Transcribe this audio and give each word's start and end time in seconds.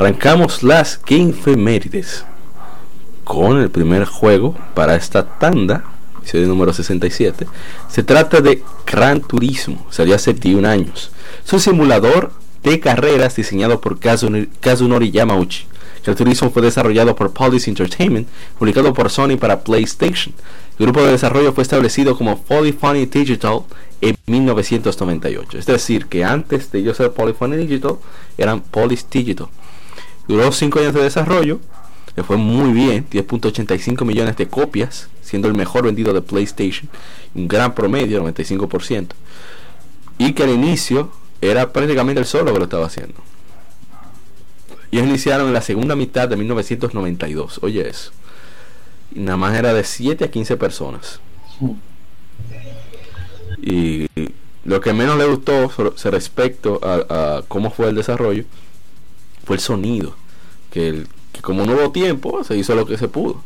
Arrancamos 0.00 0.62
las 0.62 0.98
Game 1.06 1.34
Femérides 1.34 2.24
con 3.22 3.58
el 3.60 3.68
primer 3.68 4.06
juego 4.06 4.56
para 4.72 4.96
esta 4.96 5.26
tanda, 5.26 5.84
episodio 6.20 6.48
número 6.48 6.72
67. 6.72 7.46
Se 7.86 8.02
trata 8.02 8.40
de 8.40 8.62
Gran 8.86 9.20
Turismo, 9.20 9.86
salió 9.90 10.14
hace 10.14 10.32
21 10.32 10.66
años. 10.66 11.12
Es 11.44 11.52
un 11.52 11.60
simulador 11.60 12.32
de 12.62 12.80
carreras 12.80 13.36
diseñado 13.36 13.82
por 13.82 13.98
Kazunori 14.00 15.10
Yamauchi. 15.10 15.66
Gran 16.02 16.16
Turismo 16.16 16.50
fue 16.50 16.62
desarrollado 16.62 17.14
por 17.14 17.34
Police 17.34 17.68
Entertainment, 17.68 18.26
publicado 18.58 18.94
por 18.94 19.10
Sony 19.10 19.36
para 19.38 19.60
PlayStation. 19.60 20.34
El 20.78 20.86
grupo 20.86 21.02
de 21.02 21.12
desarrollo 21.12 21.52
fue 21.52 21.60
establecido 21.60 22.16
como 22.16 22.40
Polyphony 22.40 23.04
Digital 23.04 23.64
en 24.00 24.16
1998. 24.28 25.58
Es 25.58 25.66
decir, 25.66 26.06
que 26.06 26.24
antes 26.24 26.72
de 26.72 26.78
ellos 26.78 26.96
ser 26.96 27.12
Polyphony 27.12 27.56
Digital, 27.56 27.96
eran 28.38 28.62
Police 28.62 29.04
Digital. 29.10 29.48
Duró 30.30 30.52
5 30.52 30.78
años 30.78 30.94
de 30.94 31.02
desarrollo, 31.02 31.58
le 32.14 32.22
fue 32.22 32.36
muy 32.36 32.70
bien, 32.72 33.04
10.85 33.10 34.04
millones 34.04 34.36
de 34.36 34.46
copias, 34.46 35.08
siendo 35.22 35.48
el 35.48 35.54
mejor 35.54 35.82
vendido 35.82 36.12
de 36.12 36.22
PlayStation, 36.22 36.88
un 37.34 37.48
gran 37.48 37.74
promedio, 37.74 38.22
95%, 38.22 39.08
y 40.18 40.32
que 40.32 40.44
al 40.44 40.50
inicio 40.50 41.10
era 41.40 41.72
prácticamente 41.72 42.20
el 42.20 42.26
solo 42.26 42.52
que 42.52 42.60
lo 42.60 42.66
estaba 42.66 42.86
haciendo. 42.86 43.16
Y 44.92 44.98
ellos 44.98 45.08
iniciaron 45.08 45.48
en 45.48 45.52
la 45.52 45.62
segunda 45.62 45.96
mitad 45.96 46.28
de 46.28 46.36
1992, 46.36 47.58
oye 47.62 47.88
eso. 47.88 48.12
Y 49.12 49.18
nada 49.18 49.36
más 49.36 49.58
era 49.58 49.74
de 49.74 49.82
7 49.82 50.26
a 50.26 50.30
15 50.30 50.56
personas. 50.56 51.18
Y 53.60 54.06
lo 54.64 54.80
que 54.80 54.92
menos 54.92 55.18
le 55.18 55.24
gustó 55.26 55.72
respecto 56.04 56.78
a, 56.84 57.38
a 57.38 57.42
cómo 57.48 57.72
fue 57.72 57.88
el 57.88 57.96
desarrollo 57.96 58.44
fue 59.44 59.56
el 59.56 59.60
sonido 59.60 60.19
que, 60.70 61.04
como 61.42 61.64
no 61.64 61.74
hubo 61.74 61.92
tiempo, 61.92 62.44
se 62.44 62.56
hizo 62.56 62.74
lo 62.74 62.86
que 62.86 62.96
se 62.98 63.08
pudo. 63.08 63.42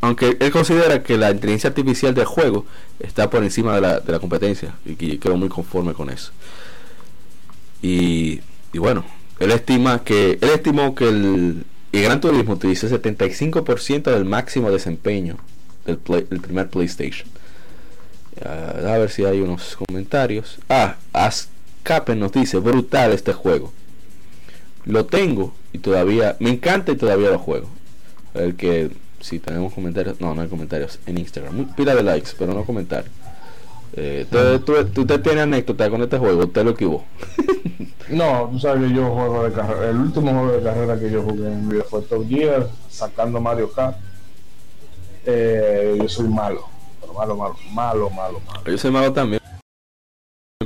Aunque 0.00 0.36
él 0.38 0.50
considera 0.50 1.02
que 1.02 1.16
la 1.16 1.30
inteligencia 1.30 1.68
artificial 1.68 2.14
del 2.14 2.26
juego 2.26 2.66
está 3.00 3.30
por 3.30 3.42
encima 3.42 3.74
de 3.74 3.80
la, 3.80 4.00
de 4.00 4.12
la 4.12 4.18
competencia 4.18 4.74
y, 4.84 4.96
que 4.96 5.18
quedó 5.18 5.36
muy 5.36 5.48
conforme 5.48 5.94
con 5.94 6.10
eso. 6.10 6.32
Y, 7.80 8.40
bueno, 8.74 9.04
él 9.40 9.50
estima 9.50 10.04
que 10.04 10.38
él 10.40 10.50
estimó 10.54 10.94
que 10.94 11.08
el, 11.08 11.64
Gran 11.92 12.20
Turismo 12.20 12.54
utiliza 12.54 12.88
75% 12.88 14.02
del 14.04 14.24
máximo 14.24 14.70
desempeño 14.70 15.36
del, 15.86 15.98
primer 15.98 16.68
PlayStation. 16.68 17.28
a 18.42 18.98
ver 18.98 19.10
si 19.10 19.24
hay 19.24 19.40
unos 19.40 19.76
comentarios. 19.76 20.58
Ah, 20.68 20.96
Ascapen 21.12 22.18
nos 22.18 22.32
dice, 22.32 22.58
brutal 22.58 23.12
este 23.12 23.32
juego. 23.32 23.72
Lo 24.86 25.06
tengo 25.06 25.54
y 25.72 25.78
todavía 25.78 26.36
me 26.40 26.50
encanta 26.50 26.92
y 26.92 26.96
todavía 26.96 27.30
lo 27.30 27.38
juego. 27.38 27.68
El 28.34 28.56
que 28.56 28.90
si 29.20 29.38
tenemos 29.38 29.72
comentarios, 29.72 30.20
no, 30.20 30.34
no 30.34 30.42
hay 30.42 30.48
comentarios 30.48 30.98
en 31.06 31.16
Instagram. 31.16 31.74
Pila 31.74 31.94
de 31.94 32.02
likes, 32.02 32.32
pero 32.38 32.52
no 32.52 32.64
comentarios. 32.64 33.10
Eh, 33.96 34.26
¿tú, 34.92 35.06
tiene 35.06 35.42
anécdota 35.42 35.88
con 35.88 36.02
este 36.02 36.18
juego? 36.18 36.44
¿Usted 36.44 36.64
lo 36.64 36.72
equivocó? 36.72 37.04
no, 38.10 38.48
tú 38.50 38.58
sabes 38.58 38.88
que 38.88 38.94
yo 38.94 39.14
juego 39.14 39.44
de 39.44 39.52
carrera. 39.52 39.90
El 39.90 39.96
último 39.96 40.30
juego 40.32 40.52
de 40.52 40.62
carrera 40.62 40.98
que 40.98 41.10
yo 41.10 41.22
jugué 41.22 41.46
en 41.46 41.66
mi 41.66 41.74
vida 41.74 41.84
fue 41.88 42.02
Top 42.02 42.28
Gear, 42.28 42.68
sacando 42.90 43.40
Mario 43.40 43.72
Kart. 43.72 43.96
Eh, 45.24 45.96
yo 45.98 46.08
soy 46.08 46.28
malo, 46.28 46.66
pero 47.00 47.14
malo, 47.14 47.36
malo, 47.36 47.56
malo, 47.72 48.10
malo, 48.10 48.40
malo. 48.46 48.64
Yo 48.66 48.76
soy 48.76 48.90
malo 48.90 49.10
también, 49.12 49.40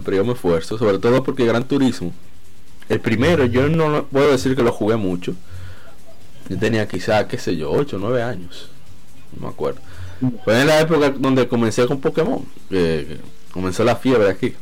pero 0.05 0.17
yo 0.17 0.25
me 0.25 0.33
esfuerzo, 0.33 0.77
sobre 0.77 0.99
todo 0.99 1.23
porque 1.23 1.45
Gran 1.45 1.63
Turismo 1.63 2.13
el 2.89 3.01
primero, 3.01 3.45
yo 3.45 3.69
no 3.69 4.05
puedo 4.07 4.33
decir 4.33 4.57
que 4.57 4.63
lo 4.63 4.73
jugué 4.73 4.97
mucho. 4.97 5.35
Yo 6.49 6.59
tenía 6.59 6.89
quizá, 6.89 7.29
qué 7.29 7.39
sé 7.39 7.57
yo, 7.57 7.71
8 7.71 7.97
o 7.97 7.99
9 7.99 8.23
años. 8.23 8.71
No 9.37 9.47
me 9.47 9.53
acuerdo. 9.53 9.81
Fue 10.45 10.61
en 10.61 10.67
la 10.67 10.81
época 10.81 11.11
donde 11.11 11.47
comencé 11.47 11.87
con 11.87 12.01
Pokémon. 12.01 12.45
Que, 12.71 13.19
comenzó 13.53 13.85
la 13.85 13.97
fiebre 13.97 14.31
aquí. 14.31 14.55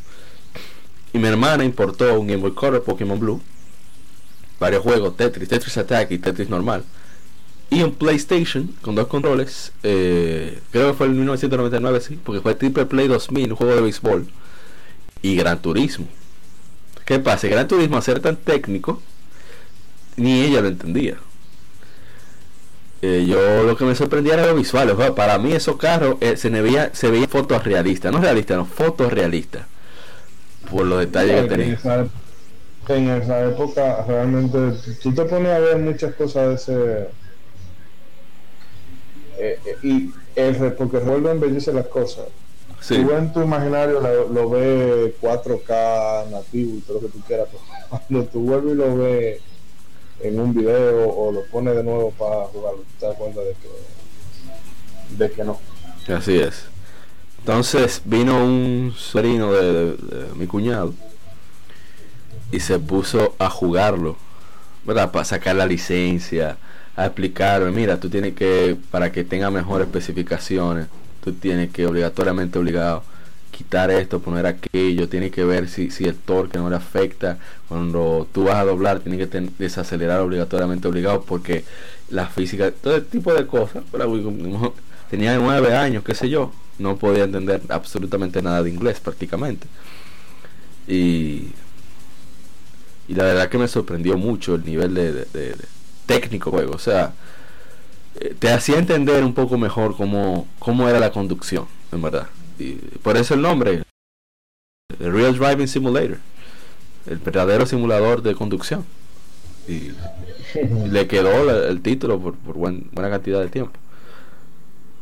Y 1.13 1.19
mi 1.19 1.29
hermana 1.29 1.65
importó 1.65 2.19
un 2.19 2.27
Game 2.27 2.43
Boy 2.43 2.53
Color 2.53 2.83
Pokémon 2.83 3.19
Blue. 3.19 3.41
Varios 4.59 4.83
juegos, 4.83 5.17
Tetris, 5.17 5.49
Tetris 5.49 5.77
Attack 5.77 6.11
y 6.11 6.19
Tetris 6.19 6.49
normal. 6.49 6.83
Y 7.71 7.83
un 7.83 7.95
PlayStation 7.95 8.75
con 8.83 8.95
dos 8.95 9.07
controles. 9.07 9.73
Eh, 9.83 10.61
creo 10.73 10.91
que 10.91 10.97
fue 10.97 11.07
en 11.07 11.17
1999, 11.17 12.01
sí. 12.01 12.19
Porque 12.23 12.41
fue 12.41 12.55
Triple 12.55 12.87
Play 12.87 13.07
2000, 13.07 13.53
un 13.53 13.57
juego 13.57 13.75
de 13.75 13.83
béisbol. 13.83 14.27
Y 15.23 15.37
Gran 15.37 15.61
Turismo. 15.63 16.07
¿Qué 17.07 17.21
pasa? 17.21 17.47
Gran 17.47 17.69
Turismo, 17.69 17.97
a 17.97 18.03
ser 18.03 18.19
tan 18.19 18.37
técnico, 18.37 19.01
ni 20.17 20.43
ella 20.43 20.61
lo 20.61 20.69
entendía. 20.69 21.15
Eh, 23.01 23.25
yo 23.29 23.63
lo 23.63 23.77
que 23.77 23.85
me 23.85 23.95
sorprendía 23.95 24.35
era 24.35 24.47
lo 24.47 24.57
visual. 24.57 24.93
para 25.15 25.39
mí 25.39 25.53
esos 25.53 25.77
carros 25.77 26.17
eh, 26.21 26.37
se, 26.37 26.51
veía, 26.51 26.93
se 26.95 27.09
veían 27.09 27.29
fotos 27.29 27.63
realistas, 27.63 28.13
no 28.13 28.21
realistas, 28.21 28.57
no, 28.57 28.67
fotos 28.67 29.13
realistas. 29.13 29.67
Por 30.69 30.85
los 30.85 30.99
detalles 30.99 31.43
que 31.43 31.49
tenía. 31.49 31.79
En 32.89 33.11
esa, 33.11 33.45
época 33.45 34.05
realmente 34.07 34.59
tú 35.01 35.15
te 35.15 35.25
pones 35.25 35.53
a 35.53 35.61
ver 35.61 35.79
muchas 35.79 36.13
cosas 36.17 36.49
de 36.49 36.55
ese... 36.55 37.09
Eh, 39.39 39.77
y 39.85 40.11
el, 40.35 40.73
porque 40.73 40.97
el 40.97 41.27
embellece 41.27 41.73
las 41.73 41.87
cosas 41.87 42.25
si 42.81 43.03
Tú 43.03 43.11
en 43.13 43.33
tu 43.33 43.43
imaginario 43.43 44.01
lo, 44.01 44.51
ves 44.51 45.15
4K 45.21 46.31
nativo 46.31 46.77
y 46.77 46.81
todo 46.81 47.01
lo 47.01 47.07
que 47.07 47.13
tú 47.13 47.21
quieras, 47.27 47.49
pero 47.51 47.63
cuando 48.09 48.29
tú 48.29 48.41
vuelves 48.41 48.73
y 48.73 48.77
lo 48.77 48.97
ves 48.97 49.41
en 50.21 50.41
un 50.41 50.55
video 50.55 51.09
o 51.09 51.33
lo 51.33 51.45
pones 51.47 51.75
de 51.75 51.83
nuevo 51.83 52.11
para 52.13 52.47
jugarlo, 52.47 52.85
te 52.99 53.07
das 53.07 53.17
cuenta 53.17 53.41
de 53.41 53.55
que, 53.55 55.25
de 55.25 55.31
que 55.31 55.45
no. 55.45 55.59
Así 56.09 56.39
es. 56.39 56.67
Entonces 57.47 58.03
vino 58.05 58.45
un 58.45 58.93
sobrino 58.97 59.53
de, 59.53 59.97
mi 60.35 60.49
cuñado 60.49 60.95
y 62.51 62.59
se 62.59 62.79
puso 62.79 63.37
a 63.39 63.49
jugarlo, 63.51 64.17
¿verdad? 64.85 65.13
Para 65.13 65.25
sacar 65.25 65.55
la 65.55 65.67
licencia, 65.67 66.59
a 66.97 67.07
explicarme, 67.07 67.71
mira, 67.71 68.01
tú 68.01 68.11
tienes 68.11 68.35
que, 68.35 68.77
para 68.91 69.13
que 69.13 69.23
tenga 69.23 69.51
mejores 69.51 69.87
especificaciones, 69.87 70.89
tú 71.27 71.33
tienes 71.33 71.73
que 71.73 71.87
obligatoriamente 71.89 72.57
obligado 72.57 73.03
quitar 73.51 73.91
esto, 73.91 74.21
poner 74.21 74.47
aquello, 74.47 75.09
tiene 75.09 75.33
que 75.33 75.45
ver 75.45 75.69
si, 75.69 75.91
si 75.91 76.05
el 76.05 76.15
torque 76.15 76.57
no 76.57 76.71
le 76.71 76.77
afecta, 76.77 77.39
cuando 77.69 78.29
tú 78.33 78.45
vas 78.45 78.57
a 78.57 78.65
doblar 78.65 79.01
tienes 79.01 79.29
que 79.29 79.41
desacelerar 79.59 80.21
obligatoriamente 80.21 80.87
obligado 80.87 81.23
porque 81.23 81.65
la 82.11 82.29
física, 82.29 82.71
todo 82.71 82.97
ese 82.97 83.07
tipo 83.07 83.35
de 83.35 83.45
cosas, 83.45 83.83
tenía 85.11 85.37
nueve 85.37 85.75
años, 85.75 86.05
qué 86.05 86.15
sé 86.15 86.29
yo, 86.29 86.53
no 86.79 86.97
podía 86.97 87.25
entender 87.25 87.61
absolutamente 87.71 88.41
nada 88.41 88.63
de 88.63 88.71
inglés 88.71 89.01
prácticamente. 89.01 89.67
Y, 90.87 91.49
y 93.09 93.15
la 93.15 93.25
verdad 93.25 93.49
que 93.49 93.59
me 93.59 93.67
sorprendió 93.67 94.17
mucho 94.17 94.55
el 94.55 94.65
nivel 94.65 94.95
de, 94.95 95.57
técnico 96.07 96.53
juego, 96.53 96.75
o 96.75 96.79
sea, 96.79 97.15
te 98.39 98.51
hacía 98.51 98.79
entender 98.79 99.25
un 99.25 99.35
poco 99.35 99.59
mejor 99.59 99.97
cómo, 99.97 100.47
cómo 100.59 100.89
era 100.89 100.99
la 100.99 101.11
conducción, 101.11 101.67
en 101.93 102.03
verdad. 102.03 102.29
Y 102.59 102.75
por 102.75 103.17
eso 103.17 103.35
el 103.35 103.43
nombre, 103.43 103.83
el 104.99 105.13
Real 105.13 105.37
Driving 105.37 105.69
Simulator, 105.69 106.19
el 107.07 107.19
verdadero 107.19 107.67
simulador 107.67 108.23
de 108.23 108.35
conducción. 108.35 108.85
Y, 109.69 109.93
le 110.89 111.07
quedó 111.07 111.51
el 111.67 111.81
título 111.83 112.21
por, 112.21 112.35
por 112.37 112.57
buena 112.57 113.11
cantidad 113.11 113.41
de 113.41 113.49
tiempo. 113.49 113.79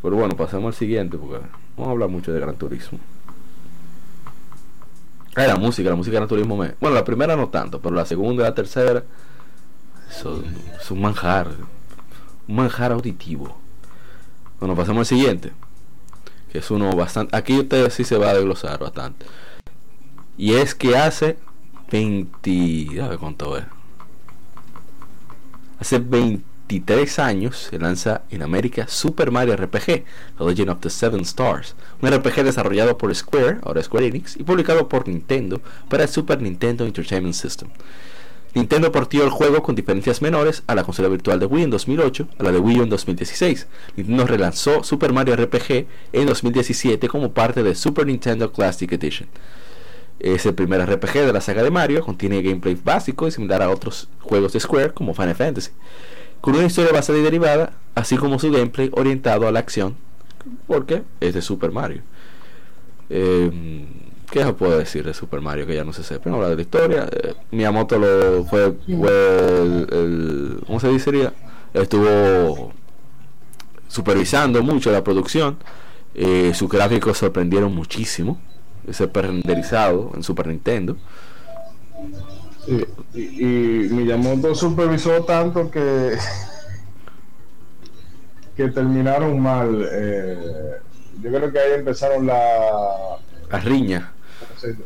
Pero 0.03 0.17
bueno, 0.17 0.37
pasemos 0.37 0.75
al 0.75 0.79
siguiente, 0.79 1.17
porque 1.17 1.47
vamos 1.77 1.89
a 1.89 1.91
hablar 1.93 2.09
mucho 2.09 2.33
de 2.33 2.41
Gran 2.41 2.57
Turismo. 2.57 2.99
Ah, 5.37 5.47
la 5.47 5.57
música, 5.57 5.91
la 5.91 5.97
música 5.97 6.21
de 6.21 6.27
turismo 6.27 6.57
me... 6.57 6.75
Bueno, 6.81 6.95
la 6.95 7.05
primera 7.05 7.35
no 7.35 7.49
tanto, 7.49 7.81
pero 7.81 7.95
la 7.95 8.07
segunda 8.07 8.43
y 8.43 8.47
la 8.47 8.55
tercera 8.55 9.03
son, 10.11 10.45
es 10.81 10.91
un 10.91 11.01
manjar. 11.01 11.49
Manjar 12.47 12.93
auditivo. 12.93 13.57
Bueno, 14.61 14.75
pasamos 14.77 15.01
al 15.01 15.19
siguiente. 15.19 15.53
Que 16.51 16.59
es 16.59 16.71
uno 16.71 16.95
bastante... 16.95 17.37
Aquí 17.37 17.59
usted 17.59 17.91
sí 17.91 18.05
se 18.05 18.17
va 18.17 18.31
a 18.31 18.35
desglosar 18.35 18.79
bastante. 18.79 19.27
Y 20.37 20.55
es 20.55 20.75
que 20.75 20.97
hace 20.97 21.37
20... 21.91 23.03
A 23.03 23.17
cuánto 23.19 23.57
es. 23.57 23.65
Hace 25.79 25.99
23 25.99 27.19
años 27.19 27.69
se 27.71 27.79
lanza 27.79 28.23
en 28.31 28.43
América 28.43 28.87
Super 28.89 29.31
Mario 29.31 29.57
RPG, 29.57 29.85
The 30.39 30.45
Legend 30.45 30.71
of 30.71 30.81
the 30.81 30.91
Seven 30.91 31.21
Stars, 31.21 31.75
un 32.01 32.11
RPG 32.11 32.43
desarrollado 32.43 32.97
por 32.97 33.15
Square, 33.15 33.59
ahora 33.63 33.83
Square 33.83 34.07
Enix, 34.07 34.37
y 34.37 34.45
publicado 34.45 34.89
por 34.89 35.07
Nintendo 35.07 35.61
para 35.89 36.05
el 36.05 36.09
Super 36.09 36.41
Nintendo 36.41 36.87
Entertainment 36.87 37.35
System. 37.35 37.69
Nintendo 38.55 38.93
partió 38.93 39.25
el 39.25 39.31
juego 39.31 39.63
con 39.65 39.75
diferencias 39.75 40.23
menores 40.23 40.63
a 40.69 40.77
la 40.77 40.85
consola 40.85 41.09
virtual 41.09 41.41
de 41.41 41.47
Wii 41.47 41.65
en 41.65 41.71
2008, 41.71 42.29
a 42.39 42.43
la 42.45 42.53
de 42.53 42.61
Wii 42.61 42.79
U 42.79 42.83
en 42.85 42.89
2016. 42.89 43.67
Nintendo 43.97 44.27
relanzó 44.27 44.85
Super 44.85 45.13
Mario 45.13 45.35
RPG 45.35 45.87
en 46.13 46.27
2017 46.27 47.09
como 47.09 47.33
parte 47.33 47.65
de 47.65 47.75
Super 47.75 48.07
Nintendo 48.07 48.53
Classic 48.53 48.91
Edition. 48.93 49.29
Es 50.21 50.47
el 50.47 50.55
primer 50.55 50.81
RPG 50.89 51.27
de 51.27 51.33
la 51.33 51.41
saga 51.41 51.65
de 51.65 51.73
Mario, 51.73 52.05
contiene 52.05 52.43
gameplay 52.43 52.77
básico 52.83 53.27
y 53.27 53.33
similar 53.33 53.61
a 53.61 53.71
otros 53.71 54.09
juegos 54.21 54.53
de 54.53 54.61
Square 54.61 54.95
como 54.95 55.15
Final 55.15 55.35
Fantasy, 55.35 55.73
con 56.41 56.55
una 56.55 56.67
historia 56.67 56.93
basada 56.93 57.19
y 57.19 57.23
derivada, 57.23 57.73
así 57.97 58.17
como 58.17 58.39
su 58.39 58.53
gameplay 58.53 58.89
orientado 58.93 59.49
a 59.49 59.53
la 59.53 59.59
acción, 59.59 59.97
porque 60.69 61.03
es 61.21 61.35
de 61.35 61.43
Super 61.43 61.73
Mario. 61.73 62.03
Eh, 63.11 63.51
¿Qué 64.35 64.43
se 64.43 64.53
puede 64.53 64.79
decir 64.79 65.05
de 65.05 65.15
Super 65.15 65.41
Mario 65.41 65.65
que 65.65 65.77
ya 65.77 65.85
no 65.85 65.93
se 65.93 66.03
sepa? 66.03 66.29
No 66.29 66.35
habla 66.35 66.49
de 66.49 66.57
la 66.57 66.63
historia. 66.63 67.09
Eh, 67.09 67.35
Miyamoto 67.53 67.97
lo 67.97 68.45
fue, 68.45 68.73
fue 68.73 69.63
el, 69.63 70.61
¿cómo 70.67 70.81
se 70.81 70.89
diría? 70.89 71.33
Estuvo 71.73 72.73
supervisando 73.87 74.61
mucho 74.65 74.91
la 74.91 75.05
producción. 75.05 75.59
Eh, 76.17 76.51
sus 76.53 76.69
gráficos 76.69 77.17
sorprendieron 77.17 77.73
muchísimo 77.73 78.41
ese 78.89 79.07
renderizado 79.07 80.11
en 80.17 80.25
Super 80.25 80.49
Nintendo. 80.49 80.97
y, 83.15 83.21
y, 83.21 83.89
Miyamoto 83.89 84.53
supervisó 84.57 85.23
tanto 85.23 85.71
que 85.71 86.19
que 88.57 88.67
terminaron 88.67 89.39
mal. 89.39 89.89
Eh, 89.93 90.73
yo 91.23 91.31
creo 91.31 91.53
que 91.53 91.59
ahí 91.61 91.73
empezaron 91.75 92.27
la 92.27 93.21
la 93.55 93.61
riña, 93.61 94.14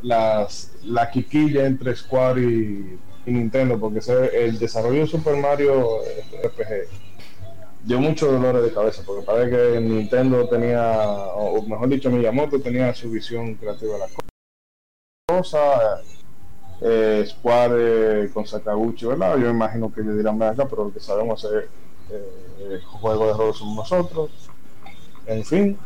las 0.02 0.72
la 0.84 1.10
quiquilla 1.10 1.66
entre 1.66 1.94
Square 1.94 2.42
y, 2.42 2.98
Nintendo, 3.26 3.78
porque 3.78 4.00
el 4.32 4.58
desarrollo 4.58 5.00
de 5.00 5.06
Super 5.06 5.36
Mario 5.36 5.98
RPG 6.42 6.88
dio 7.84 8.00
muchos 8.00 8.32
dolores 8.32 8.62
de 8.62 8.72
cabeza, 8.72 9.02
porque 9.04 9.24
parece 9.24 9.50
que 9.50 9.80
Nintendo 9.80 10.48
tenía, 10.48 10.96
o 11.34 11.62
mejor 11.62 11.88
dicho, 11.88 12.10
Miyamoto 12.10 12.60
tenía 12.60 12.94
su 12.94 13.10
visión 13.10 13.54
creativa 13.56 13.94
de 13.94 13.98
la 13.98 14.06
cosa. 15.26 16.02
Eh, 16.80 17.24
Square 17.28 18.30
con 18.32 18.46
Sakaguchi, 18.46 19.06
¿verdad? 19.06 19.36
Yo 19.36 19.50
imagino 19.50 19.92
que 19.92 20.00
ellos 20.00 20.16
dirán 20.16 20.40
acá, 20.42 20.66
pero 20.68 20.84
lo 20.84 20.92
que 20.92 21.00
sabemos 21.00 21.44
es 21.44 21.64
eh, 22.10 22.80
juego 22.84 23.26
de 23.26 23.32
rol 23.34 23.54
somos 23.54 23.76
nosotros. 23.76 24.30
En 25.26 25.44
fin. 25.44 25.78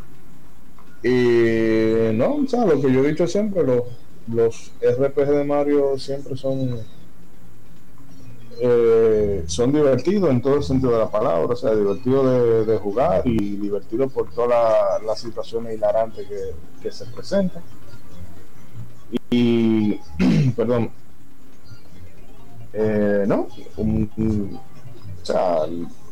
Y 1.03 2.15
no, 2.15 2.37
o 2.37 2.47
sea, 2.47 2.65
lo 2.65 2.81
que 2.81 2.93
yo 2.93 3.05
he 3.05 3.11
dicho 3.11 3.27
siempre, 3.27 3.65
los, 3.65 3.83
los 4.29 4.73
RPG 4.81 5.29
de 5.29 5.45
Mario 5.45 5.99
siempre 5.99 6.37
son 6.37 6.79
eh, 8.65 9.43
son 9.47 9.73
divertidos 9.73 10.31
en 10.31 10.41
todo 10.41 10.55
el 10.55 10.63
sentido 10.63 10.93
de 10.93 10.99
la 10.99 11.11
palabra, 11.11 11.53
o 11.53 11.57
sea, 11.57 11.75
divertido 11.75 12.65
de, 12.65 12.79
jugar 12.79 13.23
y 13.27 13.57
divertido 13.57 14.09
por 14.09 14.31
todas 14.31 15.03
las 15.03 15.19
situaciones 15.19 15.75
hilarantes 15.75 16.29
que, 16.81 16.93
se 16.93 17.07
presentan. 17.07 17.61
Y, 19.31 19.99
perdón, 20.57 20.91
eh, 22.73 23.25
no, 23.27 23.49
o 23.77 25.25
sea, 25.25 25.63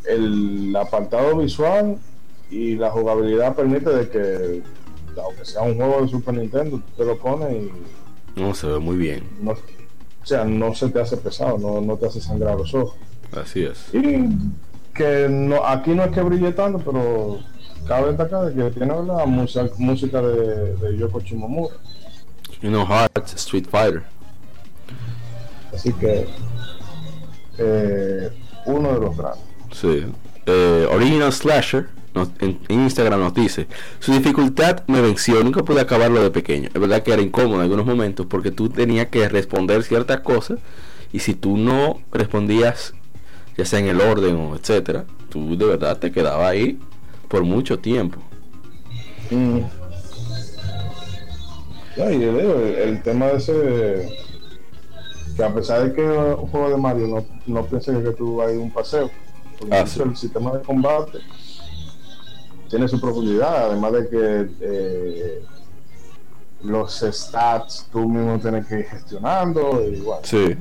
el, 0.08 0.74
apartado 0.74 1.36
visual 1.36 1.98
y 2.50 2.74
la 2.74 2.90
jugabilidad 2.90 3.54
permite 3.54 3.90
de 3.90 4.08
que, 4.08 4.62
aunque 5.22 5.44
sea 5.44 5.62
un 5.62 5.76
juego 5.76 6.02
de 6.02 6.08
Super 6.08 6.34
Nintendo, 6.34 6.80
te 6.96 7.04
lo 7.04 7.18
pones 7.18 7.52
y. 7.52 8.40
No, 8.40 8.54
se 8.54 8.66
ve 8.66 8.78
muy 8.78 8.96
bien. 8.96 9.24
No, 9.40 9.52
o 9.52 10.26
sea, 10.26 10.44
no 10.44 10.74
se 10.74 10.88
te 10.88 11.00
hace 11.00 11.16
pesado, 11.16 11.58
no, 11.58 11.80
no 11.80 11.96
te 11.96 12.06
hace 12.06 12.20
sangrar 12.20 12.56
los 12.56 12.74
ojos. 12.74 12.96
Así 13.32 13.64
es. 13.64 13.92
Y 13.92 14.28
que 14.94 15.28
no, 15.28 15.64
aquí 15.64 15.90
no 15.90 16.04
es 16.04 16.10
que 16.10 16.20
brille 16.20 16.52
tanto, 16.52 16.78
pero 16.78 17.40
cabe 17.86 18.08
destacar 18.08 18.52
que 18.52 18.70
tiene 18.70 18.94
la 19.02 19.24
música, 19.26 19.68
música 19.78 20.20
de, 20.22 20.76
de 20.76 20.96
Yoko 20.96 21.20
Shimomura. 21.20 21.74
You 22.60 22.68
know, 22.68 22.84
Heart, 22.84 23.34
Street 23.34 23.66
Fighter. 23.70 24.02
Así 25.72 25.92
que 25.94 26.26
eh, 27.58 28.30
uno 28.66 28.92
de 28.92 29.00
los 29.00 29.16
grandes. 29.16 29.40
Sí. 29.72 30.04
Eh, 30.46 30.88
Original 30.90 31.32
Slasher 31.32 31.88
en, 32.14 32.58
Instagram 32.68 33.20
nos 33.20 33.34
dice, 33.34 33.66
su 34.00 34.12
dificultad 34.12 34.82
me 34.86 35.00
venció, 35.00 35.42
nunca 35.44 35.62
pude 35.62 35.80
acabarlo 35.80 36.22
de 36.22 36.30
pequeño. 36.30 36.68
Es 36.72 36.80
verdad 36.80 37.02
que 37.02 37.12
era 37.12 37.22
incómodo 37.22 37.56
en 37.56 37.62
algunos 37.62 37.86
momentos 37.86 38.26
porque 38.26 38.50
tú 38.50 38.68
tenías 38.68 39.08
que 39.08 39.28
responder 39.28 39.82
ciertas 39.82 40.20
cosas 40.20 40.58
y 41.12 41.20
si 41.20 41.34
tú 41.34 41.56
no 41.56 42.00
respondías, 42.12 42.94
ya 43.56 43.64
sea 43.64 43.78
en 43.78 43.88
el 43.88 44.00
orden 44.00 44.36
o 44.36 44.56
etcétera, 44.56 45.04
tú 45.28 45.56
de 45.56 45.64
verdad 45.64 45.98
te 45.98 46.10
quedabas 46.10 46.50
ahí 46.50 46.78
por 47.28 47.44
mucho 47.44 47.78
tiempo. 47.78 48.20
Mm. 49.30 49.60
el, 51.96 53.02
tema 53.02 53.26
de 53.26 53.36
ese 53.36 54.08
que 55.36 55.44
a 55.44 55.54
pesar 55.54 55.88
de 55.88 55.94
que 55.94 56.02
un 56.02 56.48
juego 56.48 56.70
de 56.70 56.76
Mario 56.76 57.06
no, 57.06 57.26
no 57.46 57.66
pienses 57.66 58.02
que 58.02 58.10
tú 58.10 58.36
vas 58.36 58.48
a 58.48 58.52
ir 58.52 58.58
un 58.58 58.72
paseo, 58.72 59.08
porque 59.58 59.74
ah, 59.76 59.84
el 60.04 60.16
sistema 60.16 60.52
de 60.52 60.62
combate 60.62 61.20
tiene 62.70 62.86
su 62.86 63.00
profundidad, 63.00 63.70
además 63.70 63.92
de 63.92 64.08
que 64.08 64.48
eh, 64.60 65.42
los 66.62 67.00
stats 67.00 67.88
tú 67.92 68.08
mismo 68.08 68.38
tienes 68.38 68.66
que 68.66 68.78
ir 68.78 68.84
gestionando, 68.86 69.84
igual. 69.84 70.20
Sí. 70.22 70.56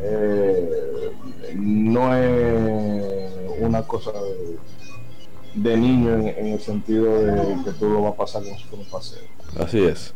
Eh, 0.00 1.12
no 1.54 2.14
es 2.14 3.32
una 3.60 3.82
cosa 3.82 4.12
de, 5.54 5.76
niño 5.76 6.14
en, 6.14 6.46
el 6.46 6.60
sentido 6.60 7.22
de 7.22 7.64
que 7.64 7.72
tú 7.72 7.88
lo 7.88 8.02
vas 8.02 8.12
a 8.12 8.16
pasar 8.16 8.42
como 8.42 8.58
si 8.58 8.64
fuera 8.64 8.84
un 8.84 8.90
paseo. 8.90 9.22
Así 9.58 9.82
es. 9.82 10.12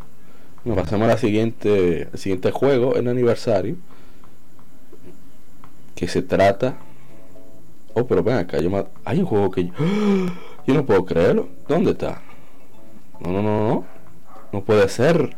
Nos 0.64 0.76
pasamos 0.76 1.08
al 1.08 1.18
siguiente, 1.18 2.08
al 2.12 2.18
siguiente 2.18 2.50
juego, 2.50 2.96
el 2.96 3.08
aniversario, 3.08 3.76
que 5.94 6.08
se 6.08 6.20
trata 6.20 6.76
Oh, 7.98 8.06
pero 8.06 8.22
ven 8.22 8.36
acá, 8.36 8.58
yo 8.58 8.70
hay 9.06 9.20
un 9.20 9.24
juego 9.24 9.50
que 9.50 9.64
yo, 9.64 9.72
yo 10.66 10.74
no 10.74 10.84
puedo 10.84 11.06
creerlo. 11.06 11.48
¿Dónde 11.66 11.92
está? 11.92 12.20
No, 13.20 13.32
no, 13.32 13.40
no, 13.40 13.68
no. 13.68 13.84
No 14.52 14.60
puede 14.60 14.86
ser. 14.90 15.34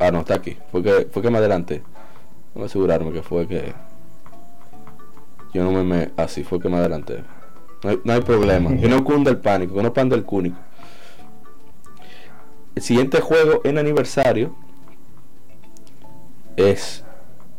Ah, 0.00 0.10
no, 0.10 0.20
está 0.20 0.36
aquí. 0.36 0.56
Fue 0.70 0.82
que, 0.82 1.08
fue 1.12 1.20
que 1.20 1.30
me 1.30 1.36
adelanté. 1.36 1.82
Voy 2.54 2.62
a 2.62 2.66
asegurarme 2.66 3.12
que 3.12 3.22
fue 3.22 3.46
que. 3.46 3.74
Yo 5.52 5.62
no 5.62 5.72
me. 5.72 5.84
me 5.84 6.10
ah, 6.16 6.26
sí, 6.26 6.42
fue 6.42 6.58
que 6.58 6.70
me 6.70 6.78
adelanté. 6.78 7.22
No 7.84 7.90
hay, 7.90 8.00
no 8.02 8.12
hay 8.14 8.22
problema. 8.22 8.74
Que 8.74 8.88
no 8.88 9.04
cunda 9.04 9.30
el 9.30 9.36
pánico, 9.36 9.74
que 9.74 9.82
no 9.82 9.92
panda 9.92 10.16
el 10.16 10.24
cúnico. 10.24 10.56
El 12.74 12.80
siguiente 12.80 13.20
juego 13.20 13.60
en 13.64 13.76
aniversario 13.76 14.56
es 16.56 17.04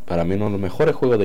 para 0.04 0.24
mí 0.24 0.34
uno 0.34 0.46
de 0.46 0.50
los 0.50 0.60
mejores 0.60 0.96
juegos 0.96 1.16
de 1.20 1.24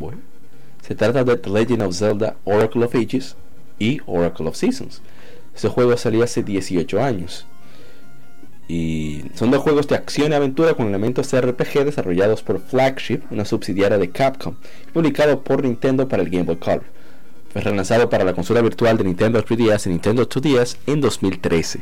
se 0.89 0.96
trata 0.96 1.24
de 1.24 1.38
The 1.38 1.51
Legend 1.51 1.84
of 1.84 1.96
Zelda 1.96 2.36
Oracle 2.46 2.84
of 2.84 2.96
Ages 2.96 3.36
y 3.77 4.01
Oracle 4.08 4.48
of 4.48 4.55
Seasons. 4.55 5.03
Ese 5.55 5.69
juego 5.69 5.96
salió 5.96 6.24
hace 6.24 6.41
18 6.41 7.00
años. 7.00 7.46
Y 8.67 9.22
son 9.36 9.51
dos 9.51 9.62
juegos 9.62 9.88
de 9.88 9.93
acción 9.93 10.31
y 10.31 10.36
aventura 10.36 10.74
con 10.74 10.88
elementos 10.88 11.31
RPG 11.31 11.86
desarrollados 11.86 12.41
por 12.41 12.60
Flagship, 12.60 13.22
una 13.29 13.46
subsidiaria 13.46 14.00
de 14.00 14.10
Capcom, 14.10 14.55
y 14.88 14.91
publicado 14.91 15.43
por 15.43 15.63
Nintendo 15.63 16.08
para 16.08 16.24
el 16.24 16.29
Game 16.31 16.46
Boy 16.46 16.55
Color. 16.55 16.86
Fue 17.53 17.62
relanzado 17.62 18.10
para 18.10 18.24
la 18.24 18.34
consola 18.34 18.62
virtual 18.63 18.98
de 18.98 19.03
Nintendo 19.03 19.46
3DS 19.46 19.86
y 19.86 19.89
Nintendo 19.89 20.27
2DS 20.27 20.77
en 20.88 21.01
2013. 21.01 21.81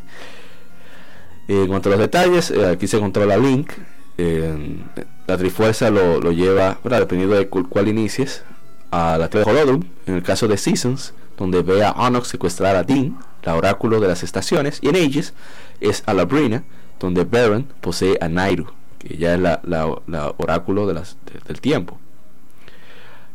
En 1.47 1.67
cuanto 1.67 1.87
a 1.87 1.91
los 1.93 2.01
detalles, 2.01 2.51
eh, 2.51 2.65
aquí 2.65 2.87
se 2.87 2.99
controla 2.99 3.37
Link. 3.37 3.71
la 4.17 5.37
Trifuerza 5.37 5.89
lo, 5.91 6.31
lleva, 6.33 6.77
dependiendo 6.83 7.37
de 7.37 7.47
cuál 7.47 7.87
inicies, 7.87 8.43
a 8.91 9.17
la 9.17 9.27
de 9.27 9.44
Holodrum, 9.44 9.84
en 10.06 10.15
el 10.15 10.24
caso 10.24 10.48
de 10.48 10.58
Seasons, 10.58 11.13
donde 11.38 11.62
ve 11.62 11.84
a 11.84 11.91
Onox 11.91 12.27
secuestrar 12.27 12.75
a 12.75 12.84
Dean, 12.84 13.17
la 13.44 13.56
oráculo 13.56 14.00
de 14.00 14.08
las 14.08 14.24
estaciones, 14.24 14.79
y 14.82 14.89
en 14.89 14.96
Ages 14.96 15.34
es 15.79 16.03
a 16.06 16.13
Labrina, 16.13 16.63
donde 17.00 17.24
Baron 17.24 17.67
posee 17.82 18.17
a 18.22 18.27
Nairu, 18.27 18.67
que 19.00 19.17
ya 19.17 19.36
es 19.36 19.39
la, 19.39 19.62
la, 19.63 20.34
oráculo 20.38 20.88
de 20.88 20.94
las, 20.96 21.17
del 21.48 21.62
tiempo. 21.62 22.00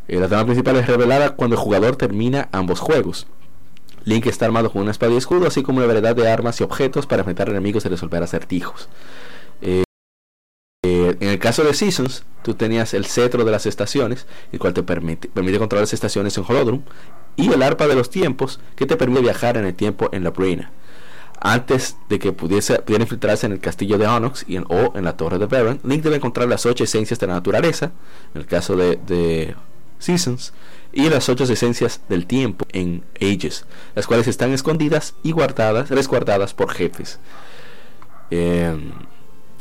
Eh, 0.09 0.19
la 0.19 0.29
trama 0.29 0.45
principal 0.45 0.77
es 0.77 0.87
revelada 0.87 1.37
cuando 1.37 1.57
el 1.57 1.63
jugador 1.63 1.97
termina 1.97 2.49
ambos 2.53 2.81
juegos. 2.81 3.27
Link 4.05 4.27
está 4.27 4.47
armado 4.47 4.73
con 4.73 4.83
una 4.83 4.91
espada 4.91 5.13
y 5.13 5.17
escudo, 5.17 5.47
así 5.47 5.63
como 5.63 5.79
una 5.79 5.87
variedad 5.87 6.17
de 6.17 6.29
armas 6.29 6.61
y 6.61 6.65
objetos 6.65 7.07
para 7.07 7.21
enfrentar 7.21 7.49
enemigos 7.49 7.85
y 7.85 7.89
resolver 7.89 8.23
acertijos. 8.23 8.89
Eh, 9.61 9.85
en 11.23 11.29
el 11.29 11.39
caso 11.39 11.63
de 11.63 11.73
Seasons, 11.73 12.25
tú 12.43 12.55
tenías 12.55 12.95
el 12.95 13.07
cetro 13.07 13.45
de 13.45 13.53
las 13.53 13.65
estaciones, 13.67 14.27
el 14.51 14.59
cual 14.59 14.75
te 14.75 14.83
permite, 14.83 15.29
permite 15.29 15.61
controlar 15.61 15.85
las 15.85 15.93
estaciones 15.93 16.37
en 16.37 16.45
Holodrum, 16.45 16.83
y 17.37 17.53
el 17.53 17.63
arpa 17.63 17.87
de 17.87 17.95
los 17.95 18.11
tiempos, 18.11 18.59
que 18.75 18.87
te 18.87 18.97
permite 18.97 19.23
viajar 19.23 19.57
en 19.57 19.65
el 19.65 19.73
tiempo 19.73 20.09
en 20.11 20.25
la 20.25 20.31
Brina. 20.31 20.73
Antes 21.39 21.97
de 22.09 22.19
que 22.19 22.33
pudiese, 22.33 22.81
pudiera 22.81 23.05
infiltrarse 23.05 23.47
en 23.47 23.53
el 23.53 23.61
castillo 23.61 23.99
de 23.99 24.09
Onyx 24.09 24.45
y 24.49 24.57
en, 24.57 24.65
o 24.69 24.95
en 24.97 25.05
la 25.05 25.17
torre 25.17 25.39
de 25.39 25.47
Baron, 25.47 25.79
Link 25.85 26.03
debe 26.03 26.17
encontrar 26.17 26.49
las 26.49 26.67
ocho 26.67 26.83
esencias 26.83 27.21
de 27.21 27.29
la 27.29 27.35
naturaleza, 27.35 27.93
en 28.35 28.41
el 28.41 28.47
caso 28.49 28.75
de, 28.75 29.55
Seasons, 30.01 30.53
y 30.93 31.09
las 31.09 31.29
ocho 31.29 31.45
esencias 31.45 32.01
del 32.09 32.27
tiempo 32.27 32.67
en 32.73 33.05
Ages, 33.21 33.65
las 33.95 34.09
cuales 34.09 34.27
están 34.27 34.51
escondidas 34.51 35.15
y 35.23 35.31
guardadas, 35.31 35.89
resguardadas 35.89 36.53
por 36.53 36.73
jefes. 36.73 37.21
Eh, 38.33 38.77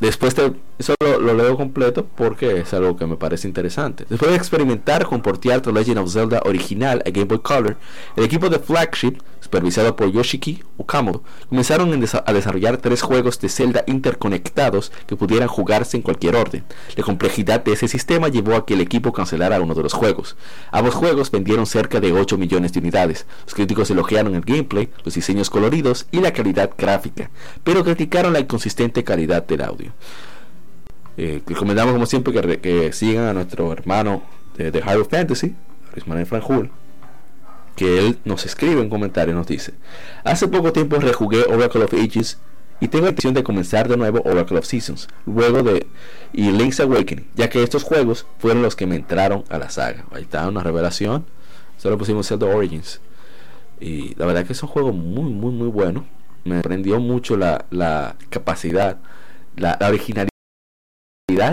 Después 0.01 0.33
de 0.33 0.53
eso 0.79 0.95
lo, 0.99 1.35
leo 1.35 1.55
completo 1.55 2.07
porque 2.15 2.61
es 2.61 2.73
algo 2.73 2.97
que 2.97 3.05
me 3.05 3.17
parece 3.17 3.47
interesante. 3.47 4.03
Después 4.09 4.31
de 4.31 4.37
experimentar 4.37 5.05
con 5.05 5.21
portear 5.21 5.61
The 5.61 5.71
Legend 5.71 5.99
of 5.99 6.11
Zelda 6.11 6.41
original 6.43 7.03
a 7.05 7.11
Game 7.11 7.27
Boy 7.27 7.37
Color, 7.37 7.77
el 8.15 8.23
equipo 8.23 8.49
de 8.49 8.57
Flagship, 8.57 9.19
supervisado 9.39 9.95
por 9.95 10.11
Yoshiki 10.11 10.63
Okamoto, 10.77 11.21
comenzaron 11.49 11.93
a 11.93 12.33
desarrollar 12.33 12.77
tres 12.77 13.03
juegos 13.03 13.39
de 13.41 13.49
Zelda 13.49 13.83
interconectados 13.85 14.91
que 15.05 15.15
pudieran 15.15 15.47
jugarse 15.47 15.97
en 15.97 16.03
cualquier 16.03 16.35
orden. 16.35 16.63
La 16.95 17.03
complejidad 17.03 17.63
de 17.63 17.73
ese 17.73 17.87
sistema 17.87 18.27
llevó 18.27 18.55
a 18.55 18.65
que 18.65 18.73
el 18.73 18.81
equipo 18.81 19.13
cancelara 19.13 19.61
uno 19.61 19.75
de 19.75 19.83
los 19.83 19.93
juegos. 19.93 20.35
Ambos 20.71 20.95
juegos 20.95 21.29
vendieron 21.29 21.67
cerca 21.67 21.99
de 21.99 22.11
8 22.11 22.39
millones 22.39 22.73
de 22.73 22.79
unidades. 22.79 23.27
Los 23.45 23.53
críticos 23.53 23.91
elogiaron 23.91 24.33
el 24.33 24.41
gameplay, 24.41 24.89
los 25.05 25.13
diseños 25.13 25.51
coloridos 25.51 26.07
y 26.09 26.21
la 26.21 26.33
calidad 26.33 26.71
gráfica, 26.75 27.29
pero 27.63 27.83
criticaron 27.83 28.33
la 28.33 28.39
inconsistente 28.39 29.03
calidad 29.03 29.45
del 29.45 29.61
audio. 29.61 29.90
Eh, 31.17 31.41
recomendamos 31.45 31.93
como 31.93 32.05
siempre 32.05 32.59
que, 32.59 32.93
sigan 32.93 33.25
a 33.25 33.33
nuestro 33.33 33.71
hermano 33.73 34.23
de, 34.57 34.71
de 34.71 34.81
Hyrule 34.81 35.05
Fantasy, 35.05 35.55
Manuel 36.05 36.25
Franjul, 36.25 36.71
que 37.75 37.99
él 37.99 38.19
nos 38.25 38.45
escribe 38.45 38.81
en 38.81 38.89
comentarios, 38.89 39.35
nos 39.35 39.47
dice, 39.47 39.73
hace 40.23 40.47
poco 40.47 40.71
tiempo 40.71 40.97
rejugué 40.97 41.43
Oracle 41.43 41.83
of 41.83 41.93
Ages 41.93 42.37
y 42.79 42.87
tengo 42.87 43.05
la 43.05 43.11
intención 43.11 43.33
de 43.33 43.43
comenzar 43.43 43.87
de 43.87 43.97
nuevo 43.97 44.21
Oracle 44.25 44.57
of 44.57 44.65
Seasons, 44.65 45.07
luego 45.25 45.63
de 45.63 45.85
y 46.33 46.51
Link's 46.51 46.79
Awakening, 46.79 47.27
ya 47.35 47.49
que 47.49 47.61
estos 47.61 47.83
juegos 47.83 48.25
fueron 48.39 48.63
los 48.63 48.75
que 48.75 48.87
me 48.87 48.95
entraron 48.95 49.43
a 49.49 49.57
la 49.57 49.69
saga. 49.69 50.05
Ahí 50.11 50.23
está 50.23 50.47
una 50.47 50.63
revelación, 50.63 51.25
solo 51.77 51.97
pusimos 51.97 52.27
Zelda 52.27 52.47
Origins. 52.47 53.01
Y 53.79 54.15
la 54.15 54.25
verdad 54.25 54.45
que 54.45 54.53
es 54.53 54.63
un 54.63 54.69
juego 54.69 54.93
muy, 54.93 55.31
muy, 55.31 55.51
muy 55.51 55.67
bueno. 55.67 56.05
Me 56.43 56.59
aprendió 56.59 56.99
mucho 56.99 57.37
la 57.37 58.15
capacidad 58.29 58.97
la, 59.55 59.77
originalidad 59.81 60.29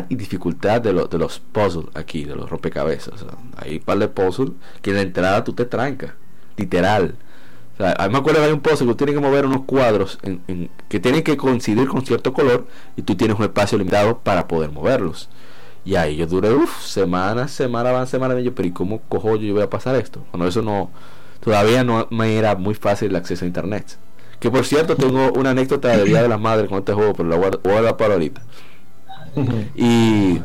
y 0.09 0.17
dificultad 0.17 0.81
de, 0.81 0.93
de 0.93 1.19
los 1.19 1.38
puzzles 1.38 1.87
aquí, 1.95 2.25
de 2.25 2.35
los 2.35 2.50
rompecabezas. 2.50 3.25
hay 3.57 3.76
un 3.76 3.83
par 3.83 3.99
de 3.99 4.09
puzzles 4.09 4.52
que 4.83 4.90
en 4.90 4.97
la 4.97 5.02
entrada 5.02 5.45
tú 5.45 5.52
te 5.52 5.64
trancas, 5.64 6.12
literal. 6.57 7.14
O 7.75 7.76
sea, 7.78 7.93
a 7.93 8.09
me 8.09 8.19
acuerdo 8.19 8.40
que 8.40 8.47
hay 8.47 8.52
un 8.52 8.61
puzzle 8.61 8.87
que 8.87 8.93
tú 8.93 8.97
tienes 8.97 9.14
que 9.14 9.21
mover 9.21 9.47
unos 9.47 9.62
cuadros 9.64 10.19
que 10.88 11.00
tienen 11.00 11.23
que 11.23 11.37
coincidir 11.37 11.87
con 11.88 12.05
cierto 12.05 12.33
color 12.33 12.67
y 12.97 13.02
tú 13.02 13.17
tienes 13.17 13.38
un 13.38 13.45
espacio 13.45 13.78
limitado 13.78 14.19
para 14.19 14.49
poder 14.49 14.73
moverlos. 14.73 15.28
Y 15.85 15.97
ahí 15.97 16.17
yo 16.17 16.26
duré, 16.26 16.52
uff, 16.52 16.85
semanas, 16.85 17.50
semana 17.52 17.93
van, 17.93 18.07
semana, 18.07 18.38
yo, 18.40 18.55
pero 18.55 18.69
¿y 18.69 18.73
cómo 18.73 19.00
cojo 19.09 19.37
yo 19.37 19.55
voy 19.55 19.62
a 19.62 19.71
pasar 19.71 19.95
esto? 19.95 20.25
Cuando 20.31 20.47
eso 20.47 20.61
no, 20.61 20.90
todavía 21.40 21.85
no 21.85 22.09
me 22.11 22.37
era 22.37 22.57
muy 22.57 22.75
fácil 22.75 23.11
el 23.11 23.17
acceso 23.17 23.45
a 23.45 23.49
internet. 23.49 23.97
Que 24.38 24.50
por 24.50 24.64
cierto, 24.64 24.97
tengo 24.97 25.33
una 25.33 25.50
anécdota 25.50 25.88
de 25.88 26.04
Día 26.04 26.23
de 26.23 26.28
las 26.28 26.40
Madres 26.40 26.68
con 26.68 26.78
este 26.78 26.92
juego, 26.92 27.14
pero 27.14 27.28
la 27.28 27.37
voy 27.37 27.47
a 27.47 27.57
guardar 27.57 27.97
para 27.97 28.14
ahorita. 28.14 28.42
Y, 29.76 30.40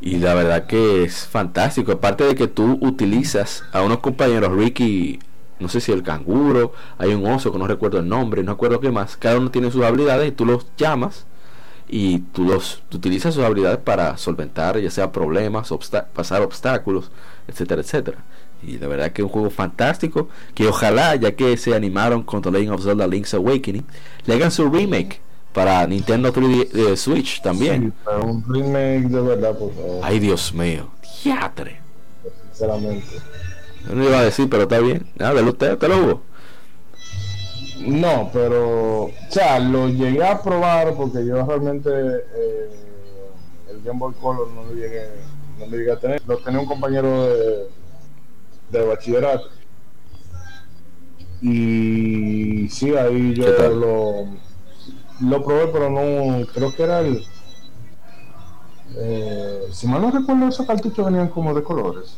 y 0.00 0.16
la 0.18 0.34
verdad 0.34 0.66
que 0.66 1.04
es 1.04 1.26
fantástico. 1.26 1.92
Aparte 1.92 2.24
de 2.24 2.34
que 2.34 2.46
tú 2.46 2.78
utilizas 2.80 3.64
a 3.72 3.82
unos 3.82 3.98
compañeros, 3.98 4.52
Ricky, 4.52 5.18
no 5.58 5.68
sé 5.68 5.80
si 5.80 5.92
el 5.92 6.02
canguro, 6.02 6.72
hay 6.98 7.14
un 7.14 7.26
oso 7.26 7.52
que 7.52 7.58
no 7.58 7.66
recuerdo 7.66 7.98
el 7.98 8.08
nombre, 8.08 8.42
no 8.42 8.52
recuerdo 8.52 8.80
qué 8.80 8.90
más. 8.90 9.16
Cada 9.16 9.38
uno 9.38 9.50
tiene 9.50 9.70
sus 9.70 9.82
habilidades 9.82 10.28
y 10.28 10.32
tú 10.32 10.44
los 10.44 10.66
llamas 10.76 11.26
y 11.88 12.18
tú 12.32 12.44
los 12.44 12.82
utilizas 12.92 13.34
sus 13.34 13.44
habilidades 13.44 13.78
para 13.78 14.16
solventar 14.16 14.78
ya 14.78 14.90
sea 14.90 15.12
problemas, 15.12 15.72
pasar 16.14 16.42
obstáculos, 16.42 17.10
etcétera, 17.48 17.80
etcétera. 17.80 18.18
Y 18.62 18.76
de 18.78 18.86
verdad 18.86 19.12
que 19.12 19.22
es 19.22 19.26
un 19.26 19.32
juego 19.32 19.50
fantástico. 19.50 20.28
Que 20.54 20.66
ojalá, 20.68 21.14
ya 21.16 21.32
que 21.34 21.56
se 21.56 21.74
animaron 21.74 22.22
con 22.22 22.42
The 22.42 22.50
Legend 22.50 22.72
of 22.72 22.84
Zelda 22.84 23.06
Link's 23.06 23.34
Awakening, 23.34 23.84
le 24.26 24.34
hagan 24.34 24.50
su 24.50 24.68
remake 24.68 25.20
para 25.52 25.86
Nintendo 25.86 26.32
3D 26.32 26.68
eh, 26.74 26.96
Switch 26.96 27.40
también. 27.40 27.94
un 28.22 28.44
remake 28.46 29.08
de 29.08 29.20
verdad, 29.20 29.56
por 29.56 29.72
Ay, 30.02 30.18
Dios 30.18 30.52
mío. 30.52 30.88
Teatre. 31.22 31.80
Sinceramente. 32.52 33.16
Yo 33.88 33.94
no 33.94 34.04
iba 34.04 34.18
a 34.18 34.24
decir, 34.24 34.48
pero 34.50 34.64
está 34.64 34.80
bien. 34.80 35.06
Nada, 35.16 35.40
usted, 35.42 35.78
¿te 35.78 35.88
lo 35.88 35.96
hubo? 35.98 36.22
No, 37.80 38.30
pero. 38.32 39.04
O 39.04 39.12
sea, 39.30 39.58
lo 39.58 39.88
llegué 39.88 40.24
a 40.24 40.42
probar 40.42 40.94
porque 40.94 41.24
yo 41.24 41.44
realmente. 41.44 41.90
Eh, 41.90 42.70
el 43.70 43.82
Game 43.82 43.98
Boy 43.98 44.14
Color 44.20 44.48
no 44.48 44.64
lo 44.64 44.74
llegué, 44.74 45.04
no 45.58 45.66
lo 45.66 45.76
llegué 45.76 45.92
a 45.92 45.98
tener. 45.98 46.22
Lo 46.26 46.38
tenía 46.38 46.60
un 46.60 46.66
compañero 46.66 47.26
de 47.26 47.68
de 48.70 48.84
bachillerato. 48.84 49.48
Y 51.42 52.68
sí, 52.70 52.94
ahí 52.96 53.34
yo 53.34 53.46
lo, 53.70 54.26
lo 55.20 55.44
probé, 55.44 55.66
pero 55.68 55.90
no, 55.90 56.46
creo 56.52 56.74
que 56.74 56.82
era 56.82 57.00
el... 57.00 57.24
Eh, 58.98 59.60
si 59.72 59.86
mal 59.86 60.00
no 60.00 60.10
recuerdo, 60.10 60.48
esos 60.48 60.66
cartuchos 60.66 61.04
venían 61.04 61.28
como 61.28 61.52
de 61.52 61.62
colores. 61.62 62.16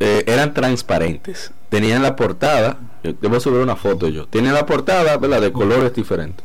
Eh, 0.00 0.24
eran 0.26 0.52
transparentes. 0.52 1.52
Tenían 1.68 2.02
la 2.02 2.16
portada, 2.16 2.78
debo 3.02 3.38
subir 3.38 3.60
una 3.60 3.76
foto 3.76 4.08
yo. 4.08 4.26
Tienen 4.26 4.54
la 4.54 4.66
portada, 4.66 5.16
¿verdad? 5.16 5.40
De 5.40 5.52
colores 5.52 5.94
diferentes. 5.94 6.44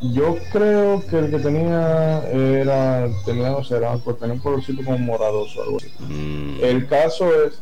Yo 0.00 0.36
creo 0.52 1.04
que 1.10 1.18
el 1.18 1.30
que 1.30 1.38
tenía 1.40 2.22
era, 2.30 3.06
tenía, 3.26 3.50
no 3.50 3.62
sé, 3.62 3.76
era, 3.76 3.98
tenía 4.18 4.34
un 4.34 4.40
colorcito 4.40 4.82
como 4.82 4.98
moradoso 4.98 5.62
algo 5.62 5.76
así. 5.76 5.92
Mm. 5.98 6.58
El 6.62 6.86
caso 6.86 7.28
es 7.44 7.60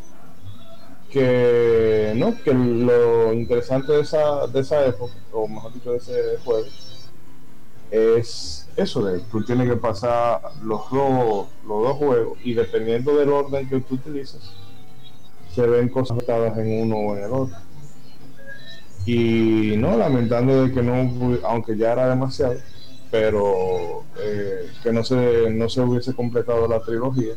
que 1.10 2.12
no 2.16 2.36
que 2.42 2.52
lo 2.52 3.32
interesante 3.32 3.92
de 3.92 4.00
esa 4.02 4.46
de 4.46 4.60
esa 4.60 4.84
época 4.84 5.14
o 5.32 5.48
mejor 5.48 5.72
dicho 5.72 5.92
de 5.92 5.98
ese 5.98 6.38
juego 6.44 6.66
es 7.90 8.68
eso 8.76 9.04
de 9.04 9.20
tú 9.20 9.42
tienes 9.44 9.68
que 9.68 9.76
pasar 9.76 10.40
los 10.62 10.90
dos 10.90 11.46
los 11.66 11.82
dos 11.82 11.96
juegos 11.96 12.38
y 12.44 12.52
dependiendo 12.52 13.16
del 13.16 13.30
orden 13.30 13.68
que 13.68 13.80
tú 13.80 13.94
utilizas 13.94 14.54
se 15.54 15.66
ven 15.66 15.88
cosas 15.88 16.16
afectadas 16.16 16.56
en 16.58 16.82
uno 16.82 16.96
o 16.96 17.16
en 17.16 17.24
el 17.24 17.32
otro. 17.32 17.56
Y 19.06 19.74
no 19.76 19.96
lamentando 19.96 20.64
de 20.64 20.72
que 20.72 20.82
no 20.82 21.38
aunque 21.44 21.76
ya 21.76 21.92
era 21.92 22.08
demasiado 22.08 22.54
pero 23.10 24.04
eh, 24.20 24.70
que 24.82 24.92
no 24.92 25.02
se 25.02 25.50
no 25.50 25.68
se 25.68 25.80
hubiese 25.80 26.14
completado 26.14 26.68
la 26.68 26.80
trilogía 26.80 27.34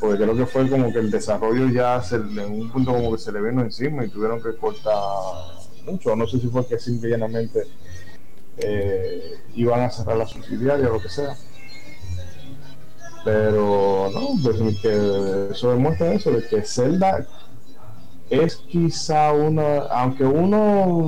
porque 0.00 0.22
creo 0.22 0.36
que 0.36 0.46
fue 0.46 0.68
como 0.68 0.92
que 0.92 0.98
el 0.98 1.10
desarrollo 1.10 1.68
ya 1.68 2.02
se, 2.02 2.16
en 2.16 2.38
un 2.38 2.70
punto 2.70 2.92
como 2.92 3.12
que 3.12 3.18
se 3.18 3.32
le 3.32 3.40
vino 3.40 3.62
encima 3.62 4.04
y 4.04 4.08
tuvieron 4.08 4.42
que 4.42 4.56
cortar 4.56 4.94
mucho. 5.84 6.14
No 6.16 6.26
sé 6.26 6.38
si 6.38 6.48
fue 6.48 6.66
que 6.66 6.78
simplemente 6.78 7.64
eh, 8.58 9.34
iban 9.54 9.80
a 9.80 9.90
cerrar 9.90 10.16
la 10.16 10.26
subsidiaria 10.26 10.88
o 10.88 10.94
lo 10.94 11.00
que 11.00 11.08
sea. 11.08 11.36
Pero 13.24 14.10
no, 14.12 14.28
pues 14.42 14.56
que 14.82 15.48
eso 15.50 15.70
demuestra 15.70 16.12
eso, 16.12 16.30
de 16.30 16.46
que 16.46 16.62
Zelda 16.62 17.26
es 18.28 18.56
quizá 18.56 19.32
una, 19.32 19.78
aunque 19.90 20.24
uno, 20.24 21.06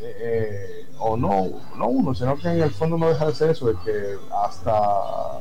eh, 0.00 0.86
o 0.98 1.16
no, 1.16 1.48
no 1.76 1.88
uno, 1.88 2.14
sino 2.14 2.36
que 2.38 2.48
en 2.48 2.62
el 2.62 2.70
fondo 2.70 2.96
no 2.96 3.08
deja 3.08 3.26
de 3.26 3.34
ser 3.34 3.50
eso, 3.50 3.66
de 3.66 3.74
que 3.84 4.16
hasta 4.42 5.40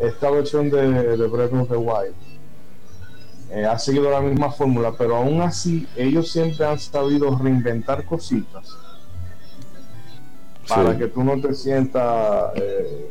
esta 0.00 0.30
versión 0.30 0.70
de, 0.70 1.16
de 1.16 1.26
Breath 1.26 1.52
of 1.52 1.68
the 1.68 1.76
Wild 1.76 2.14
eh, 3.50 3.64
ha 3.64 3.78
seguido 3.78 4.10
la 4.10 4.20
misma 4.20 4.50
fórmula, 4.50 4.92
pero 4.98 5.16
aún 5.16 5.40
así 5.40 5.86
ellos 5.96 6.30
siempre 6.30 6.66
han 6.66 6.78
sabido 6.78 7.36
reinventar 7.38 8.04
cositas 8.04 8.76
para 10.68 10.98
que 10.98 11.06
tú 11.06 11.22
no 11.22 11.40
te 11.40 11.54
sientas. 11.54 12.52
Eh, 12.56 13.08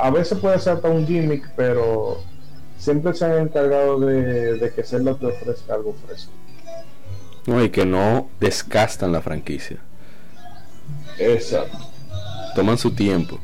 a, 0.00 0.10
veces 0.10 0.38
puede 0.38 0.58
ser 0.58 0.74
hasta 0.74 0.88
un 0.88 1.06
gimmick, 1.06 1.50
pero 1.56 2.18
siempre 2.78 3.14
se 3.14 3.24
han 3.24 3.38
encargado 3.38 4.00
de, 4.00 4.58
de 4.58 4.72
que 4.72 4.82
Zelda 4.82 5.14
te 5.14 5.26
ofrezca 5.26 5.74
algo 5.74 5.94
fresco. 6.06 6.32
No, 7.46 7.62
y 7.62 7.70
que 7.70 7.84
no 7.84 8.28
desgastan 8.40 9.12
la 9.12 9.22
franquicia. 9.22 9.78
Exacto. 11.18 11.78
toman 12.54 12.76
su 12.76 12.90
tiempo. 12.90 13.38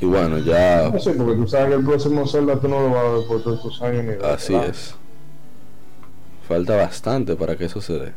Y 0.00 0.06
bueno, 0.06 0.38
ya. 0.38 0.90
No 0.92 0.98
sé, 0.98 1.12
porque 1.12 1.34
tú 1.34 1.46
sabes 1.46 1.68
que 1.68 1.74
el 1.74 1.84
próximo 1.84 2.26
Zelda 2.26 2.58
tú 2.58 2.68
no 2.68 2.80
lo 2.80 2.90
vas 2.90 3.04
a 3.04 3.10
ver 3.10 3.26
por 3.26 3.42
todos 3.42 3.58
estos 3.58 3.82
años 3.82 4.04
ni 4.04 4.26
Así 4.26 4.54
es. 4.54 4.94
Falta 6.48 6.76
bastante 6.76 7.36
para 7.36 7.56
que 7.56 7.66
eso 7.66 7.80
se 7.80 7.92
dé. 7.94 8.12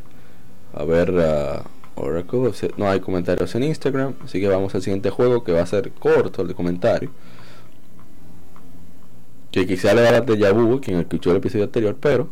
A 0.74 0.84
ver, 0.84 1.12
uh, 1.12 2.00
Oracle, 2.00 2.50
no 2.76 2.88
hay 2.88 3.00
comentarios 3.00 3.54
en 3.54 3.62
Instagram, 3.62 4.14
así 4.24 4.40
que 4.40 4.48
vamos 4.48 4.74
al 4.74 4.82
siguiente 4.82 5.10
juego 5.10 5.44
que 5.44 5.52
va 5.52 5.62
a 5.62 5.66
ser 5.66 5.92
corto 5.92 6.42
el 6.42 6.48
de 6.48 6.54
comentario. 6.54 7.10
Que 9.50 9.66
quizá 9.66 9.94
le 9.94 10.02
va 10.02 10.08
a 10.08 10.20
de 10.20 10.36
Yabu, 10.36 10.80
quien 10.80 10.98
escuchó 10.98 11.30
el 11.30 11.38
episodio 11.38 11.64
anterior, 11.64 11.96
pero 11.98 12.28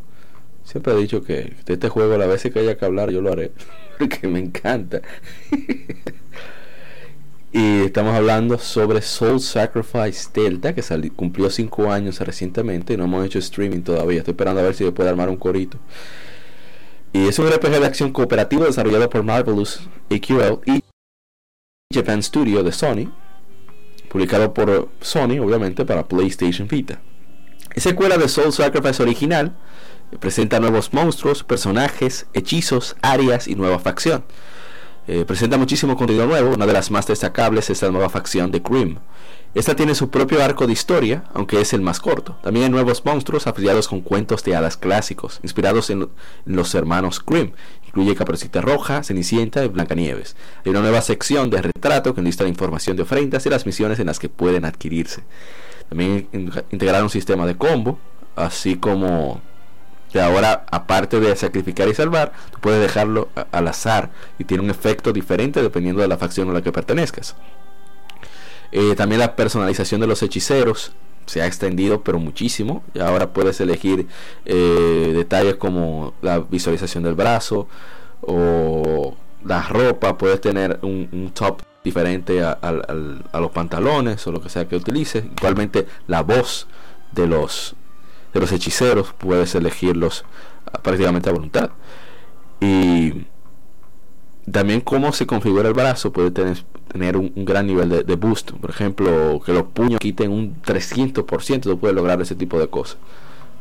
siempre 0.64 0.92
he 0.92 0.96
dicho 0.96 1.22
que 1.22 1.54
de 1.64 1.74
este 1.74 1.88
juego, 1.88 2.18
la 2.18 2.26
vez 2.26 2.42
que 2.42 2.58
haya 2.58 2.76
que 2.76 2.84
hablar, 2.84 3.10
yo 3.10 3.22
lo 3.22 3.32
haré, 3.32 3.52
porque 3.98 4.26
me 4.26 4.40
encanta. 4.40 5.00
y 7.56 7.82
estamos 7.82 8.16
hablando 8.16 8.58
sobre 8.58 9.00
Soul 9.00 9.38
Sacrifice 9.40 10.28
Delta, 10.34 10.74
que 10.74 10.82
cumplió 11.14 11.48
5 11.48 11.92
años 11.92 12.18
recientemente 12.18 12.94
y 12.94 12.96
no 12.96 13.04
hemos 13.04 13.24
hecho 13.24 13.38
streaming 13.38 13.82
todavía. 13.82 14.18
Estoy 14.18 14.32
esperando 14.32 14.60
a 14.60 14.64
ver 14.64 14.74
si 14.74 14.84
se 14.84 14.90
puede 14.90 15.08
armar 15.08 15.28
un 15.28 15.36
corito. 15.36 15.78
Y 17.12 17.28
es 17.28 17.38
un 17.38 17.48
RPG 17.48 17.78
de 17.78 17.86
acción 17.86 18.12
cooperativo 18.12 18.64
desarrollado 18.64 19.08
por 19.08 19.22
Marvelous 19.22 19.82
AQL 20.10 20.62
y 20.66 20.82
Japan 21.94 22.24
Studio 22.24 22.64
de 22.64 22.72
Sony, 22.72 23.12
publicado 24.08 24.52
por 24.52 24.88
Sony, 25.00 25.38
obviamente, 25.40 25.84
para 25.84 26.08
PlayStation 26.08 26.66
Vita. 26.66 27.00
Es 27.72 27.84
secuela 27.84 28.18
de 28.18 28.28
Soul 28.28 28.52
Sacrifice 28.52 29.00
original, 29.00 29.56
presenta 30.18 30.58
nuevos 30.58 30.92
monstruos, 30.92 31.44
personajes, 31.44 32.26
hechizos, 32.34 32.96
áreas 33.00 33.46
y 33.46 33.54
nueva 33.54 33.78
facción. 33.78 34.24
Eh, 35.06 35.24
presenta 35.26 35.58
muchísimo 35.58 35.96
contenido 35.96 36.26
nuevo, 36.26 36.54
una 36.54 36.66
de 36.66 36.72
las 36.72 36.90
más 36.90 37.06
destacables 37.06 37.68
es 37.70 37.82
la 37.82 37.90
nueva 37.90 38.08
facción 38.08 38.50
de 38.50 38.60
Grimm, 38.60 38.96
esta 39.54 39.76
tiene 39.76 39.94
su 39.94 40.10
propio 40.10 40.42
arco 40.42 40.66
de 40.66 40.72
historia, 40.72 41.24
aunque 41.32 41.60
es 41.60 41.72
el 41.72 41.80
más 41.80 42.00
corto. 42.00 42.36
También 42.42 42.64
hay 42.64 42.70
nuevos 42.72 43.04
monstruos 43.04 43.46
afiliados 43.46 43.86
con 43.86 44.00
cuentos 44.00 44.42
de 44.42 44.56
hadas 44.56 44.76
clásicos, 44.76 45.38
inspirados 45.44 45.90
en, 45.90 46.08
los 46.44 46.74
hermanos 46.74 47.22
Grimm. 47.24 47.52
Incluye 47.86 48.16
Caperucita 48.16 48.60
Roja, 48.60 49.04
Cenicienta 49.04 49.64
y 49.64 49.68
Blancanieves. 49.68 50.34
Hay 50.64 50.70
una 50.70 50.80
nueva 50.80 51.00
sección 51.02 51.50
de 51.50 51.62
retrato 51.62 52.16
que 52.16 52.22
lista 52.22 52.42
la 52.42 52.50
información 52.50 52.96
de 52.96 53.04
ofrendas 53.04 53.46
y 53.46 53.50
las 53.50 53.64
misiones 53.64 54.00
en 54.00 54.06
las 54.06 54.18
que 54.18 54.28
pueden 54.28 54.64
adquirirse. 54.64 55.22
También 55.88 56.26
integraron 56.72 57.04
un 57.04 57.10
sistema 57.10 57.46
de 57.46 57.56
combo, 57.56 58.00
así 58.34 58.74
como 58.74 59.40
que 60.14 60.20
ahora, 60.20 60.64
aparte 60.70 61.18
de 61.18 61.34
sacrificar 61.34 61.88
y 61.88 61.94
salvar, 61.94 62.30
puedes 62.60 62.80
dejarlo 62.80 63.30
al 63.50 63.66
azar 63.66 64.10
y 64.38 64.44
tiene 64.44 64.62
un 64.62 64.70
efecto 64.70 65.12
diferente 65.12 65.60
dependiendo 65.60 66.02
de 66.02 66.06
la 66.06 66.16
facción 66.16 66.48
a 66.50 66.52
la 66.52 66.62
que 66.62 66.70
pertenezcas. 66.70 67.34
Eh, 68.70 68.94
también 68.94 69.18
la 69.18 69.34
personalización 69.34 70.00
de 70.00 70.06
los 70.06 70.22
hechiceros 70.22 70.92
se 71.26 71.42
ha 71.42 71.46
extendido 71.46 72.04
pero 72.04 72.20
muchísimo 72.20 72.84
y 72.94 73.00
ahora 73.00 73.32
puedes 73.32 73.60
elegir 73.60 74.06
eh, 74.44 75.12
detalles 75.16 75.56
como 75.56 76.14
la 76.22 76.38
visualización 76.38 77.02
del 77.02 77.14
brazo 77.16 77.66
o 78.20 79.16
la 79.44 79.62
ropa 79.62 80.16
puedes 80.16 80.40
tener 80.40 80.78
un, 80.82 81.32
top 81.34 81.60
diferente 81.82 82.40
a, 82.40 82.56
los 83.40 83.50
pantalones 83.50 84.24
o 84.28 84.30
lo 84.30 84.40
que 84.40 84.48
sea 84.48 84.68
que 84.68 84.76
utilices 84.76 85.24
igualmente 85.24 85.88
la 86.06 86.22
voz 86.22 86.68
de 87.10 87.26
los 87.26 87.74
de 88.34 88.40
los 88.40 88.52
hechiceros 88.52 89.14
puedes 89.16 89.54
elegirlos 89.54 90.24
ah, 90.66 90.78
prácticamente 90.82 91.30
a 91.30 91.32
voluntad 91.32 91.70
y 92.60 93.26
también 94.50 94.80
cómo 94.80 95.12
se 95.12 95.26
configura 95.26 95.68
el 95.68 95.74
brazo 95.74 96.12
puede 96.12 96.30
tener, 96.30 96.58
tener 96.92 97.16
un, 97.16 97.32
gran 97.36 97.66
nivel 97.66 98.06
de, 98.06 98.16
boost. 98.16 98.52
Por 98.52 98.70
ejemplo, 98.70 99.40
que 99.44 99.52
los 99.52 99.64
puños 99.64 100.00
quiten 100.00 100.30
un 100.30 100.60
300%, 100.62 101.62
tú 101.62 101.78
puedes 101.78 101.94
lograr 101.94 102.20
ese 102.20 102.34
tipo 102.34 102.58
de 102.58 102.68
cosas. 102.68 102.98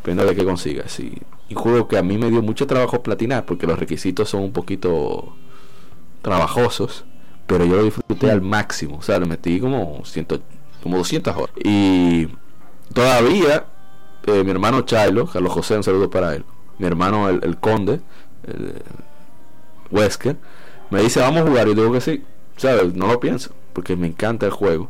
Depende 0.04 0.26
de 0.26 0.36
qué 0.36 0.44
consigas. 0.44 1.00
Y, 1.00 1.22
y 1.48 1.56
juego 1.56 1.88
que 1.88 1.98
a 1.98 2.04
mí 2.04 2.18
me 2.18 2.30
dio 2.30 2.42
mucho 2.42 2.68
trabajo 2.68 3.02
platinar 3.02 3.46
porque 3.46 3.66
los 3.66 3.80
requisitos 3.80 4.30
son 4.30 4.44
un 4.44 4.52
poquito 4.52 5.34
trabajosos. 6.22 7.06
Pero 7.48 7.66
yo 7.66 7.76
lo 7.78 7.84
disfruté 7.84 8.32
al 8.32 8.42
máximo. 8.42 8.98
O 8.98 9.02
sea, 9.02 9.20
lo 9.20 9.26
metí 9.26 9.60
como, 9.60 10.02
ciento, 10.06 10.42
como 10.82 10.98
200 10.98 11.36
horas. 11.36 11.56
Y 11.64 12.28
todavía 12.94 13.66
eh, 14.26 14.44
mi 14.44 14.52
hermano 14.52 14.82
Chilo, 14.82 15.28
Carlos 15.28 15.54
José, 15.54 15.78
un 15.78 15.84
saludo 15.84 16.10
para 16.10 16.36
él. 16.36 16.46
Mi 16.80 16.88
hermano 16.88 17.30
el, 17.30 17.58
Conde, 17.58 18.02
el, 18.48 18.82
Wesker 19.92 20.38
me 20.90 21.02
dice, 21.02 21.20
vamos 21.20 21.42
a 21.42 21.48
jugar. 21.48 21.68
Y 21.68 21.76
digo 21.76 21.92
que 21.92 22.02
sí. 22.02 22.24
¿Sabes? 22.58 22.94
No 22.94 23.08
lo 23.08 23.20
pienso. 23.20 23.52
Porque 23.74 23.96
me 23.96 24.08
encanta 24.08 24.46
el 24.46 24.52
juego. 24.52 24.90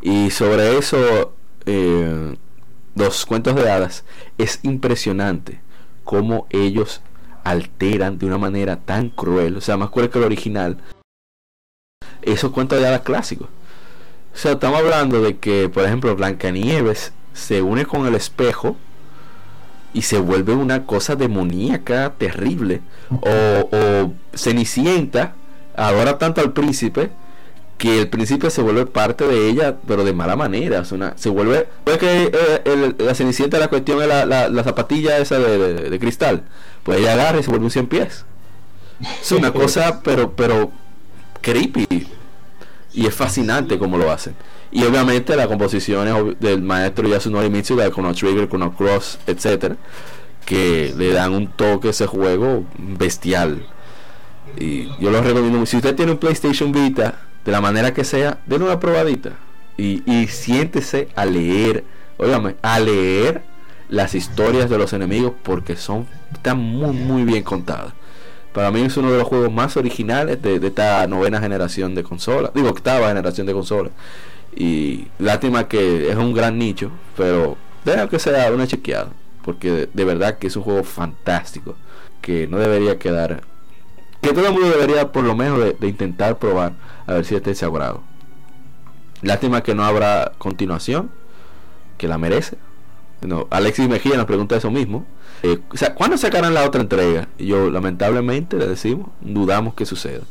Y 0.00 0.30
sobre 0.30 0.78
eso, 0.78 1.34
eh, 1.66 2.36
los 2.94 3.26
cuentos 3.26 3.54
de 3.54 3.70
hadas, 3.70 4.04
es 4.38 4.60
impresionante 4.62 5.60
cómo 6.04 6.46
ellos 6.50 7.00
alteran 7.44 8.18
de 8.18 8.26
una 8.26 8.38
manera 8.38 8.76
tan 8.76 9.08
cruel, 9.10 9.56
o 9.56 9.60
sea, 9.60 9.76
más 9.76 9.90
cruel 9.90 10.10
que 10.10 10.18
el 10.18 10.24
original, 10.24 10.78
esos 12.22 12.50
cuentos 12.50 12.80
de 12.80 12.86
hadas 12.86 13.02
clásicos. 13.02 13.48
O 14.34 14.38
sea, 14.38 14.52
estamos 14.52 14.80
hablando 14.80 15.22
de 15.22 15.38
que, 15.38 15.68
por 15.68 15.84
ejemplo, 15.84 16.14
Blancanieves 16.16 17.12
se 17.36 17.62
une 17.62 17.86
con 17.86 18.06
el 18.06 18.14
espejo 18.14 18.76
y 19.92 20.02
se 20.02 20.18
vuelve 20.18 20.54
una 20.54 20.84
cosa 20.86 21.14
demoníaca 21.14 22.14
terrible. 22.18 22.80
O, 23.10 23.68
o 23.70 24.12
Cenicienta 24.34 25.34
adora 25.76 26.18
tanto 26.18 26.40
al 26.40 26.52
príncipe 26.52 27.10
que 27.78 28.00
el 28.00 28.08
príncipe 28.08 28.50
se 28.50 28.62
vuelve 28.62 28.86
parte 28.86 29.26
de 29.26 29.48
ella, 29.48 29.76
pero 29.86 30.04
de 30.04 30.12
mala 30.12 30.36
manera. 30.36 30.84
se 30.84 31.28
vuelve. 31.28 31.68
Puede 31.84 31.98
que 31.98 32.32
eh, 32.32 32.94
la 32.98 33.14
Cenicienta 33.14 33.58
la 33.58 33.68
cuestión 33.68 34.00
es 34.00 34.08
la, 34.08 34.24
la, 34.24 34.64
zapatilla 34.64 35.18
esa 35.18 35.38
de, 35.38 35.98
cristal. 35.98 36.42
Pues 36.82 37.00
ella 37.00 37.12
agarra 37.12 37.38
y 37.38 37.42
se 37.42 37.50
vuelve 37.50 37.66
un 37.66 37.70
100 37.70 37.86
pies. 37.86 38.24
Es 39.20 39.32
una 39.32 39.52
cosa, 39.52 40.00
pero, 40.02 40.32
pero 40.32 40.70
creepy. 41.42 42.08
Y 42.94 43.06
es 43.06 43.14
fascinante 43.14 43.78
como 43.78 43.98
lo 43.98 44.10
hacen. 44.10 44.34
Y 44.72 44.84
obviamente 44.84 45.36
las 45.36 45.46
composiciones 45.46 46.38
del 46.40 46.62
maestro 46.62 47.08
Yasunori 47.08 47.48
Mitsuda, 47.50 47.90
Chrono 47.90 48.14
Trigger, 48.14 48.48
Chrono 48.48 48.74
Cross, 48.74 49.18
etcétera, 49.26 49.76
que 50.44 50.92
le 50.96 51.12
dan 51.12 51.32
un 51.32 51.48
toque 51.48 51.88
a 51.88 51.90
ese 51.90 52.06
juego 52.06 52.64
bestial. 52.76 53.64
Y 54.58 54.88
yo 54.98 55.10
lo 55.10 55.22
recomiendo. 55.22 55.64
Si 55.66 55.76
usted 55.76 55.94
tiene 55.94 56.12
un 56.12 56.18
PlayStation 56.18 56.72
Vita, 56.72 57.20
de 57.44 57.52
la 57.52 57.60
manera 57.60 57.94
que 57.94 58.04
sea, 58.04 58.38
denle 58.46 58.66
una 58.66 58.80
probadita. 58.80 59.32
Y, 59.76 60.02
y 60.10 60.26
siéntese 60.26 61.08
a 61.14 61.24
leer, 61.24 61.84
óigame, 62.18 62.56
a 62.62 62.80
leer 62.80 63.42
las 63.88 64.14
historias 64.14 64.68
de 64.68 64.78
los 64.78 64.92
enemigos 64.92 65.32
porque 65.42 65.76
son 65.76 66.06
están 66.32 66.58
muy 66.58 66.92
muy 66.92 67.24
bien 67.24 67.42
contadas. 67.42 67.92
Para 68.52 68.70
mí 68.70 68.80
es 68.80 68.96
uno 68.96 69.12
de 69.12 69.18
los 69.18 69.28
juegos 69.28 69.52
más 69.52 69.76
originales 69.76 70.40
de, 70.42 70.58
de 70.58 70.68
esta 70.68 71.06
novena 71.06 71.40
generación 71.40 71.94
de 71.94 72.02
consolas, 72.02 72.52
digo 72.54 72.68
octava 72.68 73.08
generación 73.08 73.46
de 73.46 73.52
consolas. 73.52 73.92
Y 74.56 75.08
lástima 75.18 75.68
que 75.68 76.10
es 76.10 76.16
un 76.16 76.32
gran 76.32 76.58
nicho, 76.58 76.90
pero 77.14 77.58
deja 77.84 78.08
que 78.08 78.18
sea 78.18 78.50
una 78.50 78.66
chequeada, 78.66 79.10
porque 79.44 79.88
de, 79.92 80.04
verdad 80.04 80.38
que 80.38 80.46
es 80.46 80.56
un 80.56 80.62
juego 80.62 80.82
fantástico, 80.82 81.76
que 82.22 82.48
no 82.48 82.58
debería 82.58 82.98
quedar, 82.98 83.42
que 84.22 84.32
todo 84.32 84.46
el 84.46 84.54
mundo 84.54 84.70
debería 84.70 85.12
por 85.12 85.24
lo 85.24 85.36
menos 85.36 85.58
de, 85.78 85.86
intentar 85.86 86.38
probar, 86.38 86.72
a 87.06 87.12
ver 87.12 87.26
si 87.26 87.34
este 87.34 87.50
es 87.50 87.62
agrado. 87.62 88.02
Lástima 89.20 89.62
que 89.62 89.74
no 89.74 89.84
habrá 89.84 90.32
continuación, 90.38 91.10
que 91.98 92.08
la 92.08 92.16
merece. 92.16 92.56
No, 93.20 93.46
Alexis 93.50 93.88
Mejía 93.88 94.16
nos 94.16 94.26
pregunta 94.26 94.56
eso 94.56 94.70
mismo. 94.70 95.04
Eh, 95.42 95.58
o 95.70 95.76
sea, 95.76 95.94
¿cuándo 95.94 96.16
sacarán 96.16 96.54
la 96.54 96.64
otra 96.64 96.80
entrega? 96.80 97.28
Y 97.38 97.46
yo, 97.46 97.70
lamentablemente, 97.70 98.56
le 98.56 98.66
decimos, 98.66 99.08
dudamos 99.20 99.74
que 99.74 99.84
suceda 99.84 100.22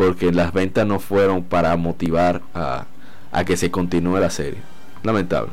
porque 0.00 0.32
las 0.32 0.54
ventas 0.54 0.86
no 0.86 0.98
fueron 0.98 1.42
para 1.42 1.76
motivar 1.76 2.40
a, 2.54 2.86
que 3.44 3.58
se 3.58 3.70
continúe 3.70 4.18
la 4.18 4.30
serie. 4.30 4.62
Lamentable. 5.02 5.52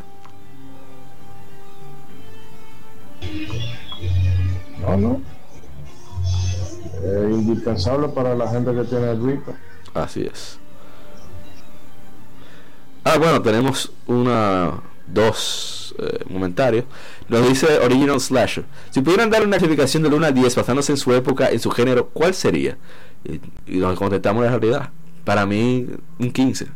No, 4.80 4.96
no. 4.96 5.22
Es 7.04 7.30
indispensable 7.30 8.08
para 8.08 8.36
la 8.36 8.50
gente 8.50 8.74
que 8.74 8.86
tiene 8.86 9.12
el 9.12 9.20
Vita. 9.20 9.52
Así 9.94 10.22
es. 10.22 10.58
Ah, 13.04 13.18
bueno, 13.18 13.42
tenemos 13.42 13.92
una 14.06 14.76
dos 15.08 15.96
eh, 16.00 16.24
comentarios. 16.32 16.86
Nos 17.30 17.48
dice 17.48 17.80
Original 17.80 18.20
Slasher. 18.20 18.66
Si 18.92 19.02
pudieran 19.02 19.30
dar 19.30 19.46
una 19.46 19.58
clasificación 19.58 20.04
de 20.04 20.10
1 20.10 20.26
a 20.26 20.32
10 20.32 20.56
basándose 20.56 20.92
en 20.92 20.98
su 20.98 21.14
época, 21.14 21.50
en 21.50 21.60
su 21.60 21.72
género, 21.72 22.10
¿cuál 22.14 22.34
sería? 22.34 22.78
y, 23.68 23.78
nos 23.78 23.98
contestamos 23.98 24.44
la 24.44 24.52
realidad. 24.52 24.90
Para 25.24 25.46
mí, 25.46 25.88
un 26.20 26.32
15. 26.32 26.68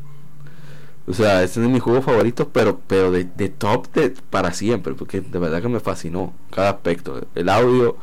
O 1.07 1.13
sea, 1.13 1.43
este 1.43 1.59
es 1.59 1.65
de 1.65 1.71
mis 1.71 1.81
juegos 1.81 2.05
favoritos, 2.05 2.47
pero, 2.51 2.79
pero 2.87 3.11
de, 3.11 3.25
top 3.49 3.91
de, 3.93 4.13
para 4.29 4.53
siempre, 4.53 4.93
porque 4.93 5.21
de 5.21 5.39
verdad 5.39 5.61
que 5.61 5.67
me 5.67 5.79
fascinó 5.79 6.33
cada 6.51 6.69
aspecto. 6.69 7.27
El 7.33 7.49
audio, 7.49 7.97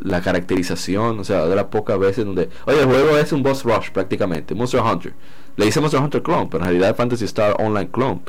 la 0.00 0.20
caracterización, 0.20 1.18
o 1.18 1.24
sea, 1.24 1.46
de 1.46 1.56
las 1.56 1.66
pocas 1.66 1.98
veces 1.98 2.24
donde, 2.24 2.48
oye, 2.66 2.80
el 2.80 2.86
juego 2.86 3.16
es 3.18 3.32
un 3.32 3.42
boss 3.42 3.64
rush 3.64 3.90
prácticamente, 3.90 4.54
Monster 4.54 4.80
Hunter. 4.80 5.14
Le 5.56 5.66
dice 5.66 5.80
Monster 5.80 6.00
Hunter 6.00 6.22
Clone, 6.22 6.48
pero 6.50 6.64
en 6.64 6.70
realidad 6.70 6.96
Fantasy 6.96 7.24
Star 7.24 7.56
Online 7.58 7.90
Clone. 7.90 8.20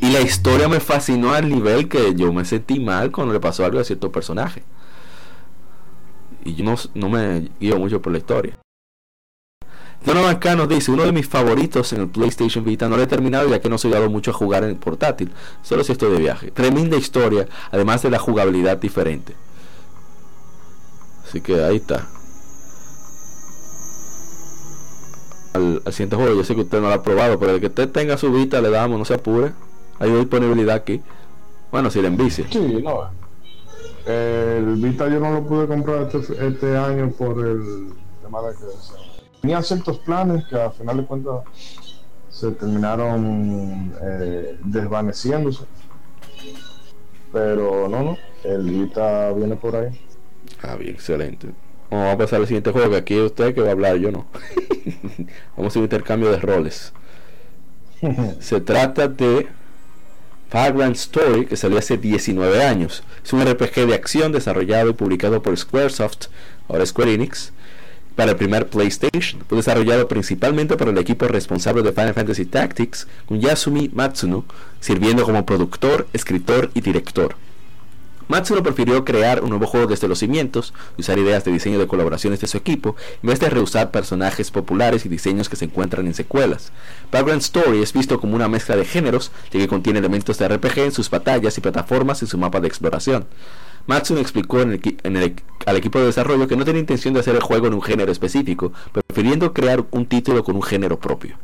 Y 0.00 0.10
la 0.10 0.20
historia 0.20 0.68
me 0.68 0.80
fascinó 0.80 1.32
al 1.32 1.48
nivel 1.48 1.88
que 1.88 2.14
yo 2.14 2.32
me 2.32 2.44
sentí 2.44 2.80
mal 2.80 3.10
cuando 3.12 3.34
le 3.34 3.40
pasó 3.40 3.64
algo 3.64 3.78
a 3.78 3.84
cierto 3.84 4.10
personaje. 4.10 4.62
Y 6.44 6.54
yo 6.54 6.64
no, 6.64 6.74
no 6.94 7.08
me 7.08 7.50
guío 7.60 7.78
mucho 7.78 8.00
por 8.00 8.12
la 8.12 8.18
historia. 8.18 8.58
Donovan 10.04 10.38
K 10.38 10.54
nos 10.54 10.68
dice, 10.68 10.90
uno 10.90 11.04
de 11.04 11.12
mis 11.12 11.28
favoritos 11.28 11.92
en 11.92 12.02
el 12.02 12.08
PlayStation 12.08 12.64
Vita, 12.64 12.88
no 12.88 12.96
lo 12.96 13.02
he 13.02 13.06
terminado 13.06 13.48
ya 13.48 13.60
que 13.60 13.68
no 13.68 13.78
soy 13.78 13.90
dado 13.90 14.08
mucho 14.08 14.30
a 14.30 14.34
jugar 14.34 14.62
en 14.64 14.76
portátil, 14.76 15.32
solo 15.62 15.82
si 15.82 15.92
estoy 15.92 16.12
de 16.12 16.18
viaje. 16.18 16.50
Tremenda 16.50 16.96
historia, 16.96 17.48
además 17.70 18.02
de 18.02 18.10
la 18.10 18.18
jugabilidad 18.18 18.78
diferente. 18.78 19.34
Así 21.26 21.40
que 21.40 21.62
ahí 21.62 21.76
está. 21.76 22.06
Al, 25.52 25.82
siguiente 25.92 26.16
juego, 26.16 26.34
yo 26.34 26.44
sé 26.44 26.54
que 26.54 26.62
usted 26.62 26.80
no 26.80 26.88
lo 26.88 26.94
ha 26.94 27.02
probado, 27.02 27.38
pero 27.38 27.52
el 27.52 27.60
que 27.60 27.66
usted 27.66 27.88
tenga 27.90 28.16
su 28.16 28.32
Vita 28.32 28.60
le 28.60 28.70
damos, 28.70 28.98
no 28.98 29.04
se 29.04 29.14
apure. 29.14 29.52
Hay 29.98 30.10
disponibilidad 30.10 30.76
aquí. 30.76 31.02
Bueno, 31.70 31.90
si 31.90 32.00
le 32.00 32.08
envicia. 32.08 32.46
Sí, 32.50 32.82
no. 32.82 33.10
El 34.06 34.76
Vita 34.76 35.08
yo 35.08 35.20
no 35.20 35.32
lo 35.32 35.46
pude 35.46 35.66
comprar 35.66 36.08
este, 36.12 36.46
este 36.46 36.76
año 36.76 37.10
por 37.10 37.46
el 37.46 37.92
tema 38.22 38.42
de 38.42 38.54
que 38.54 38.64
tenía 39.40 39.62
ciertos 39.62 39.98
planes 39.98 40.44
que 40.46 40.56
al 40.56 40.72
final 40.72 40.96
de 40.98 41.04
cuentas 41.04 41.42
se 42.30 42.52
terminaron 42.52 43.92
eh, 44.02 44.58
desvaneciéndose. 44.64 45.64
Pero 47.32 47.88
no, 47.88 48.02
no, 48.02 48.16
el 48.44 48.62
Vita 48.62 49.32
viene 49.32 49.56
por 49.56 49.76
ahí. 49.76 49.88
Ah, 50.62 50.76
bien, 50.76 50.94
excelente. 50.94 51.48
Vamos 51.90 52.14
a 52.14 52.18
pasar 52.18 52.40
al 52.40 52.46
siguiente 52.46 52.70
juego, 52.70 52.90
que 52.90 52.96
aquí 52.96 53.14
es 53.14 53.22
usted 53.22 53.54
que 53.54 53.62
va 53.62 53.68
a 53.68 53.72
hablar, 53.72 53.96
yo 53.96 54.12
no. 54.12 54.26
Vamos 55.56 55.64
a 55.64 55.66
hacer 55.66 55.78
un 55.80 55.84
intercambio 55.84 56.30
de 56.30 56.38
roles. 56.38 56.92
se 58.40 58.60
trata 58.60 59.08
de 59.08 59.48
Vagrant 60.52 60.96
Story, 60.96 61.46
que 61.46 61.56
salió 61.56 61.78
hace 61.78 61.96
19 61.96 62.62
años. 62.62 63.02
Es 63.24 63.32
un 63.32 63.44
RPG 63.44 63.86
de 63.86 63.94
acción 63.94 64.32
desarrollado 64.32 64.90
y 64.90 64.94
publicado 64.94 65.42
por 65.42 65.56
Squaresoft, 65.56 66.26
ahora 66.68 66.86
Square 66.86 67.14
Enix, 67.14 67.52
para 68.16 68.32
el 68.32 68.36
primer 68.36 68.66
PlayStation. 68.66 69.42
Fue 69.48 69.58
desarrollado 69.58 70.08
principalmente 70.08 70.76
por 70.76 70.88
el 70.88 70.98
equipo 70.98 71.28
responsable 71.28 71.82
de 71.82 71.92
Final 71.92 72.14
Fantasy 72.14 72.46
Tactics, 72.46 73.06
con 73.26 73.40
Yasumi 73.40 73.90
Matsuno 73.94 74.44
sirviendo 74.80 75.24
como 75.24 75.44
productor, 75.44 76.08
escritor 76.12 76.70
y 76.74 76.80
director. 76.80 77.36
Matsuno 78.28 78.62
prefirió 78.62 79.04
crear 79.04 79.42
un 79.42 79.48
nuevo 79.50 79.66
juego 79.66 79.86
desde 79.86 80.06
los 80.06 80.18
cimientos 80.18 80.74
usar 80.98 81.18
ideas 81.18 81.44
de 81.44 81.52
diseño 81.52 81.78
de 81.78 81.86
colaboraciones 81.86 82.40
de 82.40 82.46
su 82.46 82.58
equipo 82.58 82.94
en 83.22 83.30
vez 83.30 83.40
de 83.40 83.48
reusar 83.48 83.90
personajes 83.90 84.50
populares 84.50 85.06
y 85.06 85.08
diseños 85.08 85.48
que 85.48 85.56
se 85.56 85.64
encuentran 85.64 86.06
en 86.06 86.14
secuelas. 86.14 86.70
Background 87.10 87.40
Story 87.40 87.82
es 87.82 87.94
visto 87.94 88.20
como 88.20 88.36
una 88.36 88.48
mezcla 88.48 88.76
de 88.76 88.84
géneros, 88.84 89.32
ya 89.50 89.58
que 89.58 89.68
contiene 89.68 89.98
elementos 89.98 90.38
de 90.38 90.48
RPG 90.48 90.78
en 90.78 90.92
sus 90.92 91.08
batallas 91.08 91.56
y 91.56 91.62
plataformas 91.62 92.20
en 92.22 92.28
su 92.28 92.36
mapa 92.36 92.60
de 92.60 92.68
exploración. 92.68 93.26
Matsuno 93.86 94.20
explicó 94.20 94.58
al 94.58 95.76
equipo 95.76 95.98
de 95.98 96.04
desarrollo 96.04 96.46
que 96.46 96.56
no 96.56 96.66
tenía 96.66 96.80
intención 96.80 97.14
de 97.14 97.20
hacer 97.20 97.34
el 97.34 97.42
juego 97.42 97.68
en 97.68 97.74
un 97.74 97.80
género 97.80 98.12
específico, 98.12 98.74
prefiriendo 98.92 99.54
crear 99.54 99.86
un 99.90 100.04
título 100.04 100.44
con 100.44 100.56
un 100.56 100.62
género 100.62 100.98
propio. 101.00 101.38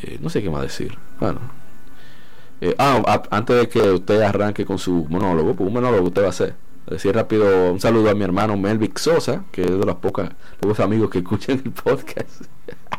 Eh, 0.00 0.18
no 0.20 0.30
sé 0.30 0.42
qué 0.42 0.50
más 0.50 0.62
decir. 0.62 0.96
Bueno. 1.18 1.63
Eh, 2.60 2.74
ah, 2.78 3.22
antes 3.30 3.56
de 3.56 3.68
que 3.68 3.80
usted 3.80 4.22
arranque 4.22 4.64
con 4.64 4.78
su 4.78 5.06
monólogo, 5.08 5.54
pues 5.54 5.66
un 5.66 5.74
monólogo 5.74 6.06
usted 6.08 6.22
va 6.22 6.26
a 6.26 6.30
hacer. 6.30 6.54
Decir 6.86 7.14
rápido 7.14 7.72
un 7.72 7.80
saludo 7.80 8.10
a 8.10 8.14
mi 8.14 8.24
hermano 8.24 8.56
Melvic 8.56 8.98
Sosa, 8.98 9.44
que 9.50 9.62
es 9.62 9.70
de 9.70 9.86
las 9.86 9.96
pocas, 9.96 10.30
pocos 10.60 10.80
amigos 10.80 11.10
que 11.10 11.18
escuchan 11.18 11.62
el 11.64 11.72
podcast. 11.72 12.44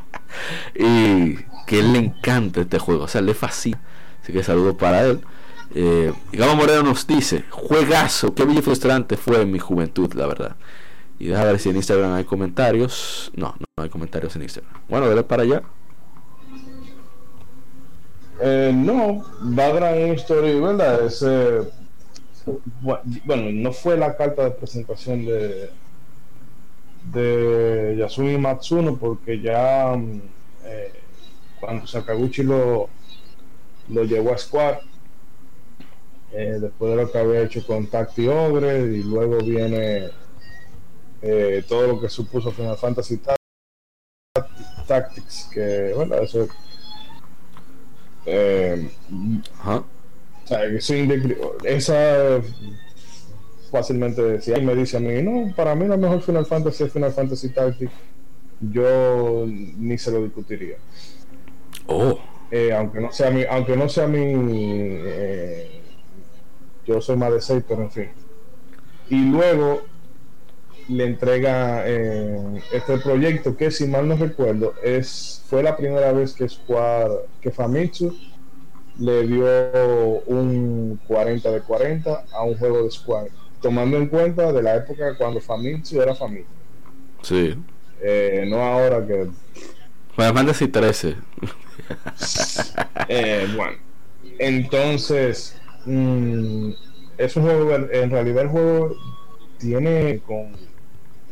y 0.75 1.35
que 1.67 1.79
él 1.79 1.93
le 1.93 1.99
encanta 1.99 2.61
este 2.61 2.79
juego, 2.79 3.03
o 3.03 3.07
sea, 3.07 3.21
le 3.21 3.33
fascina. 3.33 3.79
Así 4.21 4.33
que 4.33 4.43
saludo 4.43 4.75
para 4.75 5.05
él. 5.05 5.21
Eh, 5.73 6.13
Gabo 6.31 6.55
Moreno 6.55 6.83
nos 6.83 7.05
dice, 7.05 7.45
juegazo, 7.49 8.33
qué 8.33 8.45
bello 8.45 8.61
frustrante 8.61 9.17
fue 9.17 9.41
en 9.41 9.51
mi 9.51 9.59
juventud, 9.59 10.11
la 10.13 10.25
verdad. 10.25 10.55
Y 11.19 11.27
deja 11.27 11.43
ver 11.43 11.59
si 11.59 11.69
en 11.69 11.75
Instagram 11.75 12.13
hay 12.13 12.23
comentarios. 12.23 13.31
No, 13.35 13.55
no 13.59 13.83
hay 13.83 13.89
comentarios 13.89 14.35
en 14.35 14.43
Instagram. 14.43 14.73
Bueno, 14.89 15.07
dale 15.07 15.23
para 15.23 15.43
allá. 15.43 15.63
Eh, 18.41 18.71
no, 18.73 19.23
va 19.57 19.69
gran 19.69 20.13
History, 20.13 20.59
¿verdad? 20.59 21.05
Ese, 21.05 21.61
bueno, 22.81 23.51
no 23.51 23.71
fue 23.71 23.97
la 23.97 24.15
carta 24.15 24.43
de 24.43 24.51
presentación 24.51 25.25
de 25.25 25.69
de 27.11 27.95
Yasumi 27.99 28.37
Matsuno 28.37 28.97
porque 28.97 29.39
ya 29.39 29.95
mm, 29.95 30.21
eh, 30.65 30.91
cuando 31.59 31.87
Sakaguchi 31.87 32.43
lo 32.43 32.89
lo 33.89 34.03
llevó 34.03 34.33
a 34.33 34.37
Square 34.37 34.79
eh, 36.31 36.57
después 36.59 36.91
de 36.91 36.97
lo 36.97 37.11
que 37.11 37.17
había 37.17 37.43
hecho 37.43 37.65
con 37.65 37.87
Tacti 37.87 38.27
Ogre 38.27 38.79
y 38.79 39.03
luego 39.03 39.37
viene 39.37 40.09
eh, 41.21 41.63
todo 41.67 41.87
lo 41.87 42.01
que 42.01 42.09
supuso 42.09 42.51
Final 42.51 42.77
Fantasy 42.77 43.21
Tactics, 44.87 45.49
que 45.53 45.93
bueno, 45.95 46.15
eso 46.15 46.47
eh, 48.25 48.89
o 49.65 50.47
sea, 50.47 50.63
esa 51.63 52.41
fácilmente 53.71 54.21
decía 54.21 54.57
y 54.57 54.65
me 54.65 54.75
dice 54.75 54.97
a 54.97 54.99
mí, 54.99 55.21
no, 55.21 55.53
para 55.55 55.75
mí 55.75 55.87
la 55.87 55.97
mejor 55.97 56.21
Final 56.21 56.45
Fantasy 56.45 56.83
es 56.83 56.93
Final 56.93 57.11
Fantasy 57.11 57.49
Tactics, 57.49 57.91
yo 58.59 59.45
ni 59.47 59.97
se 59.97 60.11
lo 60.11 60.23
discutiría. 60.23 60.77
Oh. 61.87 62.17
aunque 62.75 62.99
no 62.99 63.11
sea 63.11 63.29
mi, 63.31 63.43
aunque 63.43 63.75
no 63.75 63.89
sea 63.89 64.07
mi 64.07 64.33
yo 66.85 67.01
soy 67.01 67.15
más 67.15 67.33
de 67.33 67.41
6, 67.41 67.63
pero 67.67 67.81
en 67.81 67.91
fin. 67.91 68.09
Y 69.09 69.25
luego 69.25 69.83
le 70.87 71.05
entrega 71.05 71.83
eh, 71.85 72.61
este 72.71 72.97
proyecto 72.99 73.57
que 73.57 73.71
si 73.71 73.87
mal 73.87 74.07
no 74.07 74.15
recuerdo 74.15 74.73
es 74.83 75.43
fue 75.47 75.63
la 75.63 75.75
primera 75.75 76.11
vez 76.11 76.33
que 76.33 76.47
Square, 76.47 77.13
que 77.41 77.51
Famitsu 77.51 78.15
le 78.99 79.27
dio 79.27 79.45
un 80.27 80.99
40 81.07 81.51
de 81.51 81.61
40 81.61 82.25
a 82.31 82.43
un 82.43 82.57
juego 82.57 82.83
de 82.83 82.91
Square 82.91 83.29
tomando 83.61 83.97
en 83.97 84.07
cuenta 84.07 84.53
de 84.53 84.61
la 84.61 84.75
época 84.75 85.15
cuando 85.17 85.41
Famitsu 85.41 86.01
era 86.01 86.13
Famitsu. 86.13 86.49
Sí. 87.23 87.55
Eh, 88.01 88.45
no 88.47 88.61
ahora 88.61 89.05
que 89.05 89.27
bueno 90.15 90.33
Fantasy 90.33 90.67
13 90.67 91.15
eh, 93.09 93.47
bueno 93.55 93.77
entonces 94.37 95.55
Mm, 95.85 96.71
es 97.17 97.35
un 97.35 97.43
juego, 97.43 97.75
en 97.75 98.09
realidad 98.09 98.43
el 98.43 98.49
juego 98.49 98.95
tiene 99.59 100.19
con 100.25 100.51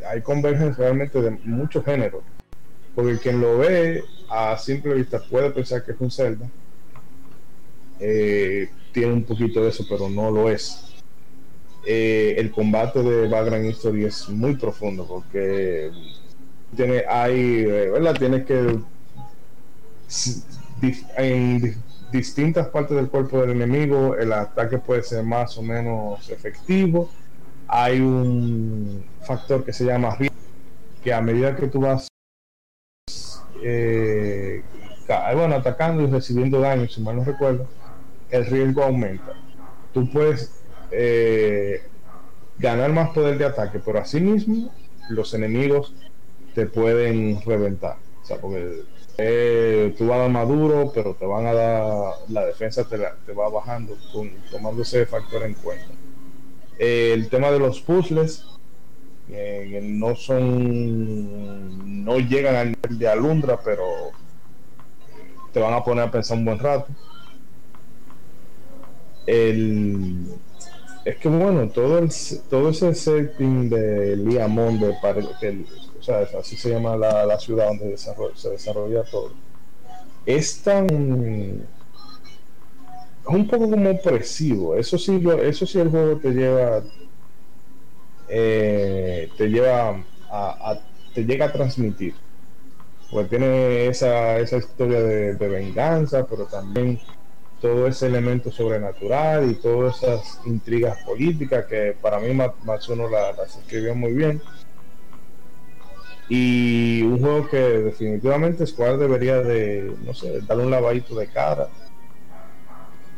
hay 0.10 0.22
convergencia 0.22 0.84
realmente 0.84 1.22
de 1.22 1.32
muchos 1.32 1.84
géneros 1.84 2.24
porque 2.96 3.18
quien 3.18 3.42
lo 3.42 3.58
ve 3.58 4.04
a 4.30 4.58
simple 4.58 4.96
vista 4.96 5.20
puede 5.20 5.52
pensar 5.52 5.84
que 5.84 5.92
es 5.92 5.98
un 6.00 6.12
Zelda 6.12 6.50
eh, 8.00 8.70
tiene 8.92 9.14
un 9.14 9.24
poquito 9.24 9.64
de 9.64 9.70
eso 9.70 9.86
pero 9.90 10.10
no 10.10 10.32
lo 10.32 10.50
es 10.50 10.96
eh, 11.86 12.36
el 12.38 12.52
combate 12.52 13.04
de 13.04 13.28
Background 13.28 13.66
History 13.66 14.06
es 14.06 14.30
muy 14.30 14.56
profundo 14.56 15.06
porque 15.08 15.92
tiene 16.76 17.04
hay 17.08 17.62
eh, 17.62 17.90
verdad 17.92 18.16
tienes 18.18 18.46
que 18.46 18.80
en 21.18 21.76
distintas 22.12 22.68
partes 22.68 22.96
del 22.96 23.10
cuerpo 23.10 23.42
del 23.42 23.52
enemigo, 23.52 24.16
el 24.16 24.32
ataque 24.34 24.78
puede 24.78 25.04
ser 25.04 25.24
más 25.24 25.58
o 25.58 25.62
menos 25.62 26.30
efectivo. 26.30 27.10
Hay 27.76 28.00
un 28.00 29.04
factor 29.24 29.66
que 29.66 29.74
se 29.74 29.84
llama 29.84 30.16
riesgo, 30.16 30.38
que 31.04 31.12
a 31.12 31.22
medida 31.22 31.56
que 31.56 31.68
tú 31.68 31.80
vas 31.80 32.08
eh, 33.64 34.62
bueno, 35.34 35.56
atacando 35.56 36.04
y 36.04 36.06
recibiendo 36.06 36.60
daño, 36.60 36.88
si 36.88 37.02
mal 37.02 37.16
no 37.16 37.24
recuerdo, 37.24 37.68
el 38.30 38.46
riesgo 38.46 38.84
aumenta. 38.84 39.34
Tú 39.92 40.08
puedes 40.12 40.52
eh, 40.92 41.82
ganar 42.60 42.92
más 42.92 43.10
poder 43.10 43.40
de 43.40 43.46
ataque, 43.46 43.80
pero 43.84 43.98
asimismo 43.98 44.72
los 45.10 45.34
enemigos 45.34 45.96
te 46.54 46.68
pueden 46.68 47.42
reventar. 47.42 47.98
O 48.22 48.26
sea, 48.28 48.38
porque 48.38 48.84
eh, 49.18 49.96
tú 49.98 50.06
vas 50.06 50.18
a 50.18 50.22
dar 50.22 50.30
maduro, 50.30 50.92
pero 50.94 51.16
te 51.16 51.26
van 51.26 51.48
a 51.48 51.54
dar, 51.54 52.14
la 52.28 52.46
defensa 52.46 52.88
te, 52.88 52.98
va 53.34 53.50
bajando 53.50 53.98
con, 54.12 54.30
tomando 54.52 54.84
ese 54.84 55.08
factor 55.08 55.42
en 55.42 55.56
cuenta. 55.56 56.03
El 56.84 57.30
tema 57.30 57.50
de 57.50 57.60
los 57.60 57.80
puzzles, 57.80 58.44
eh, 59.30 59.80
no 59.82 60.18
son, 60.18 62.04
no 62.04 62.20
llegan 62.20 62.56
al 62.56 62.68
nivel 62.72 63.00
de 63.00 63.08
alundra, 63.08 63.58
pero 63.64 63.86
te 65.54 65.62
van 65.62 65.74
a 65.74 65.82
poner 65.82 66.04
a 66.04 66.12
pensar 66.12 66.38
un 66.38 66.44
buen 66.44 66.60
rato. 66.60 66.88
El, 69.26 70.28
es 71.06 71.16
que 71.16 71.30
bueno, 71.30 71.70
todo 71.70 72.00
el, 72.00 72.10
todo 72.50 72.70
ese 72.70 72.94
setting 72.94 73.70
de 73.70 74.18
Liamón, 74.18 74.82
de 74.82 74.94
que, 75.40 75.66
o 75.98 76.04
sea, 76.04 76.28
así 76.38 76.58
se 76.58 76.72
llama 76.72 76.98
la, 76.98 77.26
la 77.26 77.40
ciudad 77.40 77.68
donde 77.68 77.96
se 77.98 78.50
desarrolla 78.50 79.04
todo, 79.06 79.32
es 80.26 80.62
tan 80.62 81.66
es 83.28 83.36
un 83.36 83.48
poco 83.48 83.70
como 83.70 83.90
opresivo. 83.90 84.76
Eso 84.76 84.98
sí, 84.98 85.22
eso 85.42 85.66
sí 85.66 85.80
el 85.80 85.90
juego 85.90 86.18
te 86.18 86.32
lleva, 86.32 86.84
eh, 88.28 89.30
te 89.38 89.48
lleva 89.48 90.04
a, 90.30 90.80
te 91.14 91.24
llega 91.24 91.46
a 91.46 91.52
transmitir. 91.52 92.16
Porque 93.10 93.30
tiene 93.30 93.88
esa, 93.88 94.40
esa 94.40 94.58
historia 94.58 95.02
de, 95.02 95.48
venganza, 95.48 96.26
pero 96.26 96.46
también 96.46 97.00
todo 97.62 97.88
ese 97.88 98.08
elemento 98.08 98.52
sobrenatural 98.52 99.50
y 99.50 99.56
todas 99.56 100.02
esas 100.04 100.42
intrigas 100.46 100.98
políticas 101.06 101.66
que 101.66 101.96
para 102.02 102.20
mí 102.20 102.34
Matsuno 102.64 103.08
las 103.10 103.56
escribió 103.56 103.96
muy 103.96 104.14
bien. 104.14 104.42
Y 106.28 107.04
un 107.04 107.20
juego 107.20 107.48
que 107.48 107.58
definitivamente 107.58 108.66
Square 108.66 108.98
debería 108.98 109.42
de, 109.42 109.96
no 110.04 110.14
sé, 110.14 110.42
darle 110.42 110.64
un 110.64 110.72
lavadito 110.72 111.16
de 111.16 111.28
cara 111.28 111.70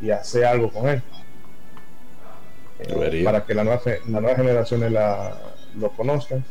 y 0.00 0.10
hacer 0.10 0.44
algo 0.44 0.70
con 0.70 0.88
él. 0.88 1.02
Eh, 2.78 3.22
para 3.24 3.44
que 3.44 3.54
las 3.54 3.64
nuevas 3.64 3.82
la 4.06 4.20
nueva 4.20 4.36
generaciones 4.36 4.92
la, 4.92 5.36
lo 5.78 5.90
conozcan. 5.90 6.44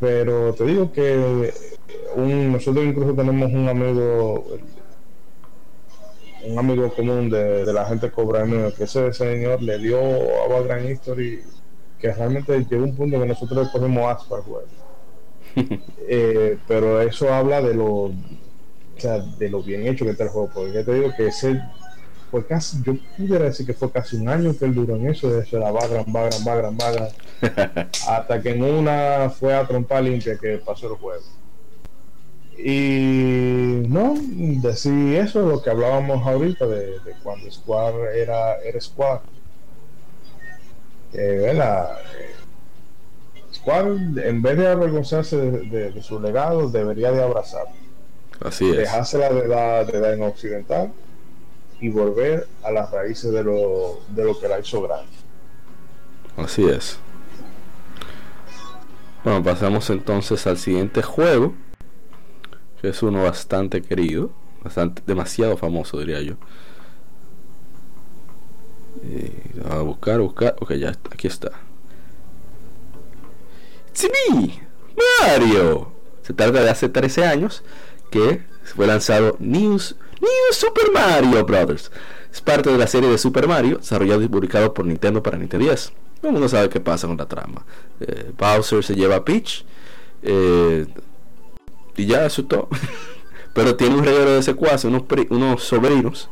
Pero 0.00 0.52
te 0.54 0.64
digo 0.64 0.92
que 0.92 1.52
un, 2.16 2.52
nosotros 2.52 2.84
incluso 2.84 3.14
tenemos 3.14 3.50
un 3.52 3.68
amigo, 3.68 4.46
un 6.44 6.58
amigo 6.58 6.92
común 6.92 7.30
de, 7.30 7.72
la 7.72 7.86
gente 7.86 8.10
Cobra 8.10 8.44
que 8.76 8.84
ese 8.84 9.12
señor 9.12 9.62
le 9.62 9.78
dio 9.78 9.98
a 9.98 10.60
Grand 10.62 10.88
History 10.88 11.42
que 11.98 12.12
realmente 12.12 12.66
llegó 12.68 12.84
un 12.84 12.94
punto 12.94 13.18
que 13.18 13.26
nosotros 13.26 13.66
le 13.66 13.72
cogimos 13.72 14.14
asco 14.14 14.36
al 14.36 14.42
juego. 14.42 14.68
Eh, 16.08 16.58
pero 16.68 17.00
eso 17.00 17.32
habla 17.32 17.60
de 17.60 17.74
lo 17.74 18.12
de 19.38 19.50
lo 19.50 19.62
bien 19.62 19.86
hecho 19.86 20.04
que 20.04 20.12
está 20.12 20.24
el 20.24 20.30
juego, 20.30 20.50
porque 20.54 20.84
te 20.84 20.94
digo 20.94 21.12
que 21.16 21.26
ese 21.26 21.60
fue 22.36 22.46
casi, 22.46 22.82
yo 22.82 22.94
pudiera 23.16 23.46
decir 23.46 23.64
que 23.64 23.72
fue 23.72 23.90
casi 23.90 24.16
un 24.16 24.28
año 24.28 24.54
que 24.58 24.66
él 24.66 24.74
duró 24.74 24.96
en 24.96 25.08
eso, 25.08 25.30
de 25.30 25.42
eso 25.42 25.56
era 25.56 25.70
Bagran, 25.70 26.04
Bagran, 26.06 26.44
Bagran, 26.44 26.76
Bagran, 26.76 27.08
hasta 28.08 28.42
que 28.42 28.50
en 28.50 28.62
una 28.62 29.30
fue 29.30 29.54
a 29.54 29.66
trompar 29.66 30.02
limpia 30.02 30.36
que 30.36 30.58
pasó 30.58 30.88
el 30.88 30.98
juego. 30.98 31.24
Y 32.58 33.88
no, 33.88 34.14
decir 34.60 35.16
eso, 35.16 35.46
lo 35.46 35.62
que 35.62 35.70
hablábamos 35.70 36.26
ahorita 36.26 36.66
de, 36.66 36.98
cuando 37.22 37.50
Square 37.50 38.20
era, 38.20 38.56
era 38.56 38.80
Square. 38.80 39.20
Que, 41.12 41.58
Square, 43.54 44.28
en 44.28 44.42
vez 44.42 44.58
de 44.58 44.68
avergonzarse 44.68 45.36
de, 45.38 46.02
su 46.02 46.20
legado, 46.20 46.68
debería 46.68 47.12
de 47.12 47.22
abrazar. 47.22 47.64
Así 48.40 48.68
es. 48.68 48.76
Dejársela 48.76 49.32
de 49.32 49.48
dar, 49.48 49.86
de 49.86 50.00
dar 50.00 50.12
en 50.12 50.22
occidental 50.22 50.92
y 51.80 51.88
volver 51.88 52.46
a 52.62 52.70
las 52.70 52.90
raíces 52.90 53.32
de 53.32 53.44
lo, 53.44 54.00
de 54.08 54.24
lo 54.24 54.38
que 54.38 54.48
la 54.48 54.58
hizo 54.58 54.82
grande. 54.82 55.12
Así 56.36 56.64
es. 56.64 56.98
Bueno, 59.24 59.42
pasamos 59.42 59.90
entonces 59.90 60.46
al 60.46 60.58
siguiente 60.58 61.02
juego, 61.02 61.54
que 62.80 62.88
es 62.88 63.02
uno 63.02 63.24
bastante 63.24 63.82
querido, 63.82 64.30
bastante 64.62 65.02
demasiado 65.06 65.56
famoso 65.56 65.98
diría 65.98 66.20
yo. 66.20 66.34
Y 69.02 69.68
a 69.68 69.78
buscar, 69.80 70.20
buscar, 70.20 70.56
ok, 70.60 70.72
ya 70.74 70.90
aquí 71.10 71.26
está. 71.26 71.50
It's 73.88 74.08
Mario. 75.22 75.92
Se 76.22 76.32
trata 76.32 76.62
de 76.62 76.70
hace 76.70 76.88
13 76.88 77.24
años 77.24 77.62
que 78.10 78.42
fue 78.74 78.86
lanzado 78.86 79.36
News 79.38 79.96
New 80.20 80.30
Super 80.52 80.90
Mario 80.92 81.44
Brothers. 81.44 81.90
Es 82.32 82.40
parte 82.40 82.70
de 82.70 82.78
la 82.78 82.86
serie 82.86 83.08
de 83.08 83.18
Super 83.18 83.46
Mario, 83.46 83.78
desarrollado 83.78 84.22
y 84.22 84.28
publicado 84.28 84.72
por 84.74 84.86
Nintendo 84.86 85.22
para 85.22 85.38
Nintendo 85.38 85.66
10. 85.66 85.92
Todo 86.20 86.28
el 86.28 86.32
mundo 86.32 86.48
sabe 86.48 86.68
qué 86.68 86.80
pasa 86.80 87.06
con 87.06 87.16
la 87.16 87.26
trama. 87.26 87.64
Eh, 88.00 88.32
Bowser 88.36 88.82
se 88.82 88.94
lleva 88.94 89.16
a 89.16 89.24
Peach. 89.24 89.64
Eh, 90.22 90.86
y 91.96 92.06
ya, 92.06 92.26
eso 92.26 92.42
es 92.42 92.48
todo. 92.48 92.68
Pero 93.52 93.76
tiene 93.76 93.94
un 93.94 94.04
regalo 94.04 94.32
de 94.32 94.42
secuaces, 94.42 94.84
unos, 94.84 95.04
unos 95.30 95.62
sobrinos. 95.62 96.28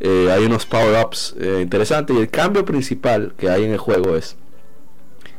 Eh, 0.00 0.30
hay 0.30 0.44
unos 0.44 0.66
power-ups 0.66 1.36
interesantes. 1.60 2.16
Y 2.16 2.20
el 2.20 2.30
cambio 2.30 2.64
principal 2.64 3.34
que 3.36 3.48
hay 3.48 3.64
en 3.64 3.72
el 3.72 3.78
juego 3.78 4.16
es 4.16 4.36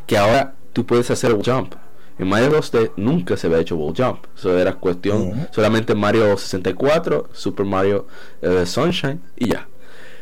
que 0.08 0.18
ahora 0.18 0.56
tú 0.74 0.86
puedes 0.86 1.12
hacer 1.12 1.34
jump 1.34 1.76
en 2.20 2.28
Mario 2.28 2.52
2D 2.52 2.92
nunca 2.98 3.38
se 3.38 3.48
había 3.48 3.60
hecho 3.60 3.78
wall 3.78 3.96
jump. 3.96 4.26
Eso 4.36 4.58
era 4.60 4.76
cuestión 4.76 5.48
solamente 5.52 5.96
Mario 5.96 6.38
64, 6.38 7.30
Super 7.32 7.66
Mario 7.66 8.08
eh, 8.42 8.66
Sunshine 8.66 9.22
y 9.38 9.50
ya. 9.50 9.68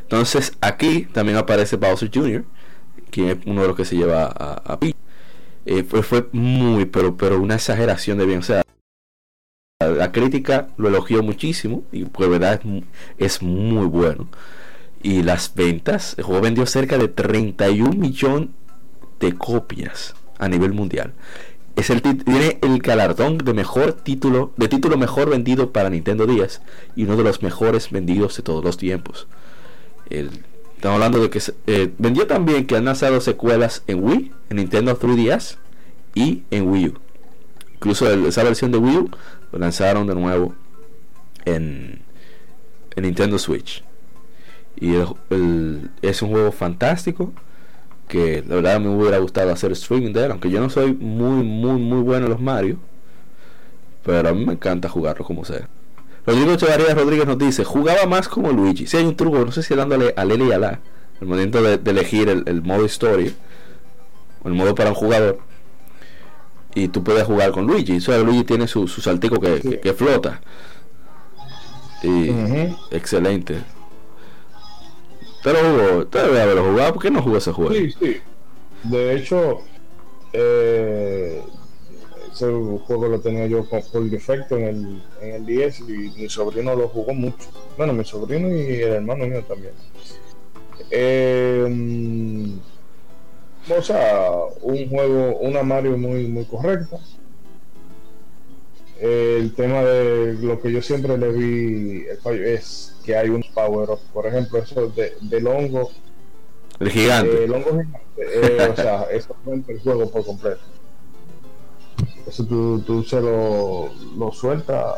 Entonces 0.04 0.54
aquí 0.62 1.08
también 1.12 1.40
aparece 1.40 1.76
Bowser 1.76 2.12
Jr., 2.14 2.46
quien 3.10 3.30
es 3.30 3.38
uno 3.48 3.64
de 3.64 3.68
los 3.70 3.76
que 3.76 3.84
se 3.84 3.96
lleva 3.96 4.26
a, 4.26 4.74
a 4.74 4.80
eh, 5.66 5.84
fue, 5.84 6.30
muy, 6.32 6.86
pero, 6.86 7.18
pero 7.18 7.42
una 7.42 7.56
exageración 7.56 8.20
de 8.20 8.26
bien. 8.28 8.40
O 8.40 8.44
sea, 8.44 8.62
la, 9.80 10.12
crítica 10.12 10.70
lo 10.78 10.90
elogió 10.90 11.24
muchísimo 11.24 11.84
y 11.92 12.06
pues 12.06 12.30
verdad 12.30 12.62
es, 12.64 12.84
es 13.18 13.42
muy 13.42 13.88
bueno. 13.88 14.30
Y 15.02 15.24
las 15.24 15.54
ventas, 15.56 16.16
el 16.18 16.26
juego 16.26 16.42
vendió 16.42 16.66
cerca 16.68 16.98
de 16.98 17.08
31 17.08 17.92
millones 17.92 18.50
de 19.20 19.34
copias 19.34 20.16
a 20.38 20.48
nivel 20.48 20.74
mundial 20.74 21.14
es 21.78 21.92
el 21.92 22.02
tiene 22.02 22.58
el 22.63 22.80
galardón 22.80 23.38
de 23.38 23.54
mejor 23.54 23.94
título, 23.94 24.52
de 24.58 24.68
título 24.68 24.98
mejor 24.98 25.30
vendido 25.30 25.72
para 25.72 25.92
Nintendo 25.92 26.26
10 26.26 26.62
y 26.96 27.04
uno 27.04 27.16
de 27.16 27.24
los 27.24 27.44
mejores 27.44 27.92
vendidos 27.92 28.36
de 28.36 28.44
todos 28.44 28.63
los 28.66 28.78
tiempos. 28.78 29.28
estamos 30.10 30.96
hablando 30.96 31.22
de 31.22 31.30
que 31.30 31.40
eh, 31.68 31.94
vendió 32.00 32.26
también 32.26 32.66
que 32.66 32.76
han 32.76 32.86
lanzado 32.86 33.22
secuelas 33.22 33.84
en 33.86 34.04
Wii, 34.04 34.32
en 34.50 34.58
Nintendo 34.58 34.98
3DS 34.98 35.58
y 36.16 36.44
en 36.50 36.68
Wii 36.68 36.88
U. 36.88 36.94
Incluso 37.76 38.12
esa 38.12 38.44
versión 38.44 38.72
de 38.72 38.80
Wii 38.80 38.98
U 38.98 39.10
lo 39.52 39.60
lanzaron 39.60 40.08
de 40.08 40.16
nuevo 40.16 40.56
en, 41.46 42.02
en 42.96 43.04
Nintendo 43.04 43.38
Switch. 43.38 43.84
Y 44.80 44.96
es 46.02 46.22
un 46.24 46.30
juego 46.30 46.52
fantástico 46.52 47.34
que 48.08 48.43
la 48.48 48.56
verdad 48.56 48.80
me 48.80 48.89
hubiera 48.89 49.17
gustado 49.17 49.52
hacer 49.52 49.72
streaming 49.74 50.13
de 50.13 50.26
él, 50.26 50.32
aunque 50.32 50.50
yo 50.50 50.60
no 50.60 50.70
soy 50.70 50.93
muy, 50.93 51.43
muy, 51.43 51.80
muy 51.80 52.02
bueno 52.02 52.26
en 52.26 52.32
los 52.32 52.41
Mario, 52.41 52.78
pero 54.04 54.30
a 54.30 54.34
mí 54.34 54.46
me 54.46 54.54
encanta 54.54 54.88
jugarlo 54.89 55.26
como 55.26 55.43
sea. 55.43 55.67
Rodrigo 56.26 56.54
Echevarría 56.54 56.93
Rodríguez 56.93 57.26
nos 57.26 57.38
dice, 57.38 57.63
jugaba 57.63 58.06
más 58.06 58.28
como 58.28 58.52
Luigi. 58.52 58.86
Si 58.86 58.98
hay 58.98 59.06
un 59.06 59.15
truco, 59.15 59.39
no 59.39 59.52
sé 59.52 59.63
si 59.63 59.76
dándole 59.76 60.13
a 60.15 60.24
L 60.24 60.46
y 60.46 60.52
a 60.52 60.58
la, 60.58 60.80
el 61.22 61.28
momento 61.28 61.62
de, 61.62 61.80
elegir 61.89 62.30
el, 62.30 62.62
modo 62.62 62.86
historia, 62.86 63.32
o 64.43 64.48
el 64.48 64.54
modo 64.54 64.76
para 64.76 64.89
un 64.89 64.96
jugador, 64.96 65.39
y 66.76 66.89
tú 66.89 67.04
puedes 67.04 67.24
jugar 67.24 67.52
con 67.52 67.65
Luigi. 67.65 67.96
Eso 67.96 68.24
Luigi 68.24 68.43
tiene 68.43 68.67
su, 68.67 68.88
su 68.88 69.02
saltico 69.02 69.39
que, 69.39 69.93
flota. 69.98 70.41
Y 72.04 72.30
excelente. 72.91 73.63
Pero 75.48 76.04
debe 76.04 76.42
haberlo 76.42 76.72
jugado. 76.72 76.94
¿Por 76.94 77.02
qué 77.04 77.10
no 77.10 77.22
jugó 77.22 77.38
ese 77.38 77.54
juego? 77.54 77.74
Sí, 77.74 77.90
sí. 77.92 78.18
De 78.84 79.16
hecho, 79.16 79.62
eh, 80.34 81.42
ese 82.34 82.52
juego 82.86 83.08
lo 83.08 83.22
tenía 83.22 83.48
yo 83.48 83.64
por 83.64 84.10
defecto 84.10 84.58
en 84.58 84.66
el, 84.66 85.04
en 85.22 85.36
el 85.36 85.46
10 85.46 85.80
y 85.80 85.84
mi 86.18 86.30
sobrino 86.30 86.76
lo 86.76 86.90
jugó 86.90 87.14
mucho. 87.14 87.48
Bueno, 87.78 87.94
mi 87.94 88.04
sobrino 88.04 88.50
y 88.50 88.82
el 88.82 88.94
hermano 88.96 89.26
mío 89.26 89.42
también. 89.44 89.72
Eh, 90.92 92.52
o 93.70 93.82
sea, 93.82 94.30
un 94.62 94.90
juego, 94.90 95.38
una 95.38 95.64
Mario 95.64 95.98
muy, 95.98 96.28
muy 96.28 96.44
correcta. 96.44 96.98
El 99.00 99.54
tema 99.54 99.82
de 99.82 100.34
lo 100.34 100.60
que 100.60 100.72
yo 100.72 100.82
siempre 100.82 101.18
le 101.18 101.32
vi 101.32 102.06
es 102.08 102.96
que 103.04 103.16
hay 103.16 103.30
unos 103.30 103.48
power 103.50 103.92
up, 103.92 104.00
por 104.12 104.26
ejemplo, 104.26 104.60
eso 104.60 104.90
de, 104.90 105.16
del 105.22 105.48
hongo. 105.48 105.92
El 106.80 106.90
gigante. 106.90 107.44
el 107.44 107.54
hongo 107.54 107.70
gigante, 107.72 108.00
eh, 108.18 108.70
o 108.72 108.76
sea, 108.76 109.04
eso 109.12 109.36
cuenta 109.44 109.72
el 109.72 109.80
juego 109.80 110.10
por 110.10 110.26
completo. 110.26 110.62
Eso 112.28 112.46
tú, 112.46 112.82
tú 112.82 113.04
se 113.04 113.22
lo, 113.22 113.90
lo 114.18 114.32
sueltas 114.32 114.96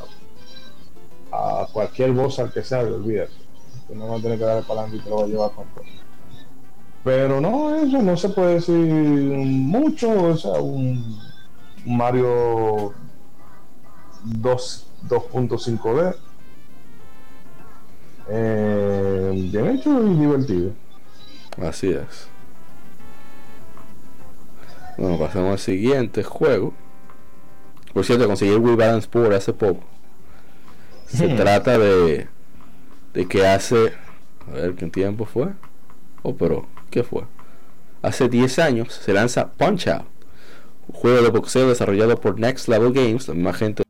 a 1.32 1.68
cualquier 1.72 2.12
al 2.12 2.52
que 2.52 2.64
sea, 2.64 2.80
olvídate. 2.80 3.32
Que 3.88 3.96
no 3.96 4.08
va 4.08 4.18
a 4.18 4.22
tener 4.22 4.38
que 4.38 4.46
darle 4.46 4.64
para 4.64 4.82
adelante 4.82 4.98
y 4.98 5.04
te 5.04 5.10
lo 5.10 5.18
va 5.18 5.24
a 5.24 5.28
llevar 5.28 5.52
con 5.52 5.68
todo. 5.68 5.84
Pero 7.04 7.40
no, 7.40 7.76
eso 7.76 8.02
no 8.02 8.18
se 8.18 8.30
puede 8.30 8.56
decir 8.56 8.76
mucho, 8.76 10.12
o 10.12 10.38
sea, 10.38 10.54
un 10.54 11.18
Mario 11.86 12.94
2.5D 14.25 16.15
eh, 18.32 19.32
bien 19.51 19.67
hecho 19.69 20.05
y 20.05 20.13
divertido. 20.13 20.71
Así 21.62 21.89
es. 21.89 22.27
Bueno, 24.97 25.17
pasamos 25.17 25.53
al 25.53 25.60
siguiente 25.60 26.23
juego. 26.23 26.73
Por 27.93 28.05
cierto, 28.05 28.27
conseguí 28.27 28.51
el 28.51 28.60
Wii 28.60 28.75
Balance 28.75 29.05
Sport 29.05 29.34
hace 29.34 29.53
poco. 29.53 29.84
Se 31.08 31.27
hmm. 31.27 31.38
trata 31.38 31.77
de, 31.77 32.27
de 33.13 33.27
que 33.27 33.47
hace. 33.47 33.93
A 34.47 34.51
ver 34.51 34.75
qué 34.75 34.88
tiempo 34.88 35.25
fue. 35.25 35.47
Oh, 36.21 36.36
pero, 36.36 36.67
¿qué 36.91 37.03
fue? 37.03 37.23
Hace 38.01 38.29
10 38.29 38.60
años 38.60 38.93
se 38.93 39.13
lanza 39.13 39.51
Punch 39.53 39.88
Out, 39.88 40.05
un 40.88 40.95
juego 40.95 41.21
de 41.21 41.29
boxeo 41.29 41.67
desarrollado 41.67 42.19
por 42.19 42.39
Next 42.39 42.67
Level 42.67 42.93
Games, 42.93 43.27
la 43.27 43.34
misma 43.34 43.53
gente 43.53 43.84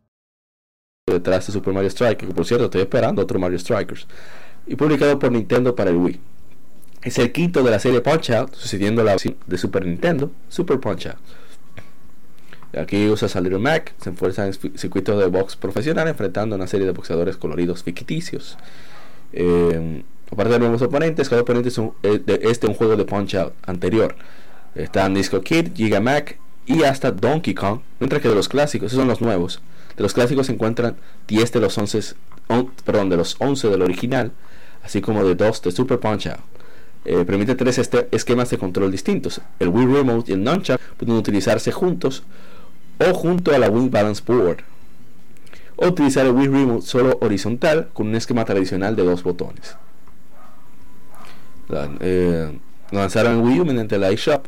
detrás 1.13 1.47
de 1.47 1.53
Super 1.53 1.73
Mario 1.73 1.89
Strikers, 1.89 2.27
que 2.27 2.33
por 2.33 2.45
cierto 2.45 2.65
estoy 2.65 2.81
esperando 2.81 3.21
otro 3.21 3.39
Mario 3.39 3.59
Strikers, 3.59 4.07
y 4.67 4.75
publicado 4.75 5.17
por 5.19 5.31
Nintendo 5.31 5.75
para 5.75 5.89
el 5.89 5.97
Wii. 5.97 6.19
Es 7.01 7.17
el 7.17 7.31
quinto 7.31 7.63
de 7.63 7.71
la 7.71 7.79
serie 7.79 8.01
Punch 8.01 8.29
Out, 8.31 8.55
sucediendo 8.55 9.03
la 9.03 9.11
versión 9.11 9.37
de 9.47 9.57
Super 9.57 9.85
Nintendo, 9.85 10.31
Super 10.49 10.79
Punch 10.79 11.07
Out. 11.07 11.17
Aquí 12.77 13.07
usa 13.07 13.27
a 13.33 13.41
Little 13.41 13.59
Mac, 13.59 13.93
se 13.99 14.09
enfuerza 14.09 14.45
en 14.45 14.53
circuitos 14.53 15.19
de 15.19 15.27
box 15.27 15.55
profesional 15.55 16.07
enfrentando 16.07 16.55
a 16.55 16.57
una 16.57 16.67
serie 16.67 16.85
de 16.85 16.91
boxeadores 16.91 17.37
coloridos 17.37 17.83
ficticios. 17.83 18.57
Eh, 19.33 20.03
aparte 20.31 20.53
de 20.53 20.59
nuevos 20.59 20.81
oponentes, 20.81 21.29
cada 21.29 21.41
oponente 21.41 21.69
es 21.69 21.79
eh, 22.03 22.39
este 22.43 22.67
un 22.67 22.75
juego 22.75 22.95
de 22.95 23.05
Punch 23.05 23.35
Out 23.35 23.53
anterior. 23.65 24.15
Están 24.75 25.15
Disco 25.15 25.41
Kid, 25.41 25.73
Giga 25.73 25.99
Mac 25.99 26.37
y 26.67 26.83
hasta 26.83 27.11
Donkey 27.11 27.55
Kong, 27.55 27.79
mientras 27.99 28.21
que 28.21 28.29
de 28.29 28.35
los 28.35 28.47
clásicos, 28.47 28.87
esos 28.87 28.99
son 28.99 29.07
los 29.07 29.21
nuevos. 29.21 29.61
Los 29.99 30.13
clásicos 30.13 30.47
se 30.47 30.53
encuentran 30.53 30.95
10 31.27 31.51
de 31.51 31.59
los 31.59 31.77
11, 31.77 32.15
perdón, 32.85 33.09
de 33.09 33.17
los 33.17 33.35
11 33.39 33.69
del 33.69 33.81
original, 33.81 34.31
así 34.83 35.01
como 35.01 35.23
de 35.23 35.35
2 35.35 35.61
de 35.61 35.71
Super 35.71 35.99
Punch 35.99 36.27
Out. 36.27 36.39
Eh, 37.05 37.23
permite 37.25 37.55
tres 37.55 37.77
este 37.77 38.07
esquemas 38.11 38.49
de 38.49 38.57
control 38.57 38.91
distintos. 38.91 39.41
El 39.59 39.69
Wii 39.69 39.85
Remote 39.85 40.31
y 40.31 40.35
el 40.35 40.43
Nunchuck 40.43 40.79
pueden 40.97 41.15
utilizarse 41.15 41.71
juntos 41.71 42.23
o 42.99 43.13
junto 43.13 43.53
a 43.53 43.57
la 43.57 43.69
Wii 43.69 43.89
Balance 43.89 44.21
Board. 44.25 44.59
O 45.77 45.87
utilizar 45.87 46.25
el 46.25 46.33
Wii 46.33 46.47
Remote 46.47 46.85
solo 46.85 47.17
horizontal 47.21 47.89
con 47.93 48.07
un 48.07 48.15
esquema 48.15 48.43
tradicional 48.43 48.95
de 48.95 49.03
dos 49.03 49.23
botones. 49.23 49.75
Eh, 52.01 52.59
lanzaron 52.91 53.37
en 53.37 53.45
Wii 53.45 53.59
U 53.61 53.65
mediante 53.65 53.97
la 53.97 54.11
iShop 54.11 54.45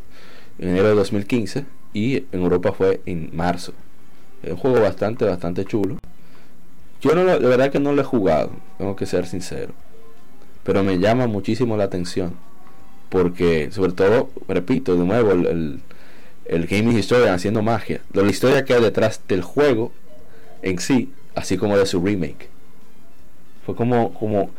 en 0.59 0.69
enero 0.69 0.89
de 0.89 0.95
2015 0.95 1.65
y 1.93 2.17
en 2.17 2.41
Europa 2.41 2.73
fue 2.73 3.01
en 3.05 3.29
marzo. 3.33 3.73
Es 4.43 4.51
un 4.51 4.57
juego 4.57 4.81
bastante, 4.81 5.25
bastante 5.25 5.65
chulo. 5.65 5.97
Yo 7.01 7.15
no 7.15 7.25
de 7.25 7.39
verdad 7.39 7.71
que 7.71 7.79
no 7.79 7.93
lo 7.93 8.01
he 8.01 8.05
jugado, 8.05 8.51
tengo 8.77 8.95
que 8.95 9.05
ser 9.05 9.25
sincero. 9.27 9.73
Pero 10.63 10.83
me 10.83 10.99
llama 10.99 11.27
muchísimo 11.27 11.77
la 11.77 11.85
atención. 11.85 12.35
Porque, 13.09 13.71
sobre 13.71 13.91
todo, 13.91 14.29
repito, 14.47 14.95
de 14.95 15.03
nuevo, 15.03 15.31
el, 15.31 15.81
el 16.45 16.67
gaming 16.67 16.97
historia 16.97 17.33
haciendo 17.33 17.61
magia. 17.61 18.01
La 18.13 18.23
historia 18.23 18.63
que 18.65 18.73
hay 18.73 18.81
detrás 18.81 19.21
del 19.27 19.41
juego 19.41 19.91
en 20.61 20.79
sí, 20.79 21.11
así 21.35 21.57
como 21.57 21.77
de 21.77 21.85
su 21.85 22.01
remake. 22.01 22.49
Fue 23.65 23.75
como, 23.75 24.13
como, 24.13 24.51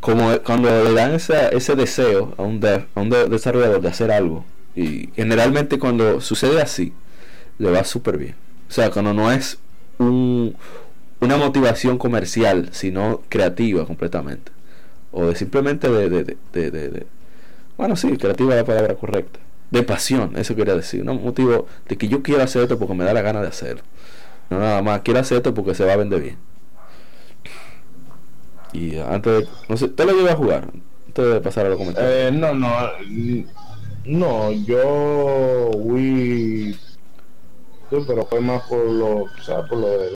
como 0.00 0.38
cuando 0.40 0.84
le 0.84 0.92
dan 0.92 1.14
ese 1.14 1.76
deseo 1.76 2.34
a 2.36 2.42
un, 2.42 2.64
a 2.64 3.00
un 3.00 3.10
desarrollador 3.10 3.80
de 3.80 3.88
hacer 3.88 4.10
algo. 4.10 4.44
Y 4.74 5.10
generalmente 5.16 5.78
cuando 5.78 6.20
sucede 6.20 6.60
así, 6.60 6.92
le 7.58 7.70
va 7.70 7.84
súper 7.84 8.18
bien. 8.18 8.45
O 8.68 8.72
sea, 8.72 8.90
cuando 8.90 9.14
no 9.14 9.30
es 9.30 9.58
un, 9.98 10.56
una 11.20 11.36
motivación 11.36 11.98
comercial, 11.98 12.68
sino 12.72 13.22
creativa 13.28 13.86
completamente. 13.86 14.52
O 15.12 15.26
de 15.26 15.36
simplemente 15.36 15.88
de, 15.88 17.06
bueno, 17.76 17.96
sí, 17.96 18.16
creativa 18.16 18.54
es 18.54 18.60
la 18.60 18.64
palabra 18.64 18.94
correcta 18.94 19.40
de 19.70 19.82
pasión, 19.82 20.36
eso 20.36 20.54
quería 20.54 20.74
decir. 20.74 21.08
Un 21.08 21.22
motivo 21.22 21.66
de 21.88 21.96
que 21.96 22.08
yo 22.08 22.22
quiero 22.22 22.42
hacer 22.42 22.62
esto 22.62 22.78
porque 22.78 22.94
me 22.94 23.04
da 23.04 23.12
la 23.12 23.22
gana 23.22 23.40
de 23.40 23.48
hacerlo. 23.48 23.82
No 24.50 24.58
nada 24.58 24.82
más, 24.82 25.00
quiero 25.00 25.20
hacer 25.20 25.38
esto 25.38 25.54
porque 25.54 25.74
se 25.74 25.84
va 25.84 25.94
a 25.94 25.96
vender 25.96 26.20
bien. 26.22 26.36
Y 28.72 28.98
antes 28.98 29.40
de, 29.40 29.48
no 29.68 29.76
sé, 29.76 29.88
¿te 29.88 30.04
lo 30.04 30.12
llevas 30.12 30.34
a 30.34 30.36
jugar? 30.36 30.68
Antes 31.08 31.24
de 31.32 31.40
pasar 31.40 31.66
a 31.66 31.70
los 31.70 31.78
comentarios. 31.78 32.12
Eh, 32.12 32.30
no, 32.32 32.54
no, 32.54 32.70
no, 34.04 34.52
yo 34.52 35.70
Wii, 35.74 36.76
sí, 37.90 38.04
pero 38.06 38.24
fue 38.26 38.40
más 38.40 38.62
por 38.68 38.84
lo, 38.84 39.22
o 39.24 39.42
sea, 39.42 39.66
por 39.66 39.78
lo 39.78 39.88
de 39.88 40.14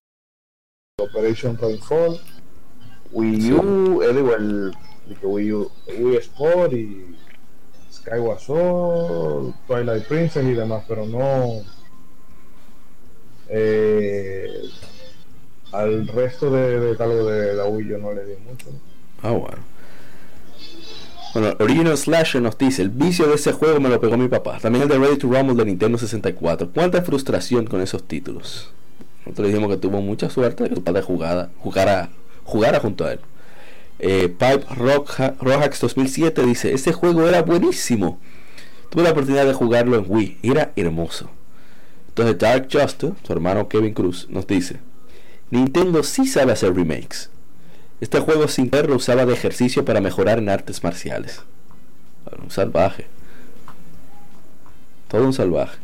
Operation 1.01 1.57
Rainfall, 1.59 2.21
Wii 3.13 3.53
U, 3.53 4.03
sí. 4.03 4.15
digo, 4.15 4.35
el, 4.35 4.73
el, 5.09 5.19
Wii 5.23 5.53
U, 5.53 5.71
Wii 5.99 6.17
Sport 6.17 6.73
y 6.73 7.17
Skyward 7.93 8.41
Sword, 8.41 9.55
Twilight 9.67 10.07
Princess 10.07 10.45
y 10.45 10.53
demás, 10.53 10.85
pero 10.87 11.07
no 11.07 11.63
eh, 13.49 14.63
al 15.73 16.07
resto 16.09 16.51
de, 16.51 16.81
de 16.81 16.95
de 16.95 17.55
la 17.55 17.65
Wii 17.67 17.89
yo 17.89 17.99
no 17.99 18.13
le 18.13 18.25
di 18.25 18.37
mucho. 18.37 18.69
Ah, 19.23 19.33
bueno. 19.33 19.70
Bueno, 21.33 21.55
Original 21.61 21.97
Slasher 21.97 22.43
nos 22.43 22.59
dice, 22.59 22.83
el 22.83 22.91
vicio 22.91 23.27
de 23.29 23.37
ese 23.37 23.53
juego 23.53 23.79
me 23.79 23.89
lo 23.89 24.01
pegó 24.01 24.17
mi 24.17 24.27
papá. 24.27 24.59
También 24.59 24.83
el 24.83 24.89
de 24.89 24.99
Ready 24.99 25.17
to 25.17 25.29
Rumble 25.29 25.55
de 25.55 25.65
Nintendo 25.65 25.97
64. 25.97 26.71
Cuánta 26.75 27.03
frustración 27.03 27.67
con 27.67 27.81
esos 27.81 28.03
títulos. 28.03 28.71
Nosotros 29.25 29.49
dijimos 29.49 29.71
que 29.71 29.77
tuvo 29.77 30.01
mucha 30.01 30.29
suerte 30.29 30.65
de 30.65 30.71
que 30.71 30.75
su 30.75 30.83
padre 30.83 31.03
jugara, 31.03 31.51
jugara, 31.59 32.11
jugara 32.43 32.81
junto 32.81 33.05
a 33.05 33.13
él. 33.13 33.21
Eh, 34.01 34.29
Pipe 34.29 34.65
Rock, 34.75 35.21
Rojax 35.41 35.81
2007 35.81 36.45
dice, 36.47 36.73
este 36.73 36.93
juego 36.93 37.29
era 37.29 37.43
buenísimo. 37.43 38.19
Tuve 38.89 39.05
la 39.05 39.13
oportunidad 39.13 39.47
de 39.47 39.53
jugarlo 39.53 39.97
en 39.97 40.07
Wii, 40.09 40.39
era 40.43 40.73
hermoso. 40.75 41.31
Entonces 42.09 42.39
Dark 42.39 42.69
Justice, 42.73 43.13
su 43.25 43.33
hermano 43.33 43.69
Kevin 43.69 43.95
Cruz, 43.95 44.27
nos 44.31 44.49
dice, 44.49 44.79
Nintendo 45.51 46.03
sí 46.03 46.27
sabe 46.27 46.53
hacer 46.53 46.75
remakes. 46.75 47.31
Este 48.01 48.21
juego 48.21 48.49
sin 48.49 48.71
perro 48.71 48.97
usaba 48.97 49.27
de 49.27 49.35
ejercicio 49.35 49.85
para 49.85 50.01
mejorar 50.01 50.39
en 50.39 50.49
artes 50.49 50.83
marciales. 50.83 51.43
Un 52.43 52.51
salvaje. 52.51 53.07
Todo 55.09 55.25
un 55.25 55.33
salvaje. 55.33 55.79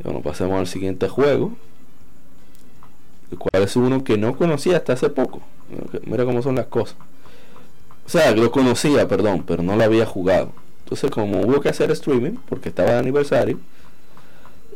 Y 0.00 0.02
bueno, 0.04 0.22
pasemos 0.22 0.58
al 0.58 0.66
siguiente 0.66 1.08
juego. 1.08 1.52
El 3.30 3.38
cual 3.38 3.62
es 3.62 3.76
uno 3.76 4.04
que 4.04 4.18
no 4.18 4.36
conocía 4.36 4.76
hasta 4.76 4.94
hace 4.94 5.08
poco. 5.08 5.42
Mira 6.04 6.24
cómo 6.24 6.42
son 6.42 6.56
las 6.56 6.66
cosas. 6.66 6.96
O 8.04 8.08
sea, 8.08 8.32
lo 8.32 8.50
conocía, 8.50 9.06
perdón, 9.08 9.44
pero 9.46 9.62
no 9.62 9.76
lo 9.76 9.84
había 9.84 10.04
jugado. 10.04 10.52
Entonces, 10.84 11.10
como 11.10 11.40
hubo 11.40 11.60
que 11.60 11.68
hacer 11.68 11.90
streaming, 11.92 12.36
porque 12.48 12.68
estaba 12.68 12.92
de 12.92 12.98
aniversario, 12.98 13.58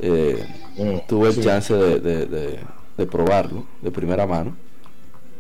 eh, 0.01 0.47
mm, 0.77 1.07
tuve 1.09 1.31
el 1.31 1.43
chance 1.43 1.75
de, 1.75 2.27
de, 2.97 3.07
probarlo 3.07 3.67
de 3.83 3.91
primera 3.91 4.27
mano, 4.27 4.57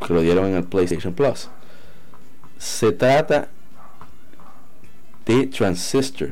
que 0.04 0.14
lo 0.14 0.20
dieron 0.20 0.46
en 0.46 0.56
el 0.56 0.64
PlayStation 0.64 1.14
Plus. 1.14 1.48
Se 2.58 2.92
trata 2.92 3.48
de 5.26 5.46
Transistor, 5.48 6.30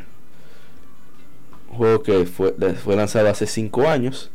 un 1.71 1.77
juego 1.77 2.03
que 2.03 2.25
fue, 2.27 2.55
fue 2.83 2.97
lanzado 2.97 3.29
hace 3.29 3.47
5 3.47 3.89
años. 3.89 4.31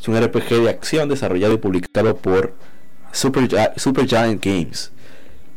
Es 0.00 0.08
un 0.08 0.18
RPG 0.18 0.62
de 0.62 0.70
acción 0.70 1.08
desarrollado 1.08 1.54
y 1.54 1.58
publicado 1.58 2.16
por 2.16 2.54
Super, 3.12 3.48
Giant 4.06 4.44
Games. 4.44 4.92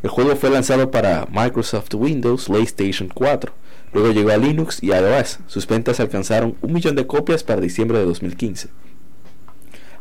El 0.03 0.09
juego 0.09 0.35
fue 0.35 0.49
lanzado 0.49 0.91
para 0.91 1.27
Microsoft 1.31 1.93
Windows, 1.93 2.45
PlayStation 2.45 3.09
4. 3.13 3.53
Luego 3.93 4.11
llegó 4.11 4.31
a 4.31 4.37
Linux 4.37 4.81
y 4.81 4.87
iOS. 4.87 5.39
Sus 5.47 5.65
ventas 5.65 5.99
alcanzaron 5.99 6.57
un 6.61 6.73
millón 6.73 6.95
de 6.95 7.07
copias 7.07 7.43
para 7.43 7.61
diciembre 7.61 7.99
de 7.99 8.05
2015. 8.05 8.69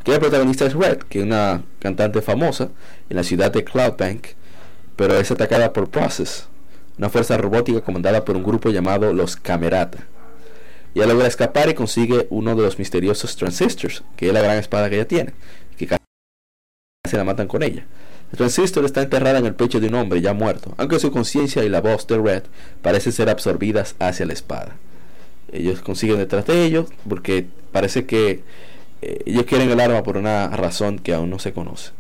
Aquí 0.03 0.11
la 0.11 0.19
protagonista 0.19 0.67
es 0.67 0.75
Red, 0.75 0.99
que 1.09 1.21
es 1.21 1.25
una 1.25 1.63
cantante 1.79 2.23
famosa 2.23 2.71
en 3.09 3.17
la 3.17 3.23
ciudad 3.23 3.53
de 3.53 3.63
Cloudbank, 3.63 4.27
pero 4.97 5.17
es 5.17 5.31
atacada 5.31 5.73
por 5.73 5.91
Process, 5.91 6.49
una 6.99 7.09
fuerza 7.09 7.37
robótica 7.37 7.83
comandada 7.83 8.25
por 8.25 8.37
un 8.37 8.43
grupo 8.43 8.71
llamado 8.71 9.13
los 9.13 9.37
Camerata. 9.37 9.99
Ella 10.93 11.07
logra 11.07 11.29
escapar 11.29 11.69
y 11.69 11.75
consigue 11.75 12.27
uno 12.31 12.57
de 12.57 12.63
los 12.63 12.81
misteriosos 12.81 13.37
transistors, 13.37 14.03
que 14.17 14.27
es 14.27 14.33
la 14.33 14.43
gran 14.43 14.59
espada 14.59 14.91
que 14.91 14.97
ella 14.97 15.07
tiene, 15.07 15.35
que 15.79 15.87
se 17.09 17.17
la 17.17 17.23
matan 17.23 17.47
con 17.47 17.63
ella. 17.63 17.87
El 18.33 18.39
transistor 18.39 18.85
está 18.85 19.03
enterrada 19.03 19.39
en 19.39 19.47
el 19.47 19.55
pecho 19.55 19.79
de 19.79 19.87
un 19.87 19.95
hombre 19.95 20.21
ya 20.21 20.35
muerto, 20.35 20.75
aunque 20.79 20.99
su 20.99 21.13
conciencia 21.13 21.63
y 21.63 21.69
la 21.69 21.81
voz 21.81 22.09
de 22.09 22.19
Red 22.19 22.43
parecen 22.83 23.13
ser 23.13 23.31
absorbidas 23.31 23.95
hacia 24.01 24.27
la 24.27 24.33
espada. 24.33 24.75
Ellos 25.53 25.81
consiguen 25.81 26.19
detrás 26.19 26.45
de 26.47 26.65
ellos 26.65 26.89
porque 27.09 27.47
parece 27.71 28.05
que 28.05 28.43
ellos 29.03 29.45
quieren 29.45 29.71
el 29.71 29.81
arma 29.81 30.03
por 30.03 30.17
una 30.17 30.49
razón 30.49 30.99
que 30.99 31.15
aún 31.15 31.31
no 31.31 31.39
se 31.39 31.53
conoce. 31.53 31.91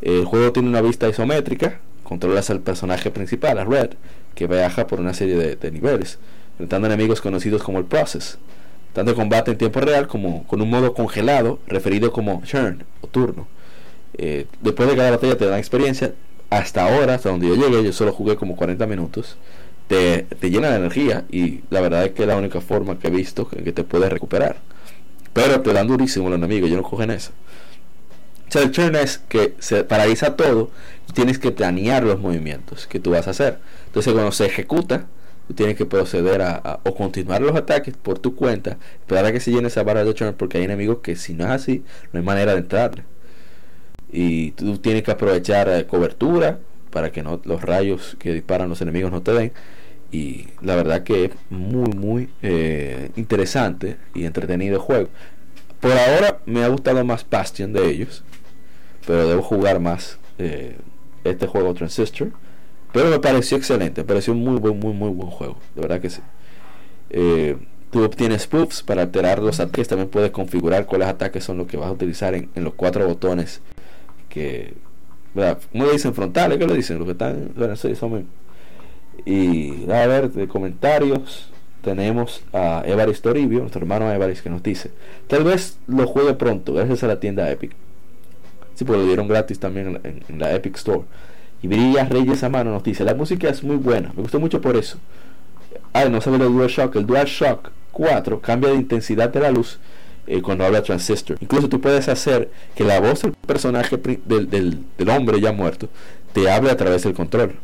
El 0.00 0.24
juego 0.24 0.52
tiene 0.52 0.68
una 0.68 0.80
vista 0.80 1.08
isométrica, 1.08 1.80
controlas 2.02 2.50
al 2.50 2.60
personaje 2.60 3.10
principal, 3.10 3.58
a 3.58 3.64
Red, 3.64 3.90
que 4.34 4.46
viaja 4.46 4.86
por 4.86 5.00
una 5.00 5.14
serie 5.14 5.36
de, 5.56 5.70
niveles, 5.70 6.18
enfrentando 6.52 6.86
enemigos 6.86 7.20
conocidos 7.20 7.62
como 7.62 7.78
el 7.78 7.84
Process, 7.84 8.38
tanto 8.92 9.14
combate 9.14 9.52
en 9.52 9.58
tiempo 9.58 9.80
real 9.80 10.06
como 10.06 10.46
con 10.46 10.60
un 10.60 10.70
modo 10.70 10.94
congelado 10.94 11.58
referido 11.66 12.12
como 12.12 12.42
turn 12.50 12.84
o 13.00 13.06
turno 13.06 13.46
eh, 14.18 14.46
después 14.60 14.88
de 14.88 14.96
cada 14.96 15.10
batalla 15.10 15.36
te 15.36 15.46
dan 15.46 15.58
experiencia. 15.58 16.12
Hasta 16.50 16.84
ahora, 16.84 17.14
hasta 17.14 17.30
donde 17.30 17.48
yo 17.48 17.54
llegué, 17.54 17.82
yo 17.82 17.92
solo 17.92 18.12
jugué 18.12 18.36
como 18.36 18.56
40 18.56 18.86
minutos. 18.86 19.38
te, 19.88 20.22
te, 20.40 20.50
llena 20.50 20.70
de 20.70 20.76
energía 20.76 21.24
y 21.30 21.60
la 21.70 21.80
verdad 21.80 22.04
es 22.04 22.12
que 22.12 22.22
es 22.22 22.28
la 22.28 22.36
única 22.36 22.60
forma 22.60 22.98
que 22.98 23.08
he 23.08 23.10
visto 23.10 23.48
que, 23.48 23.72
te 23.72 23.84
puedes 23.84 24.10
recuperar. 24.10 24.56
Pero 25.32 25.60
te 25.60 25.72
dan 25.72 25.86
durísimo 25.86 26.28
los 26.28 26.38
enemigos, 26.38 26.70
yo 26.70 26.76
no 26.76 26.82
cogen 26.82 27.10
eso. 27.10 27.32
O 28.54 28.58
el 28.58 28.70
turn 28.70 28.96
es 28.96 29.16
que 29.16 29.54
se 29.60 29.82
paraliza 29.82 30.36
todo 30.36 30.70
tienes 31.12 31.38
que 31.38 31.50
planear 31.50 32.04
los 32.04 32.20
movimientos 32.20 32.86
que 32.86 33.00
tú 33.00 33.10
vas 33.10 33.28
a 33.28 33.30
hacer. 33.30 33.58
Entonces 33.86 34.12
cuando 34.12 34.32
se 34.32 34.46
ejecuta, 34.46 35.06
tú 35.46 35.54
tienes 35.54 35.76
que 35.76 35.86
proceder 35.86 36.42
a, 36.42 36.80
o 36.84 36.94
continuar 36.94 37.42
los 37.42 37.54
ataques 37.56 37.94
por 37.96 38.18
tu 38.18 38.34
cuenta, 38.34 38.78
esperar 39.00 39.26
a 39.26 39.32
que 39.32 39.40
se 39.40 39.50
llene 39.50 39.68
esa 39.68 39.82
barra 39.82 40.04
de 40.04 40.14
turn 40.14 40.34
porque 40.34 40.58
hay 40.58 40.64
enemigos 40.64 40.98
que 41.02 41.16
si 41.16 41.34
no 41.34 41.44
es 41.44 41.50
así, 41.50 41.84
no 42.12 42.20
hay 42.20 42.24
manera 42.24 42.52
de 42.52 42.58
entrarle. 42.58 43.04
Y 44.10 44.52
tú 44.52 44.78
tienes 44.78 45.02
que 45.02 45.10
aprovechar 45.10 45.68
eh, 45.68 45.86
cobertura 45.86 46.58
para 46.90 47.10
que 47.12 47.22
no, 47.22 47.40
los 47.44 47.62
rayos 47.62 48.16
que 48.18 48.32
disparan 48.32 48.68
los 48.68 48.80
enemigos 48.82 49.10
no 49.10 49.22
te 49.22 49.32
den. 49.32 49.52
Y 50.12 50.48
la 50.60 50.76
verdad 50.76 51.02
que 51.02 51.24
es 51.24 51.30
muy, 51.48 51.90
muy 51.90 52.28
eh, 52.42 53.10
interesante 53.16 53.96
y 54.14 54.26
entretenido 54.26 54.76
el 54.76 54.80
juego. 54.80 55.08
Por 55.80 55.92
ahora 55.92 56.38
me 56.46 56.62
ha 56.62 56.68
gustado 56.68 57.02
más 57.04 57.26
Bastion 57.28 57.72
de 57.72 57.88
ellos, 57.88 58.22
pero 59.06 59.26
debo 59.26 59.42
jugar 59.42 59.80
más 59.80 60.18
eh, 60.38 60.76
este 61.24 61.46
juego 61.46 61.74
Transistor. 61.74 62.30
Pero 62.92 63.08
me 63.08 63.18
pareció 63.18 63.56
excelente, 63.56 64.02
me 64.02 64.06
pareció 64.06 64.34
muy 64.34 64.58
buen, 64.58 64.78
muy, 64.78 64.92
muy 64.92 65.08
buen 65.10 65.30
juego, 65.30 65.56
de 65.74 65.80
verdad 65.80 66.00
que 66.00 66.10
sí. 66.10 66.20
Eh, 67.08 67.56
tú 67.90 68.04
obtienes 68.04 68.46
proofs 68.46 68.82
para 68.82 69.02
alterar 69.02 69.38
los 69.38 69.60
ataques, 69.60 69.88
también 69.88 70.10
puedes 70.10 70.30
configurar 70.30 70.84
cuáles 70.84 71.08
ataques 71.08 71.42
son 71.42 71.56
los 71.56 71.66
que 71.66 71.78
vas 71.78 71.88
a 71.88 71.92
utilizar 71.92 72.34
en, 72.34 72.50
los 72.54 72.74
cuatro 72.74 73.06
botones 73.06 73.62
que 74.28 74.74
¿verdad? 75.34 75.58
¿Cómo 75.72 75.86
le 75.86 75.92
dicen 75.92 76.12
frontales? 76.14 76.58
¿Qué 76.58 76.66
le 76.66 76.74
dicen? 76.74 76.98
Los 76.98 77.06
que 77.06 77.12
están, 77.12 77.52
bueno, 77.56 77.76
sí, 77.76 77.94
son 77.94 78.26
Y 79.24 79.90
a 79.90 80.06
ver, 80.06 80.30
de 80.30 80.48
comentarios 80.48 81.48
tenemos 81.82 82.42
a 82.52 82.82
Evaris 82.86 83.20
Toribio, 83.20 83.60
nuestro 83.60 83.80
hermano 83.80 84.10
Evaris, 84.10 84.42
que 84.42 84.50
nos 84.50 84.62
dice: 84.62 84.90
Tal 85.26 85.44
vez 85.44 85.78
lo 85.86 86.06
juegue 86.06 86.34
pronto, 86.34 86.72
gracias 86.72 87.02
a 87.04 87.08
la 87.08 87.20
tienda 87.20 87.50
Epic. 87.50 87.72
Sí, 88.74 88.84
porque 88.84 89.02
lo 89.02 89.06
dieron 89.06 89.28
gratis 89.28 89.58
también 89.58 90.00
en, 90.02 90.38
la 90.38 90.54
Epic 90.54 90.76
Store. 90.76 91.02
Y 91.62 91.68
Brilla 91.68 92.04
Reyes 92.04 92.42
a 92.42 92.48
mano 92.48 92.70
nos 92.70 92.82
dice: 92.82 93.04
La 93.04 93.14
música 93.14 93.48
es 93.48 93.62
muy 93.62 93.76
buena, 93.76 94.12
me 94.16 94.22
gustó 94.22 94.40
mucho 94.40 94.60
por 94.60 94.76
eso. 94.76 94.98
Ah, 95.92 96.06
no 96.06 96.20
sabe 96.20 96.36
el 96.36 96.52
DualShock. 96.52 96.96
El 96.96 97.06
DualShock 97.06 97.70
4 97.92 98.40
cambia 98.40 98.70
de 98.70 98.76
intensidad 98.76 99.30
de 99.30 99.40
la 99.40 99.50
luz 99.50 99.78
eh, 100.26 100.40
cuando 100.40 100.64
habla 100.64 100.82
Transistor. 100.82 101.36
Incluso 101.40 101.68
tú 101.68 101.80
puedes 101.80 102.08
hacer 102.08 102.50
que 102.74 102.84
la 102.84 103.00
voz 103.00 103.22
del 103.22 103.32
personaje 103.32 103.96
del, 103.96 104.48
del, 104.48 105.08
hombre 105.08 105.40
ya 105.40 105.52
muerto 105.52 105.88
te 106.32 106.50
hable 106.50 106.70
a 106.70 106.76
través 106.76 107.02
del 107.02 107.14
control. 107.14 107.56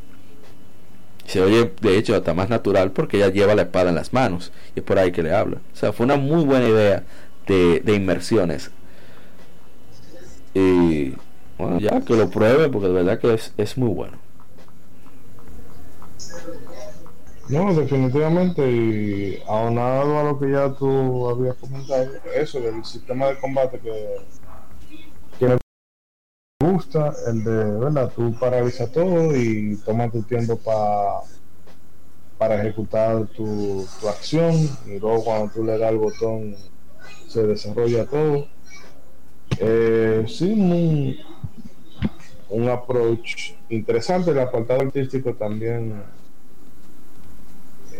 Se 1.28 1.42
oye, 1.42 1.70
de 1.82 1.98
hecho, 1.98 2.16
hasta 2.16 2.32
más 2.32 2.48
natural 2.48 2.90
porque 2.92 3.18
ella 3.18 3.28
lleva 3.28 3.54
la 3.54 3.62
espada 3.62 3.90
en 3.90 3.96
las 3.96 4.14
manos 4.14 4.50
y 4.74 4.78
es 4.78 4.84
por 4.84 4.98
ahí 4.98 5.12
que 5.12 5.22
le 5.22 5.34
habla. 5.34 5.58
O 5.74 5.76
sea, 5.76 5.92
fue 5.92 6.06
una 6.06 6.16
muy 6.16 6.42
buena 6.42 6.66
idea 6.66 7.04
de, 7.46 7.80
de 7.80 7.94
inmersiones. 7.94 8.70
Y 10.54 11.12
bueno, 11.58 11.80
ya 11.80 12.00
que 12.00 12.16
lo 12.16 12.30
pruebe 12.30 12.70
porque 12.70 12.88
de 12.88 12.94
verdad 12.94 13.18
que 13.18 13.34
es, 13.34 13.52
es 13.58 13.76
muy 13.76 13.90
bueno. 13.90 14.16
No, 17.50 17.74
definitivamente, 17.74 18.70
y 18.70 19.42
aunado 19.46 20.18
a 20.18 20.22
lo 20.22 20.38
que 20.38 20.50
ya 20.50 20.72
tú 20.72 21.28
habías 21.28 21.56
comentado, 21.56 22.10
eso 22.34 22.58
del 22.58 22.82
sistema 22.86 23.26
de 23.26 23.38
combate 23.38 23.78
que, 23.80 24.16
gusta, 26.60 27.14
el 27.28 27.44
de, 27.44 27.78
¿verdad? 27.78 28.10
Tú 28.16 28.34
paraliza 28.36 28.90
todo 28.90 29.36
y 29.36 29.76
toma 29.84 30.10
tu 30.10 30.22
tiempo 30.22 30.56
para 30.56 31.20
para 32.36 32.60
ejecutar 32.60 33.28
tu, 33.28 33.86
tu 34.00 34.08
acción 34.08 34.68
y 34.84 34.98
luego 34.98 35.22
cuando 35.22 35.52
tú 35.52 35.62
le 35.62 35.78
das 35.78 35.92
el 35.92 35.98
botón 35.98 36.56
se 37.28 37.46
desarrolla 37.46 38.06
todo. 38.06 38.48
Eh, 39.60 40.24
sí, 40.26 40.52
un, 40.52 41.16
un 42.50 42.68
approach 42.68 43.52
interesante, 43.68 44.32
el 44.32 44.40
apartado 44.40 44.80
artístico 44.80 45.34
también 45.34 46.02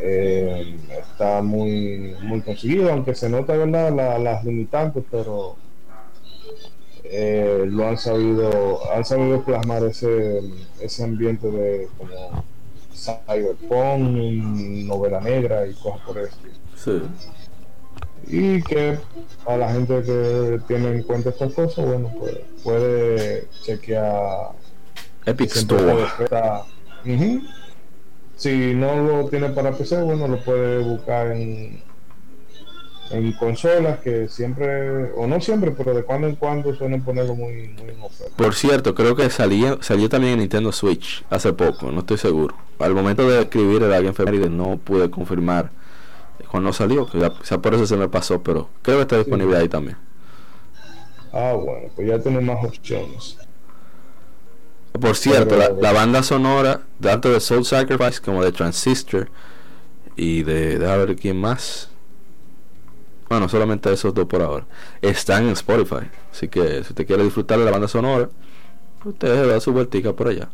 eh, 0.01 0.81
está 1.01 1.43
muy 1.43 2.17
muy 2.23 2.41
conseguido, 2.41 2.91
aunque 2.91 3.15
se 3.15 3.29
nota 3.29 3.57
verdad 3.57 4.19
las 4.19 4.45
limitantes, 4.45 5.05
pero 5.09 5.68
eh, 7.11 7.65
lo 7.67 7.89
han 7.89 7.99
sabido 7.99 8.93
han 8.93 9.05
sabido 9.05 9.43
plasmar 9.43 9.85
ese 9.85 10.43
ese 10.81 11.05
ambiente 11.05 11.51
de 11.51 11.89
como 11.97 12.45
cyberpunk, 12.99 14.01
novela 14.87 15.21
negra 15.21 15.67
y 15.67 15.75
cosas 15.75 16.01
por 16.07 16.19
eso. 16.19 17.01
Y 18.27 18.63
que 18.63 18.99
a 19.47 19.57
la 19.57 19.73
gente 19.73 20.03
que 20.03 20.61
tiene 20.67 20.91
en 20.91 21.03
cuenta 21.03 21.31
estas 21.31 21.55
cosas, 21.55 21.87
bueno, 21.87 22.13
pues 22.19 22.37
puede 22.63 23.49
chequear 23.63 24.51
Epic 25.25 25.57
Store. 25.57 26.07
si 28.37 28.75
no 28.75 28.97
lo 28.97 29.29
tiene 29.29 29.49
para 29.51 29.73
PC, 29.73 30.03
bueno, 30.03 30.29
lo 30.29 30.45
puede 30.45 30.83
buscar 30.83 31.33
en, 31.33 31.81
en 33.11 33.33
consolas 33.33 34.01
que 34.01 34.29
siempre, 34.29 35.13
o 35.13 35.27
no 35.27 35.41
siempre, 35.41 35.71
pero 35.71 35.95
de 35.95 36.03
cuando 36.03 36.27
en 36.27 36.37
cuando 36.37 36.75
suelen 36.75 37.03
ponerlo 37.03 37.35
muy, 37.35 37.69
muy 37.69 37.91
en 37.91 38.03
oferta. 38.03 38.37
Por 38.37 38.55
cierto, 38.55 38.95
creo 38.95 39.17
que 39.17 39.31
salió, 39.31 39.83
salió 39.83 40.09
también 40.09 40.35
en 40.35 40.41
Nintendo 40.41 40.73
Switch 40.73 41.25
hace 41.31 41.53
poco, 41.53 41.91
no 41.91 42.01
estoy 42.01 42.19
seguro. 42.19 42.55
Al 42.79 42.95
momento 42.95 43.29
de 43.29 43.41
escribir 43.43 43.83
el 43.83 43.93
Alien 43.93 44.15
Femenide 44.15 44.51
no 44.51 44.77
pude 44.79 45.11
confirmar 45.11 45.71
cuando 46.51 46.73
salió, 46.73 47.09
ya, 47.13 47.33
sea, 47.43 47.59
por 47.59 47.75
eso 47.75 47.87
se 47.87 47.97
me 47.97 48.09
pasó, 48.09 48.43
pero 48.43 48.69
creo 48.83 48.97
que 48.97 49.03
está 49.03 49.19
disponible 49.19 49.57
ahí 49.57 49.69
también. 49.69 49.97
Ah, 51.33 51.53
bueno, 51.53 51.89
pues 51.95 52.09
ya 52.09 52.19
tiene 52.19 52.41
más 52.41 52.65
opciones. 52.65 53.37
Por 54.99 55.17
cierto, 55.17 55.57
la, 55.57 55.93
banda 55.93 56.23
sonora, 56.23 56.81
tanto 57.01 57.31
de 57.31 57.41
Soul 57.41 57.65
Sacrifice 57.65 58.21
como 58.21 58.43
de 58.43 58.51
Transistor 58.51 59.29
y 60.17 60.43
de, 60.43 60.79
de 60.79 60.91
a 60.91 60.97
ver 60.97 61.15
quién 61.17 61.37
más. 61.37 61.91
Bueno, 63.29 63.49
solamente 63.49 63.93
esos 63.93 64.15
dos 64.15 64.27
por 64.27 64.43
ahora. 64.43 64.67
Están 65.03 65.45
en 65.45 65.51
Spotify. 65.51 66.09
Así 66.33 66.49
que 66.49 66.83
si 66.85 66.91
usted 66.91 67.07
quiere 67.07 67.25
disfrutar 67.25 67.59
de 67.59 67.65
la 67.65 67.71
banda 67.71 67.89
sonora, 67.89 68.31
usted 69.05 69.49
da 69.49 69.61
su 69.61 69.73
vueltica 69.73 70.15
por 70.15 70.29
allá. 70.29 70.49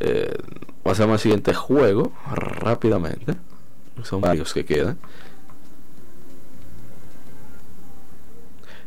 Eh, 0.00 0.36
pasamos 0.82 1.14
al 1.14 1.18
siguiente 1.20 1.54
juego 1.54 2.12
rápidamente. 2.32 3.36
Son 4.02 4.20
varios 4.20 4.52
que 4.52 4.64
quedan. 4.64 4.98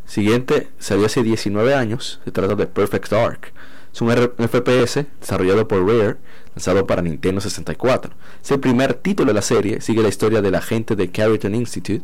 Siguiente 0.05 0.69
salió 0.79 1.05
hace 1.05 1.23
19 1.23 1.73
años. 1.73 2.19
Se 2.25 2.31
trata 2.31 2.55
de 2.55 2.67
Perfect 2.67 3.09
Dark. 3.09 3.53
Es 3.93 4.01
un 4.01 4.09
FPS 4.09 5.05
desarrollado 5.19 5.67
por 5.67 5.87
Rare, 5.87 6.17
lanzado 6.55 6.87
para 6.87 7.03
Nintendo 7.03 7.39
64. 7.39 8.11
Es 8.43 8.49
el 8.49 8.59
primer 8.59 8.95
título 8.95 9.27
de 9.27 9.35
la 9.35 9.43
serie, 9.43 9.81
sigue 9.81 10.01
la 10.01 10.09
historia 10.09 10.41
del 10.41 10.55
agente 10.55 10.95
de 10.95 11.11
Carrington 11.11 11.53
Institute, 11.53 12.03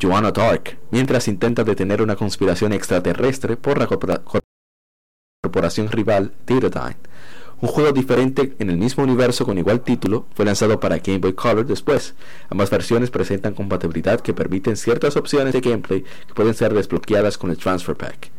Joanna 0.00 0.30
Dark, 0.32 0.78
mientras 0.90 1.28
intenta 1.28 1.64
detener 1.64 2.02
una 2.02 2.16
conspiración 2.16 2.72
extraterrestre 2.72 3.56
por 3.56 3.78
la 3.78 3.86
corporación 5.42 5.88
rival 5.90 6.32
Titadyne. 6.44 6.96
Un 7.60 7.68
juego 7.68 7.92
diferente 7.92 8.54
en 8.58 8.70
el 8.70 8.76
mismo 8.76 9.04
universo 9.04 9.46
con 9.46 9.56
igual 9.56 9.80
título 9.80 10.26
fue 10.34 10.44
lanzado 10.44 10.80
para 10.80 10.98
Game 10.98 11.18
Boy 11.18 11.32
Color 11.32 11.66
después. 11.66 12.14
Ambas 12.50 12.68
versiones 12.68 13.10
presentan 13.10 13.54
compatibilidad 13.54 14.20
que 14.20 14.34
permiten 14.34 14.76
ciertas 14.76 15.16
opciones 15.16 15.52
de 15.52 15.60
gameplay 15.60 16.04
que 16.26 16.34
pueden 16.34 16.54
ser 16.54 16.74
desbloqueadas 16.74 17.38
con 17.38 17.50
el 17.50 17.56
Transfer 17.56 17.96
Pack 17.96 18.30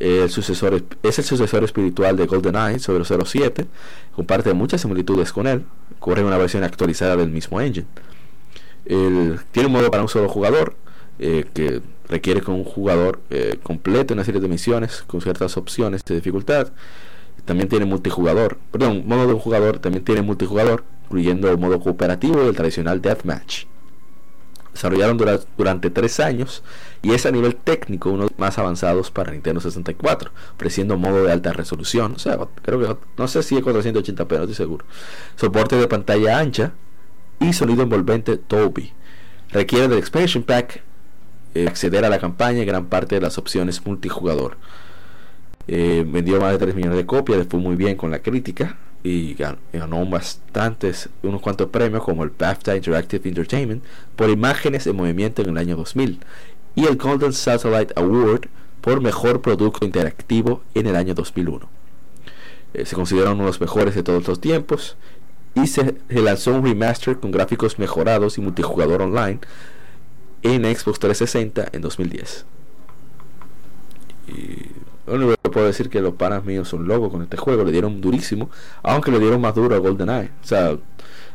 el 0.00 0.30
sucesor, 0.30 0.82
es 1.02 1.18
el 1.18 1.24
sucesor 1.24 1.62
espiritual 1.62 2.16
de 2.16 2.26
GoldenEye 2.26 2.78
sobre 2.78 3.04
07, 3.04 3.66
comparte 4.16 4.52
muchas 4.54 4.80
similitudes 4.80 5.30
con 5.30 5.46
él, 5.46 5.64
corre 5.98 6.24
una 6.24 6.38
versión 6.38 6.64
actualizada 6.64 7.16
del 7.16 7.28
mismo 7.28 7.60
engine. 7.60 7.86
Tiene 8.84 9.66
un 9.66 9.72
modo 9.72 9.90
para 9.90 10.02
un 10.02 10.08
solo 10.08 10.28
jugador, 10.28 10.76
eh, 11.18 11.46
que 11.52 11.82
requiere 12.08 12.40
que 12.40 12.50
un 12.50 12.64
jugador 12.64 13.20
eh, 13.30 13.58
complete 13.62 14.14
una 14.14 14.24
serie 14.24 14.40
de 14.40 14.48
misiones 14.48 15.02
con 15.06 15.20
ciertas 15.20 15.56
opciones 15.56 16.04
de 16.04 16.14
dificultad. 16.14 16.72
También 17.44 17.68
tiene 17.68 17.84
multijugador, 17.84 18.58
perdón, 18.70 19.04
modo 19.06 19.26
de 19.26 19.34
un 19.34 19.40
jugador, 19.40 19.78
también 19.78 20.04
tiene 20.04 20.22
multijugador, 20.22 20.84
incluyendo 21.04 21.50
el 21.50 21.58
modo 21.58 21.80
cooperativo 21.80 22.42
y 22.42 22.48
el 22.48 22.56
tradicional 22.56 23.00
deathmatch 23.00 23.64
desarrollaron 24.72 25.18
durante 25.56 25.90
tres 25.90 26.20
años 26.20 26.62
y 27.02 27.12
es 27.12 27.26
a 27.26 27.30
nivel 27.30 27.56
técnico 27.56 28.10
uno 28.10 28.24
de 28.24 28.30
los 28.30 28.38
más 28.38 28.58
avanzados 28.58 29.10
para 29.10 29.32
Nintendo 29.32 29.60
64, 29.60 30.30
ofreciendo 30.54 30.96
modo 30.96 31.24
de 31.24 31.32
alta 31.32 31.52
resolución, 31.52 32.14
o 32.16 32.18
sea, 32.18 32.38
creo 32.62 32.80
que 32.80 32.96
no 33.16 33.28
sé 33.28 33.42
si 33.42 33.56
es 33.56 33.62
480p, 33.62 34.36
no 34.36 34.42
estoy 34.42 34.54
seguro. 34.54 34.84
Soporte 35.36 35.76
de 35.76 35.88
pantalla 35.88 36.38
ancha 36.38 36.72
y 37.40 37.52
sonido 37.52 37.82
envolvente 37.82 38.38
Dolby. 38.48 38.92
Requiere 39.50 39.88
del 39.88 39.98
expansion 39.98 40.44
pack 40.44 40.82
eh, 41.54 41.66
acceder 41.66 42.04
a 42.04 42.08
la 42.08 42.20
campaña 42.20 42.62
y 42.62 42.64
gran 42.64 42.86
parte 42.86 43.16
de 43.16 43.20
las 43.20 43.38
opciones 43.38 43.84
multijugador. 43.84 44.56
Eh, 45.66 46.04
vendió 46.06 46.40
más 46.40 46.52
de 46.52 46.58
3 46.58 46.74
millones 46.74 46.96
de 46.96 47.06
copias, 47.06 47.38
le 47.38 47.44
fue 47.44 47.58
muy 47.58 47.76
bien 47.76 47.96
con 47.96 48.10
la 48.10 48.20
crítica 48.20 48.76
y 49.02 49.34
ganó, 49.34 50.04
bastantes, 50.06 51.08
unos 51.22 51.40
cuantos 51.40 51.68
premios 51.70 52.04
como 52.04 52.22
el 52.22 52.30
BAFTA 52.30 52.76
Interactive 52.76 53.28
Entertainment 53.28 53.82
por 54.14 54.28
imágenes 54.28 54.86
en 54.86 54.96
movimiento 54.96 55.42
en 55.42 55.50
el 55.50 55.58
año 55.58 55.76
2000 55.76 56.20
y 56.74 56.84
el 56.84 56.96
Golden 56.96 57.32
Satellite 57.32 57.94
Award 57.96 58.48
por 58.80 59.00
mejor 59.00 59.40
producto 59.40 59.84
interactivo 59.84 60.62
en 60.74 60.86
el 60.86 60.96
año 60.96 61.14
2001. 61.14 61.68
Eh, 62.74 62.86
se 62.86 62.94
considera 62.94 63.32
uno 63.32 63.44
de 63.44 63.48
los 63.48 63.60
mejores 63.60 63.94
de 63.94 64.02
todos 64.02 64.26
los 64.28 64.40
tiempos 64.40 64.96
y 65.54 65.66
se, 65.66 65.96
lanzó 66.08 66.54
un 66.54 66.64
remaster 66.64 67.18
con 67.18 67.30
gráficos 67.30 67.78
mejorados 67.78 68.38
y 68.38 68.40
multijugador 68.40 69.02
online 69.02 69.40
en 70.42 70.64
Xbox 70.64 70.98
360 71.00 71.68
en 71.72 71.82
2010. 71.82 72.44
Y 74.28 74.80
puedo 75.50 75.66
decir 75.66 75.90
que 75.90 76.00
los 76.00 76.14
panas 76.14 76.44
míos 76.44 76.68
son 76.68 76.86
locos 76.86 77.10
con 77.10 77.22
este 77.22 77.36
juego, 77.36 77.64
le 77.64 77.72
dieron 77.72 78.00
durísimo, 78.00 78.50
aunque 78.82 79.10
le 79.10 79.18
dieron 79.18 79.40
más 79.40 79.54
duro 79.54 79.74
a 79.74 79.78
GoldenEye. 79.78 80.30
O 80.42 80.46
sea, 80.46 80.76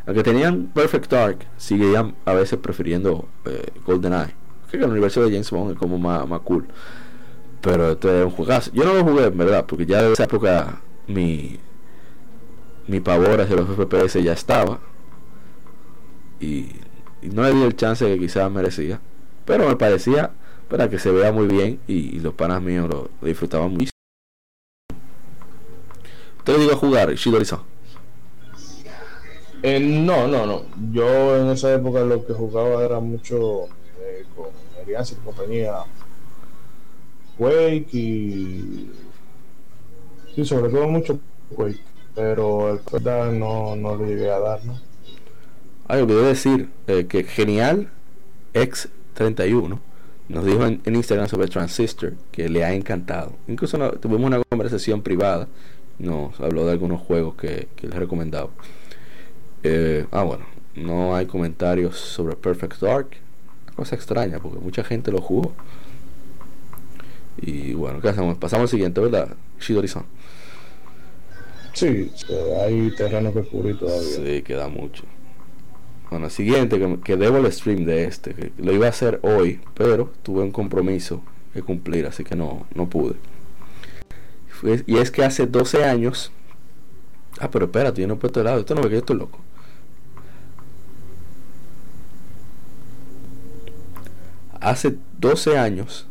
aunque 0.05 0.23
tenían 0.23 0.67
Perfect 0.67 1.11
Dark, 1.11 1.39
seguían 1.57 2.15
a 2.25 2.33
veces 2.33 2.59
prefiriendo 2.59 3.27
eh, 3.45 3.71
GoldenEye. 3.85 4.33
Que 4.71 4.77
el 4.77 4.85
universo 4.85 5.21
de 5.23 5.31
James 5.31 5.51
Bond 5.51 5.73
es 5.73 5.77
como 5.77 5.97
más, 5.97 6.27
más 6.27 6.41
cool. 6.41 6.65
Pero 7.61 7.91
este 7.91 8.19
es 8.19 8.25
un 8.25 8.31
juegazo. 8.31 8.71
Yo 8.73 8.83
no 8.83 8.93
lo 8.93 9.03
jugué, 9.03 9.25
en 9.25 9.37
verdad, 9.37 9.65
porque 9.65 9.85
ya 9.85 10.01
de 10.01 10.13
esa 10.13 10.23
época 10.23 10.81
mi, 11.07 11.59
mi 12.87 12.99
pavor 12.99 13.41
hacia 13.41 13.55
los 13.55 13.67
FPS 13.67 14.21
ya 14.23 14.33
estaba. 14.33 14.79
Y, 16.39 16.67
no 17.21 17.43
le 17.43 17.53
di 17.53 17.63
el 17.63 17.75
chance 17.75 18.05
que 18.05 18.19
quizás 18.19 18.51
merecía. 18.51 18.99
Pero 19.45 19.67
me 19.67 19.75
parecía 19.75 20.31
para 20.69 20.89
que 20.89 20.99
se 20.99 21.11
vea 21.11 21.31
muy 21.31 21.47
bien 21.47 21.79
y, 21.87 22.19
los 22.19 22.33
panas 22.33 22.61
míos 22.61 22.89
lo, 22.89 23.09
disfrutaban 23.21 23.71
mucho. 23.73 23.91
¿Te 26.43 26.57
digo 26.57 26.73
a 26.73 26.75
jugar, 26.75 27.13
Shidori-san? 27.15 27.59
Eh, 29.63 29.79
no, 29.79 30.27
no, 30.27 30.45
no. 30.45 30.61
Yo 30.91 31.37
en 31.37 31.49
esa 31.49 31.73
época 31.73 32.01
lo 32.01 32.23
que 32.23 32.33
jugaba 32.33 32.83
era 32.83 32.99
mucho 32.99 33.65
eh, 33.99 34.23
con 34.35 34.47
Alianza 34.79 35.15
y 35.15 35.25
compañía 35.25 35.73
Quake 37.37 37.87
y. 37.91 38.91
Sí, 40.35 40.45
sobre 40.45 40.69
todo 40.69 40.87
mucho 40.87 41.19
Quake. 41.55 41.94
Pero 42.15 42.73
el 42.73 42.79
verdad 42.79 43.31
no, 43.31 43.75
no 43.75 43.97
le 43.97 44.07
llegué 44.07 44.31
a 44.31 44.39
dar, 44.39 44.65
¿no? 44.65 44.79
Ah, 45.87 45.97
yo 45.97 46.07
decir 46.23 46.69
eh, 46.87 47.05
que 47.07 47.23
Genial 47.23 47.89
X31 48.53 49.77
nos 50.29 50.45
dijo 50.45 50.65
en, 50.65 50.81
Instagram 50.85 51.27
sobre 51.27 51.47
Transistor 51.47 52.13
que 52.31 52.49
le 52.49 52.63
ha 52.63 52.73
encantado. 52.73 53.33
Incluso 53.47 53.77
tuvimos 53.99 54.25
una 54.25 54.41
conversación 54.43 55.01
privada. 55.01 55.47
Nos 55.99 56.39
habló 56.39 56.65
de 56.65 56.71
algunos 56.71 57.01
juegos 57.01 57.35
que, 57.35 57.67
que 57.75 57.87
les 57.87 57.95
he 57.95 57.99
recomendado. 57.99 58.49
Eh, 59.63 60.05
ah, 60.11 60.23
bueno, 60.23 60.45
no 60.75 61.15
hay 61.15 61.25
comentarios 61.25 61.97
sobre 61.97 62.35
Perfect 62.35 62.79
Dark. 62.79 63.09
Cosa 63.75 63.95
extraña 63.95 64.39
porque 64.39 64.59
mucha 64.59 64.83
gente 64.83 65.11
lo 65.11 65.21
jugó. 65.21 65.53
Y 67.37 67.73
bueno, 67.73 68.01
¿qué 68.01 68.09
hacemos? 68.09 68.37
Pasamos 68.37 68.63
al 68.63 68.69
siguiente, 68.69 69.01
¿verdad? 69.01 69.35
Shidori-san. 69.59 70.05
Sí, 71.75 72.09
hay 72.61 72.89
terreno 72.95 73.33
que 73.33 73.41
cubrir 73.43 73.77
todavía. 73.77 74.01
Sí, 74.01 74.41
queda 74.43 74.69
mucho. 74.69 75.03
Bueno, 76.09 76.29
siguiente, 76.29 76.79
que, 77.03 77.17
debo 77.17 77.37
el 77.37 77.51
stream 77.51 77.83
de 77.83 78.05
este, 78.05 78.33
que 78.33 78.53
lo 78.57 78.71
iba 78.71 78.85
a 78.85 78.89
hacer 78.89 79.19
hoy, 79.23 79.59
pero 79.73 80.09
tuve 80.23 80.41
un 80.41 80.51
compromiso 80.51 81.21
que 81.53 81.61
cumplir, 81.61 82.05
así 82.05 82.23
que 82.23 82.35
no, 82.35 82.65
no 82.73 82.89
pude. 82.89 83.15
y 84.87 84.97
es 84.97 85.11
que 85.11 85.25
hace 85.25 85.47
12 85.47 85.83
años. 85.83 86.31
Ah, 87.39 87.51
pero 87.51 87.65
espérate, 87.65 88.01
yo 88.01 88.07
no 88.07 88.13
he 88.13 88.17
puesto 88.17 88.39
el 88.39 88.45
lado. 88.45 88.59
Esto 88.61 88.73
no 88.73 88.81
me 88.81 88.87
quedo, 88.87 88.99
estoy 88.99 89.17
loco. 89.17 89.39
Hace 94.61 94.95
12 95.19 95.57
años 95.57 96.07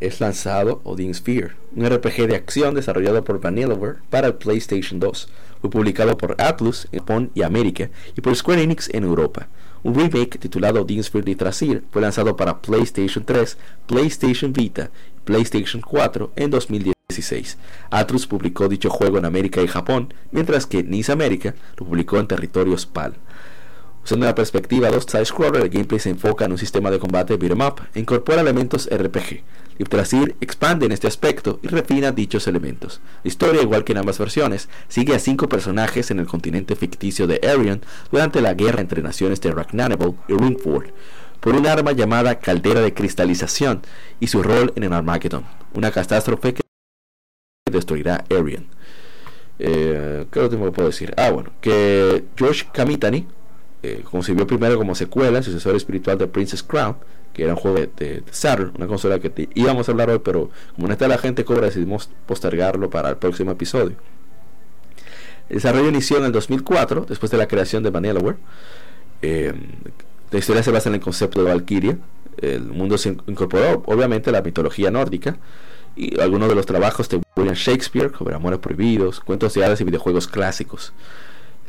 es 0.00 0.20
lanzado 0.20 0.80
Odin 0.84 1.14
Sphere, 1.14 1.52
un 1.76 1.88
RPG 1.88 2.26
de 2.26 2.36
acción 2.36 2.74
desarrollado 2.74 3.22
por 3.22 3.40
Vanillaware 3.40 3.98
para 4.10 4.28
el 4.28 4.34
PlayStation 4.34 4.98
2. 4.98 5.28
Fue 5.60 5.70
publicado 5.70 6.16
por 6.16 6.36
Atlus 6.40 6.88
en 6.90 7.00
Japón 7.00 7.30
y 7.34 7.42
América 7.42 7.90
y 8.16 8.20
por 8.20 8.34
Square 8.34 8.62
Enix 8.62 8.88
en 8.92 9.04
Europa. 9.04 9.48
Un 9.82 9.94
remake 9.94 10.38
titulado 10.38 10.82
Odin 10.82 11.02
Sphere 11.02 11.24
de 11.24 11.36
Trasir 11.36 11.84
fue 11.90 12.02
lanzado 12.02 12.36
para 12.36 12.60
PlayStation 12.60 13.24
3, 13.24 13.56
PlayStation 13.86 14.52
Vita 14.52 14.90
y 15.16 15.20
PlayStation 15.24 15.82
4 15.82 16.32
en 16.36 16.50
2016. 16.50 17.58
Atlus 17.90 18.26
publicó 18.26 18.68
dicho 18.68 18.90
juego 18.90 19.18
en 19.18 19.24
América 19.24 19.62
y 19.62 19.68
Japón, 19.68 20.12
mientras 20.32 20.66
que 20.66 20.82
NIS 20.82 21.10
América 21.10 21.54
lo 21.76 21.86
publicó 21.86 22.18
en 22.18 22.26
territorios 22.26 22.86
PAL. 22.86 23.14
Usando 24.04 24.26
la 24.26 24.34
perspectiva 24.34 24.90
2 24.90 25.04
side-scroller, 25.04 25.62
el 25.62 25.68
gameplay 25.68 26.00
se 26.00 26.10
enfoca 26.10 26.44
en 26.44 26.52
un 26.52 26.58
sistema 26.58 26.90
de 26.90 26.98
combate 26.98 27.36
beat'em 27.36 27.60
up 27.60 27.80
e 27.94 28.00
incorpora 28.00 28.40
elementos 28.40 28.88
RPG. 28.90 29.42
Yggdrasil 29.78 30.36
expande 30.40 30.86
en 30.86 30.92
este 30.92 31.06
aspecto 31.06 31.58
y 31.62 31.68
refina 31.68 32.12
dichos 32.12 32.46
elementos. 32.46 33.00
La 33.24 33.28
historia, 33.28 33.62
igual 33.62 33.84
que 33.84 33.92
en 33.92 33.98
ambas 33.98 34.18
versiones, 34.18 34.68
sigue 34.88 35.14
a 35.14 35.18
cinco 35.18 35.48
personajes 35.48 36.10
en 36.10 36.18
el 36.18 36.26
continente 36.26 36.76
ficticio 36.76 37.26
de 37.26 37.40
Arion 37.48 37.80
durante 38.10 38.42
la 38.42 38.54
guerra 38.54 38.80
entre 38.80 39.02
naciones 39.02 39.40
de 39.40 39.52
Ragnarok 39.52 40.16
y 40.28 40.34
Ringford, 40.34 40.90
por 41.40 41.54
un 41.54 41.66
arma 41.66 41.92
llamada 41.92 42.40
Caldera 42.40 42.80
de 42.80 42.92
Cristalización 42.92 43.80
y 44.20 44.26
su 44.26 44.42
rol 44.42 44.72
en 44.76 44.82
el 44.82 44.92
Armageddon, 44.92 45.44
una 45.72 45.90
catástrofe 45.90 46.54
que 46.54 46.62
destruirá 47.70 48.24
Arion. 48.30 48.66
Eh, 49.58 50.26
¿Qué 50.30 50.40
último 50.40 50.70
puedo 50.72 50.88
decir? 50.88 51.14
Ah, 51.16 51.30
bueno, 51.30 51.52
que 51.62 52.24
George 52.36 52.66
Kamitani 52.72 53.26
eh, 53.82 54.02
concibió 54.08 54.46
primero 54.46 54.76
como 54.76 54.94
secuela, 54.94 55.42
sucesor 55.42 55.74
espiritual 55.74 56.18
de 56.18 56.26
Princess 56.26 56.62
Crown, 56.62 56.96
que 57.32 57.44
era 57.44 57.54
un 57.54 57.58
juego 57.58 57.78
de, 57.96 58.22
Saturn, 58.30 58.72
una 58.76 58.86
consola 58.86 59.18
que 59.18 59.48
íbamos 59.54 59.88
a 59.88 59.92
hablar 59.92 60.10
hoy, 60.10 60.20
pero 60.22 60.50
como 60.74 60.88
no 60.88 60.92
está 60.92 61.08
la 61.08 61.18
gente 61.18 61.44
cobra, 61.44 61.66
decidimos 61.66 62.10
postergarlo 62.26 62.90
para 62.90 63.10
el 63.10 63.16
próximo 63.16 63.52
episodio. 63.52 63.96
El 65.48 65.56
desarrollo 65.56 65.88
inició 65.88 66.18
en 66.18 66.24
el 66.24 66.32
2004, 66.32 67.06
después 67.08 67.30
de 67.30 67.38
la 67.38 67.48
creación 67.48 67.82
de 67.82 67.90
Vanillaware. 67.90 68.36
Eh, 69.22 69.52
la 70.30 70.38
historia 70.38 70.62
se 70.62 70.70
basa 70.70 70.88
en 70.88 70.96
el 70.96 71.00
concepto 71.00 71.42
de 71.42 71.50
Valkyria. 71.50 71.98
El 72.36 72.64
mundo 72.64 72.98
se 72.98 73.08
incorporó, 73.26 73.82
obviamente, 73.86 74.30
a 74.30 74.32
la 74.32 74.42
mitología 74.42 74.90
nórdica 74.90 75.38
y 75.96 76.20
algunos 76.20 76.48
de 76.48 76.54
los 76.54 76.66
trabajos 76.66 77.08
de 77.08 77.20
William 77.36 77.56
Shakespeare, 77.56 78.12
como 78.12 78.34
Amores 78.34 78.60
Prohibidos, 78.60 79.20
cuentos 79.20 79.54
de 79.54 79.64
hadas 79.64 79.80
y 79.80 79.84
videojuegos 79.84 80.28
clásicos. 80.28 80.92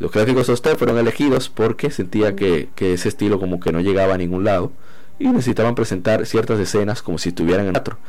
Los 0.02 0.12
gráficos 0.12 0.48
de 0.48 0.54
usted 0.54 0.78
fueron 0.78 0.98
elegidos 0.98 1.50
porque 1.50 1.92
sentía 1.92 2.36
que, 2.36 2.70
ese 2.76 3.08
estilo 3.08 3.40
como 3.40 3.60
que 3.60 3.72
no 3.72 3.82
llegaba 3.82 4.16
a 4.16 4.18
ningún 4.18 4.44
lado 4.44 4.72
y 5.20 5.28
necesitaban 5.28 5.76
presentar 5.76 6.26
ciertas 6.26 6.60
escenas 6.60 7.04
como 7.04 7.20
si 7.20 7.30
estuvieran 7.30 7.68
en 7.68 7.74
teatro, 7.74 8.00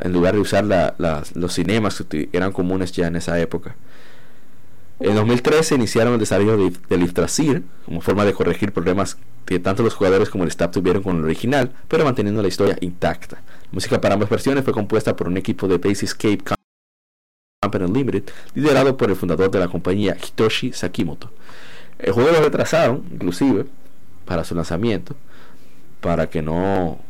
en 0.00 0.12
lugar 0.12 0.34
de 0.34 0.40
usar 0.40 0.64
los 1.34 1.52
cinemas 1.52 2.04
que 2.08 2.28
eran 2.32 2.50
comunes 2.50 2.90
ya 2.90 3.06
en 3.06 3.14
esa 3.14 3.38
época. 3.38 3.76
En 4.98 5.14
2013 5.14 5.76
iniciaron 5.76 6.14
el 6.14 6.18
desarrollo 6.18 6.56
de, 6.56 6.72
de 6.96 7.62
como 7.84 8.00
forma 8.00 8.24
de 8.24 8.32
corregir 8.32 8.72
problemas 8.72 9.16
que 9.46 9.60
tanto 9.60 9.84
los 9.84 9.94
jugadores 9.94 10.30
como 10.30 10.42
el 10.42 10.48
staff 10.48 10.72
tuvieron 10.72 11.04
con 11.04 11.18
el 11.18 11.24
original, 11.24 11.70
pero 11.86 12.02
manteniendo 12.02 12.42
la 12.42 12.48
historia 12.48 12.76
intacta. 12.80 13.36
La 13.36 13.70
música 13.70 14.00
para 14.00 14.14
ambas 14.14 14.28
versiones 14.28 14.64
fue 14.64 14.72
compuesta 14.72 15.14
por 15.14 15.28
un 15.28 15.36
equipo 15.36 15.68
de 15.68 15.78
Basescape 15.78 16.57
Company 17.60 17.92
Limited, 17.92 18.22
liderado 18.54 18.96
por 18.96 19.10
el 19.10 19.16
fundador 19.16 19.50
de 19.50 19.58
la 19.58 19.66
compañía 19.66 20.16
Hitoshi 20.16 20.72
Sakimoto. 20.72 21.32
El 21.98 22.12
juego 22.12 22.30
lo 22.30 22.40
retrasaron, 22.40 23.02
inclusive, 23.12 23.66
para 24.26 24.44
su 24.44 24.54
lanzamiento, 24.54 25.16
para 26.00 26.30
que 26.30 26.40
no, 26.40 27.00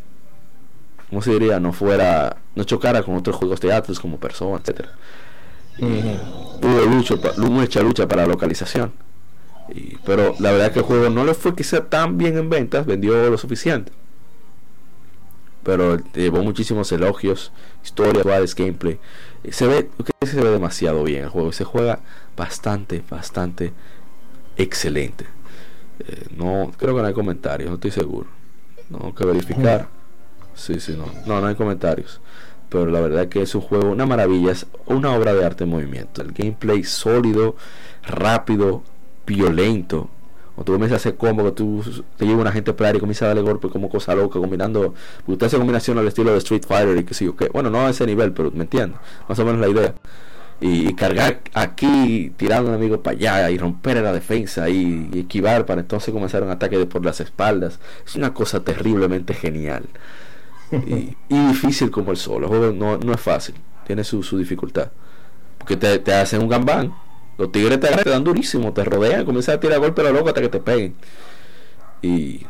¿cómo 1.11 1.21
se 1.21 1.33
diría? 1.33 1.61
No 1.61 1.75
fuera, 1.75 2.39
no 2.55 2.65
chocara 2.65 3.03
con 3.03 3.15
otros 3.17 3.37
juegos 3.37 3.61
de 3.61 3.75
Atlas 3.75 4.01
como 4.01 4.19
Persona, 4.19 4.57
etcétera. 4.57 4.93
Hubo 5.81 7.51
mucha 7.51 7.83
lucha 7.83 8.09
para 8.09 8.23
la 8.23 8.29
localización. 8.29 8.93
pero 10.07 10.35
la 10.39 10.51
verdad 10.53 10.73
que 10.73 10.79
el 10.79 10.87
juego 10.87 11.11
no 11.11 11.27
le 11.27 11.35
fue 11.35 11.55
quizá 11.55 11.85
tan 11.91 12.17
bien 12.17 12.39
en 12.39 12.49
ventas, 12.49 12.87
vendió 12.87 13.29
lo 13.29 13.37
suficiente. 13.37 13.93
Pero 15.69 15.99
llevó 16.15 16.43
muchísimos 16.43 16.91
elogios, 16.93 17.53
historia, 17.85 18.23
gameplay. 18.57 18.99
Se 19.51 19.67
ve, 19.67 19.91
se 20.23 20.41
ve 20.41 20.49
demasiado 20.49 21.05
bien 21.05 21.25
el 21.25 21.29
juego. 21.29 21.53
Se 21.53 21.65
juega 21.65 22.01
bastante, 22.39 23.03
bastante 23.11 23.75
excelente. 24.57 25.27
Eh, 25.99 26.25
no, 26.35 26.73
creo 26.79 26.97
que 26.97 27.03
no 27.03 27.09
hay 27.09 27.13
comentarios, 27.13 27.69
no 27.69 27.75
estoy 27.75 27.91
seguro. 27.91 28.29
No, 28.89 29.15
que 29.15 29.27
verificar. 29.27 29.89
Sí, 30.55 30.81
sí, 30.81 30.97
no. 30.97 31.05
No, 31.27 31.43
no 31.43 31.49
hay 31.49 31.55
comentarios. 31.55 32.23
Pero 32.71 32.87
la 32.87 33.01
verdad 33.01 33.29
que 33.29 33.43
es 33.43 33.55
un 33.55 33.61
juego, 33.61 33.91
una 33.91 34.07
maravilla, 34.07 34.53
es 34.53 34.65
una 34.87 35.13
obra 35.13 35.35
de 35.35 35.45
arte 35.45 35.65
en 35.65 35.71
movimiento. 35.71 36.23
El 36.23 36.33
gameplay 36.33 36.83
sólido, 36.83 37.57
rápido, 38.07 38.85
violento. 39.27 40.09
Cuando 40.59 40.65
tú 40.65 40.73
comienzas 40.73 40.95
a 40.95 41.01
hacer 41.03 41.17
combo, 41.17 41.45
que 41.45 41.53
tú 41.53 41.85
te 42.17 42.27
lleva 42.27 42.41
una 42.41 42.51
gente 42.51 42.73
para 42.73 42.97
y 42.97 42.99
comienza 42.99 43.27
a 43.27 43.29
darle 43.29 43.43
golpe 43.43 43.69
como 43.69 43.89
cosa 43.89 44.13
loca, 44.17 44.41
combinando. 44.41 44.93
Usted 45.25 45.47
hace 45.47 45.57
combinación 45.57 45.97
al 45.99 46.09
estilo 46.09 46.33
de 46.33 46.39
Street 46.39 46.65
Fighter 46.67 46.97
y 46.97 47.05
que 47.05 47.15
sí, 47.15 47.31
que 47.39 47.49
Bueno, 47.51 47.71
no 47.71 47.87
a 47.87 47.91
ese 47.91 48.05
nivel, 48.05 48.33
pero 48.33 48.51
me 48.51 48.65
entiendo. 48.65 48.99
Más 49.29 49.39
o 49.39 49.45
menos 49.45 49.61
la 49.61 49.69
idea. 49.69 49.95
y, 50.61 50.95
cargar 50.95 51.43
aquí, 51.55 52.33
tirando 52.37 52.71
un 52.71 52.75
enemigo 52.75 53.01
para 53.01 53.17
allá 53.17 53.51
y 53.53 53.59
romper 53.59 54.03
la 54.03 54.13
defensa 54.13 54.69
y, 54.69 55.09
esquivar 55.15 55.65
para 55.65 55.81
entonces 55.81 56.13
comenzar 56.13 56.43
un 56.43 56.51
ataque 56.51 56.77
de 56.77 56.87
por 56.87 57.05
las 57.05 57.21
espaldas. 57.21 57.79
Es 58.05 58.17
una 58.17 58.35
cosa 58.35 58.65
terriblemente 58.65 59.35
genial 59.35 59.85
y, 60.73 61.15
difícil 61.29 61.93
como 61.93 62.11
el 62.11 62.17
solo. 62.17 62.49
no, 62.73 62.99
no 62.99 63.13
es 63.13 63.21
fácil, 63.21 63.55
tiene 63.87 64.03
su, 64.03 64.25
su 64.25 64.37
dificultad. 64.37 64.91
Porque 65.59 65.77
te, 65.77 66.01
te, 66.01 66.15
hacen 66.15 66.43
un 66.43 66.49
gambán, 66.49 66.93
los 67.39 67.53
tigres 67.53 67.81
te, 67.81 67.89
te 67.89 68.11
dan 68.11 68.25
durísimo, 68.25 68.73
te 68.73 68.85
rodean, 68.85 69.25
comienzan 69.25 69.57
a 69.57 69.61
tirar 69.61 69.79
golpes 69.79 70.05
a 70.05 70.11
loco 70.11 70.29
hasta 70.29 70.41
que 70.41 70.49
te 70.49 70.59
peguen. 70.61 70.95
Y, 72.03 72.45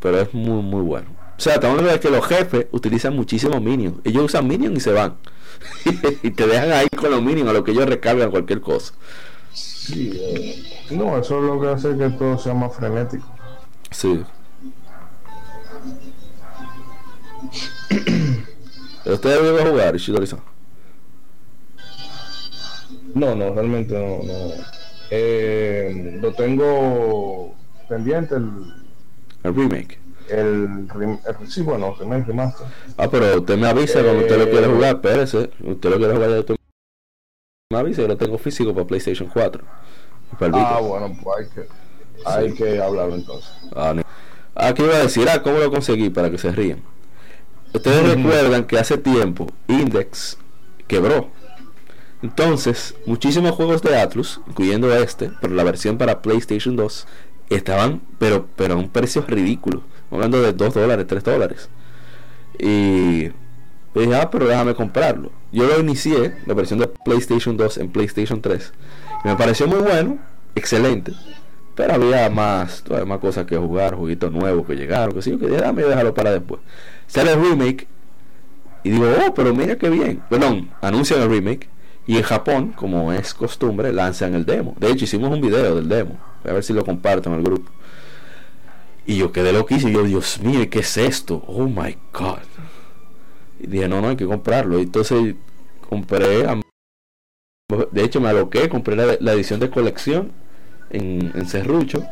pero 0.00 0.20
es 0.20 0.34
muy, 0.34 0.62
muy 0.62 0.82
bueno. 0.82 1.06
O 1.38 1.40
sea, 1.40 1.54
estamos 1.54 1.78
hablando 1.78 1.92
de 1.92 2.00
que 2.00 2.10
los 2.10 2.26
jefes 2.26 2.66
utilizan 2.72 3.16
muchísimos 3.16 3.62
minions. 3.62 3.96
Ellos 4.04 4.24
usan 4.24 4.46
minions 4.46 4.76
y 4.76 4.80
se 4.80 4.92
van. 4.92 5.16
y 6.22 6.30
te 6.32 6.46
dejan 6.46 6.72
ahí 6.72 6.88
con 6.88 7.10
los 7.10 7.22
mínimos 7.22 7.50
a 7.50 7.52
lo 7.54 7.64
que 7.64 7.70
ellos 7.70 7.86
recargan 7.86 8.30
cualquier 8.30 8.60
cosa. 8.60 8.94
Sí, 9.52 10.12
eh, 10.14 10.62
no, 10.90 11.18
eso 11.18 11.38
es 11.38 11.44
lo 11.44 11.60
que 11.60 11.68
hace 11.68 11.96
que 11.96 12.10
todo 12.10 12.38
sea 12.38 12.54
más 12.54 12.74
frenético. 12.74 13.26
Sí. 13.90 14.24
¿Ustedes 19.04 19.42
deben 19.42 19.68
jugar, 19.68 19.96
Ishidori-san? 19.96 20.40
No, 23.14 23.34
no, 23.34 23.54
realmente 23.54 23.94
no. 23.94 24.22
no. 24.24 24.54
Eh, 25.10 26.18
lo 26.20 26.32
tengo 26.32 27.54
pendiente 27.88 28.36
el, 28.36 28.74
el 29.42 29.54
remake. 29.54 29.98
El, 30.28 30.88
sí, 31.48 31.60
bueno, 31.62 31.94
remake, 31.98 32.26
remaster. 32.26 32.66
Ah, 32.96 33.08
pero 33.10 33.40
usted 33.40 33.58
me 33.58 33.66
avisa 33.66 34.02
cuando 34.02 34.22
usted 34.22 34.38
lo 34.38 34.50
quiere 34.50 34.66
eh, 34.66 34.74
jugar, 34.74 34.94
espérese. 34.96 35.50
Usted 35.60 35.90
lo 35.90 35.98
quiere 35.98 36.14
jugar, 36.14 36.30
usted 36.30 36.56
me 37.70 37.78
avisa, 37.78 38.02
yo 38.02 38.08
lo 38.08 38.16
tengo 38.16 38.38
físico 38.38 38.72
para 38.72 38.86
PlayStation 38.86 39.28
4. 39.28 39.64
ah, 40.40 40.80
bueno, 40.80 41.16
pues 41.22 41.38
hay 41.38 41.54
que, 41.54 41.68
hay 42.24 42.54
que 42.54 42.82
hablarlo 42.82 43.16
entonces. 43.16 43.50
Ah, 43.74 43.94
Aquí 44.54 44.82
iba 44.82 44.96
a 44.96 44.98
decir, 44.98 45.28
ah, 45.28 45.42
¿cómo 45.42 45.58
lo 45.58 45.70
conseguí? 45.70 46.10
Para 46.10 46.30
que 46.30 46.38
se 46.38 46.52
rían. 46.52 46.82
Ustedes 47.72 48.14
recuerdan 48.14 48.64
que 48.64 48.78
hace 48.78 48.98
tiempo 48.98 49.46
Index 49.66 50.38
quebró. 50.86 51.30
Entonces, 52.22 52.94
muchísimos 53.04 53.52
juegos 53.52 53.82
de 53.82 53.98
Atlus, 53.98 54.40
incluyendo 54.46 54.94
este, 54.96 55.30
pero 55.40 55.54
la 55.54 55.64
versión 55.64 55.98
para 55.98 56.22
PlayStation 56.22 56.76
2, 56.76 57.06
estaban, 57.50 58.00
pero, 58.18 58.46
pero 58.56 58.74
a 58.74 58.76
un 58.76 58.88
precio 58.88 59.24
ridículo. 59.26 59.82
Hablando 60.10 60.40
de 60.40 60.52
2 60.52 60.74
dólares, 60.74 61.06
3 61.08 61.24
dólares. 61.24 61.68
Y 62.58 63.30
dije, 63.94 64.14
ah, 64.14 64.30
pero 64.30 64.46
déjame 64.46 64.74
comprarlo. 64.74 65.32
Yo 65.50 65.66
lo 65.66 65.80
inicié, 65.80 66.34
la 66.46 66.54
versión 66.54 66.78
de 66.78 66.86
PlayStation 66.86 67.56
2 67.56 67.78
en 67.78 67.90
PlayStation 67.90 68.40
3. 68.40 68.72
Y 69.24 69.28
me 69.28 69.36
pareció 69.36 69.66
muy 69.66 69.80
bueno, 69.80 70.18
excelente. 70.54 71.12
Pero 71.74 71.94
había 71.94 72.28
más, 72.30 72.82
todavía 72.82 73.06
más 73.06 73.18
cosas 73.18 73.46
que 73.46 73.56
jugar, 73.56 73.94
jueguitos 73.94 74.30
nuevos 74.30 74.66
que 74.66 74.74
llegaron, 74.74 75.14
que 75.14 75.22
sí, 75.22 75.36
que 75.38 75.46
déjame 75.46 75.82
dejarlo 75.82 76.14
para 76.14 76.30
después. 76.30 76.60
Sale 77.06 77.32
el 77.32 77.40
remake 77.40 77.88
y 78.84 78.90
digo, 78.90 79.06
oh, 79.26 79.34
pero 79.34 79.54
mira 79.54 79.76
qué 79.76 79.88
bien. 79.88 80.22
Perdón, 80.28 80.70
anuncian 80.82 81.22
el 81.22 81.30
remake 81.30 81.68
y 82.06 82.16
en 82.16 82.22
Japón, 82.22 82.72
como 82.74 83.12
es 83.12 83.32
costumbre, 83.32 83.92
lanzan 83.92 84.34
el 84.34 84.44
demo. 84.44 84.74
De 84.78 84.90
hecho, 84.90 85.04
hicimos 85.04 85.30
un 85.30 85.40
video 85.40 85.76
del 85.76 85.88
demo. 85.88 86.18
A 86.44 86.52
ver 86.52 86.64
si 86.64 86.72
lo 86.72 86.84
comparto 86.84 87.30
en 87.30 87.36
el 87.36 87.42
grupo. 87.44 87.70
Y 89.06 89.18
yo 89.18 89.30
quedé 89.30 89.52
loquísimo. 89.52 89.90
Y 89.90 89.94
yo, 89.94 90.02
Dios 90.04 90.40
mío, 90.40 90.68
¿qué 90.68 90.80
es 90.80 90.96
esto? 90.96 91.44
Oh 91.46 91.66
my 91.66 91.96
God. 92.12 92.38
Y 93.60 93.68
dije, 93.68 93.86
no, 93.86 94.00
no, 94.00 94.08
hay 94.08 94.16
que 94.16 94.26
comprarlo. 94.26 94.80
Y 94.80 94.82
entonces 94.82 95.36
compré. 95.88 96.44
De 97.92 98.02
hecho, 98.02 98.20
me 98.20 98.28
aloqué. 98.28 98.68
Compré 98.68 98.96
la, 98.96 99.32
edición 99.32 99.60
de 99.60 99.70
colección 99.70 100.32
en, 100.90 101.30
en 101.36 101.46
Serrucho. 101.46 102.04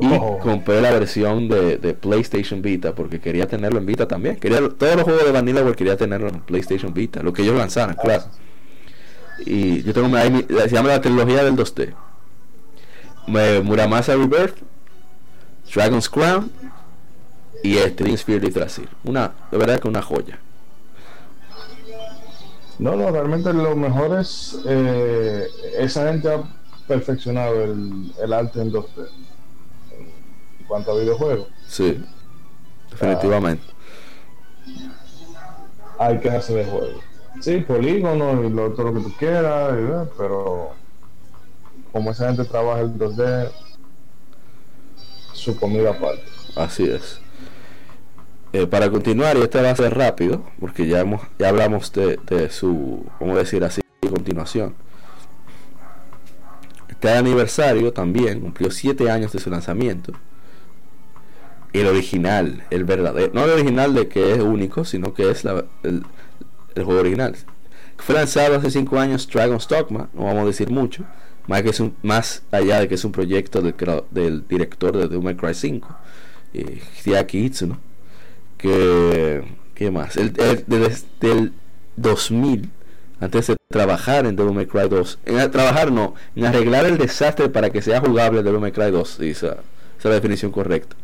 Y 0.00 0.06
oh. 0.06 0.38
compré 0.38 0.80
la 0.80 0.92
versión 0.92 1.48
de, 1.48 1.76
de, 1.76 1.92
PlayStation 1.92 2.62
Vita 2.62 2.94
porque 2.94 3.20
quería 3.20 3.46
tenerlo 3.46 3.78
en 3.78 3.84
Vita 3.84 4.08
también. 4.08 4.36
Quería 4.36 4.60
todos 4.60 4.94
los 4.94 5.02
juegos 5.02 5.24
de 5.24 5.32
Vanilla 5.32 5.60
World 5.60 5.76
quería 5.76 5.96
tenerlo 5.96 6.28
en 6.28 6.40
PlayStation 6.40 6.94
Vita, 6.94 7.22
lo 7.22 7.32
que 7.32 7.42
ellos 7.42 7.56
lanzaron, 7.56 7.96
claro. 7.96 8.24
Y 9.40 9.82
yo 9.82 9.92
tengo 9.92 10.16
ahí, 10.16 10.46
se 10.48 10.68
llama 10.70 10.88
la 10.88 11.00
trilogía 11.00 11.44
del 11.44 11.56
2D. 11.56 11.94
Muramasa 13.62 14.14
Rebirth, 14.14 14.56
Dragon's 15.72 16.08
Crown 16.08 16.50
y 17.62 17.76
este 17.76 18.12
Spirit 18.14 18.54
Brasil. 18.54 18.88
Una, 19.04 19.32
de 19.50 19.58
verdad 19.58 19.80
que 19.80 19.88
una 19.88 20.02
joya. 20.02 20.38
No, 22.78 22.94
no, 22.94 23.10
realmente 23.10 23.52
lo 23.52 23.74
mejor 23.74 24.18
es 24.20 24.58
eh, 24.64 25.48
esa 25.78 26.08
gente 26.08 26.32
ha 26.32 26.42
perfeccionado 26.86 27.64
el, 27.64 28.12
el 28.22 28.32
arte 28.32 28.60
en 28.60 28.72
2D 28.72 29.08
en 29.98 30.66
cuanto 30.66 30.92
a 30.92 31.00
videojuegos. 31.00 31.48
Sí, 31.66 32.02
definitivamente. 32.90 33.64
hay 35.98 36.18
que 36.20 36.30
hacer 36.30 36.56
de 36.56 36.64
juego. 36.70 37.00
Sí, 37.40 37.58
polígono 37.58 38.44
y 38.44 38.50
todo 38.74 38.90
lo 38.90 38.94
que 38.94 39.00
tú 39.00 39.12
quieras, 39.18 40.08
pero 40.16 40.72
como 41.92 42.10
esa 42.10 42.28
gente 42.28 42.44
trabaja 42.44 42.80
el 42.80 42.98
2D, 42.98 43.50
su 45.32 45.58
comida 45.58 45.90
aparte. 45.90 46.24
Así 46.56 46.84
es. 46.84 47.20
Eh, 48.52 48.66
para 48.66 48.90
continuar, 48.90 49.36
y 49.36 49.42
este 49.42 49.60
va 49.60 49.70
a 49.70 49.76
ser 49.76 49.94
rápido, 49.94 50.42
porque 50.58 50.86
ya, 50.86 51.00
hemos, 51.00 51.22
ya 51.38 51.50
hablamos 51.50 51.92
de, 51.92 52.48
su, 52.50 53.04
¿cómo 53.18 53.36
decir 53.36 53.62
así, 53.62 53.82
continuación. 54.00 54.74
Este 56.88 57.10
aniversario 57.10 57.92
también 57.92 58.40
cumplió 58.40 58.70
7 58.70 59.10
años 59.10 59.32
de 59.32 59.38
su 59.38 59.50
lanzamiento. 59.50 60.12
El 61.72 61.86
original, 61.86 62.64
el 62.70 62.84
verdadero, 62.84 63.30
no 63.34 63.44
el 63.44 63.50
original 63.50 63.94
de 63.94 64.08
que 64.08 64.32
es 64.32 64.40
único, 64.40 64.84
sino 64.84 65.12
que 65.12 65.30
es 65.30 65.44
la, 65.44 65.64
el, 65.82 66.02
el 66.78 66.84
juego 66.84 67.00
original. 67.00 67.36
Fue 67.98 68.14
lanzado 68.14 68.56
hace 68.56 68.70
5 68.70 68.98
años 68.98 69.28
Dragon's 69.28 69.66
Dogma, 69.68 70.08
no 70.14 70.24
vamos 70.24 70.44
a 70.44 70.46
decir 70.46 70.70
mucho, 70.70 71.04
más, 71.46 71.62
que 71.62 71.70
es 71.70 71.80
un, 71.80 71.96
más 72.02 72.42
allá 72.50 72.80
de 72.80 72.88
que 72.88 72.94
es 72.94 73.04
un 73.04 73.12
proyecto 73.12 73.60
del, 73.60 73.74
del 74.10 74.46
director 74.46 74.96
de 74.96 75.08
Devil 75.08 75.24
May 75.24 75.34
Cry 75.34 75.54
5, 75.54 75.88
eh, 76.54 76.82
Hideaki 77.04 77.38
Itsuno, 77.38 77.80
que, 78.56 79.42
¿qué 79.74 79.90
más? 79.90 80.16
El, 80.16 80.32
desde 80.32 81.32
el 81.32 81.52
2000, 81.96 82.70
antes 83.20 83.46
de 83.48 83.56
trabajar 83.68 84.26
en 84.26 84.36
Devil 84.36 84.54
May 84.54 84.66
Cry 84.66 84.88
2, 84.88 85.18
en 85.24 85.50
trabajar 85.50 85.90
no, 85.90 86.14
en 86.36 86.44
arreglar 86.44 86.86
el 86.86 86.98
desastre 86.98 87.48
para 87.48 87.70
que 87.70 87.82
sea 87.82 88.00
jugable 88.00 88.42
Devil 88.42 88.60
May 88.60 88.72
Cry 88.72 88.90
2, 88.90 89.20
esa, 89.20 89.46
esa 89.46 89.54
es 89.98 90.04
la 90.04 90.10
definición 90.12 90.52
correcta. 90.52 90.96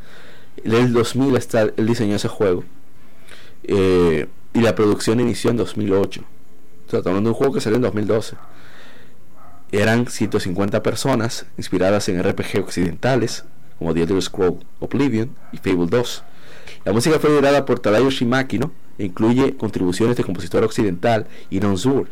En 0.62 0.72
el 0.72 0.92
2000 0.92 1.36
está 1.36 1.62
el 1.62 1.86
diseño 1.86 2.10
de 2.10 2.16
ese 2.16 2.28
juego. 2.28 2.64
Eh, 3.64 4.28
y 4.54 4.60
la 4.60 4.74
producción 4.74 5.20
inició 5.20 5.50
en 5.50 5.58
2008. 5.58 6.22
O 6.86 6.90
sea, 6.90 7.00
estamos 7.00 7.22
de 7.22 7.28
un 7.28 7.34
juego 7.34 7.52
que 7.52 7.60
salió 7.60 7.76
en 7.76 7.82
2012 7.82 8.36
eran 9.80 10.06
150 10.06 10.82
personas 10.82 11.46
inspiradas 11.56 12.08
en 12.08 12.22
RPG 12.22 12.60
occidentales 12.60 13.44
como 13.78 13.92
The 13.92 14.02
Elder 14.02 14.22
Scroll 14.22 14.58
Oblivion 14.78 15.34
y 15.52 15.56
Fable 15.56 15.86
2. 15.86 16.22
La 16.84 16.92
música 16.92 17.18
fue 17.18 17.30
liderada 17.30 17.64
por 17.64 17.80
Tadayoshi 17.80 18.24
Makino 18.24 18.70
e 18.98 19.06
incluye 19.06 19.56
contribuciones 19.56 20.16
de 20.16 20.24
compositor 20.24 20.62
occidental 20.62 21.26
Inon 21.50 21.76
Sur. 21.76 22.08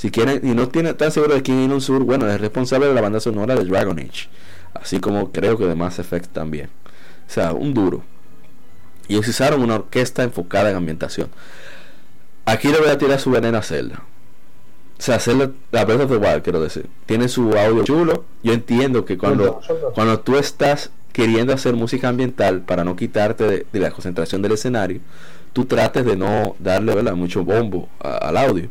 Si 0.00 0.10
quieren 0.10 0.46
y 0.46 0.54
no 0.54 0.68
tiene 0.68 0.94
tan 0.94 1.10
seguro 1.10 1.34
de 1.34 1.42
quién 1.42 1.60
Inon 1.60 1.80
Sur, 1.80 2.04
bueno, 2.04 2.28
es 2.28 2.40
responsable 2.40 2.86
de 2.86 2.94
la 2.94 3.00
banda 3.00 3.20
sonora 3.20 3.56
de 3.56 3.64
Dragon 3.64 3.98
Age, 3.98 4.28
así 4.74 5.00
como 5.00 5.32
creo 5.32 5.58
que 5.58 5.66
de 5.66 5.74
Mass 5.74 5.98
Effect 5.98 6.32
también. 6.32 6.68
O 7.26 7.32
sea, 7.32 7.52
un 7.52 7.74
duro. 7.74 8.04
Y 9.08 9.16
usaron 9.16 9.62
una 9.62 9.76
orquesta 9.76 10.22
enfocada 10.22 10.70
en 10.70 10.76
ambientación. 10.76 11.28
Aquí 12.46 12.68
le 12.68 12.78
voy 12.78 12.88
a 12.88 12.98
tirar 12.98 13.20
su 13.20 13.30
veneno 13.30 13.58
a 13.58 13.62
Zelda. 13.62 14.02
O 14.98 15.02
sea, 15.02 15.16
hacer 15.16 15.36
la, 15.36 15.82
of 15.82 16.08
the 16.08 16.16
Wild, 16.16 16.42
quiero 16.42 16.60
decir. 16.60 16.88
Tiene 17.06 17.28
su 17.28 17.52
audio 17.56 17.84
chulo. 17.84 18.24
Yo 18.42 18.52
entiendo 18.52 19.04
que 19.04 19.18
cuando, 19.18 19.60
cuando 19.94 20.20
tú 20.20 20.36
estás 20.36 20.90
queriendo 21.12 21.52
hacer 21.52 21.74
música 21.74 22.08
ambiental 22.08 22.62
para 22.62 22.84
no 22.84 22.96
quitarte 22.96 23.66
de, 23.70 23.80
la 23.80 23.90
concentración 23.90 24.42
del 24.42 24.52
escenario, 24.52 25.00
tú 25.52 25.64
trates 25.64 26.04
de 26.04 26.16
no 26.16 26.56
darle 26.58 27.12
mucho 27.12 27.44
bombo 27.44 27.88
al 28.00 28.36
audio. 28.36 28.68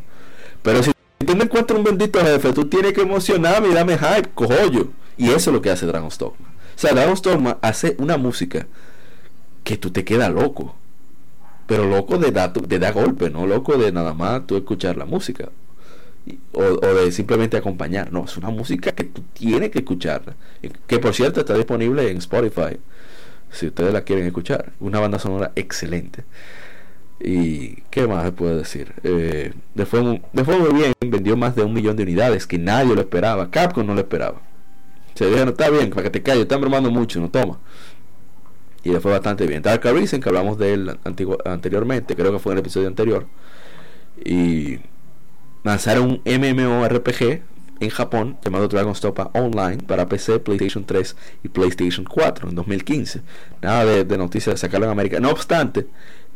Pero 0.61 0.81
si 0.81 0.91
tú 1.25 1.33
encuentras 1.33 1.77
un 1.77 1.83
bendito 1.83 2.19
jefe, 2.19 2.53
tú 2.53 2.65
tienes 2.65 2.93
que 2.93 3.01
emocionarme 3.01 3.69
y 3.69 3.73
darme 3.73 3.97
hype, 3.97 4.29
cojollo. 4.33 4.89
Y 5.17 5.29
eso 5.29 5.49
es 5.49 5.53
lo 5.53 5.61
que 5.61 5.71
hace 5.71 5.85
Dragon's 5.85 6.17
Dogma. 6.17 6.47
O 6.75 6.79
sea, 6.79 6.93
Dragon's 6.93 7.21
Dogma 7.21 7.57
hace 7.61 7.95
una 7.99 8.17
música 8.17 8.65
que 9.63 9.77
tú 9.77 9.91
te 9.91 10.03
quedas 10.03 10.31
loco. 10.31 10.75
Pero 11.67 11.85
loco 11.85 12.17
de 12.17 12.31
dar 12.31 12.53
de 12.53 12.79
da 12.79 12.91
golpe, 12.91 13.29
no 13.29 13.47
loco 13.47 13.77
de 13.77 13.91
nada 13.91 14.13
más 14.13 14.45
tú 14.45 14.57
escuchar 14.57 14.97
la 14.97 15.05
música 15.05 15.49
o, 16.53 16.87
de 16.93 17.11
simplemente 17.11 17.57
acompañar. 17.57 18.11
No, 18.11 18.25
es 18.25 18.37
una 18.37 18.49
música 18.49 18.91
que 18.91 19.03
tú 19.03 19.23
tienes 19.33 19.71
que 19.71 19.79
escuchar. 19.79 20.35
Que 20.87 20.99
por 20.99 21.13
cierto 21.13 21.41
está 21.41 21.55
disponible 21.55 22.09
en 22.09 22.17
Spotify. 22.17 22.77
Si 23.51 23.67
ustedes 23.67 23.93
la 23.93 24.01
quieren 24.03 24.25
escuchar. 24.25 24.73
Una 24.79 24.99
banda 24.99 25.19
sonora 25.19 25.51
excelente. 25.55 26.23
Y 27.19 27.81
qué 27.89 28.07
más 28.07 28.25
se 28.25 28.31
puede 28.31 28.57
decir. 28.57 28.93
Eh, 29.03 29.53
fue 29.85 30.01
muy 30.01 30.73
bien, 30.73 30.93
vendió 30.99 31.37
más 31.37 31.55
de 31.55 31.63
un 31.63 31.73
millón 31.73 31.95
de 31.95 32.03
unidades 32.03 32.47
que 32.47 32.57
nadie 32.57 32.95
lo 32.95 33.01
esperaba. 33.01 33.49
Capcom 33.49 33.85
no 33.85 33.93
lo 33.93 34.01
esperaba. 34.01 34.41
Se 35.15 35.27
dijeron, 35.27 35.49
está 35.49 35.69
bien, 35.69 35.91
para 35.91 36.03
que 36.03 36.09
te 36.09 36.23
calles, 36.23 36.43
están 36.43 36.61
bromando 36.61 36.89
mucho, 36.89 37.19
no 37.19 37.29
toma. 37.29 37.59
Y 38.83 38.91
le 38.91 38.99
fue 38.99 39.11
bastante 39.11 39.47
bien. 39.47 39.61
Dark 39.61 39.87
Arisen, 39.87 40.21
que 40.21 40.29
hablamos 40.29 40.57
de 40.57 40.73
él 40.73 40.99
anteriormente, 41.45 42.15
creo 42.15 42.31
que 42.31 42.39
fue 42.39 42.51
en 42.51 42.57
el 42.57 42.61
episodio 42.61 42.87
anterior. 42.87 43.27
Y 44.23 44.79
lanzaron 45.63 46.09
un 46.09 46.21
MMORPG 46.25 47.41
en 47.79 47.89
Japón 47.89 48.37
llamado 48.43 48.67
Dragon's 48.67 49.01
Topa 49.01 49.31
Online 49.33 49.77
para 49.77 50.07
PC, 50.07 50.39
PlayStation 50.39 50.85
3 50.85 51.15
y 51.43 51.49
PlayStation 51.49 52.05
4 52.05 52.49
en 52.49 52.55
2015. 52.55 53.21
Nada 53.61 53.85
de, 53.85 54.17
noticias 54.17 54.55
de 54.55 54.57
sacarlo 54.57 54.85
en 54.85 54.91
América. 54.91 55.19
No 55.19 55.29
obstante, 55.29 55.87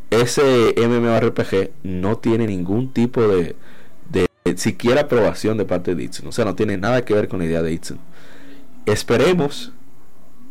ese 0.09 0.73
MMORPG 0.77 1.71
no 1.83 2.17
tiene 2.17 2.47
ningún 2.47 2.91
tipo 2.93 3.27
de, 3.27 3.55
de, 4.09 4.27
siquiera 4.57 5.01
aprobación 5.01 5.57
de 5.57 5.65
parte 5.65 5.95
de 5.95 6.03
Itsun. 6.03 6.27
O 6.27 6.31
sea, 6.31 6.45
no 6.45 6.55
tiene 6.55 6.77
nada 6.77 7.03
que 7.03 7.13
ver 7.13 7.27
con 7.27 7.39
la 7.39 7.45
idea 7.45 7.61
de 7.61 7.73
Itsun. 7.73 7.99
Esperemos 8.85 9.73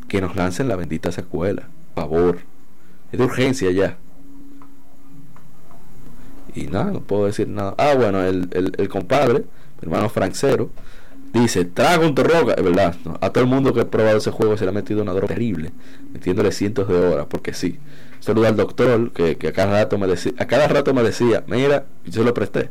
que 0.09 0.21
nos 0.21 0.37
lancen 0.37 0.69
la 0.69 0.77
bendita 0.77 1.11
secuela. 1.11 1.69
Favor. 1.97 2.39
Es 3.11 3.19
de 3.19 3.25
urgencia 3.25 3.71
ya. 3.71 3.97
Y 6.55 6.67
nada, 6.67 6.91
no 6.91 7.01
puedo 7.01 7.25
decir 7.25 7.49
nada. 7.49 7.75
Ah, 7.79 7.95
bueno, 7.97 8.23
el, 8.23 8.51
el, 8.53 8.89
compadre, 8.89 9.41
mi 9.41 9.83
hermano 9.83 10.11
Francero, 10.11 10.71
dice, 11.33 11.65
trago 11.65 12.07
un 12.07 12.15
droga. 12.15 12.53
Es 12.53 12.63
verdad, 12.63 12.95
a 13.23 13.31
todo 13.31 13.45
el 13.45 13.49
mundo 13.49 13.73
que 13.73 13.81
ha 13.81 13.91
probado 13.91 14.19
ese 14.19 14.31
juego 14.31 14.59
se 14.59 14.65
le 14.65 14.71
ha 14.71 14.75
metido 14.75 15.01
una 15.01 15.13
droga 15.13 15.29
terrible, 15.29 15.73
metiéndole 16.13 16.53
cientos 16.53 16.87
de 16.87 16.97
horas, 16.99 17.27
porque 17.31 17.55
sí. 17.55 17.79
Saluda 18.21 18.49
al 18.49 18.57
doctor 18.57 19.11
que, 19.13 19.39
a 19.49 19.53
cada 19.53 19.83
rato 19.83 19.97
me 19.97 20.07
decía, 20.07 20.33
a 20.39 20.47
cada 20.47 20.69
rato 20.69 20.93
me 20.93 21.03
decía, 21.03 21.45
mira, 21.47 21.87
yo 22.05 22.25
lo 22.25 22.35
presté. 22.35 22.71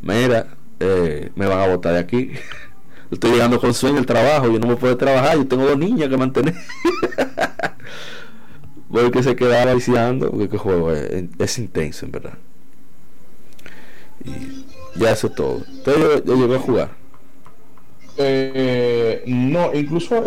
Mira, 0.00 0.56
eh, 0.80 1.32
me 1.34 1.46
van 1.46 1.60
a 1.60 1.66
botar 1.68 1.92
de 1.92 1.98
aquí. 1.98 2.32
Estoy 3.10 3.32
llegando 3.32 3.60
con 3.60 3.72
sueño 3.72 3.98
al 3.98 4.06
trabajo, 4.06 4.50
yo 4.50 4.58
no 4.58 4.66
me 4.66 4.76
puedo 4.76 4.96
trabajar, 4.96 5.36
yo 5.36 5.46
tengo 5.46 5.64
dos 5.66 5.78
niñas 5.78 6.08
que 6.08 6.16
mantener. 6.16 6.54
porque 8.90 9.22
se 9.22 9.34
quedaba 9.34 9.74
viciando, 9.74 10.30
porque 10.30 10.56
el 10.56 10.58
juego 10.58 10.92
es, 10.92 11.58
intenso 11.58 12.06
en 12.06 12.12
verdad. 12.12 12.38
Y 14.24 14.64
ya 14.98 15.12
eso 15.12 15.26
es 15.26 15.34
todo. 15.34 15.62
Entonces 15.68 16.24
yo, 16.24 16.36
llegué 16.36 16.56
a 16.56 16.60
jugar. 16.60 16.90
Eh, 18.18 19.22
no, 19.26 19.74
incluso 19.74 20.22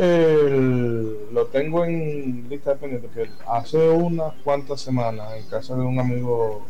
lo 1.32 1.46
tengo 1.48 1.86
en 1.86 2.48
lista 2.50 2.72
de 2.72 2.76
pendientes. 2.76 3.30
Hace 3.48 3.90
unas 3.90 4.34
cuantas 4.44 4.82
semanas, 4.82 5.34
en 5.36 5.44
casa 5.46 5.76
de 5.76 5.82
un 5.82 6.00
amigo, 6.00 6.66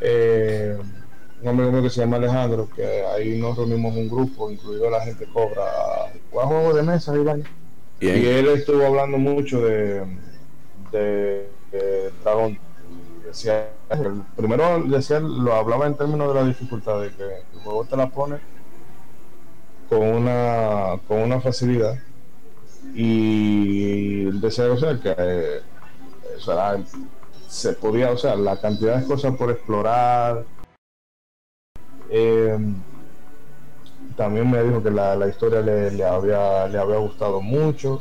eh, 0.00 0.76
un 1.42 1.48
amigo 1.48 1.72
mío 1.72 1.82
que 1.82 1.90
se 1.90 2.00
llama 2.00 2.18
Alejandro, 2.18 2.68
que 2.74 2.84
ahí 2.84 3.38
nos 3.38 3.56
reunimos 3.56 3.96
un 3.96 4.08
grupo, 4.08 4.50
incluido 4.50 4.90
la 4.90 5.00
gente 5.00 5.26
cobra, 5.32 5.64
juega 6.30 6.46
juegos 6.46 6.76
de 6.76 6.82
mesa 6.82 7.12
y, 8.00 8.06
y 8.06 8.26
él 8.26 8.48
estuvo 8.48 8.84
hablando 8.84 9.18
mucho 9.18 9.60
de 9.62 10.04
de, 10.90 11.48
Dragón. 12.22 12.58
Decía, 13.24 13.70
primero 14.36 14.82
decía, 14.84 15.20
lo 15.20 15.54
hablaba 15.54 15.86
en 15.86 15.96
términos 15.96 16.28
de 16.28 16.34
la 16.40 16.46
dificultad, 16.46 17.00
de 17.00 17.10
que 17.10 17.24
el 17.24 17.60
juego 17.62 17.84
te 17.84 17.96
la 17.96 18.08
pone 18.08 18.38
con 19.88 20.00
una, 20.00 20.98
con 21.06 21.18
una 21.22 21.40
facilidad. 21.40 21.98
Y 22.94 24.24
decía, 24.40 24.70
o 24.70 24.76
sea, 24.76 24.98
que 25.00 25.14
eh, 25.18 25.60
se 27.48 27.72
podía, 27.74 28.10
o 28.10 28.16
sea, 28.16 28.36
la 28.36 28.60
cantidad 28.60 28.98
de 28.98 29.06
cosas 29.06 29.36
por 29.36 29.50
explorar. 29.50 30.44
Eh, 32.08 32.58
también 34.16 34.50
me 34.50 34.62
dijo 34.62 34.82
que 34.82 34.90
la, 34.90 35.14
la 35.14 35.28
historia 35.28 35.60
le, 35.60 35.90
le, 35.90 36.04
había, 36.04 36.66
le 36.68 36.78
había 36.78 36.96
gustado 36.96 37.40
mucho. 37.40 38.00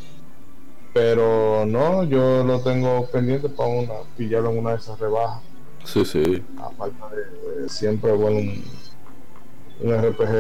Pero 0.96 1.66
no, 1.66 2.06
yo 2.06 2.42
lo 2.46 2.62
tengo 2.62 3.06
pendiente 3.08 3.50
para 3.50 3.68
una, 3.68 3.94
pillarlo 4.16 4.52
en 4.52 4.60
una 4.60 4.70
de 4.70 4.78
esas 4.78 4.98
rebajas. 4.98 5.44
Sí, 5.84 6.06
sí. 6.06 6.42
A 6.58 6.70
falta 6.70 7.10
de, 7.10 7.68
siempre, 7.68 8.14
bueno, 8.14 8.38
un, 8.38 8.64
un 9.82 9.94
RPG 9.94 10.34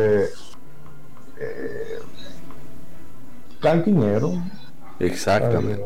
eh. 1.39 1.99
Exactamente. 4.99 5.83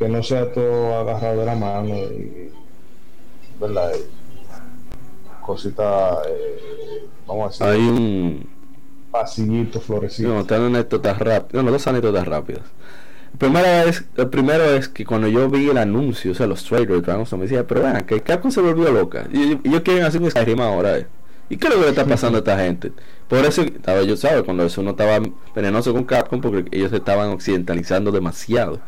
que 0.00 0.08
no 0.08 0.20
sea 0.24 0.52
todo 0.52 0.96
agarrado 0.96 1.38
de 1.38 1.46
la 1.46 1.54
mano 1.54 1.94
y, 1.94 2.52
¿verdad? 3.60 3.92
cosita, 5.42 6.18
eh, 6.28 7.06
vamos 7.24 7.60
a 7.60 7.70
decir. 7.70 7.84
Hay 7.84 7.88
un 7.88 8.51
pasillito 9.12 9.80
florecido. 9.80 10.34
No, 10.34 10.40
están 10.40 10.62
anécdotas 10.62 11.18
rápidas. 11.18 11.64
No, 11.64 11.70
dos 11.70 11.86
anécdotas 11.86 12.26
rápidas. 12.26 12.62
Primera 13.38 13.84
es, 13.84 14.04
el 14.16 14.28
primero 14.28 14.64
es 14.64 14.88
que 14.88 15.04
cuando 15.04 15.28
yo 15.28 15.48
vi 15.48 15.68
el 15.68 15.78
anuncio, 15.78 16.32
o 16.32 16.34
sea, 16.34 16.46
los 16.46 16.64
trailers 16.64 17.02
de 17.06 17.36
me 17.36 17.42
decía, 17.44 17.66
pero 17.66 17.82
vean, 17.82 18.04
que 18.04 18.20
Capcom 18.20 18.50
se 18.50 18.60
volvió 18.60 18.90
loca. 18.90 19.26
Y, 19.32 19.58
ellos 19.64 19.82
quieren 19.82 20.04
hacer 20.04 20.20
un 20.20 20.30
Skyrim 20.30 20.60
ahora. 20.60 20.98
Eh. 20.98 21.06
¿Y 21.48 21.56
qué 21.56 21.68
es 21.68 21.74
lo 21.74 21.80
que 21.80 21.84
le 21.84 21.90
está 21.90 22.04
pasando 22.04 22.38
a 22.38 22.40
esta 22.40 22.58
gente? 22.58 22.92
Por 23.28 23.38
eso 23.40 23.62
estaba 23.62 24.02
yo, 24.02 24.16
¿sabes? 24.16 24.42
Cuando 24.42 24.64
eso 24.64 24.82
no 24.82 24.90
estaba 24.90 25.18
venenoso 25.54 25.92
con 25.92 26.04
Capcom, 26.04 26.40
porque 26.40 26.64
ellos 26.76 26.92
estaban 26.92 27.30
occidentalizando 27.30 28.10
demasiado. 28.10 28.80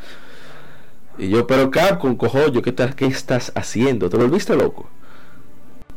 Y 1.19 1.29
yo, 1.29 1.47
pero 1.47 1.71
Capcom, 1.71 2.17
cojo, 2.17 2.49
yo, 2.49 2.63
¿qué, 2.63 2.71
estás, 2.71 2.95
¿qué 2.95 3.07
estás 3.07 3.53
haciendo? 3.55 4.11
¿Te 4.11 4.17
volviste 4.17 4.57
loco? 4.57 4.89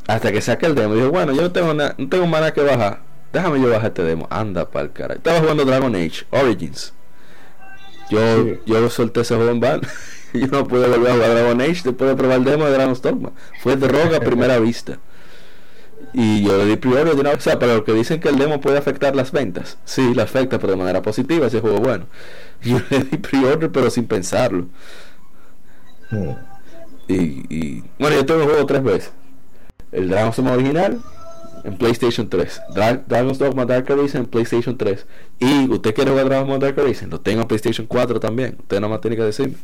Hasta 0.08 0.32
que 0.32 0.42
saque 0.42 0.66
el 0.66 0.76
demo. 0.76 0.96
Y 0.96 1.02
bueno, 1.02 1.34
yo 1.34 1.42
no 1.42 1.52
tengo, 1.52 1.74
no 1.74 2.10
tengo 2.10 2.28
nada 2.28 2.54
que 2.54 2.62
bajar 2.62 3.07
déjame 3.34 3.62
yo 3.62 3.70
bajar 3.70 3.88
este 3.88 4.04
demo. 4.04 4.28
Anda 4.30 4.70
para 4.70 4.86
el 4.86 4.92
cara. 4.92 5.16
Estaba 5.16 5.40
jugando 5.40 5.66
Dragon 5.66 5.96
Age 5.96 6.26
Origins. 6.32 6.94
Yo, 8.10 8.64
yo 8.66 8.90
solté 8.90 9.22
ese 9.22 9.36
juego 9.36 9.52
en 9.52 9.60
van. 9.60 9.82
yo 10.34 10.48
no 10.48 10.68
pude 10.68 10.88
volver 10.88 11.12
a 11.12 11.14
jugar 11.16 11.30
Dragon 11.32 11.62
Age 11.62 11.82
después 11.84 12.10
de 12.10 12.16
probar 12.16 12.38
el 12.38 12.44
demo 12.46 12.66
de 12.66 12.72
Dragon 12.72 12.94
Storm. 12.94 13.32
Fue 13.62 13.76
droga 13.76 14.18
a 14.18 14.20
primera 14.20 14.60
vista. 14.60 15.00
Y 16.14 16.44
yo 16.44 16.58
le 16.58 16.66
di 16.66 16.78
priori 16.78 17.10
de 17.10 17.16
una 17.16 17.32
vez. 17.32 17.40
O 17.40 17.42
sea, 17.42 17.60
para 17.60 17.76
los 17.76 17.84
que 17.84 17.94
dicen 17.94 18.20
que 18.20 18.30
el 18.30 18.38
demo 18.38 18.62
puede 18.62 18.78
afectar 18.78 19.16
las 19.16 19.32
ventas. 19.32 19.78
Sí, 19.86 20.14
la 20.14 20.24
afecta, 20.24 20.58
pero 20.60 20.72
de 20.72 20.78
manera 20.78 21.02
positiva 21.02 21.48
ese 21.48 21.60
juego 21.60 21.80
bueno. 21.80 22.06
Yo 22.62 22.80
le 22.90 23.00
di 23.00 23.18
priori, 23.18 23.68
pero 23.68 23.90
sin 23.90 24.08
pensarlo. 24.08 24.68
Hmm. 26.10 26.32
Y, 27.08 27.46
y, 27.50 27.84
bueno, 28.00 28.16
yo 28.18 28.26
tengo 28.26 28.42
el 28.42 28.48
juego 28.48 28.66
tres 28.66 28.84
veces. 28.84 29.12
El 29.92 30.10
Dragon 30.10 30.30
Storm 30.32 30.50
original, 30.50 31.00
en 31.68 31.78
PlayStation 31.78 32.30
3. 32.30 32.62
Dragon's 33.08 33.38
Dogma 33.38 33.66
Dark 33.66 33.92
Arisen 33.92 34.22
en 34.22 34.28
PlayStation 34.28 34.78
3. 34.78 35.06
Y 35.40 35.70
usted 35.70 35.94
quiere 35.94 36.12
jugar 36.12 36.30
Dragon's 36.30 36.60
Dark 36.62 36.80
Arisen, 36.80 37.10
lo 37.10 37.20
tengo 37.20 37.42
en 37.42 37.48
PlayStation 37.48 37.86
4 37.86 38.20
también. 38.22 38.56
Usted 38.60 38.78
nada 38.78 38.88
más 38.88 39.02
tiene 39.02 39.18
que 39.18 39.24
decirme. 39.24 39.56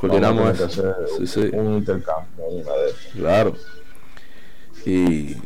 Coordinamos 0.00 0.78
un 1.52 1.74
intercambio. 1.76 2.44
Claro. 3.14 3.54
Y, 4.86 5.36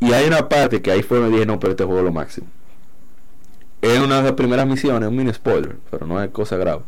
y 0.00 0.12
hay 0.12 0.26
una 0.26 0.48
parte 0.48 0.82
que 0.82 0.90
ahí 0.90 1.02
fue 1.02 1.20
me 1.20 1.28
dije, 1.28 1.46
no, 1.46 1.60
pero 1.60 1.70
este 1.72 1.84
juego 1.84 2.00
es 2.00 2.04
lo 2.04 2.12
máximo. 2.12 2.48
Es 3.80 3.98
una 4.00 4.16
de 4.18 4.22
las 4.24 4.32
primeras 4.32 4.66
misiones, 4.66 5.08
un 5.08 5.14
mini 5.14 5.32
spoiler, 5.32 5.76
pero 5.90 6.06
no 6.06 6.20
es 6.20 6.30
cosa 6.30 6.56
grave. 6.56 6.82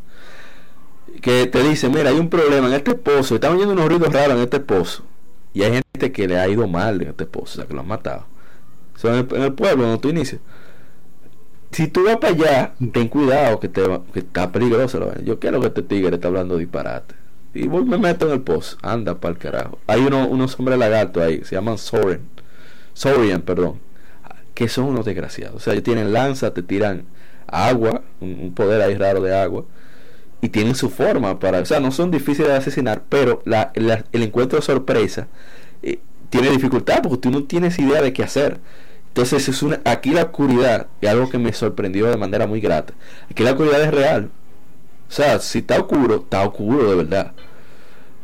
Que 1.20 1.46
te 1.46 1.62
dice, 1.62 1.88
mira, 1.88 2.10
hay 2.10 2.18
un 2.18 2.30
problema 2.30 2.66
en 2.66 2.74
este 2.74 2.94
pozo, 2.94 3.36
están 3.36 3.52
oyendo 3.52 3.74
unos 3.74 3.88
ruidos 3.88 4.12
raros 4.12 4.36
en 4.36 4.42
este 4.42 4.58
pozo 4.58 5.04
y 5.56 5.62
hay 5.62 5.72
gente 5.72 6.12
que 6.12 6.28
le 6.28 6.38
ha 6.38 6.46
ido 6.46 6.68
mal 6.68 7.00
en 7.00 7.08
este 7.08 7.24
pozo, 7.24 7.44
o 7.44 7.56
sea, 7.56 7.64
que 7.64 7.72
lo 7.72 7.80
han 7.80 7.88
matado. 7.88 8.26
en, 9.02 9.42
el, 9.42 9.54
pueblo 9.54 9.84
donde 9.84 9.98
tú 10.02 10.10
inicias. 10.10 10.38
Si 11.70 11.88
tú 11.88 12.04
vas 12.04 12.18
para 12.18 12.34
allá, 12.34 12.74
ten 12.92 13.08
cuidado 13.08 13.58
que, 13.58 13.70
te, 13.70 13.80
que 14.12 14.18
está 14.18 14.52
peligroso. 14.52 15.14
Yo 15.24 15.38
quiero 15.38 15.58
que 15.62 15.68
este 15.68 15.80
tigre 15.80 16.16
está 16.16 16.28
hablando 16.28 16.58
disparate. 16.58 17.14
Y 17.54 17.68
voy, 17.68 17.86
me 17.86 17.96
meto 17.96 18.26
en 18.26 18.34
el 18.34 18.42
pozo. 18.42 18.76
Anda 18.82 19.18
para 19.18 19.32
el 19.32 19.38
carajo. 19.38 19.78
Hay 19.86 20.02
uno, 20.02 20.28
unos 20.28 20.60
hombres 20.60 20.78
lagartos 20.78 21.22
ahí, 21.22 21.42
se 21.42 21.54
llaman 21.54 21.78
Soren. 21.78 22.20
Sorian, 22.92 23.40
perdón. 23.40 23.80
Que 24.52 24.68
son 24.68 24.84
unos 24.84 25.06
desgraciados. 25.06 25.56
O 25.56 25.60
sea, 25.60 25.72
ellos 25.72 25.84
tienen 25.84 26.12
lanza, 26.12 26.52
te 26.52 26.62
tiran 26.62 27.04
agua, 27.46 28.02
un 28.20 28.52
poder 28.54 28.82
ahí 28.82 28.94
raro 28.94 29.22
de 29.22 29.34
agua 29.34 29.64
y 30.40 30.48
tienen 30.48 30.74
su 30.74 30.90
forma 30.90 31.38
para, 31.38 31.60
o 31.60 31.64
sea, 31.64 31.80
no 31.80 31.90
son 31.90 32.10
difíciles 32.10 32.48
de 32.48 32.56
asesinar, 32.56 33.02
pero 33.08 33.42
la, 33.44 33.72
el 33.74 34.22
encuentro 34.22 34.58
de 34.58 34.64
sorpresa 34.64 35.28
eh, 35.82 35.98
tiene 36.30 36.50
dificultad 36.50 37.00
porque 37.02 37.18
tú 37.18 37.30
no 37.30 37.44
tienes 37.44 37.78
idea 37.78 38.02
de 38.02 38.12
qué 38.12 38.22
hacer. 38.22 38.60
Entonces 39.08 39.48
es 39.48 39.62
una, 39.62 39.80
aquí 39.84 40.10
la 40.10 40.24
oscuridad 40.24 40.88
es 41.00 41.08
algo 41.08 41.30
que 41.30 41.38
me 41.38 41.52
sorprendió 41.52 42.06
de 42.06 42.16
manera 42.18 42.46
muy 42.46 42.60
grata. 42.60 42.92
Aquí 43.30 43.42
la 43.42 43.52
oscuridad 43.52 43.80
es 43.82 43.90
real. 43.90 44.30
O 45.08 45.12
sea, 45.12 45.38
si 45.38 45.60
está 45.60 45.80
oscuro, 45.80 46.16
está 46.16 46.42
oscuro 46.42 46.90
de 46.90 46.96
verdad. 46.96 47.32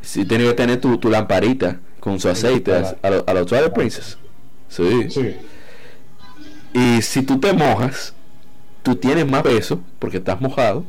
Si 0.02 0.24
tienes 0.26 0.48
que 0.48 0.54
tener 0.54 0.80
tu, 0.80 0.98
tu 0.98 1.08
lamparita 1.08 1.80
con 1.98 2.20
su 2.20 2.28
aceite 2.28 2.74
a, 2.74 2.96
a, 3.02 3.34
los 3.34 3.46
Twilight 3.46 3.72
Princess. 3.72 4.18
Sí. 4.68 5.08
sí. 5.08 5.36
Y 6.74 7.00
si 7.00 7.22
tú 7.22 7.38
te 7.38 7.52
mojas, 7.52 8.12
tú 8.82 8.96
tienes 8.96 9.26
más 9.26 9.42
peso 9.42 9.80
porque 9.98 10.18
estás 10.18 10.40
mojado 10.40 10.84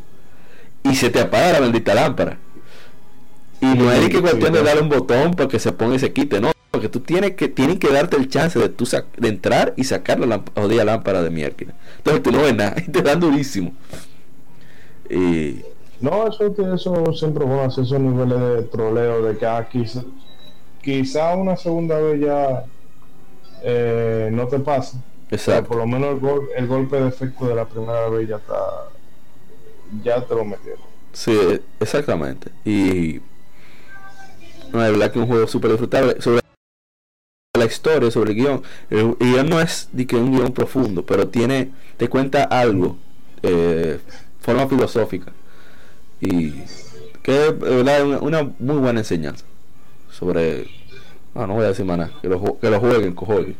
y 0.83 0.95
se 0.95 1.09
te 1.09 1.21
apaga 1.21 1.53
la 1.53 1.59
maldita 1.61 1.93
lámpara. 1.93 2.37
Y 3.61 3.65
no 3.65 3.91
es 3.91 4.09
que 4.09 4.21
cuestión 4.21 4.51
de 4.51 4.61
darle 4.61 4.81
un 4.81 4.89
botón 4.89 5.33
para 5.33 5.47
que 5.47 5.57
se 5.57 5.71
ponga 5.71 5.95
y 5.95 5.99
se 5.99 6.11
quite, 6.11 6.41
no. 6.41 6.51
Porque 6.69 6.89
tú 6.89 6.99
tienes 6.99 7.35
que, 7.35 7.47
tienen 7.47 7.79
que 7.79 7.89
darte 7.89 8.17
el 8.17 8.27
chance 8.27 8.59
de, 8.59 8.67
tú 8.67 8.85
de 9.17 9.27
entrar 9.29 9.73
y 9.77 9.83
sacar 9.83 10.19
la 10.19 10.41
jodida 10.55 10.83
lámpara 10.83 11.21
de 11.21 11.29
mierda. 11.29 11.73
Entonces 11.97 12.23
tú 12.23 12.31
no 12.31 12.41
ves 12.41 12.55
nada 12.55 12.75
y 12.85 12.89
te 12.91 13.01
dan 13.01 13.19
durísimo. 13.19 13.73
Y... 15.09 15.61
No, 16.01 16.27
eso, 16.27 16.53
eso 16.73 17.13
siempre 17.13 17.45
van 17.45 17.59
a 17.59 17.65
hacer 17.65 17.85
esos 17.85 17.99
niveles 17.99 18.39
de 18.39 18.63
troleo 18.63 19.23
de 19.23 19.37
que 19.37 19.45
ah, 19.45 19.69
quizá 20.81 21.35
una 21.35 21.55
segunda 21.55 21.97
vez 21.99 22.19
ya 22.19 22.65
eh, 23.63 24.29
no 24.33 24.47
te 24.47 24.59
pasa. 24.59 25.01
Exacto. 25.31 25.69
por 25.69 25.77
lo 25.77 25.87
menos 25.87 26.19
el, 26.55 26.67
golpe 26.67 26.99
de 26.99 27.07
efecto 27.07 27.47
de 27.47 27.55
la 27.55 27.65
primera 27.65 28.07
vez 28.09 28.27
ya 28.27 28.35
está. 28.35 28.55
Ya 30.01 30.21
te 30.25 30.33
lo 30.33 30.45
metieron. 30.45 30.81
Sí, 31.11 31.61
exactamente. 31.79 32.51
Y. 32.65 33.21
No, 34.71 34.81
de 34.81 34.91
verdad 34.91 35.11
que 35.11 35.19
es 35.19 35.23
un 35.23 35.27
juego 35.27 35.47
súper 35.47 35.71
disfrutable. 35.71 36.19
Sobre 36.19 36.41
la 37.57 37.65
historia, 37.65 38.09
sobre 38.09 38.31
el 38.31 38.37
guion. 38.37 38.63
El, 38.89 39.15
guion 39.19 39.49
no 39.49 39.61
es 39.61 39.89
de 39.91 40.07
que 40.07 40.15
un 40.15 40.31
guion 40.31 40.53
profundo, 40.53 41.05
pero 41.05 41.27
tiene. 41.27 41.71
Te 41.97 42.09
cuenta 42.09 42.43
algo. 42.43 42.97
Eh, 43.43 43.99
forma 44.39 44.67
filosófica. 44.67 45.31
Y. 46.19 46.51
Que 47.21 47.47
es 47.47 47.59
verdad 47.59 48.05
una, 48.21 48.51
muy 48.59 48.77
buena 48.77 49.01
enseñanza. 49.01 49.45
Sobre. 50.09 50.67
No, 51.35 51.47
no 51.47 51.53
voy 51.55 51.65
a 51.65 51.69
decir 51.69 51.85
más 51.85 51.97
nada. 51.97 52.11
Que 52.21 52.27
lo, 52.27 52.59
que 52.59 52.69
lo 52.69 52.79
jueguen, 52.79 53.13
cojones. 53.13 53.55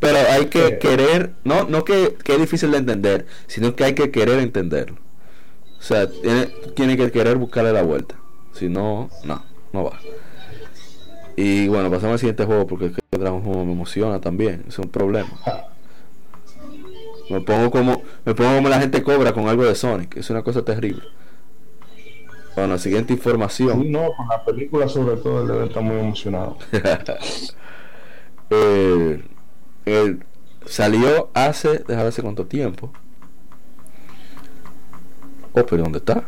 Pero 0.00 0.18
hay 0.30 0.46
que 0.46 0.78
querer, 0.78 1.32
no, 1.44 1.64
no 1.64 1.84
que, 1.84 2.16
que, 2.22 2.34
es 2.34 2.40
difícil 2.40 2.70
de 2.70 2.78
entender, 2.78 3.26
sino 3.46 3.74
que 3.74 3.84
hay 3.84 3.94
que 3.94 4.10
querer 4.10 4.40
entenderlo. 4.40 4.98
O 5.78 5.82
sea, 5.82 6.08
tiene, 6.10 6.46
tiene 6.74 6.96
que 6.96 7.10
querer 7.10 7.36
buscarle 7.36 7.72
la 7.72 7.82
vuelta. 7.82 8.16
Si 8.52 8.68
no, 8.68 9.10
no, 9.24 9.42
no 9.72 9.84
va. 9.84 9.98
Y 11.36 11.68
bueno, 11.68 11.90
pasamos 11.90 12.14
al 12.14 12.18
siguiente 12.18 12.46
juego 12.46 12.66
porque 12.66 12.86
es 12.86 12.92
que 12.92 13.00
el 13.10 13.28
juego 13.28 13.64
me 13.64 13.72
emociona 13.72 14.20
también. 14.20 14.64
Es 14.66 14.78
un 14.78 14.88
problema. 14.88 15.28
Me 17.28 17.40
pongo 17.40 17.70
como 17.70 18.02
me 18.24 18.34
pongo 18.34 18.56
como 18.56 18.68
la 18.68 18.80
gente 18.80 19.02
cobra 19.02 19.32
con 19.32 19.46
algo 19.48 19.64
de 19.64 19.74
Sonic. 19.74 20.16
Es 20.16 20.30
una 20.30 20.42
cosa 20.42 20.64
terrible. 20.64 21.02
Bueno, 22.54 22.78
siguiente 22.78 23.12
información. 23.12 23.92
no, 23.92 24.08
con 24.16 24.28
la 24.28 24.42
película 24.42 24.88
sobre 24.88 25.16
todo 25.16 25.42
él 25.42 25.48
debe 25.48 25.66
estar 25.66 25.82
muy 25.82 25.98
emocionado. 25.98 26.56
eh, 28.50 29.22
salió 30.64 31.28
hace, 31.34 31.84
déjame 31.86 32.08
hace 32.08 32.22
cuánto 32.22 32.46
tiempo. 32.46 32.90
Oh, 35.58 35.64
pero 35.64 35.84
¿dónde 35.84 35.98
está? 35.98 36.22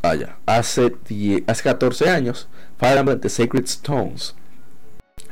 Vaya, 0.00 0.36
hace, 0.46 0.94
hace 1.48 1.62
14 1.64 2.08
años, 2.08 2.46
Fire 2.78 2.98
Emblem 2.98 3.18
The 3.18 3.28
Sacred 3.28 3.64
Stones. 3.64 4.36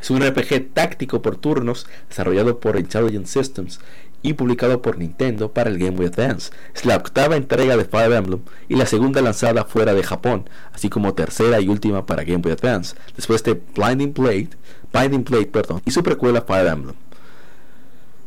Es 0.01 0.11
un 0.11 0.27
RPG 0.27 0.75
táctico 0.75 1.23
por 1.23 1.37
turnos 1.37 1.87
desarrollado 2.09 2.59
por 2.59 2.77
Intelligent 2.77 3.27
Systems 3.27 3.79
y 4.23 4.33
publicado 4.33 4.83
por 4.83 4.99
Nintendo 4.99 5.53
para 5.53 5.71
el 5.71 5.79
Game 5.79 5.97
Boy 5.97 6.07
Advance. 6.07 6.51
Es 6.75 6.85
la 6.85 6.97
octava 6.97 7.37
entrega 7.37 7.77
de 7.77 7.85
Fire 7.85 8.13
Emblem 8.13 8.41
y 8.69 8.75
la 8.75 8.87
segunda 8.87 9.23
lanzada 9.23 9.65
fuera 9.65 9.95
de 9.95 10.03
Japón, 10.03 10.51
así 10.73 10.89
como 10.91 11.15
tercera 11.15 11.61
y 11.61 11.69
última 11.69 12.07
para 12.07 12.25
Game 12.25 12.43
Boy 12.43 12.51
Advance, 12.51 12.97
después 13.15 13.45
de 13.45 13.63
Blinding 13.77 14.15
Blade, 14.15 14.49
Binding 14.93 15.23
Blade 15.23 15.47
perdón, 15.47 15.81
y 15.85 15.93
su 15.93 16.03
precuela 16.03 16.43
Fire 16.43 16.67
Emblem. 16.67 16.97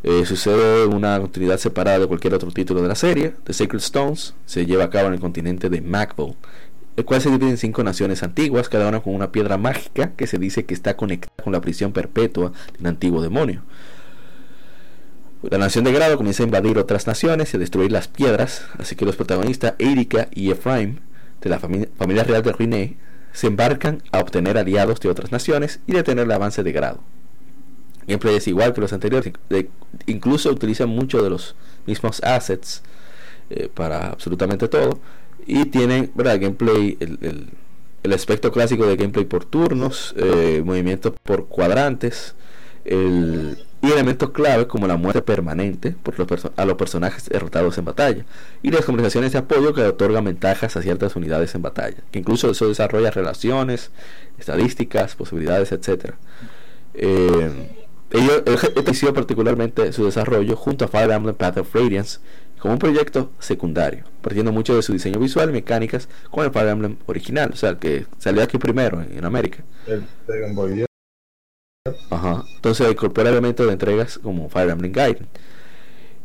Eh, 0.07 0.23
sucede 0.27 0.85
una 0.85 1.19
continuidad 1.19 1.57
separada 1.57 1.97
de 1.97 2.05
cualquier 2.05 2.35
otro 2.35 2.51
título 2.51 2.79
de 2.83 2.87
la 2.87 2.93
serie. 2.93 3.33
The 3.43 3.53
Sacred 3.53 3.79
Stones 3.79 4.35
se 4.45 4.67
lleva 4.67 4.83
a 4.83 4.89
cabo 4.91 5.07
en 5.07 5.15
el 5.15 5.19
continente 5.19 5.67
de 5.67 5.81
Macville, 5.81 6.35
el 6.95 7.05
cual 7.05 7.21
se 7.21 7.31
divide 7.31 7.49
en 7.49 7.57
cinco 7.57 7.83
naciones 7.83 8.21
antiguas, 8.21 8.69
cada 8.69 8.87
una 8.87 8.99
con 8.99 9.15
una 9.15 9.31
piedra 9.31 9.57
mágica 9.57 10.11
que 10.15 10.27
se 10.27 10.37
dice 10.37 10.63
que 10.63 10.75
está 10.75 10.95
conectada 10.95 11.33
con 11.43 11.53
la 11.53 11.59
prisión 11.59 11.91
perpetua 11.91 12.51
de 12.73 12.81
un 12.81 12.85
antiguo 12.85 13.19
demonio. 13.19 13.63
La 15.41 15.57
nación 15.57 15.85
de 15.85 15.91
Grado 15.91 16.17
comienza 16.17 16.43
a 16.43 16.45
invadir 16.45 16.77
otras 16.77 17.07
naciones 17.07 17.51
y 17.51 17.57
a 17.57 17.59
destruir 17.59 17.91
las 17.91 18.07
piedras, 18.07 18.67
así 18.77 18.95
que 18.95 19.05
los 19.05 19.15
protagonistas 19.15 19.73
Erika 19.79 20.27
y 20.31 20.51
Ephraim, 20.51 20.99
de 21.41 21.49
la 21.49 21.57
familia, 21.57 22.23
real 22.23 22.43
de 22.43 22.51
Ruiné, 22.51 22.97
se 23.31 23.47
embarcan 23.47 24.03
a 24.11 24.19
obtener 24.19 24.59
aliados 24.59 24.99
de 24.99 25.09
otras 25.09 25.31
naciones 25.31 25.79
y 25.87 25.93
detener 25.93 26.25
el 26.25 26.31
avance 26.31 26.61
de 26.61 26.71
Grado. 26.73 27.01
Gameplay 28.07 28.35
es 28.35 28.47
igual 28.47 28.73
que 28.73 28.81
los 28.81 28.93
anteriores, 28.93 29.31
incluso 30.05 30.51
utilizan 30.51 30.89
muchos 30.89 31.23
de 31.23 31.29
los 31.29 31.55
mismos 31.85 32.21
assets 32.23 32.83
eh, 33.49 33.69
para 33.73 34.09
absolutamente 34.09 34.67
todo 34.67 34.99
y 35.45 35.65
tienen, 35.65 36.11
¿verdad? 36.15 36.39
Gameplay, 36.39 36.97
el, 36.99 37.49
el, 38.03 38.13
aspecto 38.13 38.51
clásico 38.51 38.85
de 38.85 38.95
gameplay 38.95 39.25
por 39.25 39.45
turnos, 39.45 40.13
eh, 40.17 40.61
movimientos 40.63 41.13
por 41.23 41.47
cuadrantes, 41.47 42.35
el 42.85 43.57
y 43.85 43.91
elementos 43.91 44.31
clave 44.31 44.67
como 44.67 44.87
la 44.87 44.97
muerte 44.97 45.21
permanente 45.21 45.91
por 45.91 46.17
los 46.17 46.51
a 46.55 46.65
los 46.65 46.75
personajes 46.75 47.29
derrotados 47.29 47.77
en 47.77 47.85
batalla 47.85 48.25
y 48.63 48.71
las 48.71 48.85
conversaciones 48.85 49.33
de 49.33 49.39
apoyo 49.39 49.73
que 49.73 49.81
otorgan 49.81 50.25
ventajas 50.25 50.75
a 50.75 50.81
ciertas 50.81 51.15
unidades 51.15 51.53
en 51.55 51.61
batalla, 51.61 51.97
que 52.11 52.19
incluso 52.19 52.49
eso 52.49 52.67
desarrolla 52.67 53.11
relaciones, 53.11 53.91
estadísticas, 54.39 55.15
posibilidades, 55.15 55.71
etc. 55.71 56.15
ellos 58.15 58.43
inició 58.75 59.13
particularmente 59.13 59.91
su 59.93 60.05
desarrollo 60.05 60.55
junto 60.55 60.85
a 60.85 60.87
Fire 60.87 61.11
Emblem 61.11 61.35
Path 61.35 61.57
of 61.57 61.73
Radiance 61.73 62.19
como 62.59 62.73
un 62.73 62.79
proyecto 62.79 63.31
secundario, 63.39 64.05
partiendo 64.21 64.51
mucho 64.51 64.75
de 64.75 64.81
su 64.81 64.93
diseño 64.93 65.19
visual 65.19 65.49
y 65.49 65.53
mecánicas 65.53 66.09
con 66.31 66.45
el 66.45 66.51
Fire 66.51 66.69
Emblem 66.69 66.97
original, 67.05 67.51
o 67.53 67.55
sea, 67.55 67.71
el 67.71 67.77
que 67.77 68.07
salió 68.17 68.41
aquí 68.41 68.57
primero 68.57 69.01
en, 69.01 69.23
América. 69.23 69.63
El 69.85 70.03
Ajá. 72.09 72.43
Entonces 72.55 72.89
incorpora 72.89 73.29
elementos 73.29 73.67
de 73.67 73.73
entregas 73.73 74.17
como 74.17 74.49
Fire 74.49 74.69
Emblem 74.69 74.91
Guide. 74.91 75.25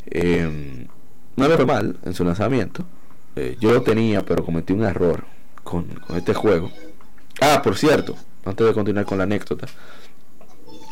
Eh, 0.06 0.86
no 1.36 1.48
lo 1.48 1.56
fue 1.56 1.66
mal 1.66 1.98
en 2.04 2.14
su 2.14 2.24
lanzamiento. 2.24 2.84
Eh, 3.36 3.56
yo 3.60 3.72
lo 3.72 3.82
tenía, 3.82 4.24
pero 4.24 4.44
cometí 4.44 4.72
un 4.72 4.84
error 4.84 5.24
con, 5.62 5.86
este 6.16 6.34
juego. 6.34 6.70
Ah, 7.40 7.60
por 7.62 7.76
cierto, 7.76 8.16
antes 8.44 8.66
de 8.66 8.72
continuar 8.72 9.04
con 9.04 9.18
la 9.18 9.24
anécdota. 9.24 9.66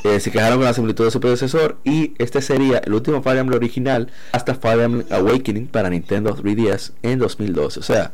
Eh, 0.09 0.21
se 0.21 0.31
quejaron 0.31 0.59
con 0.59 0.65
la 0.65 0.73
similitud 0.73 1.05
de 1.05 1.11
su 1.11 1.21
predecesor 1.21 1.77
y 1.85 2.15
este 2.19 2.41
sería 2.41 2.79
el 2.79 2.95
último 2.95 3.21
Fire 3.21 3.39
Emblem 3.39 3.59
original 3.59 4.11
hasta 4.33 4.55
Fire 4.55 4.81
Emblem 4.81 5.07
Awakening 5.11 5.67
para 5.67 5.91
Nintendo 5.91 6.35
3DS 6.35 6.93
en 7.03 7.19
2012. 7.19 7.81
O 7.81 7.83
sea, 7.83 8.13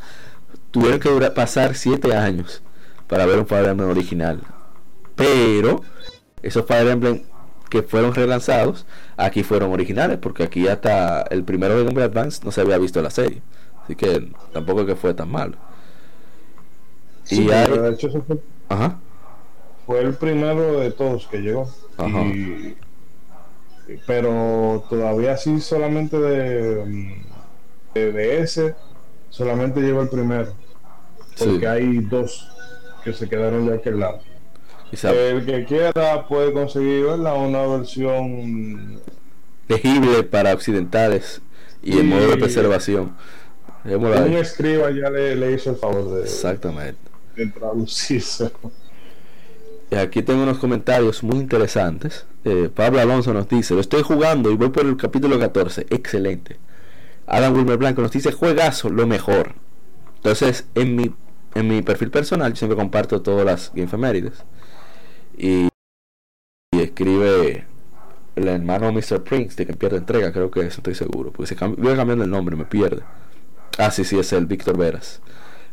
tuvieron 0.72 0.98
que 0.98 1.08
durar, 1.08 1.34
pasar 1.34 1.76
7 1.76 2.14
años 2.16 2.62
para 3.06 3.26
ver 3.26 3.38
un 3.38 3.46
Fire 3.46 3.66
Emblem 3.68 3.90
original. 3.90 4.42
Pero 5.14 5.82
esos 6.42 6.66
Fire 6.66 6.88
Emblem 6.88 7.22
que 7.70 7.82
fueron 7.82 8.12
relanzados, 8.12 8.86
aquí 9.16 9.44
fueron 9.44 9.72
originales, 9.72 10.18
porque 10.18 10.42
aquí 10.42 10.66
hasta 10.66 11.22
el 11.22 11.44
primero 11.44 11.76
de 11.76 11.84
Game 11.84 11.94
Boy 11.94 12.02
Advance 12.04 12.40
no 12.44 12.50
se 12.50 12.60
había 12.60 12.78
visto 12.78 13.00
la 13.02 13.10
serie. 13.10 13.40
Así 13.84 13.94
que 13.94 14.32
tampoco 14.52 14.84
que 14.84 14.96
fue 14.96 15.14
tan 15.14 15.30
malo. 15.30 15.56
y 17.30 17.44
de 17.46 17.90
hecho 17.92 18.10
fue, 18.26 18.38
Ajá. 18.68 18.98
fue 19.86 20.00
el 20.00 20.14
primero 20.14 20.80
de 20.80 20.90
todos 20.90 21.26
que 21.28 21.38
llegó. 21.38 21.68
Pero 24.06 24.84
todavía 24.88 25.36
sí 25.36 25.60
solamente 25.60 26.18
de, 26.18 27.22
de, 27.94 28.40
ese, 28.40 28.74
solamente 29.30 29.80
llegó 29.80 30.02
el 30.02 30.08
primero. 30.08 30.52
Porque 31.38 31.66
hay 31.66 31.98
dos 31.98 32.48
que 33.02 33.12
se 33.12 33.28
quedaron 33.28 33.66
de 33.66 33.76
aquel 33.76 34.00
lado. 34.00 34.20
El 35.02 35.44
que 35.44 35.64
quiera 35.64 36.26
puede 36.28 36.52
conseguir 36.52 37.06
una 37.06 37.66
versión 37.66 39.00
legible 39.68 40.22
para 40.22 40.54
occidentales 40.54 41.40
y 41.82 41.98
en 41.98 42.08
modo 42.08 42.30
de 42.30 42.36
preservación. 42.36 43.14
Un 43.84 44.32
escriba 44.34 44.90
ya 44.90 45.10
le, 45.10 45.52
hizo 45.52 45.70
el 45.70 45.76
favor 45.76 46.14
de, 46.14 46.22
Exactamente. 46.22 46.98
de 47.36 47.46
traducirse. 47.48 48.50
Y 49.94 49.96
aquí 49.96 50.24
tengo 50.24 50.42
unos 50.42 50.58
comentarios 50.58 51.22
muy 51.22 51.36
interesantes. 51.36 52.26
Eh, 52.44 52.68
Pablo 52.74 52.98
Alonso 52.98 53.32
nos 53.32 53.48
dice: 53.48 53.74
Lo 53.74 53.80
estoy 53.80 54.02
jugando 54.02 54.50
y 54.50 54.56
voy 54.56 54.70
por 54.70 54.84
el 54.84 54.96
capítulo 54.96 55.38
14. 55.38 55.86
Excelente. 55.88 56.56
Adam 57.28 57.54
Wilmer 57.54 57.78
Blanco 57.78 58.02
nos 58.02 58.10
dice: 58.10 58.32
Juegazo, 58.32 58.90
lo 58.90 59.06
mejor. 59.06 59.54
Entonces, 60.16 60.66
en 60.74 60.96
mi, 60.96 61.14
en 61.54 61.68
mi 61.68 61.82
perfil 61.82 62.10
personal, 62.10 62.52
yo 62.52 62.56
siempre 62.56 62.76
comparto 62.76 63.22
todas 63.22 63.46
las 63.46 63.72
Game 63.72 64.32
y, 65.36 65.68
escribe 66.72 67.64
el 68.34 68.48
hermano 68.48 68.90
Mr. 68.90 69.22
Prince 69.22 69.54
de 69.54 69.64
que 69.64 69.74
pierde 69.74 69.98
entrega, 69.98 70.32
creo 70.32 70.50
que 70.50 70.60
eso 70.60 70.78
estoy 70.78 70.96
seguro, 70.96 71.30
porque 71.30 71.54
se 71.54 71.66
voy 71.66 71.94
cambiando 71.94 72.24
el 72.24 72.30
nombre, 72.30 72.56
me 72.56 72.64
pierde. 72.64 73.04
Ah, 73.78 73.92
sí, 73.92 74.02
sí, 74.02 74.18
es 74.18 74.32
el 74.32 74.46
Víctor 74.46 74.76
Veras. 74.76 75.20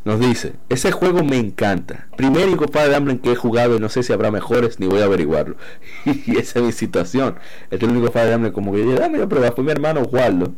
Nos 0.03 0.19
dice, 0.19 0.53
ese 0.69 0.91
juego 0.91 1.23
me 1.23 1.37
encanta. 1.37 2.07
Primer 2.17 2.49
y 2.49 2.55
de 2.55 2.95
Emblem 2.95 3.19
que 3.19 3.33
he 3.33 3.35
jugado 3.35 3.75
y 3.75 3.79
no 3.79 3.87
sé 3.87 4.01
si 4.01 4.11
habrá 4.11 4.31
mejores 4.31 4.79
ni 4.79 4.87
voy 4.87 5.01
a 5.01 5.05
averiguarlo. 5.05 5.57
y 6.05 6.37
esa 6.37 6.59
es 6.59 6.65
mi 6.65 6.71
situación. 6.71 7.35
Es 7.69 7.81
el 7.81 7.89
único 7.89 8.07
de 8.11 8.31
Emblem 8.31 8.51
como 8.51 8.73
que 8.73 8.83
dame 8.83 9.19
yo 9.19 9.29
prueba. 9.29 9.51
Fue 9.51 9.63
mi 9.63 9.71
hermano 9.71 10.01
Waldo. 10.01 10.53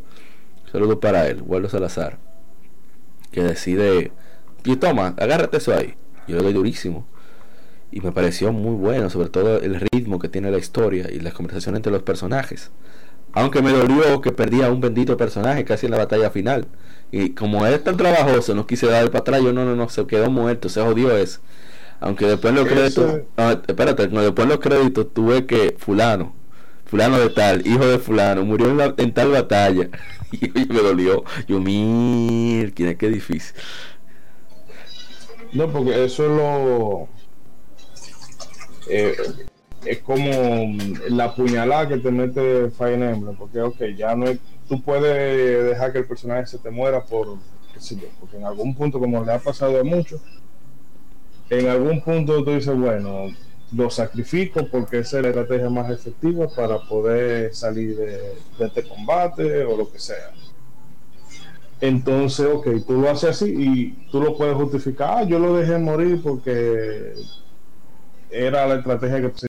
Saludo 0.71 0.99
para 0.99 1.27
él, 1.27 1.43
Waldo 1.45 1.67
Salazar. 1.67 2.19
Que 3.31 3.43
decide, 3.43 4.11
y 4.63 4.75
toma, 4.77 5.13
agárrate 5.17 5.57
eso 5.57 5.75
ahí. 5.75 5.95
yo 6.27 6.37
le 6.37 6.43
doy 6.43 6.53
durísimo. 6.53 7.05
Y 7.91 7.99
me 8.01 8.11
pareció 8.11 8.51
muy 8.53 8.75
bueno, 8.75 9.09
sobre 9.09 9.29
todo 9.29 9.59
el 9.59 9.79
ritmo 9.79 10.19
que 10.19 10.29
tiene 10.29 10.51
la 10.51 10.57
historia 10.57 11.11
y 11.11 11.19
las 11.19 11.33
conversaciones 11.33 11.79
entre 11.79 11.91
los 11.91 12.03
personajes. 12.03 12.71
Aunque 13.33 13.61
me 13.61 13.71
dolió 13.71 14.21
que 14.21 14.31
perdía 14.31 14.71
un 14.71 14.79
bendito 14.79 15.17
personaje 15.17 15.65
casi 15.65 15.87
en 15.87 15.91
la 15.91 15.97
batalla 15.97 16.29
final. 16.29 16.67
Y 17.15 17.29
como 17.29 17.63
es 17.67 17.83
tan 17.83 17.95
trabajoso, 17.95 18.55
no 18.55 18.65
quise 18.65 18.87
dar 18.87 19.05
para 19.11 19.19
atrás. 19.19 19.43
Yo 19.43 19.53
no, 19.53 19.63
no, 19.65 19.75
no, 19.75 19.87
se 19.87 20.03
quedó 20.07 20.31
muerto, 20.31 20.67
se 20.67 20.81
jodió 20.81 21.15
eso. 21.15 21.41
Aunque 21.99 22.25
después 22.25 22.55
los 22.55 22.67
créditos, 22.67 23.21
ah, 23.37 23.61
espérate, 23.67 24.07
después 24.07 24.47
los 24.47 24.57
créditos 24.57 25.13
tuve 25.13 25.45
que 25.45 25.75
fulano, 25.77 26.33
fulano 26.85 27.19
de 27.19 27.29
tal, 27.29 27.67
hijo 27.67 27.85
de 27.85 27.99
fulano, 27.99 28.43
murió 28.43 28.95
en, 28.97 29.13
tal 29.13 29.29
batalla. 29.29 29.89
y 30.31 30.65
me 30.65 30.81
dolió. 30.81 31.23
Yo, 31.47 31.59
mira, 31.59 32.71
qué 32.73 33.09
difícil. 33.09 33.53
No, 35.51 35.71
porque 35.71 36.05
eso 36.05 36.23
es 36.25 36.31
lo... 36.31 37.07
Eh, 38.89 39.15
es 39.85 39.99
como 39.99 40.31
la 41.09 41.35
puñalada 41.35 41.87
que 41.87 41.97
te 41.97 42.11
mete 42.11 42.69
Fire 42.71 43.01
Emblem, 43.01 43.35
porque 43.35 43.61
ok, 43.61 43.81
ya 43.95 44.15
no 44.15 44.25
es, 44.25 44.39
tú 44.67 44.81
puedes 44.81 45.65
dejar 45.65 45.91
que 45.91 45.99
el 45.99 46.05
personaje 46.05 46.47
se 46.47 46.57
te 46.57 46.69
muera 46.69 47.03
por, 47.03 47.37
porque 48.19 48.37
en 48.37 48.45
algún 48.45 48.75
punto, 48.75 48.99
como 48.99 49.23
le 49.23 49.33
ha 49.33 49.39
pasado 49.39 49.79
a 49.79 49.83
muchos, 49.83 50.21
en 51.49 51.67
algún 51.67 52.01
punto 52.01 52.43
tú 52.43 52.51
dices, 52.51 52.75
bueno, 52.75 53.27
lo 53.75 53.89
sacrifico 53.89 54.67
porque 54.67 54.99
esa 54.99 55.17
es 55.17 55.23
la 55.23 55.29
estrategia 55.29 55.69
más 55.69 55.89
efectiva 55.89 56.47
para 56.47 56.79
poder 56.79 57.53
salir 57.53 57.95
de, 57.95 58.33
este 58.59 58.83
combate 58.87 59.63
o 59.63 59.77
lo 59.77 59.91
que 59.91 59.99
sea. 59.99 60.31
Entonces, 61.81 62.47
ok, 62.47 62.67
tú 62.87 63.01
lo 63.01 63.09
haces 63.09 63.31
así 63.31 63.53
y 63.57 64.07
tú 64.09 64.21
lo 64.21 64.37
puedes 64.37 64.55
justificar. 64.55 65.17
Ah, 65.17 65.23
yo 65.23 65.37
lo 65.37 65.57
dejé 65.57 65.77
morir 65.77 66.21
porque 66.23 67.13
era 68.29 68.65
la 68.67 68.75
estrategia 68.75 69.21
que 69.21 69.47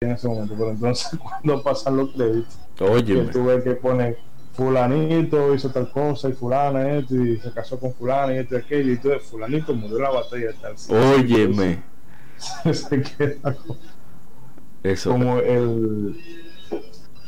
en 0.00 0.12
ese 0.12 0.28
momento. 0.28 0.54
Pero 0.56 0.70
entonces, 0.70 1.18
cuando 1.22 1.62
pasan 1.62 1.96
los 1.96 2.10
créditos, 2.12 2.58
Oye, 2.80 3.14
ves 3.22 3.64
que 3.64 3.72
pone 3.72 4.16
fulanito 4.52 5.54
hizo 5.54 5.70
tal 5.70 5.90
cosa 5.90 6.28
y 6.28 6.32
fulana 6.32 6.98
esto 6.98 7.14
y 7.14 7.38
se 7.38 7.52
casó 7.52 7.78
con 7.78 7.94
fulana 7.94 8.34
y 8.34 8.38
esto 8.38 8.56
y 8.56 8.58
aquello 8.58 8.92
y 8.92 8.96
todo 8.96 9.20
fulanito 9.20 9.72
murió 9.72 10.00
la 10.00 10.10
batalla 10.10 10.52
tal 10.60 10.74
óyeme. 10.88 11.82
Se 12.72 13.02
queda 13.02 13.54
como, 13.54 13.76
eso. 14.82 15.10
como 15.10 15.38
el 15.38 16.20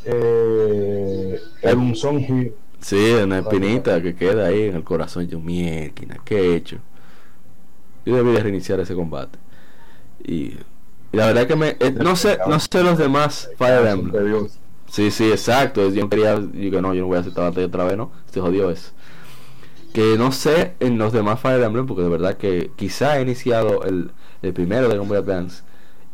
eh, 0.04 1.40
el 1.62 1.76
unzón 1.78 2.52
sí 2.80 3.12
una 3.12 3.40
espinita 3.40 4.00
que 4.02 4.14
queda 4.14 4.46
ahí 4.46 4.62
en 4.64 4.76
el 4.76 4.84
corazón 4.84 5.28
yo 5.28 5.38
mierda 5.38 6.16
¿qué 6.24 6.36
he 6.36 6.56
hecho? 6.56 6.78
yo 8.04 8.16
debí 8.16 8.36
reiniciar 8.36 8.80
ese 8.80 8.94
combate. 8.94 9.38
Y, 10.24 10.56
la 11.12 11.26
verdad 11.26 11.46
que 11.46 11.56
me 11.56 11.76
eh, 11.80 11.92
no 11.92 12.16
sé 12.16 12.38
no 12.46 12.60
sé 12.60 12.82
los 12.82 12.98
demás 12.98 13.50
Fire 13.58 13.86
Emblem 13.86 14.48
Sí, 14.90 15.10
sí, 15.12 15.30
exacto. 15.30 15.88
Yo 15.90 16.08
quería, 16.08 16.34
yo 16.34 16.82
no, 16.82 16.94
yo 16.94 17.02
no 17.02 17.06
voy 17.06 17.16
a 17.16 17.20
hacer 17.20 17.30
esta 17.30 17.42
batalla 17.42 17.66
otra 17.66 17.84
vez, 17.84 17.96
¿no? 17.96 18.10
Este 18.26 18.40
jodió 18.40 18.70
es. 18.70 18.92
Que 19.92 20.16
no 20.18 20.32
sé 20.32 20.74
en 20.80 20.98
los 20.98 21.12
demás 21.12 21.40
Fire 21.40 21.62
Emblem, 21.62 21.86
porque 21.86 22.02
de 22.02 22.08
verdad 22.08 22.36
que 22.36 22.72
quizá 22.76 23.18
he 23.18 23.22
iniciado 23.22 23.84
el, 23.84 24.12
el 24.42 24.52
primero 24.52 24.88
de 24.88 24.96
Game 24.96 25.08
Boy 25.08 25.18
Advance 25.18 25.62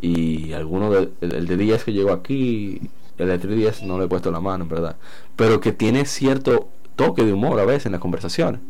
y 0.01 0.53
alguno 0.53 0.91
de, 0.91 1.11
el, 1.23 1.47
de 1.47 1.57
10 1.57 1.85
que 1.85 1.93
llegó 1.93 2.13
aquí, 2.13 2.81
el 3.19 3.29
de 3.29 3.41
3DS 3.41 3.83
no 3.83 3.99
le 3.99 4.07
he 4.07 4.09
puesto 4.09 4.31
la 4.31 4.41
mano, 4.41 4.65
en 4.65 4.71
verdad. 4.71 4.97
Pero 5.37 5.61
que 5.61 5.73
tiene 5.73 6.05
cierto 6.07 6.69
toque 6.97 7.25
de 7.25 7.33
humor 7.33 7.59
a 7.61 7.65
veces 7.65 7.87
en 7.87 7.93
las 7.93 8.01
conversaciones. 8.01 8.61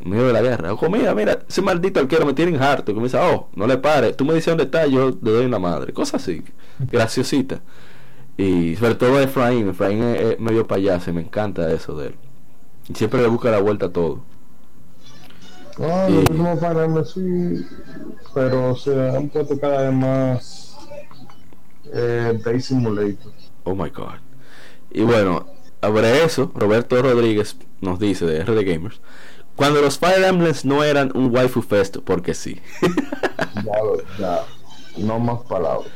En 0.00 0.10
medio 0.10 0.26
de 0.26 0.32
la 0.32 0.42
guerra. 0.42 0.72
O 0.72 0.90
mira, 0.90 1.14
mira, 1.14 1.40
ese 1.48 1.60
maldito 1.62 2.00
arquero 2.00 2.24
me 2.24 2.32
tiene 2.32 2.56
en 2.56 2.62
harto. 2.62 2.94
Que 2.94 3.00
me 3.00 3.04
dice, 3.04 3.18
oh, 3.18 3.48
no 3.54 3.66
le 3.66 3.78
pare. 3.78 4.14
Tú 4.14 4.24
me 4.24 4.34
dices 4.34 4.46
dónde 4.46 4.64
está, 4.64 4.86
yo 4.86 5.10
le 5.22 5.30
doy 5.30 5.44
una 5.44 5.58
madre. 5.58 5.92
Cosas 5.92 6.22
así. 6.22 6.42
Graciosita. 6.90 7.60
Y 8.40 8.74
sobre 8.76 8.94
todo 8.94 9.20
Efraín, 9.20 9.68
Efraín 9.68 10.02
es, 10.02 10.40
medio 10.40 10.66
payaso, 10.66 11.12
me 11.12 11.20
encanta 11.20 11.70
eso 11.70 11.94
de 11.94 12.08
él. 12.08 12.14
Y 12.88 12.94
siempre 12.94 13.20
le 13.20 13.28
busca 13.28 13.50
la 13.50 13.60
vuelta 13.60 13.86
a 13.86 13.92
todo. 13.92 14.22
Ah, 15.78 16.08
y... 16.08 16.32
no 16.32 16.58
para 16.58 17.04
sí, 17.04 17.66
pero 18.32 18.74
se 18.76 19.10
han 19.10 19.28
puesto 19.28 19.60
cada 19.60 19.82
vez 19.82 19.92
más 19.92 20.78
eh, 21.92 22.40
Day 22.42 22.60
Simulator. 22.60 23.32
Oh 23.64 23.74
my 23.74 23.90
god. 23.90 24.20
Y 24.90 25.02
bueno, 25.02 25.46
sobre 25.82 26.24
eso, 26.24 26.50
Roberto 26.54 27.00
Rodríguez 27.02 27.56
nos 27.82 27.98
dice 27.98 28.24
de 28.24 28.42
RD 28.42 28.64
Gamers. 28.64 29.00
Cuando 29.60 29.82
los 29.82 29.98
Fire 29.98 30.24
Emblems 30.24 30.64
no 30.64 30.82
eran 30.82 31.12
un 31.14 31.26
waifu 31.36 31.60
fest, 31.60 31.98
porque 31.98 32.32
sí. 32.32 32.62
ya, 33.56 33.78
ya, 34.18 34.44
no 34.96 35.18
más 35.18 35.42
palabras. 35.42 35.90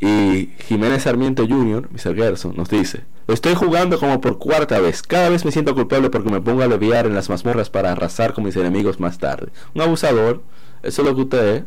Y 0.00 0.50
Jiménez 0.58 1.04
Sarmiento 1.04 1.46
Jr., 1.46 1.88
Mr. 1.92 2.16
Gerson, 2.16 2.56
nos 2.56 2.68
dice: 2.68 3.04
Estoy 3.28 3.54
jugando 3.54 4.00
como 4.00 4.20
por 4.20 4.40
cuarta 4.40 4.80
vez. 4.80 5.04
Cada 5.04 5.28
vez 5.28 5.44
me 5.44 5.52
siento 5.52 5.76
culpable 5.76 6.10
porque 6.10 6.30
me 6.30 6.40
pongo 6.40 6.64
a 6.64 6.66
leviar 6.66 7.06
en 7.06 7.14
las 7.14 7.30
mazmorras 7.30 7.70
para 7.70 7.92
arrasar 7.92 8.34
con 8.34 8.42
mis 8.42 8.56
enemigos 8.56 8.98
más 8.98 9.18
tarde. 9.18 9.52
Un 9.72 9.82
abusador, 9.82 10.42
eso 10.82 11.02
es 11.02 11.08
lo 11.08 11.14
que 11.14 11.20
usted 11.20 11.54
es. 11.54 11.64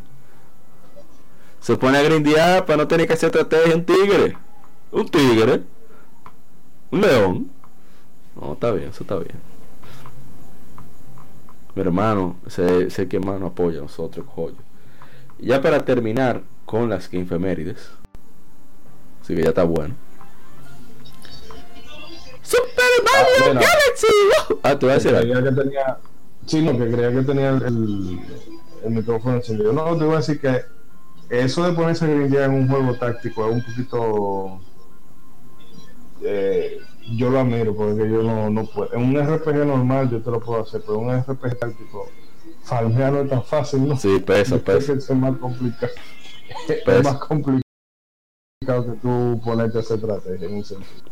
Se 1.61 1.77
pone 1.77 1.99
a 1.99 2.03
grindear 2.03 2.65
para 2.65 2.79
no 2.79 2.87
tener 2.89 3.07
que 3.07 3.13
hacer 3.13 3.27
estrategia. 3.27 3.75
Un 3.77 3.85
tigre, 3.85 4.37
un 4.91 5.07
tigre, 5.07 5.63
un 6.91 6.99
león. 6.99 7.49
No, 8.35 8.51
está 8.51 8.71
bien, 8.71 8.89
eso 8.89 9.03
está 9.03 9.15
bien. 9.15 9.56
Mi 11.77 11.81
hermano, 11.81 12.37
sé, 12.47 12.89
sé 12.89 13.07
que 13.07 13.19
más 13.19 13.39
nos 13.39 13.51
apoya 13.51 13.77
a 13.77 13.81
nosotros, 13.83 14.25
joyo. 14.25 14.55
Y 15.37 15.49
ya 15.49 15.61
para 15.61 15.85
terminar 15.85 16.41
con 16.65 16.89
las 16.89 17.13
infemérides 17.13 17.91
Así 19.21 19.35
que 19.35 19.43
ya 19.43 19.49
está 19.49 19.63
bueno. 19.63 19.93
Super 22.41 22.83
Mario 23.05 23.53
Galaxy. 23.53 24.07
Ah, 24.63 24.79
tú 24.79 24.87
vas 24.87 25.05
a 25.05 25.11
decir. 25.11 25.43
Que 25.43 25.51
tenía, 25.51 25.97
sí, 26.47 26.61
no, 26.63 26.71
que 26.71 26.91
creía 26.91 27.11
que 27.11 27.21
tenía 27.21 27.49
el, 27.49 28.19
el, 28.83 28.91
micrófono 28.91 29.35
encendido. 29.35 29.71
No, 29.71 29.95
te 29.95 30.03
voy 30.03 30.15
a 30.15 30.17
decir 30.17 30.41
que 30.41 30.63
eso 31.29 31.63
de 31.63 31.73
ponerse 31.73 32.05
a 32.05 32.07
grindear 32.07 32.49
en 32.49 32.55
un 32.55 32.67
juego 32.67 32.95
táctico 32.95 33.47
es 33.49 33.53
un 33.53 33.63
poquito. 33.63 34.61
Eh, 36.23 36.79
yo 37.15 37.29
lo 37.29 37.39
admiro 37.39 37.75
porque 37.75 38.09
yo 38.09 38.23
no, 38.23 38.49
no 38.49 38.65
puedo. 38.65 38.93
En 38.93 39.03
un 39.03 39.17
RPG 39.17 39.65
normal 39.65 40.09
yo 40.09 40.21
te 40.21 40.31
lo 40.31 40.39
puedo 40.39 40.61
hacer, 40.61 40.81
pero 40.81 40.99
en 40.99 41.05
un 41.05 41.19
RPG 41.21 41.59
táctico 41.59 42.09
farmear 42.63 43.13
no 43.13 43.21
es 43.21 43.29
tan 43.29 43.43
fácil, 43.43 43.87
¿no? 43.87 43.97
Sí, 43.97 44.19
pesa, 44.19 44.57
pesa. 44.57 44.93
Es 44.93 45.09
más 45.11 45.37
complicado. 45.37 45.91
Es 46.67 47.03
más 47.03 47.17
complicado 47.17 47.61
que 48.61 48.91
tú 49.01 49.39
ponerte 49.43 49.79
esa 49.79 49.95
estrategia 49.95 50.47
en 50.47 50.55
un 50.55 50.63
sentido. 50.63 51.11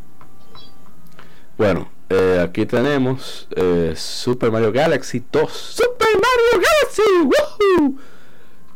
Bueno, 1.58 1.90
eh, 2.10 2.42
aquí 2.44 2.66
tenemos 2.66 3.48
eh, 3.56 3.94
Super 3.96 4.52
Mario 4.52 4.72
Galaxy 4.72 5.24
2. 5.32 5.52
Super 5.52 6.08
Mario 6.14 6.66
Galaxy, 6.68 8.02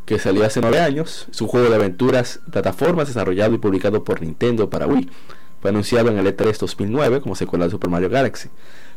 que 0.05 0.19
salió 0.19 0.45
hace 0.45 0.61
9 0.61 0.79
años. 0.79 1.27
Es 1.31 1.41
un 1.41 1.47
juego 1.47 1.69
de 1.69 1.75
aventuras, 1.75 2.39
plataformas 2.51 3.07
desarrollado 3.07 3.53
y 3.53 3.57
publicado 3.57 4.03
por 4.03 4.21
Nintendo 4.21 4.69
para 4.69 4.87
Wii. 4.87 5.09
Fue 5.61 5.69
anunciado 5.69 6.09
en 6.09 6.17
el 6.17 6.27
E3 6.27 6.57
2009 6.57 7.21
como 7.21 7.35
secuela 7.35 7.65
de 7.65 7.71
Super 7.71 7.89
Mario 7.89 8.09
Galaxy. 8.09 8.49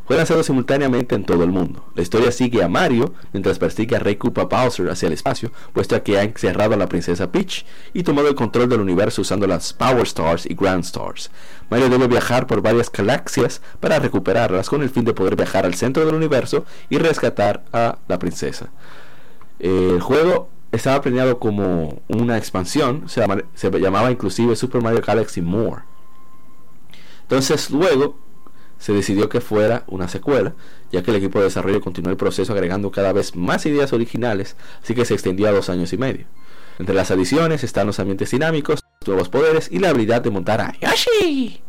Fue 0.05 0.17
lanzado 0.17 0.43
simultáneamente 0.43 1.15
en 1.15 1.25
todo 1.25 1.45
el 1.45 1.51
mundo. 1.51 1.85
La 1.95 2.03
historia 2.03 2.33
sigue 2.33 2.63
a 2.63 2.69
Mario 2.69 3.15
mientras 3.33 3.59
persigue 3.59 3.95
a 3.95 4.01
Rey 4.01 4.17
Koopa 4.17 4.45
Bowser 4.45 4.91
hacia 4.91 5.07
el 5.07 5.13
espacio, 5.13 5.53
puesto 5.73 6.01
que 6.03 6.19
ha 6.19 6.25
encerrado 6.25 6.75
a 6.75 6.77
la 6.77 6.89
princesa 6.89 7.31
Peach 7.31 7.65
y 7.95 8.03
tomado 8.03 8.29
el 8.29 8.35
control 8.35 8.69
del 8.69 8.81
universo 8.81 9.23
usando 9.23 9.47
las 9.47 9.73
Power 9.73 10.03
Stars 10.03 10.47
y 10.47 10.55
Grand 10.55 10.85
Stars. 10.85 11.31
Mario 11.71 11.89
debe 11.89 12.09
viajar 12.09 12.49
por 12.49 12.63
varias 12.63 12.91
galaxias 12.91 13.63
para 13.79 14.01
recuperarlas 14.01 14.69
con 14.69 14.83
el 14.83 14.91
fin 14.91 15.05
de 15.05 15.15
poder 15.15 15.37
viajar 15.37 15.67
al 15.67 15.75
centro 15.75 16.05
del 16.05 16.17
universo 16.17 16.65
y 16.91 16.99
rescatar 16.99 17.63
a 17.73 17.99
la 18.09 18.19
princesa. 18.19 18.71
El 19.61 20.01
juego 20.01 20.49
estaba 20.73 21.01
planeado 21.01 21.39
como 21.39 22.03
una 22.09 22.39
expansión, 22.39 23.09
se, 23.09 23.25
se 23.55 23.71
llamaba 23.79 24.11
inclusive 24.11 24.57
Super 24.57 24.83
Mario 24.83 25.01
Galaxy 25.07 25.43
More. 25.43 25.92
Entonces 27.33 27.71
luego 27.71 28.19
se 28.79 28.93
decidió 28.93 29.31
que 29.31 29.41
fuera 29.41 29.85
una 29.87 30.07
secuela, 30.07 30.53
ya 30.91 31.03
que 31.03 31.13
el 31.13 31.17
equipo 31.17 31.39
de 31.39 31.47
desarrollo 31.47 31.81
continuó 31.81 32.11
el 32.11 32.19
proceso 32.19 32.53
agregando 32.53 32.91
cada 32.91 33.11
vez 33.15 33.35
más 33.35 33.65
ideas 33.65 33.95
originales, 33.95 34.55
así 34.83 34.95
que 34.95 35.07
se 35.07 35.15
extendió 35.15 35.49
a 35.49 35.53
dos 35.53 35.71
años 35.71 35.95
y 35.95 35.97
medio. 35.97 36.27
Entre 36.79 36.95
las 36.95 37.11
adiciones 37.11 37.65
están 37.65 37.87
los 37.87 37.99
ambientes 38.01 38.33
dinámicos, 38.33 38.85
nuevos 39.07 39.31
poderes 39.31 39.71
y 39.73 39.79
la 39.79 39.89
habilidad 39.89 40.21
de 40.21 40.29
montar 40.29 40.61
a 40.61 40.75
Yoshi. 40.79 41.63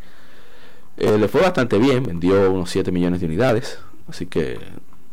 Eh, 0.98 1.18
le 1.18 1.30
fue 1.30 1.40
bastante 1.40 1.78
bien, 1.78 2.04
vendió 2.04 2.52
unos 2.52 2.70
7 2.70 2.92
millones 2.92 3.22
de 3.22 3.28
unidades, 3.28 3.80
así 4.10 4.26
que 4.26 4.60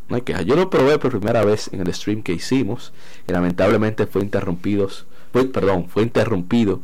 no 0.09 0.17
hay 0.17 0.23
queja. 0.23 0.43
Yo 0.43 0.57
lo 0.57 0.69
probé 0.69 0.99
por 0.99 1.13
primera 1.13 1.45
vez 1.45 1.71
en 1.73 1.81
el 1.81 1.95
stream 1.95 2.25
que 2.25 2.33
hicimos 2.33 2.93
y 3.29 3.31
lamentablemente 3.31 4.09
fue 4.09 4.23
interrumpido, 4.23 4.89
perdón, 5.31 5.89
fue 5.89 6.03
interrumpido 6.03 6.81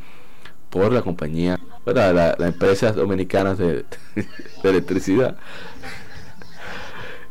la 0.93 1.03
compañía 1.03 1.59
la, 1.95 2.37
la 2.39 2.47
empresa 2.47 2.93
dominicana 2.93 3.55
de, 3.55 3.85
electricidad. 4.62 5.37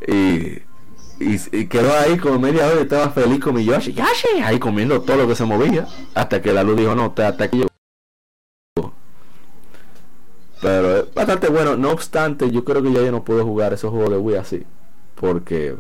Y 0.08 1.68
quedó 1.68 1.93
ahí 1.98 2.18
como 2.18 2.39
media 2.39 2.68
hora 2.68 2.80
y 2.80 2.84
estaba 2.84 3.10
feliz 3.10 3.39
con 3.39 3.56
mi 3.56 3.66
Yoshi. 3.66 3.93
Yoshi, 3.93 4.41
ahí 4.43 4.60
comiendo 4.60 5.02
todo 5.02 5.18
lo 5.18 5.28
que 5.28 5.36
se 5.36 5.46
movía. 5.46 5.88
Hasta 6.14 6.41
que 6.41 6.54
la 6.54 6.64
luz 6.64 6.78
dijo, 6.78 6.96
no, 6.96 7.14
hasta 7.16 7.43
aquí. 7.43 7.66
Pero 10.62 10.98
es 10.98 11.14
bastante 11.14 11.50
bueno. 11.50 11.76
No 11.76 11.91
obstante, 11.91 12.50
yo 12.52 12.64
creo 12.64 12.82
que 12.82 12.91
ya 12.91 13.02
yo 13.02 13.12
no 13.12 13.24
puedo 13.24 13.43
jugar 13.43 13.74
esos 13.74 13.91
juegos 13.91 14.12
de 14.12 14.18
Wii 14.18 14.36
así. 14.38 14.66
Porque 15.26 15.76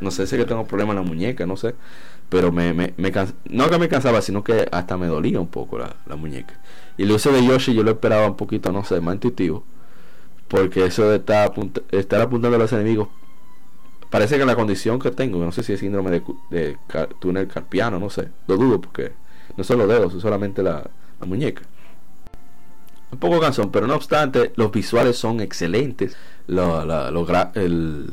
no 0.00 0.10
sé 0.10 0.26
si 0.26 0.36
que 0.36 0.44
tengo 0.44 0.66
problemas 0.66 0.96
en 0.96 1.02
la 1.02 1.08
muñeca, 1.08 1.46
no 1.46 1.56
sé. 1.56 1.74
Pero 2.28 2.50
me, 2.50 2.72
me, 2.72 2.94
no 3.48 3.70
que 3.70 3.78
me 3.78 3.88
cansaba, 3.88 4.20
sino 4.20 4.42
que 4.42 4.68
hasta 4.72 4.96
me 4.96 5.06
dolía 5.06 5.40
un 5.40 5.48
poco 5.48 5.78
la, 5.78 6.16
muñeca. 6.16 6.54
Y 6.96 7.04
el 7.04 7.12
uso 7.12 7.30
de 7.30 7.44
Yoshi 7.44 7.74
yo 7.74 7.82
lo 7.82 7.92
esperaba 7.92 8.26
un 8.26 8.36
poquito, 8.36 8.72
no 8.72 8.84
sé, 8.84 9.00
más 9.00 9.14
intuitivo. 9.14 9.64
Porque 10.48 10.84
eso 10.84 11.08
de 11.08 11.16
estar, 11.16 11.46
apuntando 12.20 12.56
a 12.56 12.58
los 12.58 12.72
enemigos 12.72 13.08
parece 14.10 14.38
que 14.38 14.44
la 14.44 14.56
condición 14.56 14.98
que 14.98 15.12
tengo, 15.12 15.38
no 15.44 15.52
sé 15.52 15.62
si 15.62 15.72
es 15.72 15.78
síndrome 15.78 16.10
de, 16.10 16.22
de 16.50 16.76
túnel 17.20 17.46
carpiano, 17.46 18.00
no 18.00 18.10
sé, 18.10 18.28
lo 18.48 18.56
dudo 18.56 18.80
porque 18.80 19.12
no 19.56 19.62
son 19.62 19.78
los 19.78 19.88
dedos, 19.88 20.14
es 20.14 20.22
solamente 20.22 20.62
la, 20.62 20.90
muñeca. 21.24 21.62
Un 23.12 23.18
poco 23.18 23.38
cansón, 23.40 23.70
pero 23.70 23.86
no 23.86 23.94
obstante, 23.94 24.52
los 24.56 24.72
visuales 24.72 25.16
son 25.16 25.40
excelentes. 25.40 26.16
el, 26.48 28.10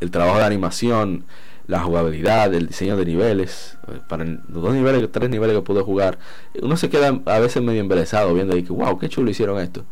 el, 0.00 0.10
trabajo 0.10 0.38
de 0.38 0.44
animación, 0.44 1.24
la 1.66 1.80
jugabilidad, 1.80 2.52
el 2.54 2.68
diseño 2.68 2.96
de 2.96 3.04
niveles. 3.04 3.78
Eh, 3.88 4.00
para 4.08 4.24
los 4.24 4.62
dos 4.62 4.74
niveles, 4.74 5.10
tres 5.12 5.30
niveles 5.30 5.56
que 5.56 5.62
pude 5.62 5.82
jugar, 5.82 6.18
uno 6.60 6.76
se 6.76 6.90
queda 6.90 7.20
a 7.26 7.38
veces 7.38 7.62
medio 7.62 7.80
embelesado 7.80 8.34
viendo 8.34 8.56
y 8.56 8.62
que, 8.62 8.72
wow, 8.72 8.98
qué 8.98 9.08
chulo 9.08 9.30
hicieron 9.30 9.60
esto. 9.60 9.84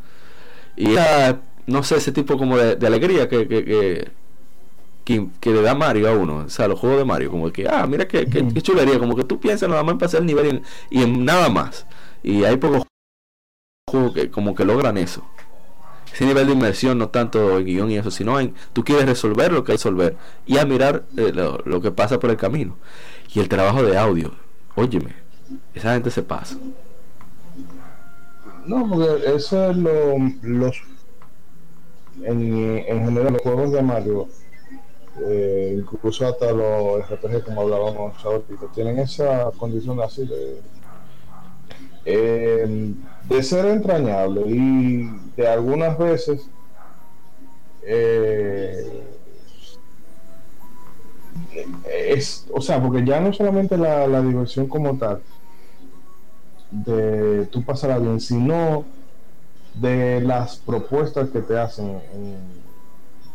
Y 0.77 0.95
no 1.67 1.83
sé, 1.83 1.97
ese 1.97 2.13
tipo 2.13 2.39
como 2.39 2.57
de, 2.57 2.87
alegría 2.87 3.29
que, 3.29 3.47
que 3.49 4.11
que, 5.41 5.51
le 5.51 5.63
da 5.63 5.75
Mario 5.75 6.09
a 6.09 6.13
uno, 6.13 6.37
o 6.47 6.49
sea, 6.51 6.69
los 6.69 6.79
juegos 6.79 6.99
de 6.99 7.05
Mario, 7.05 7.31
como 7.31 7.51
que, 7.51 7.67
ah, 7.67 7.87
mira 7.87 8.07
qué, 8.07 8.27
chulería, 8.61 8.99
como 8.99 9.17
que 9.17 9.25
tú 9.25 9.41
piensas 9.41 9.69
nada 9.69 9.83
más 9.83 9.93
en 9.93 9.99
pasar 9.99 10.21
el 10.21 10.27
nivel 10.27 10.63
y 10.91 11.03
en, 11.03 11.25
nada 11.25 11.49
más. 11.49 11.87
Y 12.23 12.45
hay 12.45 12.59
pocos 12.59 12.83
juegos 13.91 14.13
que 14.13 14.31
como 14.31 14.55
que 14.55 14.65
logran 14.65 14.99
eso. 14.99 15.25
Ese 16.13 16.27
nivel 16.27 16.47
de 16.47 16.53
inmersión, 16.53 16.99
no 16.99 17.09
tanto 17.09 17.59
en 17.59 17.65
guion 17.65 17.91
y 17.91 17.99
eso, 17.99 18.11
sino 18.11 18.39
en 18.41 18.55
tú 18.73 18.85
quieres 18.85 19.07
resolver 19.07 19.53
lo 19.53 19.65
que 19.65 19.73
hay 19.73 19.79
que 19.79 19.85
resolver 19.85 20.17
y 20.47 20.59
admirar 20.59 21.05
eh, 21.17 21.33
lo, 21.33 21.81
que 21.81 21.91
pasa 21.91 22.19
por 22.19 22.31
el 22.31 22.37
camino. 22.37 22.77
Y 23.33 23.41
el 23.41 23.49
trabajo 23.49 23.83
de 23.83 23.97
audio, 23.97 24.33
óyeme, 24.75 25.15
esa 25.75 25.95
gente 25.95 26.11
se 26.11 26.23
pasa. 26.23 26.57
No, 28.65 28.89
porque 28.89 29.35
eso 29.35 29.71
es 29.71 29.77
lo, 29.77 30.17
los 30.43 30.83
en, 32.23 32.85
en 32.87 33.05
general 33.05 33.33
los 33.35 33.43
juegos 33.43 33.73
de 33.73 33.83
Mario 33.83 34.29
eh, 35.27 35.77
incluso 35.79 36.27
hasta 36.27 36.53
los 36.53 37.09
RPG 37.11 37.45
como 37.45 37.63
hablábamos 37.63 38.25
ahorita, 38.25 38.67
tienen 38.75 38.99
esa 38.99 39.51
condición 39.57 40.01
así 40.01 40.25
de, 40.25 40.61
eh, 42.11 42.95
de 43.29 43.43
ser 43.43 43.67
entrañable 43.67 44.41
y 44.47 45.11
de 45.37 45.47
algunas 45.47 45.99
veces 45.99 46.49
eh, 47.83 49.05
es, 51.85 52.47
o 52.51 52.63
sea, 52.63 52.83
porque 52.83 53.05
ya 53.05 53.21
no 53.21 53.35
solamente 53.35 53.77
la, 53.77 54.23
diversión 54.23 54.69
como 54.69 54.97
tal 54.97 55.21
de 56.71 57.47
tú 57.51 57.63
pasarla 57.63 57.99
bien, 57.99 58.21
sino 58.21 58.87
de 59.75 60.23
las 60.23 60.57
propuestas 60.57 61.29
que 61.29 61.43
te 61.43 61.59
hacen 61.59 62.01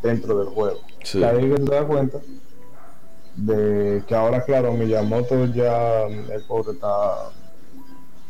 dentro 0.02 0.40
del 0.40 0.48
juego. 0.48 0.80
Sí. 1.04 1.24
Ahí 1.24 1.48
que 1.48 1.60
te 1.60 1.76
das 1.76 1.86
cuenta 1.86 2.20
de 3.36 4.04
que 4.08 4.16
ahora, 4.16 4.44
claro, 4.44 4.74
Miyamoto 4.74 5.46
ya, 5.46 6.06
el 6.06 6.44
pobre 6.48 6.74
está, 6.74 7.32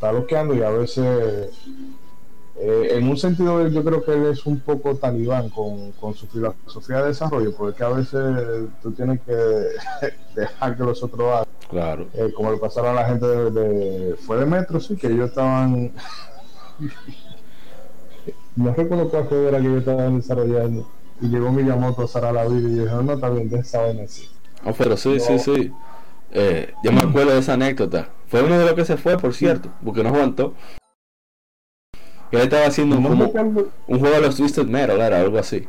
está 0.03 0.11
bloqueando 0.11 0.53
y 0.53 0.61
a 0.61 0.69
veces, 0.69 1.49
eh, 2.57 2.87
en 2.91 3.07
un 3.07 3.17
sentido, 3.17 3.65
yo 3.69 3.83
creo 3.83 4.03
que 4.03 4.11
él 4.11 4.25
es 4.25 4.45
un 4.45 4.59
poco 4.59 4.95
talibán 4.95 5.49
con, 5.49 5.93
con 5.93 6.13
su 6.13 6.27
filosofía 6.27 7.01
de 7.01 7.07
desarrollo, 7.07 7.55
porque 7.55 7.83
a 7.83 7.89
veces 7.89 8.67
tú 8.81 8.91
tienes 8.91 9.21
que 9.21 9.33
dejar 10.35 10.75
que 10.75 10.83
los 10.83 11.01
otros 11.01 11.31
hagan. 11.31 11.47
Claro. 11.69 12.07
Eh, 12.13 12.33
como 12.35 12.51
le 12.51 12.57
pasaron 12.57 12.91
a 12.97 13.01
la 13.01 13.05
gente 13.07 13.25
de, 13.25 14.15
fue 14.17 14.37
de 14.37 14.45
Metro, 14.45 14.79
sí, 14.79 14.97
que 14.97 15.07
ellos 15.07 15.29
estaban. 15.29 15.93
no 18.55 18.73
recuerdo 18.73 19.09
cuál 19.09 19.27
fue 19.27 19.47
era 19.47 19.59
que 19.59 19.67
ellos 19.67 19.79
estaban 19.79 20.17
desarrollando 20.17 20.85
y 21.21 21.27
llegó 21.27 21.51
Miyamoto 21.51 22.03
a 22.03 22.07
cerrar 22.07 22.33
la 22.33 22.45
vida 22.45 22.67
y 22.67 22.79
dijo, 22.79 23.01
no, 23.01 23.13
está 23.13 23.29
bien, 23.29 23.49
de 23.49 23.59
esa 23.59 23.81
vaina 23.81 24.03
así. 24.03 24.27
Oh, 24.65 24.73
pero 24.73 24.97
sí, 24.97 25.19
sí, 25.19 25.39
sí. 25.39 25.71
Eh, 26.33 26.73
yo 26.83 26.91
me 26.91 27.01
acuerdo 27.01 27.31
de 27.31 27.39
esa 27.39 27.53
anécdota. 27.53 28.09
Fue 28.27 28.41
uno 28.41 28.57
de 28.57 28.65
los 28.65 28.73
que 28.73 28.85
se 28.85 28.97
fue, 28.97 29.17
por 29.17 29.33
cierto, 29.33 29.69
porque 29.83 30.03
no 30.03 30.09
aguantó. 30.09 30.53
Que 32.31 32.37
él 32.37 32.43
estaba 32.43 32.65
haciendo 32.65 32.97
un, 32.97 33.05
un 33.05 33.99
juego 33.99 34.15
de 34.15 34.21
los 34.21 34.35
Twisted 34.35 34.65
Metal, 34.65 34.99
era 34.99 35.21
algo 35.21 35.37
así. 35.37 35.67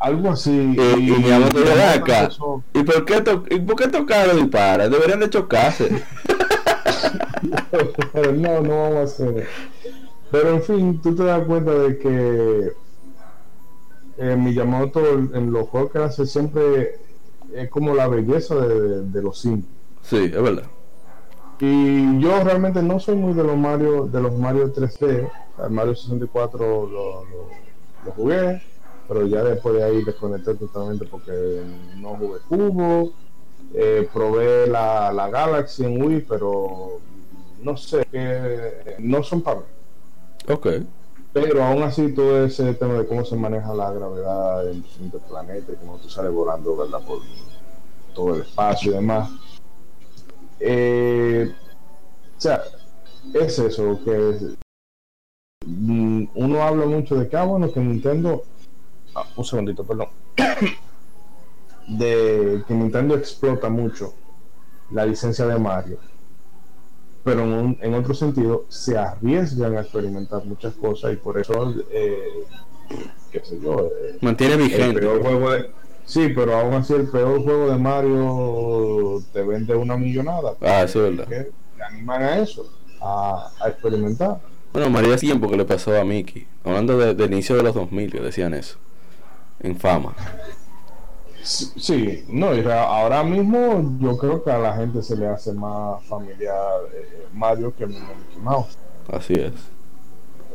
Algo 0.00 0.30
así. 0.30 0.50
Y, 0.50 0.80
y, 0.80 1.10
Miyamoto 1.18 1.60
dijo, 1.60 1.72
acá. 1.94 2.30
¿Y 2.72 2.82
por 2.82 3.04
qué, 3.04 3.20
to 3.20 3.44
¿y 3.50 3.60
por 3.60 3.76
qué 3.76 3.88
tocar 3.88 4.34
dispara? 4.34 4.88
Deberían 4.88 5.20
de 5.20 5.28
chocarse. 5.28 5.90
no, 8.34 8.62
no 8.62 8.82
vamos 8.82 8.96
a 8.96 9.02
hacer. 9.02 9.46
Pero 10.30 10.48
en 10.54 10.62
fin, 10.62 11.02
tú 11.02 11.14
te 11.14 11.24
das 11.24 11.44
cuenta 11.46 11.72
de 11.72 11.98
que 11.98 12.72
eh, 14.16 14.36
Miyamoto 14.36 15.06
en 15.18 15.52
los 15.52 15.68
juegos 15.68 15.92
que 15.92 15.98
hace 15.98 16.26
siempre 16.26 16.98
es 17.54 17.68
como 17.68 17.94
la 17.94 18.08
belleza 18.08 18.54
de, 18.56 19.22
los 19.22 19.40
Sims. 19.40 19.64
Sí, 20.02 20.24
es 20.24 20.42
verdad. 20.42 20.64
Y 21.60 22.20
yo 22.20 22.42
realmente 22.42 22.82
no 22.82 22.98
soy 22.98 23.14
muy 23.14 23.34
de 23.34 23.44
los 23.44 23.56
Mario, 23.56 24.06
de 24.06 24.20
los 24.20 24.36
Mario 24.36 24.72
3D. 24.72 25.30
El 25.64 25.70
Mario 25.70 25.94
64 25.94 26.86
lo, 26.86 27.24
lo, 27.24 28.12
jugué, 28.16 28.60
pero 29.06 29.26
ya 29.26 29.44
después 29.44 29.76
de 29.76 29.84
ahí 29.84 30.02
desconecté 30.02 30.54
totalmente 30.54 31.06
porque 31.06 31.62
no 31.98 32.16
jugué 32.16 32.40
cubo. 32.48 33.12
Eh, 33.74 34.08
probé 34.12 34.66
la, 34.66 35.12
la 35.12 35.30
Galaxy 35.30 35.84
en 35.84 36.02
Wii, 36.02 36.26
pero 36.28 36.98
no 37.62 37.76
sé, 37.76 38.04
que 38.10 38.96
no 38.98 39.22
son 39.22 39.40
para 39.40 39.60
mí. 39.60 39.66
Ok. 40.48 40.66
Pero 41.32 41.62
aún 41.62 41.82
así 41.82 42.12
todo 42.12 42.44
ese 42.44 42.74
tema 42.74 42.94
de 42.94 43.06
cómo 43.06 43.24
se 43.24 43.36
maneja 43.36 43.72
la 43.72 43.90
gravedad 43.92 44.68
en 44.68 44.84
el 45.00 45.20
planeta 45.28 45.72
y 45.72 45.76
cómo 45.76 45.96
tú 45.98 46.10
sales 46.10 46.32
volando 46.32 46.76
¿verdad? 46.76 47.00
por 47.06 47.20
todo 48.14 48.34
el 48.34 48.42
espacio 48.42 48.92
y 48.92 48.94
demás. 48.96 49.30
Eh, 50.64 51.52
o 52.36 52.40
sea, 52.40 52.62
es 53.34 53.58
eso, 53.58 54.00
que 54.04 54.56
mm, 55.66 56.28
uno 56.34 56.62
habla 56.62 56.86
mucho 56.86 57.16
de 57.16 57.28
que, 57.28 57.36
ah, 57.36 57.44
bueno, 57.44 57.72
que 57.72 57.80
Nintendo, 57.80 58.44
ah, 59.14 59.26
un 59.36 59.44
segundito, 59.44 59.84
perdón, 59.84 60.08
de 61.88 62.62
que 62.66 62.74
Nintendo 62.74 63.16
explota 63.16 63.68
mucho 63.68 64.14
la 64.90 65.04
licencia 65.06 65.46
de 65.46 65.58
Mario 65.58 65.98
pero 67.24 67.42
en, 67.80 67.94
otro 67.94 68.14
sentido 68.14 68.64
se 68.68 68.98
arriesgan 68.98 69.76
a 69.76 69.82
experimentar 69.82 70.44
muchas 70.44 70.74
cosas 70.74 71.12
y 71.12 71.16
por 71.16 71.38
eso, 71.38 71.74
eh, 71.90 72.44
qué 73.30 73.40
sé 73.44 73.60
yo, 73.60 73.86
eh, 73.86 74.18
mantiene 74.20 74.56
vigente. 74.56 75.06
Sí, 76.12 76.28
pero 76.34 76.58
aún 76.58 76.74
así 76.74 76.92
el 76.92 77.08
peor 77.08 77.42
juego 77.42 77.70
de 77.70 77.78
Mario 77.78 79.22
te 79.32 79.42
vende 79.42 79.74
una 79.74 79.96
millonada. 79.96 80.54
Ah, 80.60 80.82
eso 80.82 81.06
es 81.06 81.16
verdad. 81.16 81.28
Que 81.28 81.82
animan 81.82 82.22
a 82.22 82.38
eso, 82.38 82.66
a, 83.00 83.50
experimentar. 83.66 84.38
Bueno, 84.72 84.90
María 84.90 85.16
tiempo 85.16 85.48
que 85.48 85.56
le 85.56 85.64
pasó 85.64 85.98
a 85.98 86.04
Mickey, 86.04 86.46
hablando 86.64 86.98
del 86.98 87.16
de 87.16 87.24
inicio 87.24 87.56
de 87.56 87.62
los 87.62 87.74
2000, 87.74 88.12
que 88.12 88.20
decían 88.20 88.54
eso, 88.54 88.78
en 89.60 89.76
fama. 89.76 90.14
Sí, 91.42 92.24
no, 92.28 92.50
ahora 92.70 93.24
mismo 93.24 93.98
yo 93.98 94.16
creo 94.16 94.44
que 94.44 94.50
a 94.50 94.58
la 94.58 94.76
gente 94.76 95.02
se 95.02 95.16
le 95.16 95.26
hace 95.26 95.52
más 95.52 96.04
familiar 96.04 96.80
eh, 96.94 97.26
Mario 97.32 97.74
que 97.74 97.86
Mickey 97.86 98.04
Mouse. 98.40 98.78
Así 99.10 99.32
es. 99.32 99.52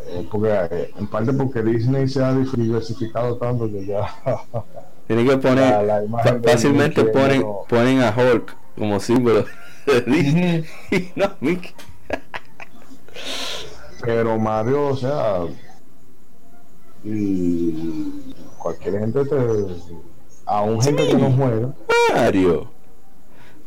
Eh, 0.10 0.26
porque, 0.32 0.50
eh, 0.72 0.92
en 0.98 1.08
parte 1.08 1.34
porque 1.34 1.62
Disney 1.62 2.08
se 2.08 2.24
ha 2.24 2.34
diversificado 2.34 3.36
tanto 3.38 3.68
que 3.68 3.86
ya. 3.86 4.08
Tienen 5.08 5.28
que 5.28 5.38
poner. 5.38 6.06
fácilmente 6.44 7.04
ponen, 7.06 7.44
ponen 7.68 8.02
a 8.02 8.14
Hulk 8.16 8.56
como 8.78 9.00
símbolo 9.00 9.46
de 9.86 10.02
Disney 10.02 10.66
y 10.92 11.12
no 11.20 11.32
Mickey. 11.40 11.74
Pero 14.02 14.38
Mario, 14.38 14.88
o 14.88 14.96
sea. 14.96 15.46
Y 17.04 18.34
cualquier 18.58 19.00
gente 19.00 19.26
te 19.26 19.38
a 20.46 20.62
un 20.62 20.82
gente 20.82 21.08
que 21.08 21.16
no 21.16 21.32
juega. 21.32 21.74
Mario. 22.14 22.70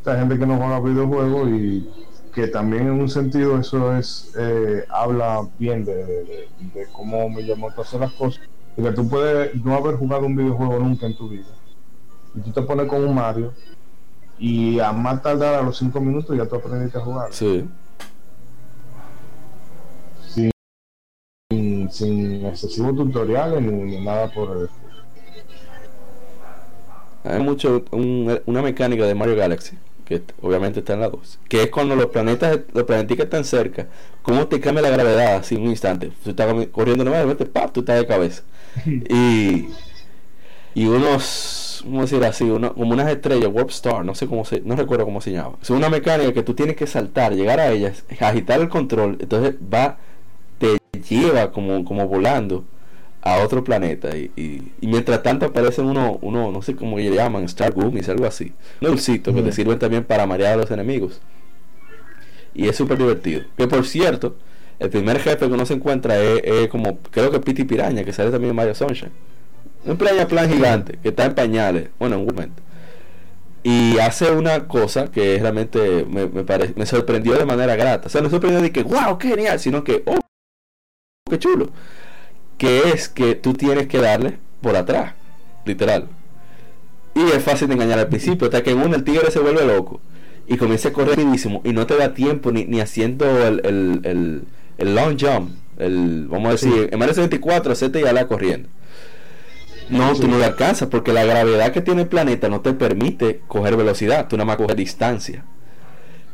Hay 0.05 0.19
gente 0.19 0.39
que 0.39 0.47
no 0.47 0.57
juega 0.57 0.81
videojuegos 0.81 1.49
y 1.51 1.91
que 2.35 2.49
también 2.49 2.83
en 2.83 2.93
un 2.93 3.09
sentido 3.09 3.59
eso 3.59 3.97
es 3.97 4.33
eh, 4.39 4.85
habla 4.89 5.47
bien 5.59 5.85
de, 5.85 5.95
de, 5.95 6.49
de 6.75 6.87
cómo 6.93 7.29
Miyamoto 7.29 7.83
hace 7.83 7.99
las 7.99 8.13
cosas 8.13 8.41
que 8.77 8.93
tú 8.93 9.09
puedes 9.09 9.55
no 9.65 9.75
haber 9.75 9.97
jugado 9.97 10.27
un 10.27 10.37
videojuego 10.37 10.79
nunca 10.79 11.07
en 11.07 11.17
tu 11.17 11.29
vida 11.29 11.49
y 12.35 12.41
tú 12.41 12.51
te 12.53 12.63
pones 12.63 12.87
con 12.87 13.05
un 13.05 13.15
Mario 13.15 13.53
y 14.39 14.81
a 14.81 14.93
más 14.93 15.23
tardar 15.23 15.55
a 15.55 15.63
los 15.63 15.77
5 15.77 16.01
minutos 16.01 16.37
ya 16.37 16.47
tú 16.47 16.57
aprendiste 16.57 16.99
a 16.99 17.03
jugar. 17.03 17.33
Sí. 17.33 17.69
Sin, 21.51 21.91
sin 21.91 22.47
excesivos 22.47 22.97
tutoriales 22.97 23.61
ni, 23.61 24.03
nada 24.05 24.33
por 24.33 24.57
el 24.57 24.69
Hay 27.25 27.43
mucho 27.43 27.85
una 27.93 28.63
mecánica 28.63 29.05
de 29.05 29.15
Mario 29.15 29.37
Galaxy 29.37 29.77
que 30.11 30.23
obviamente 30.43 30.81
está 30.81 30.95
en 30.95 31.01
la 31.01 31.09
2, 31.09 31.39
que 31.49 31.63
es 31.63 31.71
cuando 31.71 31.95
los 31.95 32.07
planetas, 32.07 32.59
los 32.73 32.83
planetas 32.83 33.17
están 33.21 33.45
cerca, 33.45 33.87
cómo 34.23 34.49
te 34.49 34.59
cambia 34.59 34.83
la 34.83 34.91
gravedad 34.91 35.37
así 35.37 35.55
en 35.55 35.63
un 35.63 35.69
instante. 35.69 36.11
Tú 36.25 36.31
estás 36.31 36.53
corriendo 36.73 37.05
nuevamente, 37.05 37.47
¡pap! 37.47 37.71
tú 37.73 37.79
estás 37.79 38.01
de 38.01 38.09
cabeza. 38.09 38.43
Y, 38.87 39.69
y 40.75 40.87
unos, 40.87 41.81
¿cómo 41.85 42.03
decir 42.03 42.23
así? 42.25 42.49
como 42.49 42.93
unas 42.93 43.11
estrellas, 43.11 43.51
Warp 43.53 43.71
Star, 43.71 44.05
no 44.05 44.15
sé 44.15 44.27
cómo 44.27 44.45
se, 44.45 44.61
no 44.61 44.77
recuerdo 44.77 45.05
cómo 45.05 45.21
se 45.21 45.33
llama. 45.33 45.57
Es 45.63 45.71
una 45.71 45.89
mecánica 45.89 46.33
que 46.33 46.43
tú 46.43 46.55
tienes 46.55 46.77
que 46.77 46.87
saltar, 46.87 47.35
llegar 47.35 47.61
a 47.61 47.71
ellas, 47.71 48.05
agitar 48.21 48.61
el 48.61 48.69
control, 48.69 49.17
entonces 49.21 49.55
va, 49.73 49.99
te 50.59 50.79
lleva 51.09 51.53
como, 51.53 51.85
como 51.85 52.07
volando 52.07 52.65
a 53.23 53.39
otro 53.45 53.63
planeta 53.63 54.17
y, 54.17 54.31
y, 54.81 54.87
mientras 54.87 55.23
tanto 55.23 55.47
aparecen 55.47 55.85
uno, 55.85 56.19
uno, 56.23 56.51
no 56.51 56.63
sé 56.63 56.75
cómo 56.75 56.97
le 56.99 57.11
llaman, 57.11 57.45
Star 57.45 57.73
Gummies, 57.73 58.09
algo 58.09 58.25
así, 58.25 58.53
dulcitos 58.81 59.35
que 59.35 59.43
te 59.43 59.53
sirven 59.53 59.79
también 59.79 60.05
para 60.05 60.27
marear 60.27 60.55
a 60.55 60.57
los 60.57 60.71
enemigos. 60.71 61.21
Y 62.55 62.69
es 62.69 62.77
súper 62.77 62.99
divertido. 62.99 63.43
Que 63.57 63.69
por 63.69 63.87
cierto, 63.87 64.37
el 64.81 64.91
primer 64.91 65.21
jefe 65.21 65.47
que 65.47 65.53
uno 65.53 65.65
se 65.65 65.75
encuentra 65.75 66.19
es, 66.19 66.69
como, 66.69 66.99
creo 67.11 67.31
que 67.31 67.39
Piti 67.39 67.65
Piraña, 67.65 68.03
que 68.03 68.13
sale 68.13 68.31
también 68.31 68.51
en 68.51 68.57
Mario 68.57 68.75
Sunshine. 68.75 69.13
Un 69.85 69.97
playa 69.97 70.27
plan 70.27 70.51
gigante, 70.51 70.99
que 71.03 71.11
está 71.11 71.25
en 71.27 71.35
pañales, 71.35 71.91
bueno, 71.99 72.17
en 72.17 72.23
un 72.23 72.27
momento. 72.27 72.63
Y 73.63 73.99
hace 73.99 74.33
una 74.33 74.67
cosa 74.67 75.11
que 75.13 75.39
realmente 75.39 76.05
me, 76.09 76.27
me, 76.27 76.45
me 76.75 76.87
sorprendió 76.87 77.37
de 77.39 77.45
manera 77.45 77.77
grata. 77.77 78.09
O 78.09 78.11
sea, 78.11 78.23
no 78.23 78.31
sorprendió 78.31 78.61
de 78.61 78.73
que, 78.73 78.83
wow, 78.83 79.19
qué 79.19 79.29
genial, 79.29 79.61
sino 79.61 79.85
que, 79.85 80.03
oh, 80.07 80.19
qué 81.31 81.39
chulo 81.39 81.71
que 82.61 82.91
es 82.91 83.09
que 83.09 83.37
tú 83.37 83.55
tienes 83.55 83.89
que 83.89 83.97
darle 83.97 84.37
por 84.61 84.77
atrás, 84.77 85.15
literal. 85.65 86.09
Y 87.15 87.23
es 87.23 87.43
fácil 87.43 87.69
de 87.69 87.75
engañar 87.75 87.99
al 87.99 88.09
principio, 88.09 88.49
hasta 88.49 88.63
que 88.63 88.73
en 88.73 88.83
uno 88.83 88.97
el 88.97 89.03
tigre 89.03 89.31
se 89.31 89.41
vuelve 89.41 89.65
loco 89.65 90.03
y 90.47 90.59
comienza 90.59 90.91
a 90.91 90.93
correr 90.93 91.17
rapidísimo 91.17 91.63
y 91.65 91.73
no 91.73 91.87
te 91.87 91.97
da 91.97 92.13
tiempo 92.13 92.53
ni, 92.53 92.67
ni 92.67 92.83
haciendo 92.83 93.25
el, 93.47 93.63
el, 93.65 94.01
el, 94.05 94.43
long 94.85 95.17
jump, 95.19 95.51
el, 95.79 96.27
vamos 96.29 96.49
a 96.49 96.53
decir, 96.53 96.89
en 96.91 96.99
Mario 96.99 97.15
24 97.15 97.73
hacerte 97.73 98.01
ya 98.01 98.13
la 98.13 98.27
corriendo. 98.27 98.69
No, 99.89 100.15
tú 100.15 100.29
no 100.29 100.39
le 100.39 100.45
alcanzas 100.45 100.89
porque 100.89 101.13
la 101.13 101.25
gravedad 101.25 101.73
que 101.73 101.81
tiene 101.81 102.03
el 102.03 102.09
planeta 102.09 102.49
no 102.49 102.61
te 102.61 102.73
permite 102.73 103.41
coger 103.49 103.77
velocidad, 103.77 104.29
tú 104.29 104.37
nada 104.37 104.47
más 104.47 104.57
coges 104.57 104.77
distancia. 104.77 105.45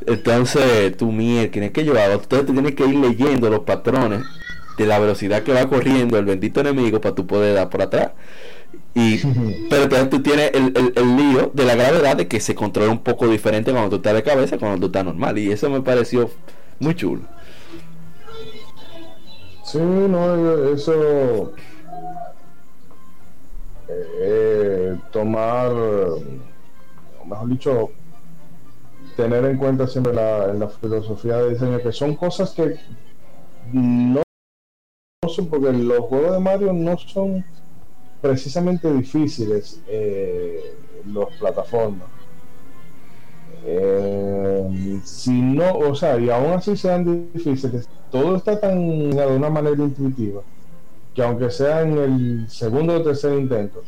Entonces, 0.07 0.97
tú, 0.97 1.11
mierda, 1.11 1.51
tienes 1.51 1.71
que 1.71 1.83
llevar, 1.83 2.11
entonces 2.11 2.47
tú 2.47 2.53
tienes 2.53 2.75
que 2.75 2.85
ir 2.85 2.97
leyendo 2.97 3.49
los 3.49 3.61
patrones 3.61 4.25
de 4.77 4.87
la 4.87 4.99
velocidad 4.99 5.43
que 5.43 5.53
va 5.53 5.67
corriendo 5.69 6.19
el 6.19 6.27
bendito 6.27 6.61
enemigo 6.61 7.01
para 7.01 7.15
tú 7.15 7.27
poder 7.27 7.55
dar 7.55 7.71
por 7.71 7.83
atrás. 7.83 8.11
Y, 8.95 9.19
pero 9.71 9.85
entonces 9.85 10.11
tú 10.11 10.23
tienes 10.23 10.51
el, 10.53 10.93
el, 10.95 11.17
lío 11.17 11.51
de 11.55 11.65
la 11.65 11.75
gravedad 11.75 12.17
de 12.17 12.29
que 12.29 12.41
se 12.41 12.55
controla 12.55 12.93
un 12.93 13.03
poco 13.03 13.27
diferente 13.27 13.71
cuando 13.71 13.91
tú 13.91 13.97
estás 13.97 14.15
de 14.15 14.23
cabeza 14.23 14.59
cuando 14.59 14.79
tú 14.81 14.87
estás 14.87 15.05
normal. 15.05 15.39
Y 15.39 15.51
eso 15.51 15.71
me 15.71 15.81
pareció 15.81 16.31
muy 16.79 16.95
chulo. 16.95 17.23
Sí, 19.77 19.83
no, 19.83 20.73
eso. 20.73 21.53
Eh, 23.89 24.99
tomar, 25.13 25.71
mejor 27.27 27.49
dicho, 27.51 27.91
tener 29.17 29.45
en 29.45 29.59
cuenta 29.59 29.87
siempre 29.87 30.15
la, 30.15 30.67
filosofía 30.81 31.37
de 31.37 31.51
diseño, 31.51 31.79
que 31.83 31.93
son 31.93 32.17
cosas 32.17 32.53
que 32.53 32.79
no 33.75 34.23
porque 35.51 35.73
los 35.73 36.01
juegos 36.07 36.33
de 36.33 36.39
Mario 36.39 36.73
no 36.73 36.97
son 36.97 37.45
precisamente 38.23 38.91
difíciles 38.91 39.83
eh, 39.89 40.75
los 41.05 41.35
plataformas. 41.37 42.16
Eh, 43.69 45.01
si 45.05 45.33
no, 45.33 45.73
o 45.75 45.95
sea, 45.95 46.19
y 46.19 46.31
aún 46.31 46.53
así 46.53 46.77
sean 46.77 47.31
difíciles, 47.33 47.89
todo 48.11 48.37
está 48.37 48.61
tan 48.61 49.11
de 49.11 49.27
una 49.27 49.51
manera 49.51 49.83
intuitiva 49.83 50.43
que 51.15 51.23
aunque 51.23 51.51
sea 51.51 51.81
en 51.81 51.99
el 51.99 52.51
segundo 52.51 52.95
o 52.95 53.03
tercer 53.03 53.33
intento, 53.39 53.83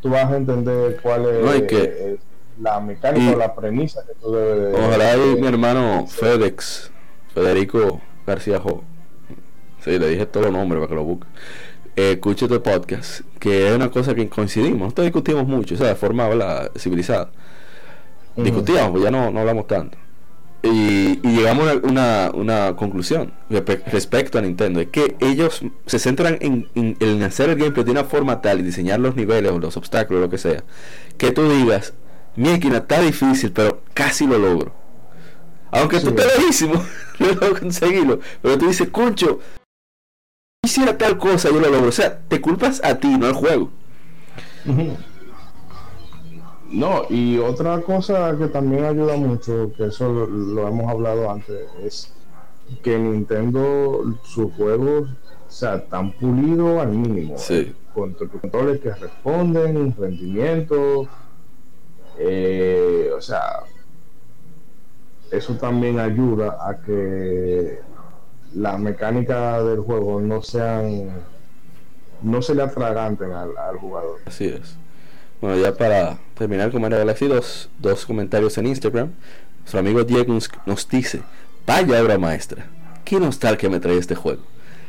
tú 0.00 0.10
vas 0.10 0.30
a 0.30 0.36
entender 0.36 0.98
cuál 1.02 1.26
es, 1.26 2.20
la 2.60 2.80
mecánica 2.80 3.32
o 3.32 3.36
la 3.36 3.54
premisa 3.54 4.02
que 4.06 4.14
tú 4.14 4.32
debes 4.32 4.72
de. 4.72 4.80
Ojalá 4.80 5.16
mi 5.16 5.46
hermano 5.46 6.06
FedEx, 6.06 6.90
Federico 7.34 8.00
García 8.26 8.60
Jo 8.60 8.82
Sí, 9.84 9.98
le 9.98 10.08
dije 10.08 10.26
todo 10.26 10.44
los 10.44 10.52
nombres 10.52 10.80
para 10.80 10.88
que 10.88 10.94
lo 10.94 11.04
busque. 11.04 11.26
Eh, 11.96 12.12
escuche 12.12 12.46
este 12.46 12.60
podcast, 12.60 13.20
que 13.38 13.68
es 13.68 13.74
una 13.74 13.90
cosa 13.90 14.14
que 14.14 14.28
coincidimos. 14.28 14.80
Nosotros 14.80 15.06
discutimos 15.06 15.46
mucho, 15.46 15.74
o 15.74 15.78
sea, 15.78 15.88
de 15.88 15.94
forma 15.94 16.28
civilizada. 16.76 17.30
Discutíamos, 18.36 18.90
pues 18.92 19.04
ya 19.04 19.10
no, 19.10 19.30
no 19.30 19.40
hablamos 19.40 19.66
tanto. 19.66 19.96
Y, 20.62 21.20
llegamos 21.22 21.68
a 21.68 21.74
una, 21.86 22.30
una 22.34 22.76
conclusión 22.76 23.32
respecto 23.48 24.38
a 24.38 24.42
Nintendo. 24.42 24.80
Es 24.80 24.88
que 24.88 25.16
ellos 25.20 25.62
se 25.86 25.98
centran 25.98 26.38
en, 26.40 26.68
en, 26.74 27.22
hacer 27.22 27.50
el 27.50 27.56
gameplay 27.56 27.84
de 27.84 27.90
una 27.90 28.04
forma 28.04 28.40
tal 28.40 28.60
y 28.60 28.62
diseñar 28.62 29.00
los 29.00 29.16
niveles 29.16 29.52
o 29.52 29.58
los 29.58 29.76
obstáculos, 29.76 30.22
lo 30.22 30.30
que 30.30 30.38
sea, 30.38 30.64
que 31.16 31.30
tú 31.32 31.48
digas, 31.48 31.94
mi 32.34 32.50
esquina 32.50 32.78
está 32.78 33.00
difícil, 33.00 33.52
pero 33.52 33.82
casi 33.94 34.26
lo 34.26 34.38
logro. 34.38 34.72
Aunque 35.70 36.00
tú 36.00 36.08
estés 36.08 36.38
lejísimo, 36.38 36.84
no 37.18 37.26
logro 37.28 37.60
conseguirlo. 37.60 38.20
Pero 38.42 38.58
tú 38.58 38.66
dices, 38.68 38.88
concho, 38.90 39.40
hiciera 40.64 40.98
tal 40.98 41.18
cosa, 41.18 41.48
yo 41.50 41.60
lo 41.60 41.70
logro. 41.70 41.88
O 41.88 41.92
sea, 41.92 42.18
te 42.18 42.40
culpas 42.40 42.82
a 42.84 42.96
ti, 42.96 43.08
no 43.16 43.26
al 43.26 43.34
juego. 43.34 43.70
No, 46.76 47.04
y 47.08 47.38
otra 47.38 47.80
cosa 47.80 48.36
que 48.36 48.48
también 48.48 48.84
ayuda 48.84 49.16
mucho, 49.16 49.72
que 49.74 49.86
eso 49.86 50.12
lo, 50.12 50.68
hemos 50.68 50.90
hablado 50.90 51.30
antes, 51.30 51.70
es 51.82 52.12
que 52.82 52.98
Nintendo, 52.98 54.04
sus 54.22 54.52
juegos, 54.52 55.08
o 55.08 55.50
sea, 55.50 55.76
están 55.76 56.12
pulidos 56.12 56.82
al 56.82 56.92
mínimo. 56.92 57.38
Sí. 57.38 57.74
Con 57.94 58.12
controles 58.12 58.80
que 58.80 58.92
responden, 58.92 59.96
rendimiento. 59.96 61.08
Eh, 62.18 63.10
o 63.16 63.22
sea, 63.22 63.60
eso 65.30 65.54
también 65.54 65.98
ayuda 65.98 66.58
a 66.60 66.78
que 66.82 67.80
la 68.54 68.76
mecánica 68.76 69.62
del 69.62 69.80
juego 69.80 70.20
no 70.20 70.42
sean 70.42 71.10
no 72.22 72.42
se 72.42 72.54
le 72.54 72.62
atraganten 72.62 73.32
al, 73.32 73.76
jugador. 73.78 74.20
Así 74.26 74.46
es. 74.46 74.76
Bueno, 75.40 75.60
ya 75.60 75.74
para 75.74 76.18
terminar 76.34 76.70
con 76.70 76.80
Mario 76.80 76.98
Galaxy, 76.98 77.26
dos, 77.26 77.68
dos 77.78 78.06
comentarios 78.06 78.56
en 78.58 78.66
Instagram. 78.66 79.10
Nuestro 79.60 79.80
amigo 79.80 80.04
Diego 80.04 80.38
nos, 80.64 80.88
dice, 80.88 81.22
vaya 81.66 82.02
obra 82.02 82.18
maestra, 82.18 82.66
qué 83.04 83.18
nostalgia 83.18 83.68
me 83.68 83.80
trae 83.80 83.98
este 83.98 84.14
juego. 84.14 84.42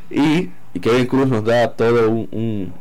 Y, 0.10 0.52
y 0.74 0.80
Kevin 0.80 1.08
Cruz 1.08 1.28
nos 1.28 1.44
da 1.44 1.72
todo 1.72 2.10
un, 2.10 2.30
un, 2.32 2.74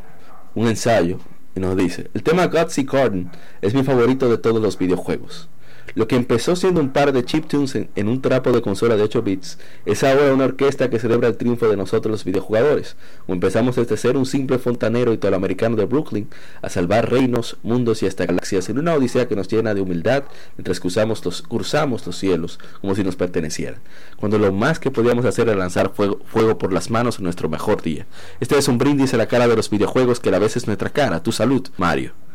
un 0.55 0.69
ensayo 0.69 1.19
y 1.55 1.61
nos 1.61 1.77
dice, 1.77 2.11
el 2.15 2.23
tema 2.23 2.47
Gutsy 2.47 2.85
Garden 2.85 3.31
es 3.63 3.75
mi 3.75 3.83
favorito 3.83 4.29
de 4.29 4.39
todos 4.39 4.61
los 4.61 4.79
videojuegos. 4.79 5.49
Lo 5.95 6.09
que 6.09 6.17
empezó 6.17 6.57
siendo 6.57 6.81
un 6.81 6.93
par 6.93 7.13
de 7.13 7.25
chiptunes 7.25 7.75
en, 7.75 7.89
en 7.95 8.09
un 8.09 8.21
trapo 8.21 8.53
de 8.53 8.63
consola 8.63 8.97
de 8.97 9.03
8 9.03 9.23
bits 9.23 9.59
es 9.85 10.05
ahora 10.05 10.33
una 10.33 10.45
orquesta 10.45 10.91
que 10.91 10.99
celebra 10.99 11.29
el 11.29 11.37
triunfo 11.37 11.69
de 11.69 11.77
nosotros 11.77 12.11
los 12.11 12.25
videojugadores. 12.25 12.97
O 13.27 13.33
empezamos 13.33 13.77
desde 13.77 13.97
ser 13.97 14.17
un 14.17 14.27
simple 14.27 14.59
fontanero 14.59 15.13
italoamericano 15.13 15.77
de 15.77 15.85
Brooklyn 15.85 16.29
a 16.63 16.69
salvar 16.69 17.11
reinos, 17.11 17.57
mundos 17.63 18.03
y 18.03 18.07
hasta 18.07 18.27
galaxias 18.27 18.69
en 18.69 18.79
una 18.79 18.95
odisea 18.95 19.29
que 19.29 19.37
nos 19.37 19.49
llena 19.49 19.75
de 19.75 19.81
humildad 19.81 20.25
mientras 20.57 20.81
cruzamos 20.81 21.25
los, 21.25 21.43
cruzamos 21.43 22.07
los 22.07 22.17
cielos 22.17 22.59
como 22.81 22.95
si 22.95 23.05
nos 23.05 23.17
pertenecieran. 23.17 23.81
Cuando 24.17 24.39
lo 24.39 24.53
más 24.53 24.79
que 24.79 24.91
podíamos 24.91 25.25
hacer 25.25 25.49
era 25.49 25.57
lanzar 25.57 25.93
fuego, 25.95 26.21
fuego 26.27 26.59
por 26.59 26.73
las 26.73 26.91
manos 26.91 27.19
en 27.19 27.25
nuestro 27.25 27.49
mejor 27.49 27.83
día. 27.83 28.07
Este 28.41 28.59
es 28.59 28.69
un 28.69 28.79
brindis 28.79 29.15
a 29.15 29.17
la 29.17 29.27
cara 29.27 29.49
de 29.49 29.57
los 29.57 29.71
videojuegos 29.71 30.21
que 30.21 30.29
a 30.29 30.33
la 30.33 30.39
vez 30.39 30.57
es 30.57 30.67
nuestra 30.67 30.91
cara. 30.91 31.23
Tu 31.23 31.33
salud, 31.33 31.67
Mario. 31.77 32.26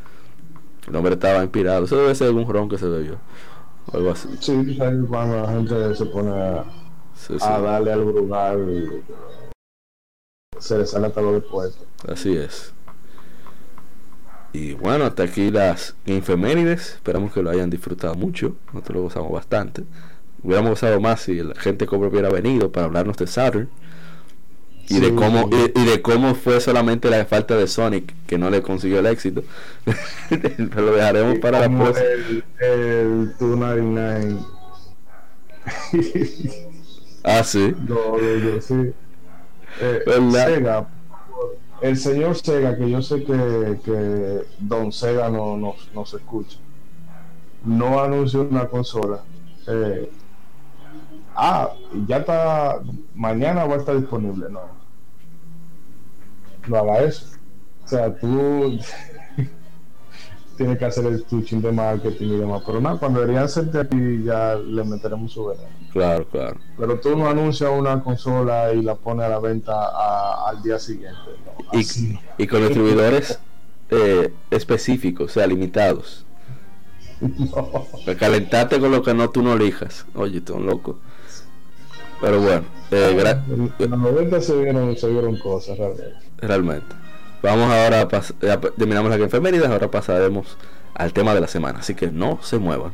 El 0.91 0.97
hombre 0.97 1.13
estaba 1.13 1.41
inspirado. 1.41 1.85
Eso 1.85 1.95
debe 1.95 2.13
ser 2.13 2.27
algún 2.27 2.51
ron 2.51 2.68
que 2.68 2.77
se 2.77 2.85
bebió. 2.85 3.18
O 3.85 3.95
algo 3.95 4.11
así. 4.11 4.27
Sí, 4.41 4.77
cuando 5.07 5.41
la 5.41 5.47
gente 5.49 5.95
se 5.95 6.05
pone 6.05 6.31
a, 6.31 6.65
darle 7.61 7.93
al 7.93 8.03
brugal, 8.03 9.01
se 10.59 10.77
le 10.77 10.85
sale 10.85 11.07
hasta 11.07 11.22
lo 11.22 11.41
puesto. 11.47 11.85
Así 12.05 12.35
es. 12.35 12.73
Y 14.51 14.73
bueno, 14.73 15.05
hasta 15.05 15.23
aquí 15.23 15.49
las 15.49 15.95
infemérides. 16.05 16.95
Esperamos 16.95 17.31
que 17.31 17.41
lo 17.41 17.51
hayan 17.51 17.69
disfrutado 17.69 18.15
mucho. 18.15 18.57
Nosotros 18.73 18.95
lo 18.97 19.03
gozamos 19.03 19.31
bastante. 19.31 19.85
Hubiéramos 20.43 20.72
gozado 20.72 20.99
más 20.99 21.22
si 21.22 21.41
la 21.41 21.55
gente 21.55 21.85
como 21.85 22.07
hubiera 22.07 22.30
venido 22.30 22.69
para 22.69 22.88
hablarnos 22.88 23.15
de 23.15 23.27
Saturn. 23.27 23.69
Y 24.91 24.99
de 24.99 25.15
cómo 25.15 25.49
y, 25.51 25.85
de 25.85 26.01
cómo 26.01 26.35
fue 26.35 26.59
solamente 26.61 27.09
la 27.09 27.26
falta 27.26 27.55
de 27.55 27.68
Sonic 27.68 28.13
que 28.27 28.38
no 28.38 28.49
le 28.49 28.61
consiguió 28.61 28.99
el 28.99 29.05
éxito. 29.07 29.43
Pero 30.30 30.81
lo 30.81 30.93
dejaremos 30.93 31.39
para 31.39 31.61
la 31.61 31.69
próxima. 31.69 32.07
el, 32.07 32.43
el 32.59 33.38
299 33.39 34.38
ah 37.23 37.43
sí. 37.43 37.73
No, 37.88 38.18
no, 38.18 38.61
sí. 38.61 38.93
Eh, 39.80 40.01
Sega 40.31 40.88
el 41.81 41.97
señor 41.97 42.35
Sega 42.35 42.77
que 42.77 42.89
yo 42.89 43.01
sé 43.01 43.23
que, 43.23 43.80
que 43.84 44.41
Don 44.59 44.91
Sega 44.91 45.30
no, 45.30 45.57
no, 45.57 45.76
no 45.93 46.05
se 46.05 46.18
escucha 46.18 46.57
no 47.63 47.99
anunció 48.01 48.41
una 48.41 48.68
consola. 48.68 49.22
Eh, 49.68 50.11
ah, 51.35 51.72
ya 52.07 52.18
está, 52.18 52.81
mañana 53.15 53.65
va 53.65 53.76
a 53.76 53.77
estar 53.77 53.97
disponible. 53.97 54.47
No, 54.49 54.61
no 56.67 56.77
haga 56.77 56.99
eso. 57.03 57.25
O 57.83 57.88
sea, 57.88 58.15
tú 58.15 58.79
tienes 60.57 60.77
que 60.77 60.85
hacer 60.85 61.05
el 61.05 61.25
switching 61.27 61.61
de 61.61 61.71
marketing 61.71 62.27
y 62.27 62.38
demás. 62.38 62.63
Pero 62.65 62.81
nada, 62.81 62.97
cuando 62.97 63.19
deberían 63.19 63.49
ser 63.49 63.65
de 63.65 63.81
aquí 63.81 64.23
ya 64.23 64.55
le 64.55 64.83
meteremos 64.83 65.31
su 65.31 65.45
veneno. 65.45 65.67
Claro, 65.91 66.25
claro. 66.27 66.57
Pero 66.77 66.99
tú 66.99 67.17
no 67.17 67.29
anuncias 67.29 67.69
una 67.71 68.01
consola 68.01 68.73
y 68.73 68.81
la 68.81 68.95
pones 68.95 69.25
a 69.25 69.29
la 69.29 69.39
venta 69.39 69.89
al 70.47 70.61
día 70.61 70.79
siguiente. 70.79 71.19
y, 72.38 72.47
con 72.47 72.61
distribuidores 72.61 73.39
eh, 73.89 74.33
específicos, 74.49 75.31
o 75.31 75.33
sea, 75.33 75.47
limitados. 75.47 76.25
No. 77.19 77.88
Calentarte 78.19 78.79
con 78.79 78.91
lo 78.91 79.03
que 79.03 79.13
no 79.13 79.29
tú 79.29 79.43
no 79.43 79.53
elijas. 79.53 80.05
Oye, 80.15 80.41
tú 80.41 80.55
un 80.55 80.65
loco. 80.65 80.99
Pero 82.21 82.39
bueno, 82.39 82.63
eh, 82.91 83.71
en 83.79 83.89
los 83.89 83.99
90 83.99 84.41
se 84.41 84.55
vieron, 84.55 84.95
se 84.95 85.09
vieron 85.09 85.38
cosas 85.38 85.77
realmente. 85.77 86.31
Realmente. 86.41 86.95
Vamos 87.41 87.72
ahora, 87.72 88.01
a 88.01 88.59
terminamos 88.77 89.09
la 89.09 89.18
que 89.18 89.23
enfermería, 89.23 89.68
ahora 89.68 89.89
pasaremos 89.89 90.57
al 90.93 91.13
tema 91.13 91.34
de 91.34 91.41
la 91.41 91.47
semana. 91.47 91.80
Así 91.80 91.95
que 91.95 92.11
no 92.11 92.39
se 92.41 92.57
muevan. 92.57 92.93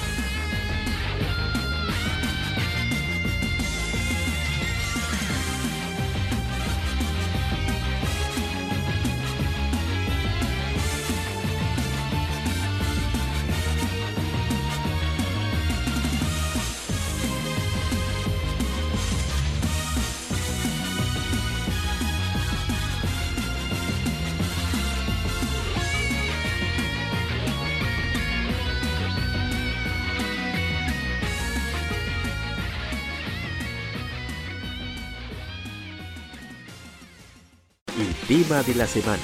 De 38.51 38.75
la 38.75 38.85
semana. 38.85 39.21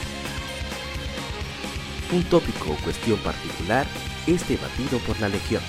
Un 2.13 2.23
tópico 2.23 2.71
o 2.71 2.75
cuestión 2.77 3.19
particular 3.19 3.85
es 4.25 4.47
debatido 4.47 4.99
por 4.99 5.19
la 5.19 5.27
Legión. 5.27 5.61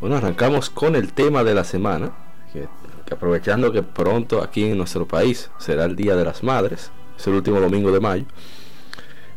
Bueno, 0.00 0.16
arrancamos 0.16 0.70
con 0.70 0.96
el 0.96 1.12
tema 1.12 1.44
de 1.44 1.54
la 1.54 1.64
semana, 1.64 2.12
que 2.50 2.66
aprovechando 3.12 3.72
que 3.72 3.82
pronto 3.82 4.42
aquí 4.42 4.64
en 4.64 4.78
nuestro 4.78 5.06
país 5.06 5.50
será 5.58 5.84
el 5.84 5.96
Día 5.96 6.16
de 6.16 6.24
las 6.24 6.42
Madres, 6.42 6.90
el 7.26 7.34
último 7.34 7.60
domingo 7.60 7.92
de 7.92 8.00
mayo, 8.00 8.24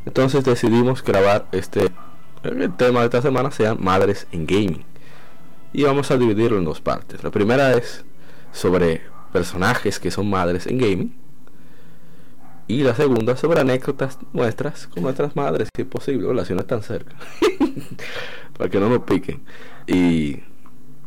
entonces 0.05 0.43
decidimos 0.43 1.03
grabar 1.03 1.47
este, 1.51 1.89
el 2.43 2.75
tema 2.75 3.01
de 3.01 3.05
esta 3.05 3.21
semana 3.21 3.51
sea 3.51 3.75
Madres 3.75 4.27
en 4.31 4.45
Gaming. 4.45 4.85
Y 5.71 5.83
vamos 5.83 6.11
a 6.11 6.17
dividirlo 6.17 6.57
en 6.57 6.65
dos 6.65 6.81
partes. 6.81 7.23
La 7.23 7.31
primera 7.31 7.73
es 7.73 8.05
sobre 8.51 9.01
personajes 9.31 9.99
que 9.99 10.11
son 10.11 10.29
madres 10.29 10.67
en 10.67 10.77
gaming. 10.77 11.15
Y 12.67 12.83
la 12.83 12.93
segunda 12.93 13.35
sobre 13.35 13.61
anécdotas 13.61 14.19
nuestras 14.33 14.85
con 14.85 15.01
nuestras 15.01 15.35
madres, 15.35 15.69
si 15.75 15.81
es 15.81 15.87
posible, 15.87 16.27
relaciones 16.27 16.67
tan 16.67 16.83
cerca. 16.83 17.15
Para 18.57 18.69
que 18.69 18.79
no 18.79 18.87
nos 18.87 18.99
piquen. 18.99 19.41
Y 19.87 20.43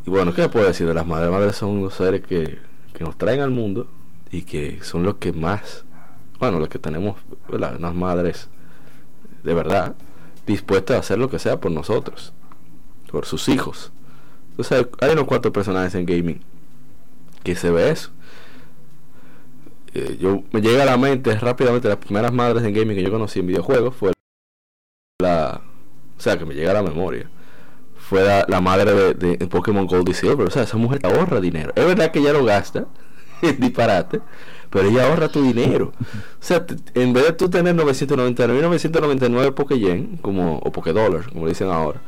y 0.06 0.10
bueno, 0.10 0.32
¿qué 0.32 0.48
puedo 0.48 0.64
decir 0.64 0.86
de 0.86 0.94
las 0.94 1.04
madres? 1.04 1.32
Madres 1.32 1.56
son 1.56 1.82
los 1.82 1.94
seres 1.94 2.22
que, 2.22 2.60
nos 3.00 3.18
traen 3.18 3.40
al 3.40 3.50
mundo 3.50 3.88
y 4.30 4.42
que 4.42 4.78
son 4.82 5.02
los 5.02 5.16
que 5.16 5.32
más, 5.32 5.84
bueno, 6.38 6.58
los 6.58 6.68
que 6.68 6.78
tenemos, 6.78 7.16
unas 7.48 7.94
madres 7.94 8.48
de 9.42 9.54
verdad 9.54 9.94
dispuestas 10.46 10.96
a 10.96 11.00
hacer 11.00 11.18
lo 11.18 11.30
que 11.30 11.38
sea 11.38 11.60
por 11.60 11.70
nosotros, 11.70 12.32
por 13.10 13.26
sus 13.26 13.48
hijos. 13.48 13.92
Entonces 14.50 14.86
hay 15.00 15.12
unos 15.12 15.24
cuantos 15.24 15.52
personajes 15.52 15.94
en 15.94 16.06
gaming 16.06 16.40
que 17.42 17.54
se 17.56 17.70
ve 17.70 17.90
eso. 17.90 18.10
Eh, 19.94 20.18
yo 20.20 20.42
me 20.52 20.60
llega 20.60 20.82
a 20.82 20.86
la 20.86 20.96
mente 20.96 21.34
rápidamente 21.38 21.88
las 21.88 21.98
primeras 21.98 22.32
madres 22.32 22.64
en 22.64 22.74
gaming 22.74 22.96
que 22.96 23.02
yo 23.02 23.10
conocí 23.10 23.40
en 23.40 23.46
videojuegos 23.46 23.94
fue 23.96 24.12
la, 25.22 25.62
o 26.16 26.20
sea, 26.20 26.38
que 26.38 26.44
me 26.44 26.54
llega 26.54 26.72
a 26.72 26.74
la 26.74 26.82
memoria 26.82 27.30
fue 28.08 28.24
la, 28.46 28.60
madre 28.60 29.14
de, 29.14 29.36
Pokémon 29.48 29.84
Gold 29.86 30.08
y 30.08 30.14
Silver. 30.14 30.46
O 30.46 30.50
sea, 30.50 30.62
esa 30.62 30.76
mujer 30.76 31.00
ahorra 31.02 31.40
dinero. 31.40 31.72
Es 31.74 31.84
verdad 31.84 32.12
que 32.12 32.20
ella 32.20 32.32
lo 32.32 32.44
gasta, 32.44 32.86
disparate, 33.58 34.20
pero 34.70 34.88
ella 34.88 35.06
ahorra 35.06 35.28
tu 35.28 35.42
dinero. 35.42 35.92
O 35.98 36.42
sea, 36.42 36.64
en 36.94 37.12
vez 37.12 37.24
de 37.24 37.32
tú 37.32 37.48
tener 37.48 37.74
999 37.74 38.58
y 38.58 38.62
999 38.62 39.52
Pokéyen, 39.52 40.16
como, 40.18 40.58
o 40.58 40.72
Pokédollar, 40.72 41.30
como 41.30 41.48
dicen 41.48 41.68
ahora, 41.68 42.00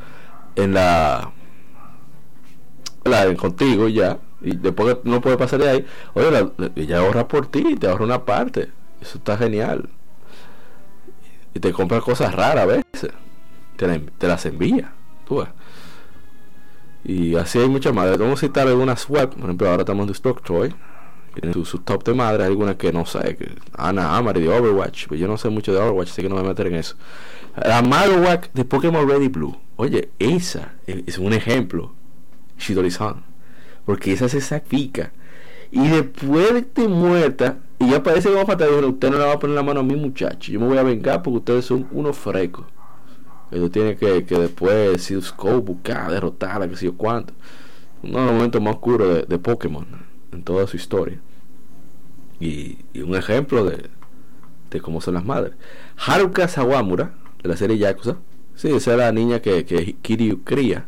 en 0.57 0.75
la, 0.75 1.33
la 3.05 3.35
contigo 3.37 3.89
ya, 3.89 4.19
y 4.41 4.57
después 4.57 4.99
no 5.05 5.21
puede 5.21 5.37
pasar 5.37 5.61
de 5.61 5.69
ahí, 5.69 5.87
oye, 6.15 6.51
ella 6.77 6.99
ahorra 6.99 7.27
por 7.27 7.47
ti, 7.47 7.77
te 7.77 7.89
ahorra 7.89 8.05
una 8.05 8.25
parte. 8.25 8.71
Eso 9.01 9.19
está 9.19 9.37
genial. 9.37 9.89
Y 11.55 11.61
te 11.61 11.73
compra 11.73 12.01
cosas 12.01 12.35
raras 12.35 12.65
a 12.65 12.67
veces. 12.67 13.13
Te, 13.77 14.27
las 14.27 14.45
envía. 14.47 14.93
Tú 15.27 15.45
y 17.05 17.37
así 17.37 17.59
hay 17.59 17.69
muchas 17.69 17.95
madres. 17.95 18.19
Vamos 18.19 18.43
a 18.43 18.47
citar 18.47 18.67
algunas 18.67 19.09
web. 19.09 19.31
Por 19.31 19.45
ejemplo, 19.45 19.71
ahora 19.71 19.83
estamos 19.83 20.03
en 20.03 20.09
Destructoid. 20.09 20.73
Tienen 21.41 21.65
su, 21.65 21.79
top 21.79 22.05
de 22.05 22.15
madres. 22.15 22.47
Algunas 22.47 22.77
que 22.77 22.93
no 22.93 23.07
sé. 23.07 23.37
Que 23.37 23.53
Ana 23.75 24.17
Amari 24.17 24.41
de 24.41 24.49
Overwatch. 24.49 25.03
Pero 25.03 25.09
pues 25.09 25.21
yo 25.21 25.29
no 25.29 25.39
sé 25.39 25.49
mucho 25.49 25.73
de 25.73 25.79
Overwatch, 25.79 26.11
así 26.11 26.23
que 26.23 26.29
no 26.29 26.37
me 26.37 26.43
voy 26.43 26.49
a 26.49 26.53
meter 26.53 26.67
en 26.69 26.75
eso. 26.75 26.97
La 27.57 27.83
Marowak 27.83 28.53
de 28.53 28.65
Pokémon 28.65 29.09
Ready 29.09 29.29
Blue. 29.29 29.57
Oye, 29.77 30.11
esa 30.19 30.75
es 30.87 31.19
un 31.19 31.33
ejemplo. 31.33 31.93
Shidori-san. 32.59 33.23
Porque 33.85 34.13
esa 34.13 34.29
se 34.29 34.41
sacrifica. 34.41 35.13
Y 35.71 35.87
después 35.89 36.67
de 36.75 36.89
muerta, 36.89 37.59
Y 37.79 37.91
ya 37.91 38.03
parece 38.03 38.29
que 38.29 38.35
vamos 38.35 38.51
a 38.51 38.87
usted 38.87 39.11
no 39.11 39.19
le 39.19 39.25
va 39.25 39.33
a 39.35 39.39
poner 39.39 39.55
la 39.55 39.63
mano 39.63 39.81
a 39.81 39.83
mi 39.83 39.95
muchacho. 39.95 40.51
Yo 40.51 40.61
me 40.61 40.67
voy 40.67 40.79
a 40.79 40.83
vengar 40.83 41.23
porque 41.23 41.39
ustedes 41.39 41.65
son 41.65 41.87
unos 41.93 42.17
frecos. 42.17 42.67
Eso 43.51 43.71
tiene 43.71 43.97
que, 43.97 44.25
que 44.25 44.39
después, 44.39 45.03
si 45.03 45.21
Scope, 45.21 45.73
buscar, 45.73 46.11
derrotarla, 46.11 46.69
que 46.69 46.77
sé 46.77 46.87
yo 46.87 46.97
cuánto. 46.97 47.33
Uno 48.03 48.21
de 48.21 48.27
los 48.27 48.35
momentos 48.35 48.63
más 48.63 48.75
oscuros 48.75 49.27
de, 49.27 49.39
Pokémon 49.39 49.87
en 50.33 50.43
toda 50.43 50.67
su 50.67 50.77
historia. 50.77 51.21
Y, 52.41 52.79
un 53.01 53.17
ejemplo 53.17 53.65
de, 53.65 53.91
de 54.71 54.81
cómo 54.81 55.01
son 55.01 55.15
las 55.15 55.25
madres. 55.25 55.55
Haruka 55.97 56.49
Sawamura, 56.49 57.13
de 57.43 57.49
la 57.49 57.57
serie 57.57 57.79
Yakuza. 57.79 58.17
Sí, 58.55 58.69
esa 58.69 58.93
es 58.93 58.99
la 58.99 59.13
niña 59.13 59.41
que, 59.41 59.65
que 59.65 59.95
Kiryu 59.95 60.43
cría. 60.45 60.87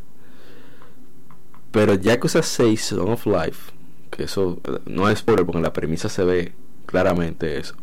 Pero 1.71 1.95
Yakuza 1.95 2.43
6 2.43 2.81
Song 2.81 3.11
of 3.11 3.27
Life, 3.27 3.73
que 4.11 4.25
eso 4.25 4.61
no 4.87 5.09
es 5.09 5.21
spoiler 5.21 5.47
porque 5.47 5.63
la 5.63 5.73
premisa 5.73 6.09
se 6.09 6.25
ve 6.25 6.53
claramente 6.87 7.59
eso, 7.59 7.77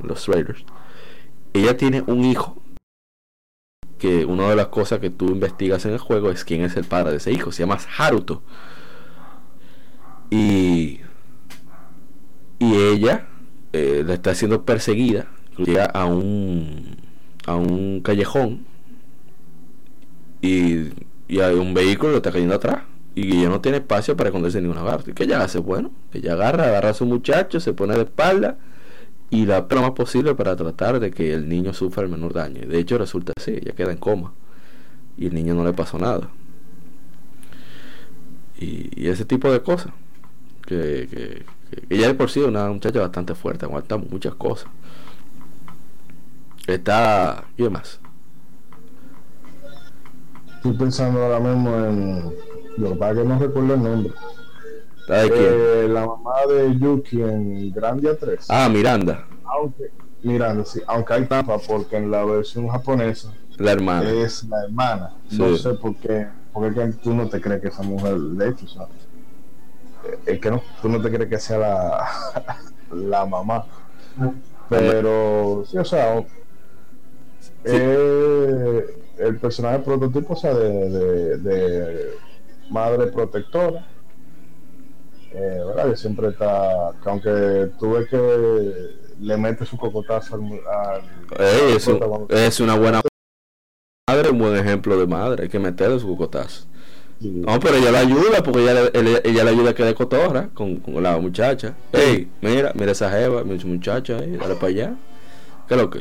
los 0.00 0.24
trailers. 0.24 0.64
Ella 1.52 1.76
tiene 1.76 2.02
un 2.06 2.24
hijo 2.24 2.56
que 3.98 4.24
una 4.24 4.48
de 4.48 4.56
las 4.56 4.68
cosas 4.68 5.00
que 5.00 5.10
tú 5.10 5.26
investigas 5.26 5.84
en 5.86 5.92
el 5.92 5.98
juego 5.98 6.30
es 6.30 6.44
quién 6.44 6.62
es 6.62 6.76
el 6.76 6.84
padre 6.84 7.12
de 7.12 7.16
ese 7.18 7.32
hijo. 7.32 7.52
Se 7.52 7.62
llama 7.62 7.78
Haruto. 7.96 8.42
Y, 10.30 11.00
y 12.58 12.74
ella 12.74 13.26
eh, 13.72 14.04
está 14.08 14.34
siendo 14.34 14.64
perseguida. 14.64 15.26
Llega 15.58 15.86
a 15.86 16.04
un, 16.06 16.96
a 17.46 17.56
un 17.56 18.00
callejón 18.00 18.66
y, 20.42 20.90
y 21.28 21.40
hay 21.40 21.54
un 21.54 21.74
vehículo 21.74 22.12
que 22.12 22.16
está 22.18 22.32
cayendo 22.32 22.54
atrás. 22.54 22.82
Y 23.14 23.38
ella 23.38 23.48
no 23.48 23.62
tiene 23.62 23.78
espacio 23.78 24.14
para 24.14 24.28
esconderse 24.28 24.58
en 24.58 24.64
ninguna 24.64 24.84
parte. 24.84 25.14
¿Qué 25.14 25.24
ella 25.24 25.42
hace? 25.42 25.58
Bueno, 25.58 25.90
ella 26.12 26.34
agarra, 26.34 26.66
agarra 26.66 26.90
a 26.90 26.94
su 26.94 27.06
muchacho, 27.06 27.60
se 27.60 27.72
pone 27.72 27.94
de 27.94 28.02
espalda 28.02 28.58
y 29.30 29.46
la 29.46 29.66
lo 29.68 29.82
más 29.82 29.90
posible 29.92 30.34
para 30.34 30.54
tratar 30.54 31.00
de 31.00 31.10
que 31.10 31.32
el 31.32 31.48
niño 31.48 31.72
sufra 31.72 32.02
el 32.02 32.08
menor 32.08 32.32
daño. 32.32 32.66
De 32.66 32.78
hecho, 32.78 32.98
resulta 32.98 33.32
así, 33.36 33.52
ella 33.52 33.72
queda 33.72 33.92
en 33.92 33.98
coma 33.98 34.32
y 35.16 35.26
el 35.26 35.34
niño 35.34 35.54
no 35.54 35.64
le 35.64 35.72
pasó 35.72 35.98
nada. 35.98 36.28
Y, 38.58 39.08
ese 39.08 39.24
tipo 39.24 39.50
de 39.52 39.62
cosas. 39.62 39.92
Que, 40.66 41.44
ella 41.88 42.08
de 42.08 42.14
por 42.14 42.30
sí 42.30 42.40
es 42.40 42.46
una 42.46 42.68
muchacha 42.68 43.00
bastante 43.00 43.34
fuerte, 43.34 43.64
aguanta 43.64 43.96
muchas 43.96 44.34
cosas. 44.34 44.68
Está. 46.66 47.44
¿Y 47.56 47.62
demás? 47.62 48.00
Estoy 50.56 50.72
pensando 50.72 51.22
ahora 51.22 51.40
mismo 51.40 51.76
en. 51.76 52.46
Lo 52.76 52.90
que 52.98 53.24
no 53.24 53.38
recuerdo 53.38 53.74
el 53.74 53.82
nombre. 53.82 54.12
Eh, 55.08 55.86
la 55.88 56.04
mamá 56.06 56.34
de 56.48 56.76
Yuki 56.78 57.22
en 57.22 57.72
Grandia 57.72 58.18
3. 58.18 58.46
Ah, 58.50 58.68
Miranda. 58.68 59.24
Aunque, 59.44 59.90
Miranda, 60.22 60.64
sí. 60.64 60.80
Aunque 60.86 61.14
hay 61.14 61.26
trampa 61.26 61.58
porque 61.58 61.96
en 61.96 62.10
la 62.10 62.24
versión 62.24 62.68
japonesa. 62.68 63.32
La 63.56 63.72
hermana. 63.72 64.10
Es 64.10 64.44
la 64.44 64.64
hermana. 64.64 65.14
No 65.30 65.56
sé 65.56 65.74
por 65.74 65.94
qué. 65.96 66.26
Porque 66.52 66.92
tú 67.02 67.14
no 67.14 67.28
te 67.28 67.40
crees 67.40 67.62
que 67.62 67.68
esa 67.68 67.82
mujer, 67.82 68.18
de 68.18 68.48
hecho, 68.48 68.66
¿sabes? 68.66 69.06
Eh, 70.06 70.18
es 70.26 70.40
que 70.40 70.50
no, 70.50 70.62
tú 70.80 70.88
no 70.88 71.00
te 71.00 71.10
crees 71.10 71.28
que 71.28 71.38
sea 71.38 71.58
la, 71.58 72.08
la 72.90 73.26
mamá. 73.26 73.66
Pero, 74.68 75.64
sí, 75.66 75.78
o 75.78 75.84
sea, 75.84 76.24
eh, 77.64 78.86
el 79.18 79.38
personaje 79.38 79.78
prototipo, 79.80 80.34
o 80.34 80.36
sea, 80.36 80.54
de, 80.54 81.38
de 81.38 82.10
madre 82.70 83.06
protectora 83.08 83.86
eh, 85.36 85.62
¿verdad? 85.66 85.90
Que 85.90 85.96
siempre 85.96 86.28
está, 86.28 86.92
que 87.02 87.10
aunque 87.10 87.70
tuve 87.78 88.06
que 88.06 88.96
le 89.20 89.36
mete 89.36 89.66
su 89.66 89.76
cocotazo 89.76 90.36
al... 90.36 91.02
es, 92.30 92.60
una 92.60 92.76
buena 92.76 93.02
madre, 94.08 94.30
un 94.30 94.38
buen 94.38 94.56
ejemplo 94.56 94.96
de 94.98 95.06
madre, 95.06 95.42
hay 95.44 95.48
que 95.50 95.58
meterle 95.58 95.98
su 95.98 96.08
cocotazo. 96.08 96.66
No, 97.20 97.58
pero 97.60 97.76
ella 97.76 97.92
la 97.92 98.00
ayuda 98.00 98.42
porque 98.42 98.62
ella, 98.62 98.90
ella, 99.24 99.44
le 99.44 99.50
ayuda 99.50 99.70
a 99.70 99.74
que 99.74 99.84
de 99.84 99.94
cotorra 99.94 100.48
con, 100.52 100.76
con, 100.76 101.02
la 101.02 101.16
muchacha. 101.18 101.74
Ey, 101.92 102.28
mira, 102.42 102.72
mira 102.74 102.92
esa 102.92 103.10
jeva, 103.10 103.42
muchacha, 103.44 104.18
ahí, 104.18 104.36
dale 104.36 104.54
para 104.56 104.66
allá. 104.66 104.94
¿Qué 105.66 105.74
es 105.74 105.80
lo 105.80 105.90
que? 105.90 106.00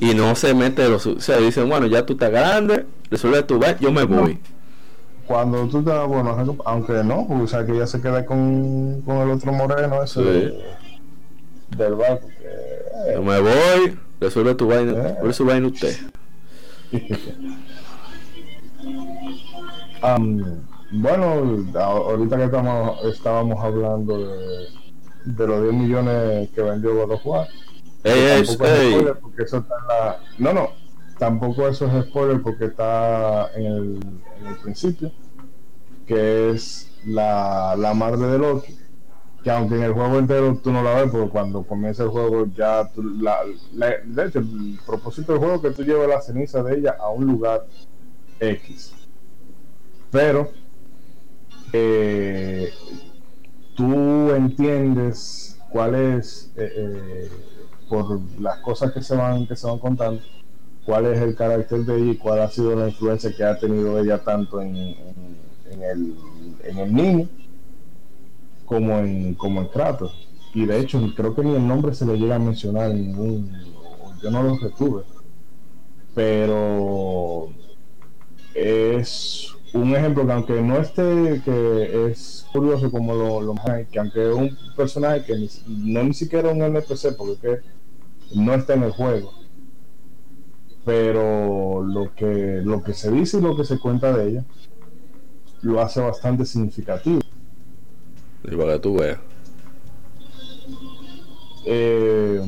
Y 0.00 0.14
no 0.14 0.34
se 0.36 0.54
mete 0.54 0.88
los. 0.88 1.06
O 1.06 1.20
sea, 1.20 1.38
dicen, 1.38 1.68
bueno, 1.68 1.86
ya 1.86 2.06
tú 2.06 2.12
estás 2.12 2.30
grande, 2.30 2.86
resuelve 3.10 3.42
tu 3.42 3.58
vez, 3.58 3.78
yo 3.80 3.90
me 3.90 4.04
voy 4.04 4.38
cuando 5.26 5.66
tú 5.66 5.82
te 5.82 5.90
bueno, 5.90 6.56
aunque 6.64 7.04
no, 7.04 7.26
porque 7.26 7.44
o 7.44 7.48
sea, 7.48 7.66
que 7.66 7.72
ella 7.72 7.86
se 7.86 8.00
queda 8.00 8.24
con, 8.24 9.02
con 9.02 9.18
el 9.18 9.30
otro 9.30 9.52
moreno 9.52 10.02
ese 10.02 10.22
del 10.22 11.94
barco. 11.96 12.28
Que, 12.28 13.14
Yo 13.14 13.22
me 13.22 13.40
voy, 13.40 13.98
resuelve 14.20 14.54
tu 14.54 14.68
vaina, 14.68 14.92
eh. 14.92 15.16
resuelve 15.22 15.32
su 15.32 15.44
vaina 15.44 15.66
usted. 15.66 15.96
um, 20.14 20.42
bueno, 20.92 21.64
ahorita 21.74 22.36
que 22.36 22.44
estamos, 22.44 23.04
estábamos 23.04 23.62
hablando 23.62 24.18
de, 24.18 24.66
de 25.24 25.46
los 25.46 25.62
10 25.62 25.74
millones 25.74 26.50
que 26.50 26.62
vendió 26.62 26.94
God 26.94 27.12
of 27.12 27.26
War. 27.26 27.48
Ey, 28.04 28.20
ey, 28.20 29.04
porque 29.20 29.42
eso 29.42 29.58
está 29.58 29.74
en 29.80 29.86
la... 29.88 30.18
No, 30.38 30.52
no, 30.52 30.70
tampoco 31.18 31.66
eso 31.66 31.86
es 31.86 32.06
spoiler 32.06 32.40
porque 32.40 32.66
está 32.66 33.50
en 33.54 33.64
el, 33.64 34.00
en 34.40 34.46
el 34.46 34.56
principio, 34.58 35.10
que 36.06 36.50
es 36.50 36.90
la, 37.04 37.74
la, 37.76 37.94
madre 37.94 38.26
de 38.26 38.38
Loki, 38.38 38.78
que 39.42 39.50
aunque 39.50 39.76
en 39.76 39.82
el 39.82 39.92
juego 39.92 40.18
entero 40.18 40.56
tú 40.62 40.70
no 40.72 40.82
la 40.82 40.94
ves, 40.94 41.10
porque 41.10 41.30
cuando 41.30 41.62
comienza 41.64 42.04
el 42.04 42.10
juego 42.10 42.46
ya, 42.56 42.88
la, 43.20 43.40
de 44.04 44.26
hecho, 44.26 44.38
el 44.38 44.78
propósito 44.86 45.32
del 45.32 45.40
juego 45.40 45.56
es 45.56 45.60
que 45.62 45.70
tú 45.70 45.82
lleves 45.82 46.08
la 46.08 46.20
ceniza 46.20 46.62
de 46.62 46.78
ella 46.78 46.96
a 47.00 47.10
un 47.10 47.26
lugar 47.26 47.66
X. 48.38 48.95
Pero 50.10 50.50
eh, 51.72 52.72
tú 53.74 54.30
entiendes 54.30 55.58
cuál 55.70 55.94
es, 55.94 56.52
eh, 56.56 56.72
eh, 56.76 57.30
por 57.88 58.20
las 58.40 58.58
cosas 58.58 58.92
que 58.92 59.02
se 59.02 59.14
van, 59.14 59.46
que 59.46 59.56
se 59.56 59.66
van 59.66 59.78
contando, 59.78 60.22
cuál 60.84 61.06
es 61.06 61.20
el 61.20 61.34
carácter 61.34 61.80
de 61.80 61.96
ella 61.96 62.12
y 62.12 62.16
cuál 62.16 62.40
ha 62.40 62.48
sido 62.48 62.74
la 62.76 62.88
influencia 62.88 63.34
que 63.36 63.44
ha 63.44 63.58
tenido 63.58 63.98
ella 63.98 64.22
tanto 64.22 64.60
en, 64.60 64.74
el, 64.74 66.16
en 66.64 66.78
el 66.78 66.94
niño 66.94 67.28
como 68.64 68.98
en, 68.98 69.34
como 69.34 69.60
en 69.60 69.70
trato 69.70 70.10
Y 70.54 70.66
de 70.66 70.80
hecho, 70.80 71.00
creo 71.16 71.34
que 71.34 71.42
ni 71.42 71.54
el 71.54 71.66
nombre 71.66 71.94
se 71.94 72.06
le 72.06 72.18
llega 72.18 72.36
a 72.36 72.38
mencionar 72.38 72.90
en 72.90 73.02
ningún. 73.02 73.50
Yo 74.22 74.30
no 74.30 74.42
lo 74.42 74.56
retuve. 74.58 75.04
Pero 76.14 77.50
es 78.54 79.55
un 79.72 79.94
ejemplo 79.94 80.26
que, 80.26 80.32
aunque 80.32 80.62
no 80.62 80.78
esté, 80.78 81.42
que 81.44 82.08
es 82.08 82.46
curioso 82.52 82.90
como 82.90 83.14
lo, 83.14 83.40
lo 83.40 83.54
que 83.90 83.98
aunque 83.98 84.28
es 84.28 84.34
un 84.34 84.56
personaje 84.76 85.24
que 85.24 85.48
no 85.68 86.04
ni 86.04 86.14
siquiera 86.14 86.50
un 86.50 86.62
NPC, 86.62 87.16
porque 87.16 87.60
no 88.34 88.54
está 88.54 88.74
en 88.74 88.84
el 88.84 88.92
juego 88.92 89.32
pero 90.86 91.82
lo 91.82 92.14
que, 92.14 92.60
lo 92.62 92.80
que 92.84 92.94
se 92.94 93.10
dice 93.10 93.38
y 93.38 93.40
lo 93.40 93.56
que 93.56 93.64
se 93.64 93.76
cuenta 93.76 94.16
de 94.16 94.28
ella 94.28 94.44
lo 95.62 95.80
hace 95.80 96.00
bastante 96.00 96.46
significativo. 96.46 97.20
Y 98.44 98.54
para 98.54 98.74
que 98.74 98.78
tú 98.78 98.94
veas. 98.94 99.18
Eh, 101.64 102.40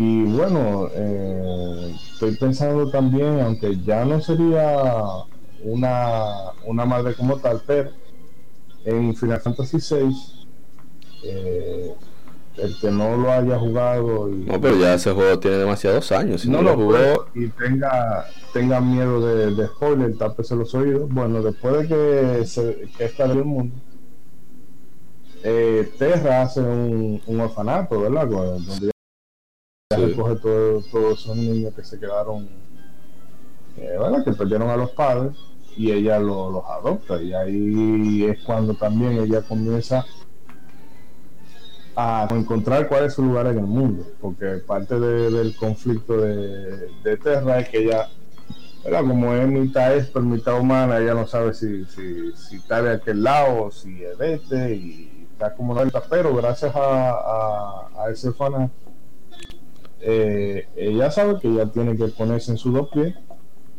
y 0.00 0.22
bueno, 0.22 0.88
eh, 0.94 1.92
estoy 2.12 2.36
pensando 2.36 2.88
también, 2.88 3.40
aunque 3.40 3.78
ya 3.78 4.04
no 4.04 4.20
sería 4.20 4.84
una, 5.64 6.52
una 6.66 6.84
madre 6.84 7.14
como 7.14 7.38
tal, 7.38 7.60
pero 7.66 7.90
en 8.84 9.16
Final 9.16 9.40
Fantasy 9.40 9.78
VI 9.78 10.16
eh, 11.24 11.94
el 12.58 12.78
que 12.78 12.92
no 12.92 13.16
lo 13.16 13.32
haya 13.32 13.58
jugado 13.58 14.28
y, 14.28 14.44
no 14.44 14.60
pero 14.60 14.76
ya 14.76 14.94
ese 14.94 15.10
juego 15.10 15.40
tiene 15.40 15.56
demasiados 15.56 16.12
años 16.12 16.42
si 16.42 16.48
no, 16.48 16.62
lo 16.62 16.76
jugó. 16.76 17.26
y 17.34 17.48
tenga 17.48 18.24
tenga 18.52 18.80
miedo 18.80 19.20
de, 19.20 19.52
de 19.52 19.66
spoiler 19.66 20.16
tápese 20.16 20.54
los 20.54 20.72
oídos. 20.76 21.08
Bueno 21.12 21.42
después 21.42 21.88
de 21.88 21.88
que 21.88 22.46
se 22.46 22.88
que 22.96 23.04
está 23.04 23.24
el 23.24 23.44
mundo 23.44 23.74
eh, 25.42 25.90
Terra 25.98 26.42
hace 26.42 26.60
un, 26.60 27.20
un 27.26 27.40
orfanato 27.40 28.00
verdad 28.00 28.28
donde 28.28 28.92
ya 29.90 29.96
recoge 29.96 30.36
todos 30.36 31.18
esos 31.18 31.34
niños 31.34 31.72
que 31.74 31.82
se 31.82 31.98
quedaron 31.98 32.46
eh, 33.78 33.96
¿verdad? 33.98 34.22
que 34.22 34.32
perdieron 34.32 34.68
a 34.68 34.76
los 34.76 34.90
padres 34.90 35.34
y 35.78 35.90
ella 35.90 36.18
los 36.18 36.62
adopta. 36.66 37.22
Y 37.22 37.32
ahí 37.32 38.24
es 38.24 38.38
cuando 38.44 38.74
también 38.74 39.12
ella 39.12 39.40
comienza 39.40 40.04
a 41.96 42.28
encontrar 42.30 42.86
cuál 42.86 43.04
es 43.04 43.14
su 43.14 43.22
lugar 43.22 43.46
en 43.46 43.60
el 43.60 43.66
mundo, 43.66 44.06
porque 44.20 44.58
parte 44.58 45.00
del 45.00 45.56
conflicto 45.56 46.18
de, 46.18 46.90
de, 47.02 47.16
Terra 47.16 47.60
es 47.60 47.70
que 47.70 47.78
ella 47.78 48.10
como 48.84 49.34
es 49.34 49.48
mitad 49.48 49.96
es 49.96 50.14
mitad 50.16 50.60
humana, 50.60 50.98
ella 50.98 51.14
no 51.14 51.26
sabe 51.26 51.54
si, 51.54 51.86
está 52.52 52.82
de 52.82 52.92
aquel 52.92 53.22
lado 53.22 53.70
si 53.70 54.04
es 54.04 54.18
de 54.18 54.34
este 54.34 54.74
y 54.74 55.26
está 55.32 55.54
como 55.54 55.74
no 55.74 55.90
pero 56.10 56.34
gracias 56.36 56.76
a, 56.76 57.88
a, 57.96 58.10
ese 58.10 58.32
fan 58.32 58.70
eh, 60.00 60.68
ella 60.76 61.10
sabe 61.10 61.38
que 61.40 61.48
ella 61.48 61.66
tiene 61.66 61.96
que 61.96 62.08
ponerse 62.08 62.52
en 62.52 62.58
sus 62.58 62.72
dos 62.72 62.88
pies 62.88 63.14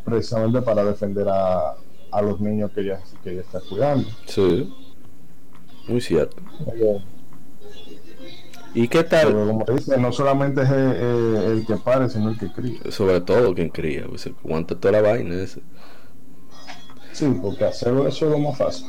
precisamente 0.04 0.62
para 0.62 0.84
defender 0.84 1.28
a, 1.30 1.76
a 2.12 2.22
los 2.22 2.40
niños 2.40 2.72
que 2.72 2.82
ella, 2.82 3.00
que 3.24 3.32
ella 3.32 3.41
está 3.41 3.60
cuidando. 3.62 4.08
Sí, 4.26 4.74
muy 5.88 6.02
cierto. 6.02 6.38
¿Y 8.74 8.88
qué 8.88 9.04
tal? 9.04 9.34
como 9.34 9.66
dice, 9.66 9.98
no 9.98 10.12
solamente 10.12 10.62
es 10.62 10.70
el, 10.70 11.66
que 11.66 11.76
pare, 11.78 12.10
sino 12.10 12.30
el 12.30 12.38
que 12.38 12.52
cría. 12.52 12.80
Sobre 12.91 13.20
todo 13.22 13.54
quien 13.56 13.70
cría, 13.70 14.06
pues 14.08 14.28
aguanta 14.28 14.76
toda 14.76 14.94
la 14.94 15.02
vaina 15.02 15.36
ese. 15.36 15.62
Sí, 17.12 17.28
porque 17.41 17.66
hacerlo 17.66 18.08
eso 18.08 18.26
es 18.26 18.32
lo 18.32 18.40
más 18.40 18.58
fácil. 18.58 18.86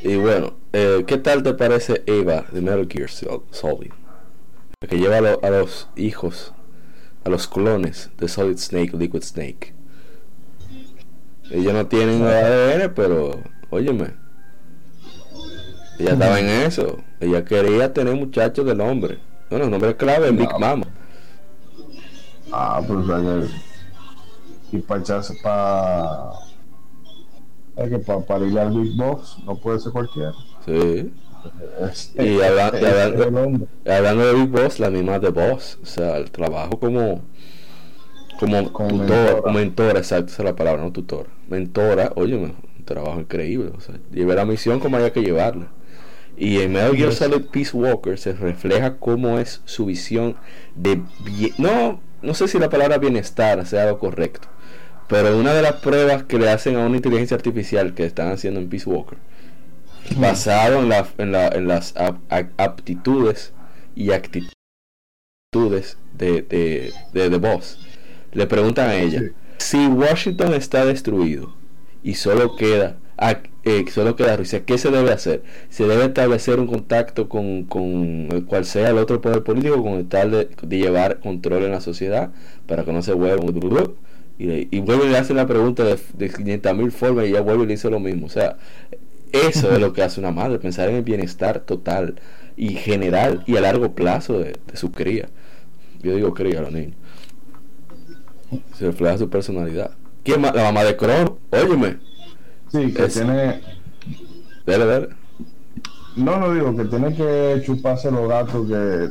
Y 0.00 0.16
bueno, 0.16 0.54
eh, 0.72 1.04
¿qué 1.06 1.16
tal 1.18 1.44
te 1.44 1.54
parece 1.54 2.02
Eva 2.06 2.44
de 2.50 2.60
Metal 2.60 2.88
Gear 2.90 3.08
Solid? 3.08 3.92
Que 4.88 4.98
lleva 4.98 5.16
a, 5.16 5.50
los 5.50 5.88
hijos, 5.96 6.52
a 7.24 7.30
los 7.30 7.46
clones 7.46 8.10
de 8.18 8.28
Solid 8.28 8.58
Snake, 8.58 8.96
Liquid 8.96 9.22
Snake. 9.22 9.74
Ellos 11.50 11.72
no 11.72 11.86
tienen 11.86 12.22
ADN, 12.22 12.92
pero, 12.94 13.42
óyeme, 13.70 14.14
ella 15.98 16.12
estaba 16.12 16.40
en 16.40 16.48
eso. 16.48 16.98
Ella 17.20 17.44
quería 17.44 17.92
tener 17.92 18.16
muchachos 18.16 18.66
de 18.66 18.74
nombre. 18.74 19.18
Bueno, 19.50 19.66
el 19.66 19.70
nombre 19.70 19.96
clave 19.96 20.28
es 20.28 20.36
Big 20.36 20.58
Mama. 20.58 20.86
Ah, 22.50 22.82
pues 22.86 23.50
y 24.72 24.78
para 24.78 25.00
echarse 25.00 25.34
para 25.42 26.32
es 27.76 27.90
que 27.90 27.98
para, 27.98 28.20
para 28.20 28.46
ir 28.46 28.58
al 28.58 28.70
Big 28.70 28.96
Boss 28.96 29.38
no 29.44 29.54
puede 29.56 29.78
ser 29.78 29.92
cualquiera. 29.92 30.32
Sí. 30.64 31.12
Y, 32.18 32.40
hablando, 32.40 34.26
de 34.26 34.34
Big 34.34 34.48
Boss, 34.48 34.78
la 34.78 34.90
misma 34.90 35.18
de 35.18 35.30
Boss, 35.30 35.78
o 35.82 35.86
sea, 35.86 36.16
el 36.16 36.30
trabajo 36.30 36.78
como 36.78 37.22
como, 38.38 38.72
como 38.72 38.88
tutor, 38.88 39.52
mentora, 39.52 39.98
exacto, 39.98 40.32
esa 40.32 40.42
es 40.42 40.46
la 40.46 40.56
palabra, 40.56 40.82
no 40.82 40.92
tutor. 40.92 41.28
Mentora, 41.48 42.12
oye, 42.16 42.34
un 42.34 42.54
trabajo 42.84 43.20
increíble, 43.20 43.70
o 43.76 43.80
sea, 43.80 43.94
llevé 44.10 44.34
la 44.34 44.44
misión 44.44 44.80
como 44.80 44.96
haya 44.96 45.12
que 45.12 45.22
llevarla. 45.22 45.68
Y 46.36 46.58
en 46.58 46.72
Metal 46.72 46.96
Gear 46.96 47.12
Solid 47.12 47.44
Peace 47.52 47.76
Walker 47.76 48.18
se 48.18 48.32
refleja 48.32 48.96
cómo 48.96 49.38
es 49.38 49.60
su 49.64 49.86
visión 49.86 50.36
de 50.74 51.02
no 51.58 52.00
no 52.22 52.34
sé 52.34 52.48
si 52.48 52.58
la 52.58 52.70
palabra 52.70 52.98
bienestar 52.98 53.66
sea 53.66 53.86
lo 53.86 53.98
correcto, 53.98 54.48
pero 55.08 55.36
una 55.36 55.52
de 55.52 55.62
las 55.62 55.74
pruebas 55.74 56.22
que 56.22 56.38
le 56.38 56.48
hacen 56.50 56.76
a 56.76 56.86
una 56.86 56.96
inteligencia 56.96 57.36
artificial 57.36 57.94
que 57.94 58.04
están 58.04 58.30
haciendo 58.30 58.60
en 58.60 58.68
Peace 58.68 58.88
Walker, 58.88 59.18
basado 60.16 60.80
en, 60.80 60.88
la, 60.88 61.06
en, 61.18 61.32
la, 61.32 61.48
en 61.48 61.68
las 61.68 61.94
aptitudes 62.56 63.52
y 63.94 64.12
actitudes 64.12 64.52
de, 66.14 66.42
de, 66.42 66.92
de 67.12 67.30
The 67.30 67.36
Boss, 67.36 67.78
le 68.32 68.46
preguntan 68.46 68.88
a 68.90 68.96
ella, 68.96 69.22
si 69.58 69.86
Washington 69.86 70.54
está 70.54 70.84
destruido 70.84 71.54
y 72.02 72.14
solo 72.14 72.56
queda 72.56 72.96
eh, 73.64 73.84
solo 73.90 74.16
queda 74.16 74.36
Rusia. 74.36 74.64
¿Qué 74.64 74.78
se 74.78 74.90
debe 74.90 75.12
hacer? 75.12 75.42
Se 75.68 75.86
debe 75.86 76.06
establecer 76.06 76.58
un 76.58 76.66
contacto 76.66 77.28
con, 77.28 77.64
con 77.64 78.28
cual 78.46 78.64
sea 78.64 78.90
el 78.90 78.98
otro 78.98 79.20
poder 79.20 79.44
político 79.44 79.82
con 79.82 80.08
tal 80.08 80.30
de, 80.32 80.76
llevar 80.76 81.20
control 81.20 81.64
en 81.64 81.70
la 81.70 81.80
sociedad 81.80 82.32
para 82.66 82.84
que 82.84 82.92
no 82.92 83.02
se 83.02 83.12
vuelva 83.12 83.44
y, 84.38 84.76
y 84.76 84.80
vuelve 84.80 85.06
y 85.06 85.10
le 85.10 85.18
hace 85.18 85.34
la 85.34 85.46
pregunta 85.46 85.84
de, 85.84 85.98
de 86.14 86.30
500 86.30 86.76
mil 86.76 86.90
formas 86.90 87.26
y 87.26 87.32
ya 87.32 87.40
vuelve 87.42 87.64
y 87.64 87.66
le 87.66 87.72
dice 87.74 87.90
lo 87.90 88.00
mismo. 88.00 88.26
O 88.26 88.30
sea, 88.30 88.56
eso 89.32 89.72
es 89.72 89.80
lo 89.80 89.92
que 89.92 90.02
hace 90.02 90.20
una 90.20 90.30
madre, 90.30 90.58
pensar 90.58 90.88
en 90.88 90.96
el 90.96 91.02
bienestar 91.02 91.60
total 91.60 92.20
y 92.56 92.74
general 92.74 93.42
y 93.46 93.56
a 93.56 93.60
largo 93.60 93.94
plazo 93.94 94.38
de, 94.38 94.58
su 94.74 94.92
cría. 94.92 95.28
Yo 96.02 96.14
digo 96.14 96.34
cría 96.34 96.58
a 96.58 96.62
los 96.62 96.72
niños. 96.72 96.96
Se 98.74 98.86
refleja 98.86 99.18
su 99.18 99.30
personalidad. 99.30 99.92
¿Quién 100.22 100.42
La 100.42 100.52
mamá 100.52 100.84
de 100.84 100.96
Crono, 100.96 101.38
óyeme 101.50 101.98
Sí, 102.70 102.92
que 102.92 103.08
tiene. 103.08 103.60
Dale, 104.66 104.86
dale. 104.86 105.08
No, 106.16 106.38
no 106.38 106.52
digo 106.52 106.76
que 106.76 106.84
tiene 106.84 107.14
que 107.14 107.62
chuparse 107.64 108.10
los 108.10 108.28
gatos 108.28 108.68
que. 108.68 109.08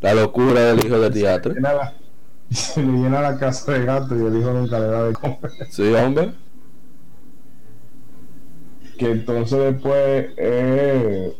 La 0.00 0.14
locura 0.14 0.60
del 0.60 0.84
hijo 0.84 0.98
de 0.98 1.10
teatro. 1.10 1.54
Se 2.50 2.82
le 2.82 2.92
llena 2.92 3.20
la 3.22 3.38
casa 3.38 3.72
de 3.72 3.84
gatos 3.84 4.18
y 4.18 4.24
el 4.24 4.38
hijo 4.38 4.52
nunca 4.52 4.78
le 4.78 4.86
da 4.86 5.04
de 5.04 5.12
comer. 5.14 5.38
Sí, 5.70 5.92
hombre. 5.94 6.32
Que 9.02 9.10
entonces 9.10 9.58
después 9.58 10.30
eh, 10.36 11.36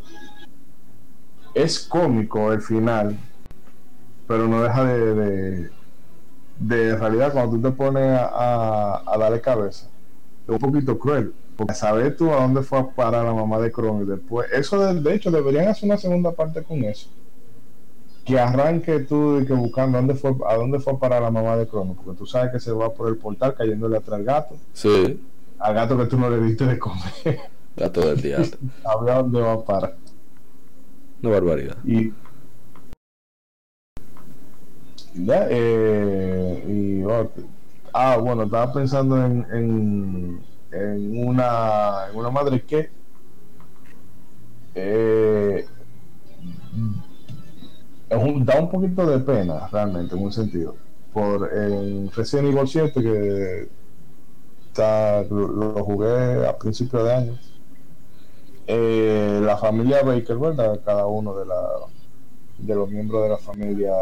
es 1.55 1.79
cómico 1.79 2.53
el 2.53 2.61
final, 2.61 3.17
pero 4.27 4.49
no 4.49 4.65
deja 4.65 4.85
de, 4.85 5.71
de, 6.59 6.97
realidad 6.97 7.33
cuando 7.33 7.57
tú 7.57 7.63
te 7.63 7.71
pones 7.71 8.19
a, 8.19 9.03
a 9.07 9.17
darle 9.17 9.41
cabeza. 9.41 9.89
Es 10.45 10.49
un 10.49 10.59
poquito 10.59 10.99
cruel 10.99 11.33
porque 11.57 11.75
saber 11.75 12.17
tú 12.17 12.33
a 12.33 12.41
dónde 12.41 12.63
fue 12.63 12.81
a 12.81 12.89
parar 12.89 13.25
la 13.25 13.33
mamá 13.33 13.61
de 13.61 13.71
Chrome 13.71 14.03
y 14.03 14.07
después, 14.07 14.51
eso 14.53 14.93
de, 14.95 15.15
hecho 15.15 15.31
deberían 15.31 15.69
hacer 15.69 15.85
una 15.85 15.99
segunda 15.99 16.33
parte 16.33 16.65
con 16.65 16.83
eso. 16.83 17.09
Que 18.25 18.41
arranque 18.41 19.01
tú 19.01 19.39
y 19.39 19.47
que 19.47 19.53
buscando 19.53 19.99
dónde 19.99 20.15
fue, 20.15 20.33
a 20.49 20.57
dónde 20.57 20.81
fue 20.81 20.95
a 20.95 20.97
parar 20.97 21.23
la 21.23 21.31
mamá 21.31 21.57
de 21.57 21.69
Crono, 21.69 21.95
porque 21.95 22.19
tú 22.19 22.27
sabes 22.27 22.51
que 22.51 22.59
se 22.59 22.73
va 22.73 22.93
por 22.93 23.09
el 23.09 23.17
portal 23.17 23.55
cayéndole 23.55 23.97
atrás 23.97 24.19
al 24.19 24.25
gato. 24.25 24.57
Sí. 24.73 25.21
Al 25.63 25.75
gato 25.75 25.97
que 25.97 26.07
tú 26.07 26.19
no 26.19 26.29
le 26.29 26.41
diste 26.41 26.67
de 26.67 26.79
comer. 26.79 27.41
Gato 27.77 28.01
del 28.01 28.21
diablo. 28.21 28.47
a 28.85 29.15
dónde 29.15 29.41
va 29.41 29.53
a 29.53 29.65
parar. 29.65 29.97
Una 31.23 31.33
barbaridad. 31.33 31.77
Y 31.85 32.13
ya, 35.15 35.47
eh, 35.51 36.65
y, 36.67 37.03
oh, 37.05 37.31
ah, 37.93 38.17
bueno, 38.17 38.45
estaba 38.45 38.73
pensando 38.73 39.23
en 39.25 40.41
en 40.73 41.29
una, 41.29 42.09
en 42.11 42.17
una 42.17 42.31
madre 42.31 42.63
que 42.63 42.91
eh, 44.75 45.67
da 48.09 48.61
un 48.61 48.71
poquito 48.71 49.07
de 49.07 49.19
pena 49.19 49.69
realmente 49.69 50.17
en 50.17 50.23
un 50.23 50.33
sentido 50.33 50.77
por 51.13 51.51
en 51.55 52.11
Resident 52.11 52.49
Evil 52.49 52.67
7 52.67 53.03
que 53.03 53.69
lo, 54.77 55.85
jugué 55.85 56.47
a 56.47 56.57
principios 56.59 57.05
de 57.05 57.15
año. 57.15 57.39
Eh, 58.67 59.41
la 59.43 59.57
familia 59.57 60.03
Baker 60.03 60.39
verdad 60.39 60.81
cada 60.85 61.07
uno 61.07 61.35
de 61.35 61.47
la 61.47 61.57
de 62.59 62.75
los 62.75 62.89
miembros 62.89 63.25
de 63.25 63.29
la 63.29 63.39
familia. 63.39 63.93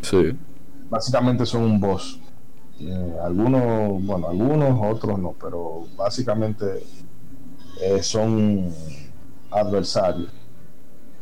Sí. 0.00 0.36
Básicamente 0.88 1.44
son 1.44 1.62
un 1.62 1.80
boss. 1.80 2.18
Eh, 2.80 3.16
algunos, 3.22 4.04
bueno, 4.04 4.28
algunos, 4.28 4.80
otros 4.82 5.18
no, 5.18 5.34
pero 5.40 5.86
básicamente 5.96 6.82
eh, 7.82 8.02
son 8.02 8.72
adversarios. 9.50 10.32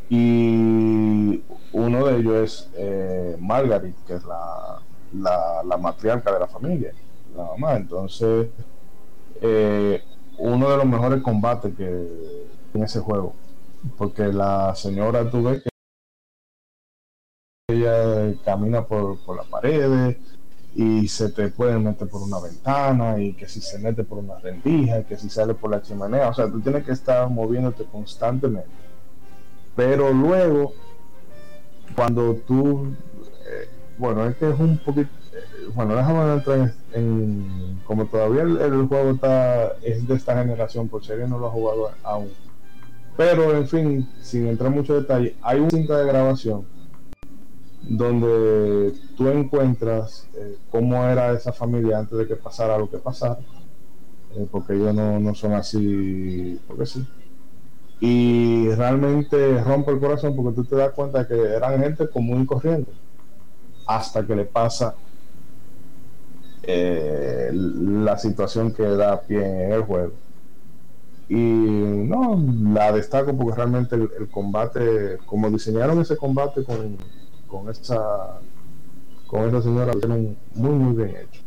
Y 0.09 1.41
uno 1.71 2.05
de 2.05 2.17
ellos 2.17 2.69
es 2.75 3.39
Margaret, 3.39 3.95
que 4.05 4.15
es 4.15 4.23
la, 4.25 4.79
la, 5.13 5.63
la, 5.63 5.77
matriarca 5.77 6.31
de 6.31 6.39
la 6.39 6.47
familia, 6.47 6.91
la 7.35 7.43
mamá. 7.45 7.75
Entonces, 7.75 8.49
uno 10.37 10.69
de 10.69 10.77
los 10.77 10.85
mejores 10.85 11.21
combates 11.21 11.75
que 11.75 12.07
en 12.73 12.83
ese 12.83 12.99
juego, 12.99 13.33
porque 13.97 14.31
la 14.33 14.73
señora 14.75 15.29
tú 15.29 15.43
ves 15.43 15.63
que 15.63 15.69
ella 17.69 18.33
camina 18.43 18.85
por, 18.85 19.19
por 19.19 19.37
las 19.37 19.47
paredes 19.47 20.17
y 20.75 21.07
se 21.07 21.29
te 21.29 21.49
puede 21.49 21.77
meter 21.77 22.07
por 22.07 22.21
una 22.21 22.39
ventana 22.39 23.19
y 23.19 23.33
que 23.33 23.47
si 23.47 23.61
se 23.61 23.77
mete 23.77 24.03
por 24.03 24.17
una 24.17 24.39
rendija 24.39 25.03
que 25.03 25.17
si 25.17 25.29
sale 25.29 25.53
por 25.53 25.69
la 25.69 25.81
chimenea, 25.81 26.29
o 26.29 26.33
sea, 26.33 26.49
tú 26.49 26.61
tienes 26.61 26.83
que 26.83 26.91
estar 26.93 27.29
moviéndote 27.29 27.85
constantemente. 27.85 28.69
Pero 29.75 30.11
luego, 30.11 30.73
cuando 31.95 32.35
tú, 32.35 32.95
eh, 33.45 33.69
bueno, 33.97 34.25
es 34.25 34.35
que 34.37 34.49
es 34.49 34.59
un 34.59 34.77
poquito, 34.79 35.09
eh, 35.09 35.22
bueno, 35.75 35.95
déjame 35.95 36.33
entrar 36.33 36.73
en, 36.93 37.79
como 37.85 38.05
todavía 38.05 38.43
el, 38.43 38.87
juego 38.87 39.11
está, 39.11 39.73
es 39.81 40.07
de 40.07 40.15
esta 40.15 40.37
generación, 40.37 40.87
por 40.87 41.01
alguien 41.09 41.29
no 41.29 41.39
lo 41.39 41.47
ha 41.47 41.51
jugado 41.51 41.91
aún. 42.03 42.31
Pero, 43.15 43.55
en 43.55 43.67
fin, 43.67 44.09
sin 44.21 44.47
entrar 44.47 44.71
en 44.71 44.77
mucho 44.77 44.95
detalle, 44.95 45.35
hay 45.41 45.59
un 45.59 45.69
cinta 45.69 45.97
de 45.99 46.07
grabación 46.07 46.65
donde 47.81 48.93
tú 49.17 49.27
encuentras 49.27 50.27
eh, 50.35 50.57
cómo 50.71 51.03
era 51.03 51.33
esa 51.33 51.51
familia 51.51 51.99
antes 51.99 52.17
de 52.17 52.27
que 52.27 52.35
pasara 52.35 52.77
lo 52.77 52.89
que 52.89 52.97
pasara, 52.97 53.39
eh, 54.35 54.47
porque 54.49 54.73
ellos 54.73 54.95
no, 54.95 55.19
no, 55.19 55.35
son 55.35 55.53
así, 55.53 56.59
porque 56.67 56.85
sí. 56.85 57.05
Y 57.99 58.69
realmente 58.69 59.63
rompe 59.63 59.91
el 59.91 59.99
corazón 59.99 60.35
porque 60.35 60.55
tú 60.55 60.63
te 60.65 60.75
das 60.75 60.91
cuenta 60.91 61.27
que 61.27 61.35
eran 61.35 61.79
gente 61.79 62.09
común 62.09 62.43
y 62.43 62.45
corriente, 62.45 62.91
hasta 63.85 64.25
que 64.25 64.35
le 64.35 64.45
pasa 64.45 64.95
eh, 66.63 67.49
la 67.53 68.17
situación 68.17 68.73
que 68.73 68.83
da 68.83 69.21
pie 69.21 69.65
en 69.65 69.71
el 69.73 69.81
juego. 69.81 70.13
Y 71.29 71.35
no, 71.35 72.41
la 72.73 72.91
destaco 72.91 73.35
porque 73.35 73.55
realmente 73.55 73.95
el, 73.95 74.29
combate, 74.29 75.17
como 75.25 75.49
diseñaron 75.49 75.99
ese 76.01 76.17
combate 76.17 76.63
con, 76.63 76.97
con 77.47 77.69
esa 77.69 78.39
con 79.27 79.47
esa 79.47 79.61
señora, 79.61 79.93
muy 80.53 80.71
muy 80.71 80.95
bien 80.95 81.15
hecho. 81.17 81.41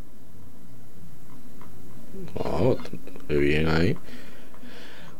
Oh, 2.35 2.75
bien 3.29 3.67
ahí. 3.67 3.97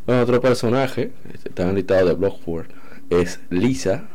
otro 0.05 0.41
personaje, 0.41 1.13
está 1.45 1.63
en 1.63 1.69
el 1.69 1.75
listado 1.75 2.07
de 2.07 2.13
Blockford, 2.15 2.67
es 3.09 3.39
Lisa, 3.49 4.07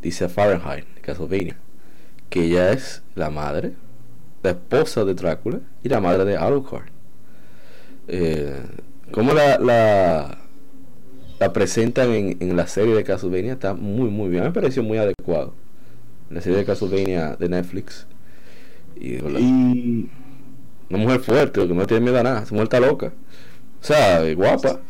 dice 0.00 0.28
Fahrenheit, 0.28 0.86
Castlevania, 1.02 1.56
que 2.30 2.44
ella 2.44 2.72
es 2.72 3.02
la 3.14 3.30
madre, 3.30 3.74
la 4.44 4.50
esposa 4.50 5.04
de 5.04 5.14
Drácula 5.14 5.60
y 5.82 5.88
la 5.88 6.00
madre 6.00 6.24
de 6.26 6.36
Alucard. 6.36 6.84
Eh, 8.06 8.60
como 9.10 9.32
la, 9.32 9.58
la, 9.58 10.38
la 11.40 11.52
presentan 11.52 12.10
en, 12.10 12.36
en, 12.40 12.54
la 12.54 12.66
serie 12.66 12.94
de 12.94 13.02
Castlevania 13.04 13.54
está 13.54 13.72
muy 13.72 14.10
muy 14.10 14.28
bien, 14.28 14.44
me 14.44 14.52
pareció 14.52 14.82
muy 14.82 14.98
adecuado. 14.98 15.54
La 16.30 16.42
serie 16.42 16.58
de 16.58 16.64
Castlevania 16.66 17.36
de 17.36 17.48
Netflix. 17.48 18.06
Y, 18.96 19.14
y 19.14 20.10
una 20.90 20.98
mujer 20.98 21.20
fuerte, 21.20 21.66
que 21.66 21.74
no 21.74 21.86
tiene 21.86 22.02
miedo 22.04 22.20
a 22.20 22.22
nada, 22.22 22.44
se 22.44 22.54
muerta 22.54 22.78
loca. 22.80 23.14
O 23.80 23.84
sea, 23.84 24.22
guapa. 24.34 24.80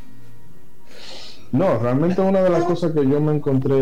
No, 1.54 1.78
realmente 1.78 2.20
una 2.20 2.42
de 2.42 2.50
las 2.50 2.64
cosas 2.64 2.90
que 2.90 3.08
yo 3.08 3.20
me 3.20 3.32
encontré 3.32 3.78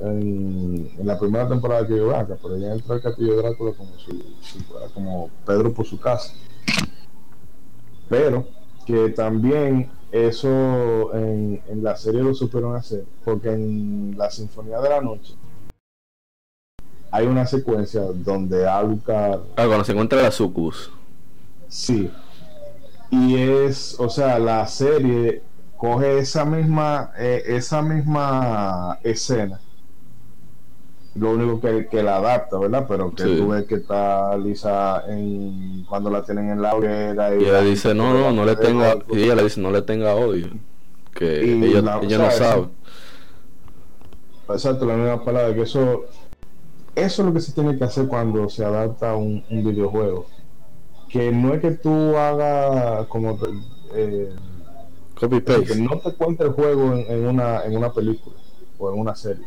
en, 0.00 0.92
la 1.02 1.18
primera 1.18 1.48
temporada 1.48 1.84
que 1.84 1.96
yo 1.96 2.14
acá, 2.14 2.36
pero 2.40 2.54
ella 2.54 2.72
entró 2.72 2.94
al 2.94 3.02
castillo 3.02 3.32
de 3.34 3.42
Drácula 3.42 3.72
como 3.72 3.98
si, 3.98 4.60
fuera 4.62 4.86
como 4.94 5.28
Pedro 5.44 5.74
por 5.74 5.84
su 5.84 5.98
casa. 5.98 6.32
Pero 8.08 8.46
que 8.86 9.08
también 9.08 9.90
eso 10.12 11.12
en, 11.14 11.60
en 11.66 11.82
la 11.82 11.96
serie 11.96 12.22
lo 12.22 12.32
supieron 12.32 12.76
hacer, 12.76 13.04
porque 13.24 13.52
en 13.52 14.14
la 14.16 14.30
Sinfonía 14.30 14.80
de 14.80 14.88
la 14.88 15.00
Noche 15.00 15.34
hay 17.10 17.26
una 17.26 17.44
secuencia 17.44 18.02
donde 18.02 18.68
Alucard. 18.68 19.40
Ah, 19.56 19.66
cuando 19.66 19.82
se 19.82 19.90
encuentra 19.90 20.22
la 20.22 20.30
Sucus. 20.30 20.92
Sí. 21.66 22.08
Y 23.10 23.34
es, 23.36 23.98
o 23.98 24.08
sea, 24.08 24.38
la 24.38 24.64
serie 24.68 25.42
coge 25.76 26.18
esa 26.18 26.44
misma, 26.44 27.12
eh, 27.18 27.42
esa 27.46 27.82
misma 27.82 28.98
escena. 29.02 29.60
Lo 31.14 31.30
único 31.30 31.60
que, 31.60 31.86
que, 31.86 32.02
la 32.02 32.16
adapta, 32.16 32.58
¿verdad? 32.58 32.84
Pero 32.86 33.14
que 33.14 33.24
tú 33.24 33.48
ves 33.48 33.64
que 33.64 33.76
está 33.76 34.36
Lisa 34.36 35.02
en, 35.08 35.84
cuando 35.88 36.10
la 36.10 36.22
tienen 36.22 36.50
en 36.50 36.60
la 36.60 36.74
hoguera. 36.74 37.34
Y, 37.34 37.44
ella 37.44 37.62
dice, 37.62 37.94
no, 37.94 38.12
no, 38.12 38.32
no 38.32 38.44
le 38.44 38.54
tenga, 38.56 38.96
y 39.08 39.22
ella 39.22 39.34
le 39.34 39.44
dice, 39.44 39.60
no 39.60 39.70
le 39.70 39.80
tenga 39.80 40.14
odio. 40.14 40.48
Que 41.14 41.40
ella, 41.40 41.80
no 41.80 42.30
sabe. 42.30 42.68
Exacto, 44.50 44.84
la 44.84 44.94
misma 44.94 45.24
palabra, 45.24 45.54
que 45.54 45.62
eso, 45.62 46.04
eso 46.94 47.22
es 47.22 47.26
lo 47.26 47.32
que 47.32 47.40
se 47.40 47.52
tiene 47.52 47.78
que 47.78 47.84
hacer 47.84 48.06
cuando 48.06 48.48
se 48.50 48.64
adapta 48.64 49.16
un, 49.16 49.42
un 49.48 49.64
videojuego 49.64 50.26
que 51.08 51.32
no 51.32 51.54
es 51.54 51.60
que 51.60 51.70
tú 51.72 52.16
hagas 52.16 53.06
como 53.06 53.38
eh, 53.94 54.34
copy 55.18 55.40
paste 55.40 55.64
que 55.64 55.76
no 55.76 55.98
te 55.98 56.12
cuente 56.14 56.44
el 56.44 56.50
juego 56.52 56.94
en, 56.94 57.26
una 57.26 57.64
en 57.64 57.76
una 57.76 57.92
película 57.92 58.36
o 58.78 58.92
en 58.92 59.00
una 59.00 59.14
serie 59.14 59.46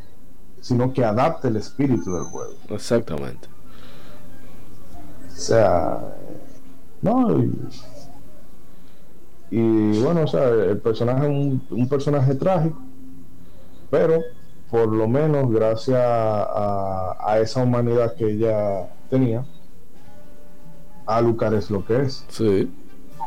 sino 0.62 0.92
que 0.92 1.04
adapte 1.04 1.48
el 1.48 1.58
espíritu 1.58 2.14
del 2.14 2.24
juego 2.24 2.54
exactamente 2.70 3.48
o 5.28 5.36
sea 5.36 6.00
no 7.02 7.44
y, 9.52 10.00
bueno 10.02 10.24
o 10.24 10.28
sea 10.28 10.50
el 10.50 10.80
personaje 10.80 11.24
es 11.24 11.30
un, 11.30 11.62
un 11.70 11.88
personaje 11.88 12.36
trágico 12.36 12.80
pero 13.90 14.22
por 14.70 14.88
lo 14.88 15.08
menos 15.08 15.50
gracias 15.52 16.00
a, 16.00 17.18
a 17.20 17.40
esa 17.40 17.64
humanidad 17.64 18.16
que 18.16 18.32
ella 18.32 18.90
tenía 19.10 19.44
Alucard 21.10 21.56
es 21.56 21.72
lo 21.72 21.84
que 21.84 22.02
es. 22.04 22.24
Sí. 22.30 22.72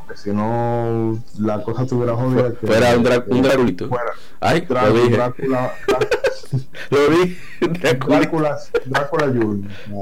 Porque 0.06 0.20
si 0.20 0.30
no, 0.30 1.22
la 1.38 1.62
cosa 1.62 1.86
tuviera 1.86 2.14
jodida. 2.14 2.52
Fuera 2.60 2.96
un, 2.96 3.02
dra 3.02 3.24
un 3.28 3.42
Dragulito. 3.42 3.88
Fuera. 3.88 4.12
Ay, 4.40 4.66
lo 4.68 4.92
dije. 4.92 5.10
Drácula. 5.10 5.72
lo 6.90 7.08
vi. 7.10 7.36
Drácula. 7.60 8.58
Drácula. 8.86 9.32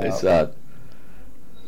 Exacto. 0.02 0.56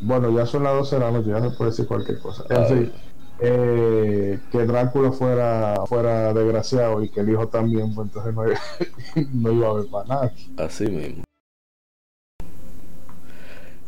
Bueno, 0.01 0.37
ya 0.37 0.47
son 0.47 0.65
las 0.65 0.75
12 0.75 0.97
de 0.97 1.01
la 1.01 1.11
noche, 1.13 1.31
ya 1.31 1.41
se 1.41 1.51
puede 1.51 1.71
decir 1.71 1.87
cualquier 1.87 2.19
cosa. 2.19 2.45
En 2.51 2.67
fin, 2.67 2.93
eh, 3.41 4.41
que 4.51 4.67
Drácula 4.67 5.13
fuera, 5.13 5.77
fuera 5.87 6.33
desgraciado 6.33 7.03
y 7.03 7.09
que 7.09 7.21
el 7.21 7.31
hijo 7.31 7.49
también, 7.49 7.95
pues 7.95 8.09
entonces 8.09 8.35
no, 8.35 8.43
no 9.33 9.53
iba 9.53 9.67
a 9.69 9.71
haber 9.71 9.87
para 9.87 10.09
nada. 10.09 10.33
Así 10.57 10.87
mismo. 10.87 11.23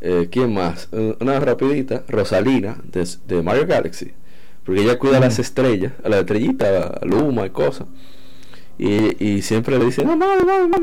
Eh, 0.07 0.29
¿Quién 0.31 0.53
más? 0.53 0.89
Eh, 0.93 1.17
una 1.19 1.41
rapidita, 1.41 2.05
Rosalina 2.09 2.77
de, 2.85 3.43
Mario 3.43 3.67
Galaxy. 3.67 4.13
Porque 4.65 4.83
ella 4.83 4.99
cuida 4.99 5.19
a 5.19 5.21
las 5.21 5.39
estrellas, 5.39 5.93
a 6.03 6.09
la 6.09 6.21
estrellita, 6.21 6.99
a 7.01 7.05
Luma 7.05 7.47
y 7.47 7.51
cosas. 7.51 7.87
Y, 8.79 9.43
siempre 9.43 9.79
le 9.79 9.85
dice, 9.85 10.05
no, 10.05 10.17
no, 10.17 10.41
no, 10.41 10.69
no. 10.69 10.79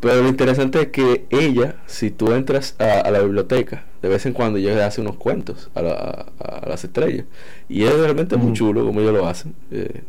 Pero 0.00 0.22
lo 0.22 0.28
interesante 0.28 0.80
es 0.80 0.88
que 0.88 1.26
ella, 1.30 1.76
si 1.86 2.10
tú 2.10 2.32
entras 2.32 2.74
a, 2.78 3.08
la 3.10 3.20
biblioteca, 3.20 3.84
de 4.02 4.08
vez 4.08 4.26
en 4.26 4.32
cuando 4.32 4.58
ella 4.58 4.86
hace 4.86 5.00
unos 5.00 5.16
cuentos 5.16 5.70
a, 5.74 6.26
las 6.66 6.84
estrellas. 6.84 7.26
Y 7.68 7.84
es 7.84 7.96
realmente 7.96 8.36
muy 8.36 8.52
chulo 8.52 8.84
como 8.84 9.00
ellos 9.00 9.12
lo 9.12 9.26
hacen. 9.26 9.54
Eh, 9.70 10.02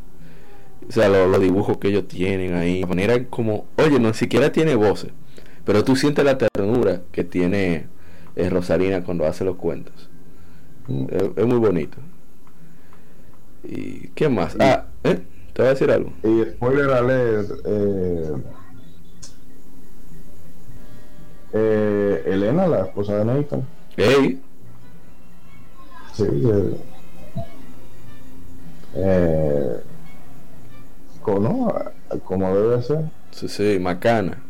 o 0.87 0.91
sea, 0.91 1.09
los 1.09 1.41
dibujos 1.41 1.77
que 1.77 1.89
ellos 1.89 2.07
tienen 2.07 2.55
ahí. 2.55 2.81
De 2.81 2.85
manera 2.87 3.23
como, 3.25 3.65
oye, 3.77 3.99
no 3.99 4.13
siquiera 4.13 4.51
tiene 4.51 4.75
voces. 4.75 5.11
Pero 5.65 5.83
tú 5.83 5.95
sientes 5.95 6.25
la 6.25 6.37
ternura 6.37 7.01
que 7.11 7.23
tiene 7.23 7.87
es 8.35 8.51
Rosalina 8.51 9.03
cuando 9.03 9.25
hace 9.25 9.45
los 9.45 9.55
cuentos. 9.55 10.09
Mm. 10.87 11.05
Es, 11.37 11.45
muy 11.45 11.57
bonito. 11.57 11.97
¿Y 13.63 14.09
qué 14.09 14.29
más? 14.29 14.55
ah, 14.59 14.85
¿eh? 15.03 15.25
¿Te 15.53 15.61
voy 15.61 15.67
a 15.67 15.73
decir 15.73 15.91
algo? 15.91 16.11
Y 16.23 16.43
spoiler 16.51 16.89
alert, 16.89 17.51
eh, 17.65 18.33
eh, 21.53 22.23
Elena, 22.25 22.67
la 22.67 22.81
esposa 22.81 23.17
de 23.17 23.25
Nathan. 23.25 23.67
¿Ey? 23.95 24.41
Sí, 26.13 26.23
eh, 26.23 26.77
eh, 28.95 29.81
como, 31.21 31.73
como 32.25 32.55
debe 32.55 32.81
ser. 32.81 33.05
Sí, 33.31 33.47
sí, 33.47 33.79
macana. 33.79 34.41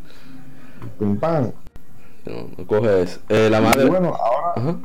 Pim 0.98 1.16
pam. 1.18 1.52
No, 2.26 2.48
no 2.56 2.66
coge 2.66 3.02
eso. 3.02 3.20
Eh, 3.28 3.48
la 3.50 3.60
madre. 3.60 3.84
Bueno, 3.86 4.14
ahora. 4.14 4.78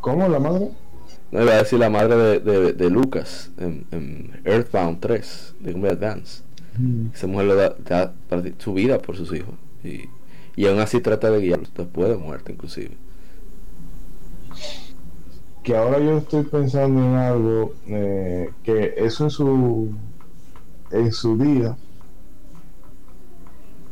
¿Cómo 0.00 0.28
la 0.28 0.38
madre? 0.40 0.70
No, 1.32 1.42
iba 1.42 1.52
a 1.52 1.58
decir 1.58 1.78
la 1.78 1.90
madre 1.90 2.16
de, 2.16 2.40
de, 2.40 2.72
de 2.74 2.90
Lucas 2.90 3.50
en, 3.58 3.86
en, 3.90 4.40
Earthbound 4.44 5.00
3 5.00 5.54
de 5.60 5.72
Game 5.72 5.88
Advance. 5.88 6.42
Mm. 6.78 7.06
Esa 7.14 7.26
mujer 7.26 7.46
le 7.46 7.54
da, 7.54 7.74
da, 7.84 8.14
su 8.58 8.74
vida 8.74 8.98
por 8.98 9.16
sus 9.16 9.32
hijos. 9.32 9.54
Y, 9.82 10.08
y 10.56 10.66
aún 10.66 10.78
así 10.78 11.00
trata 11.00 11.30
de 11.30 11.40
guiarlos 11.40 11.72
después 11.74 12.08
de 12.08 12.16
muerte, 12.16 12.52
inclusive. 12.52 12.96
Que 15.62 15.76
ahora 15.76 15.98
yo 15.98 16.18
estoy 16.18 16.44
pensando 16.44 17.00
en 17.00 17.14
algo 17.14 17.74
eh, 17.86 18.50
que 18.62 18.94
eso 18.98 19.24
en 19.24 19.30
su 19.30 19.90
en 20.90 21.10
su 21.10 21.38
día, 21.38 21.74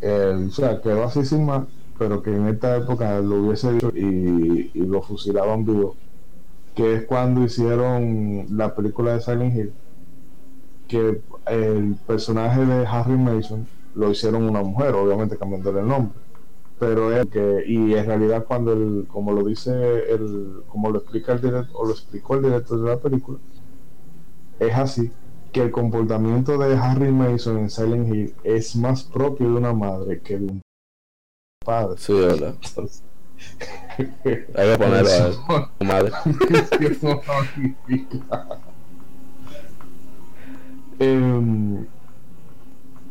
el, 0.03 0.49
o 0.49 0.51
sea, 0.51 0.83
quedó 0.83 1.05
así 1.05 1.25
sin 1.25 1.47
más 1.47 1.63
pero 2.01 2.23
que 2.23 2.35
en 2.35 2.47
esta 2.47 2.79
época 2.79 3.21
lo 3.21 3.43
hubiese 3.43 3.75
dicho 3.75 3.93
y, 3.95 4.71
lo 4.73 5.03
fusilaban 5.03 5.67
vivo, 5.67 5.97
que 6.75 6.95
es 6.95 7.05
cuando 7.05 7.45
hicieron 7.45 8.47
la 8.51 8.75
película 8.75 9.15
de 9.15 9.21
Silent 9.21 9.57
Hill, 9.57 9.73
que 10.89 11.21
el 11.47 11.97
personaje 12.07 12.65
de 12.65 12.87
Harry 12.87 13.17
Mason 13.17 13.67
lo 13.95 14.11
hicieron 14.11 14.49
una 14.49 14.63
mujer, 14.63 14.95
obviamente 14.95 15.37
cambiándole 15.37 15.81
el 15.81 15.89
nombre, 15.89 16.19
pero 16.79 17.13
es 17.15 17.27
que, 17.27 17.65
y 17.67 17.95
en 17.95 18.07
realidad 18.07 18.45
cuando 18.47 18.73
el, 18.73 19.07
como 19.09 19.33
lo 19.33 19.45
dice 19.45 19.71
el, 20.11 20.63
como 20.69 20.91
lo 20.91 20.99
explica 20.99 21.33
el 21.33 21.41
director, 21.41 21.71
o 21.75 21.87
lo 21.87 21.93
explicó 21.93 22.37
el 22.37 22.43
director 22.43 22.81
de 22.81 22.89
la 22.89 22.99
película, 22.99 23.39
es 24.59 24.75
así, 24.75 25.11
que 25.53 25.63
el 25.63 25.71
comportamiento 25.71 26.57
de 26.59 26.77
Harry 26.77 27.11
Mason 27.11 27.59
en 27.59 27.71
Silent 27.71 28.15
Hill 28.15 28.35
es 28.45 28.77
más 28.77 29.03
propio 29.03 29.51
de 29.51 29.57
una 29.57 29.73
madre 29.73 30.21
que 30.21 30.39
de 30.39 30.47
un 30.47 30.63
padre. 31.65 31.99
Sí, 31.99 32.13
¿verdad? 32.13 32.55
Hay 33.99 34.07
que 34.15 34.79
ponerlo 34.79 35.11
a 35.79 35.85
madre. 35.85 36.13
eh, 41.01 41.85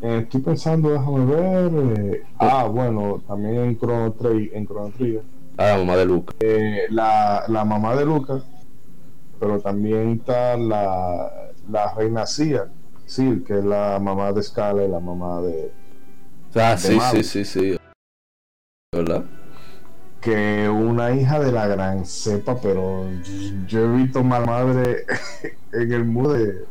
estoy 0.02 0.40
pensando, 0.40 0.90
déjame 0.90 1.24
ver. 1.26 1.72
Eh, 1.98 2.24
ah, 2.38 2.64
bueno, 2.64 3.22
también 3.26 3.56
en 3.56 3.78
Chrono 3.78 4.12
Trigger. 4.12 4.56
En 4.56 4.66
Chrono 4.66 4.90
Trigger 4.90 5.22
Ah, 5.56 5.72
la 5.72 5.78
mamá 5.78 5.96
de 5.96 6.06
Luca. 6.06 6.34
Eh, 6.40 6.86
la, 6.90 7.44
la 7.48 7.64
mamá 7.64 7.94
de 7.94 8.06
Luca, 8.06 8.40
pero 9.38 9.60
también 9.60 10.12
está 10.12 10.56
la, 10.56 11.52
la 11.68 11.94
reina 11.94 12.26
Cia, 12.26 12.68
sí, 13.04 13.44
que 13.46 13.58
es 13.58 13.64
la 13.64 13.98
mamá 14.00 14.32
de 14.32 14.42
Scala 14.42 14.84
y 14.84 14.88
la 14.88 15.00
mamá 15.00 15.42
de. 15.42 15.70
Ah, 16.54 16.78
sí, 16.78 16.98
sí, 17.12 17.22
sí, 17.22 17.44
sí. 17.44 17.76
¿Verdad? 18.92 19.24
Que 20.20 20.68
una 20.68 21.12
hija 21.14 21.40
de 21.40 21.50
la 21.50 21.66
gran 21.66 22.04
cepa, 22.04 22.60
pero 22.60 23.06
yo 23.66 23.80
he 23.80 23.96
visto 23.96 24.22
más 24.22 24.46
madre 24.46 25.04
en 25.72 25.92
el 25.92 26.04
mundo 26.04 26.34
de, 26.34 26.64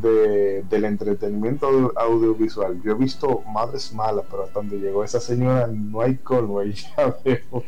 de, 0.00 0.62
del 0.62 0.84
entretenimiento 0.84 1.92
audiovisual. 1.96 2.80
Yo 2.82 2.92
he 2.92 2.94
visto 2.94 3.42
madres 3.52 3.92
malas, 3.92 4.24
pero 4.30 4.44
hasta 4.44 4.60
donde 4.60 4.78
llegó 4.78 5.04
esa 5.04 5.20
señora 5.20 5.66
no 5.66 6.00
hay 6.00 6.16
colmo. 6.16 6.62
Y 6.62 6.72
ya 6.96 7.14
dejo, 7.24 7.64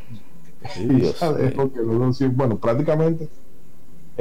ya 1.21 1.33
dejo 1.33 1.73
que 1.73 1.81
no 1.81 2.13
Bueno, 2.33 2.59
prácticamente 2.59 3.29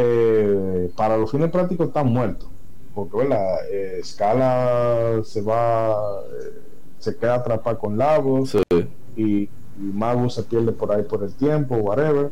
eh, 0.02 0.90
para 0.96 1.18
los 1.18 1.30
fines 1.30 1.52
prácticos 1.52 1.88
están 1.88 2.08
muertos. 2.08 2.48
Porque 2.96 3.28
la 3.28 3.58
eh, 3.70 4.00
Scala 4.04 5.22
se 5.24 5.42
va, 5.42 5.92
eh, 5.92 6.62
se 7.00 7.16
queda 7.18 7.36
atrapada 7.36 7.78
con 7.78 7.98
Lagos 7.98 8.58
y, 9.16 9.50
y 9.80 9.84
Mago 9.84 10.30
se 10.30 10.44
pierde 10.44 10.72
por 10.72 10.92
ahí 10.92 11.04
por 11.04 11.24
el 11.24 11.34
tiempo, 11.34 11.76
whatever. 11.76 12.32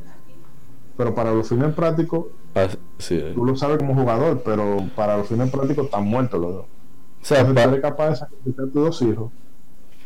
Pero 0.98 1.14
para 1.14 1.32
los 1.32 1.48
fines 1.48 1.74
prácticos, 1.74 2.26
ah, 2.56 2.68
tú 3.34 3.46
lo 3.46 3.56
sabes 3.56 3.78
como 3.78 3.94
jugador, 3.94 4.42
pero 4.44 4.78
para 4.96 5.18
los 5.18 5.28
fines 5.28 5.50
prácticos 5.50 5.86
están 5.86 6.06
muertos 6.06 6.42
los 6.42 6.54
dos. 6.54 6.66
O 7.22 7.26
sea, 7.26 7.42
eres 7.42 7.82
capaz 7.82 8.10
de 8.10 8.16
sacrificar 8.16 8.66
tus 8.66 8.74
dos 8.74 9.02
hijos 9.04 9.32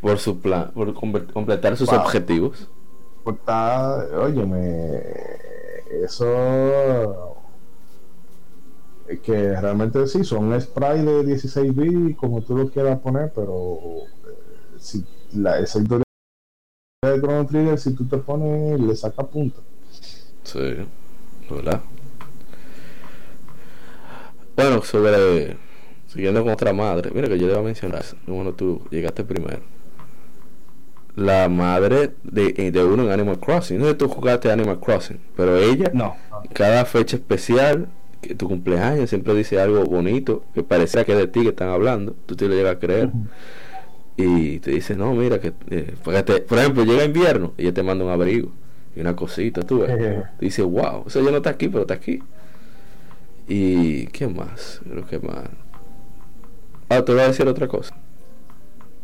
por 0.01 0.17
su 0.17 0.39
plan, 0.39 0.71
por 0.73 0.93
completar 0.93 1.77
sus 1.77 1.91
objetivos. 1.91 2.67
Pues 3.23 3.37
está, 3.37 4.05
óyeme, 4.19 5.01
eso 6.03 7.31
que 9.19 9.59
realmente 9.59 10.07
sí, 10.07 10.23
son 10.23 10.59
spray 10.59 11.03
de 11.03 11.23
16 11.25 11.75
bits, 11.75 12.17
como 12.17 12.41
tú 12.41 12.57
lo 12.57 12.69
quieras 12.69 12.99
poner, 12.99 13.31
pero 13.33 13.77
eh, 13.77 14.37
si 14.77 15.03
la, 15.33 15.59
esa 15.59 15.79
historia 15.79 16.03
de 17.03 17.19
Chrono 17.19 17.47
Trigger, 17.47 17.79
si 17.79 17.95
tú 17.95 18.05
te 18.05 18.15
pones, 18.17 18.79
le 18.79 18.95
saca 18.95 19.23
punta. 19.23 19.59
Sí, 20.43 20.59
¿verdad? 21.49 21.81
Bueno, 24.55 24.83
sobre. 24.83 25.57
Siguiendo 26.05 26.43
con 26.43 26.53
otra 26.53 26.73
madre, 26.73 27.09
mira 27.11 27.27
que 27.27 27.39
yo 27.39 27.47
le 27.47 27.53
iba 27.53 27.61
a 27.61 27.63
mencionar, 27.63 28.03
bueno, 28.27 28.53
tú 28.53 28.83
llegaste 28.91 29.23
primero. 29.23 29.61
La 31.15 31.49
madre 31.49 32.11
de, 32.21 32.53
de 32.71 32.83
uno 32.83 33.03
en 33.05 33.11
Animal 33.11 33.39
Crossing. 33.39 33.79
No 33.79 33.85
sé 33.85 33.91
si 33.93 33.97
tú 33.97 34.07
jugaste 34.07 34.51
Animal 34.51 34.79
Crossing, 34.79 35.19
pero 35.35 35.57
ella, 35.57 35.89
no. 35.95 36.15
cada 36.53 36.85
fecha 36.85 37.15
especial 37.15 37.87
que 38.21 38.35
tu 38.35 38.47
cumpleaños 38.47 39.09
siempre 39.09 39.33
dice 39.33 39.59
algo 39.59 39.83
bonito 39.85 40.43
que 40.53 40.61
parecía 40.61 41.03
que 41.03 41.13
es 41.13 41.17
de 41.17 41.27
ti 41.27 41.41
que 41.41 41.49
están 41.49 41.69
hablando, 41.69 42.15
tú 42.27 42.35
te 42.35 42.47
lo 42.47 42.53
llegas 42.53 42.75
a 42.75 42.79
creer. 42.79 43.09
Y 44.23 44.59
te 44.59 44.71
dice, 44.71 44.95
no, 44.95 45.13
mira, 45.13 45.39
que 45.39 45.53
eh, 45.69 45.95
por 46.03 46.57
ejemplo, 46.59 46.83
llega 46.83 47.03
invierno 47.03 47.53
y 47.57 47.63
ella 47.63 47.73
te 47.73 47.83
manda 47.83 48.05
un 48.05 48.11
abrigo 48.11 48.51
y 48.95 48.99
una 49.01 49.15
cosita, 49.15 49.61
tú 49.61 49.79
ves. 49.79 49.97
Te 50.39 50.45
dice, 50.45 50.61
wow, 50.63 51.05
eso 51.07 51.21
ya 51.21 51.31
no 51.31 51.37
está 51.37 51.51
aquí, 51.51 51.67
pero 51.67 51.81
está 51.81 51.93
aquí. 51.93 52.21
¿Y 53.47 54.07
qué 54.07 54.27
más? 54.27 54.81
Lo 54.85 55.05
que 55.05 55.19
más. 55.19 55.45
Ah, 56.89 57.03
te 57.03 57.13
voy 57.13 57.21
a 57.21 57.27
decir 57.27 57.47
otra 57.47 57.67
cosa. 57.67 57.95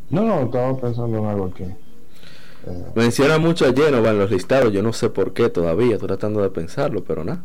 No, 0.10 0.24
no, 0.24 0.44
estaba 0.44 0.80
pensando 0.80 1.18
en 1.18 1.26
algo 1.26 1.46
aquí. 1.46 1.64
Eh. 1.64 2.86
Menciona 2.96 3.38
mucho 3.38 3.66
a 3.66 3.74
Genova 3.74 4.10
en 4.10 4.20
los 4.20 4.32
listados, 4.32 4.74
yo 4.74 4.82
no 4.82 4.94
sé 4.94 5.10
por 5.10 5.34
qué 5.34 5.50
todavía, 5.50 5.94
estoy 5.94 6.08
tratando 6.08 6.42
de 6.42 6.50
pensarlo, 6.50 7.04
pero 7.04 7.24
nada. 7.24 7.44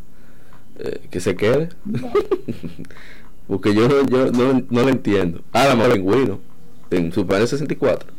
Eh, 0.79 1.01
que 1.11 1.21
se 1.21 1.37
quede. 1.37 1.69
Porque 3.49 3.75
yo, 3.75 3.89
no, 3.89 4.07
yo 4.07 4.33
no, 4.33 4.65
no 4.71 4.83
lo 4.83 4.89
entiendo. 4.89 5.43
Ah, 5.53 5.67
la 5.67 5.75
madre 5.75 6.01
en 6.93 7.13
Super 7.13 7.47
64. 7.47 8.13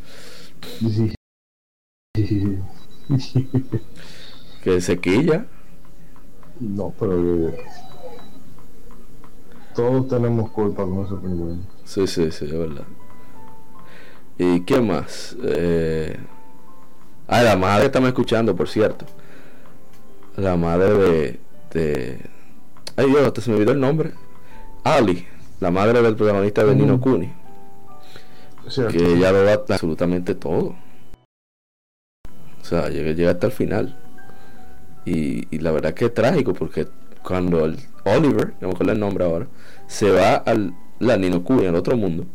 que 4.63 4.81
se 4.81 4.99
quilla. 4.99 5.45
No, 6.59 6.93
pero 6.99 7.53
todos 9.75 10.07
tenemos 10.07 10.51
culpa 10.51 10.83
con 10.83 11.05
ese 11.05 11.15
pingüino. 11.15 11.63
Sí, 11.83 12.07
sí, 12.07 12.31
sí, 12.31 12.45
es 12.45 12.53
verdad. 12.53 12.85
¿Y 14.37 14.61
qué 14.61 14.81
más? 14.81 15.35
Eh... 15.43 16.17
Ah, 17.27 17.41
la 17.41 17.55
madre 17.55 17.85
está 17.85 17.99
me 17.99 18.09
escuchando, 18.09 18.55
por 18.55 18.69
cierto. 18.69 19.05
La 20.37 20.55
madre 20.57 21.39
de, 21.73 22.19
Ay 22.95 23.07
Dios, 23.07 23.25
hasta 23.25 23.41
se 23.41 23.49
me 23.49 23.55
olvidó 23.55 23.71
el 23.71 23.79
nombre. 23.79 24.11
Ali, 24.83 25.25
la 25.59 25.71
madre 25.71 26.01
del 26.01 26.15
protagonista 26.15 26.63
de 26.63 26.75
Nino 26.75 26.99
Kuni. 26.99 27.31
Que 28.91 29.13
ella 29.13 29.31
lo 29.31 29.43
da 29.43 29.53
absolutamente 29.53 30.35
todo. 30.35 30.75
O 32.61 32.65
sea, 32.65 32.89
llega, 32.89 33.31
hasta 33.31 33.47
el 33.47 33.53
final. 33.53 33.95
Y, 35.05 35.57
la 35.57 35.71
verdad 35.71 35.93
que 35.93 36.05
es 36.05 36.13
trágico 36.13 36.53
porque 36.53 36.87
cuando 37.21 37.65
el 37.65 37.77
Oliver, 38.05 38.53
no 38.61 38.69
me 38.69 38.73
acuerdo 38.73 38.93
el 38.93 38.99
nombre 38.99 39.25
ahora, 39.25 39.47
se 39.87 40.09
va 40.09 40.35
al 40.35 40.73
la 40.99 41.17
Nino 41.17 41.43
Kuni, 41.43 41.65
al 41.65 41.75
otro 41.75 41.97
mundo, 41.97 42.25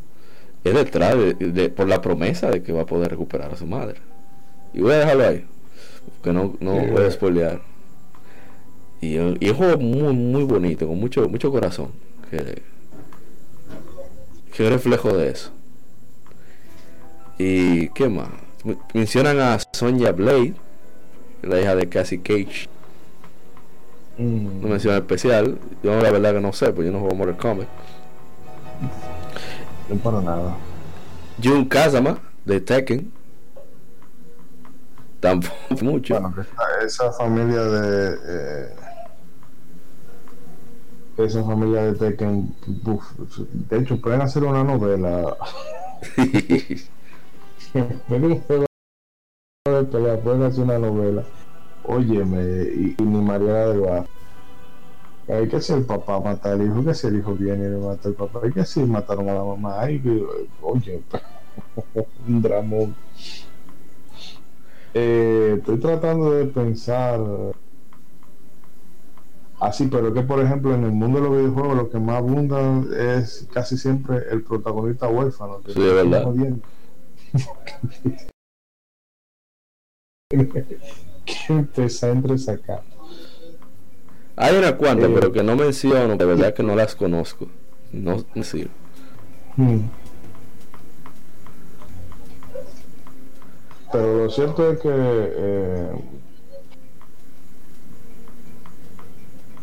es 0.64 0.74
detrás 0.74 1.16
de, 1.38 1.70
por 1.70 1.88
la 1.88 2.02
promesa 2.02 2.50
de 2.50 2.62
que 2.62 2.72
va 2.72 2.82
a 2.82 2.86
poder 2.86 3.10
recuperar 3.10 3.52
a 3.52 3.56
su 3.56 3.66
madre. 3.66 4.00
Y 4.74 4.82
voy 4.82 4.92
a 4.92 4.98
dejarlo 4.98 5.26
ahí, 5.26 5.46
porque 6.16 6.32
no, 6.32 6.56
no 6.60 6.74
voy 6.74 7.04
a 7.04 7.10
spoilear. 7.10 7.62
Y, 9.00 9.14
y 9.14 9.16
es 9.16 9.52
un 9.52 9.56
juego 9.56 9.78
muy, 9.78 10.12
muy 10.12 10.44
bonito, 10.44 10.86
con 10.86 10.98
mucho, 10.98 11.26
mucho 11.28 11.50
corazón. 11.50 11.92
Que, 12.30 12.62
que 14.52 14.68
reflejo 14.68 15.16
de 15.16 15.30
eso. 15.30 15.52
¿Y 17.38 17.88
qué 17.90 18.08
más? 18.08 18.28
Mencionan 18.92 19.38
a 19.38 19.58
Sonya 19.72 20.10
Blade, 20.12 20.54
la 21.42 21.60
hija 21.60 21.76
de 21.76 21.88
Cassie 21.88 22.20
Cage. 22.20 22.68
Mm. 24.18 24.58
Una 24.58 24.68
mención 24.70 24.96
especial. 24.96 25.58
Yo 25.82 26.02
la 26.02 26.10
verdad 26.10 26.34
que 26.34 26.40
no 26.40 26.52
sé, 26.52 26.66
porque 26.66 26.86
yo 26.86 26.92
no 26.92 26.98
juego 26.98 27.14
Mortal 27.14 27.36
Kombat. 27.36 27.68
No 29.88 29.96
para 29.96 30.20
nada. 30.20 30.56
Jun 31.42 31.64
Kazama 31.66 32.18
de 32.44 32.60
Tekken. 32.60 33.12
Tampoco 35.20 35.54
mucho. 35.82 36.20
Bueno, 36.20 36.34
esa, 36.84 37.12
familia 37.12 37.62
de. 37.62 38.18
Eh, 38.26 38.68
esa 41.18 41.42
familia 41.44 41.82
de 41.82 41.94
Tekken, 41.94 42.54
de 43.68 43.78
hecho 43.78 44.00
pueden 44.00 44.20
hacer 44.22 44.42
una 44.44 44.64
novela. 44.64 45.36
pueden 50.22 50.42
hacer 50.42 50.64
una 50.64 50.78
novela. 50.78 51.24
Óyeme, 51.84 52.62
y, 52.62 52.96
ni 53.02 53.20
María 53.20 53.68
del 53.68 53.80
Bar. 53.80 54.06
Hay 55.28 55.48
que 55.48 55.60
si 55.60 55.74
el 55.74 55.84
papá 55.84 56.20
mata 56.20 56.52
al 56.52 56.64
hijo, 56.64 56.84
que 56.84 56.94
si 56.94 57.06
el 57.06 57.18
hijo 57.18 57.34
viene 57.34 57.66
y 57.66 57.70
le 57.70 57.76
mata 57.76 58.08
al 58.08 58.14
papá, 58.14 58.40
hay 58.44 58.52
que 58.52 58.64
si 58.64 58.80
mataron 58.80 59.28
a 59.28 59.34
la 59.34 59.44
mamá, 59.44 59.80
ay, 59.80 60.00
que, 60.00 60.24
oye, 60.62 61.02
un 62.26 62.42
drama. 62.42 62.76
Eh, 64.94 65.56
estoy 65.58 65.78
tratando 65.78 66.32
de 66.32 66.46
pensar 66.46 67.20
Así, 69.60 69.88
pero 69.88 70.14
que 70.14 70.22
por 70.22 70.40
ejemplo 70.40 70.72
en 70.72 70.84
el 70.84 70.92
mundo 70.92 71.20
de 71.20 71.28
los 71.28 71.36
videojuegos 71.36 71.76
lo 71.76 71.90
que 71.90 71.98
más 71.98 72.18
abunda 72.18 72.60
es 72.96 73.48
casi 73.52 73.76
siempre 73.76 74.18
el 74.30 74.42
protagonista 74.42 75.08
huérfano. 75.08 75.60
Que 75.62 75.72
sí, 75.72 75.82
es 75.82 75.94
verdad. 75.94 76.32
que 80.28 81.52
empieza 81.52 82.10
entre 82.10 82.38
sacar. 82.38 82.82
Hay 84.36 84.56
una 84.56 84.76
cuanta, 84.76 85.06
eh, 85.06 85.10
pero 85.12 85.32
que 85.32 85.42
no 85.42 85.56
menciono, 85.56 86.16
de 86.16 86.24
verdad 86.24 86.54
que 86.54 86.62
no 86.62 86.76
las 86.76 86.94
conozco. 86.94 87.48
No 87.92 88.24
sirve. 88.42 88.70
Hmm. 89.56 89.80
Pero 93.90 94.24
lo 94.24 94.30
cierto 94.30 94.70
es 94.70 94.78
que 94.80 94.90
eh, 94.92 95.90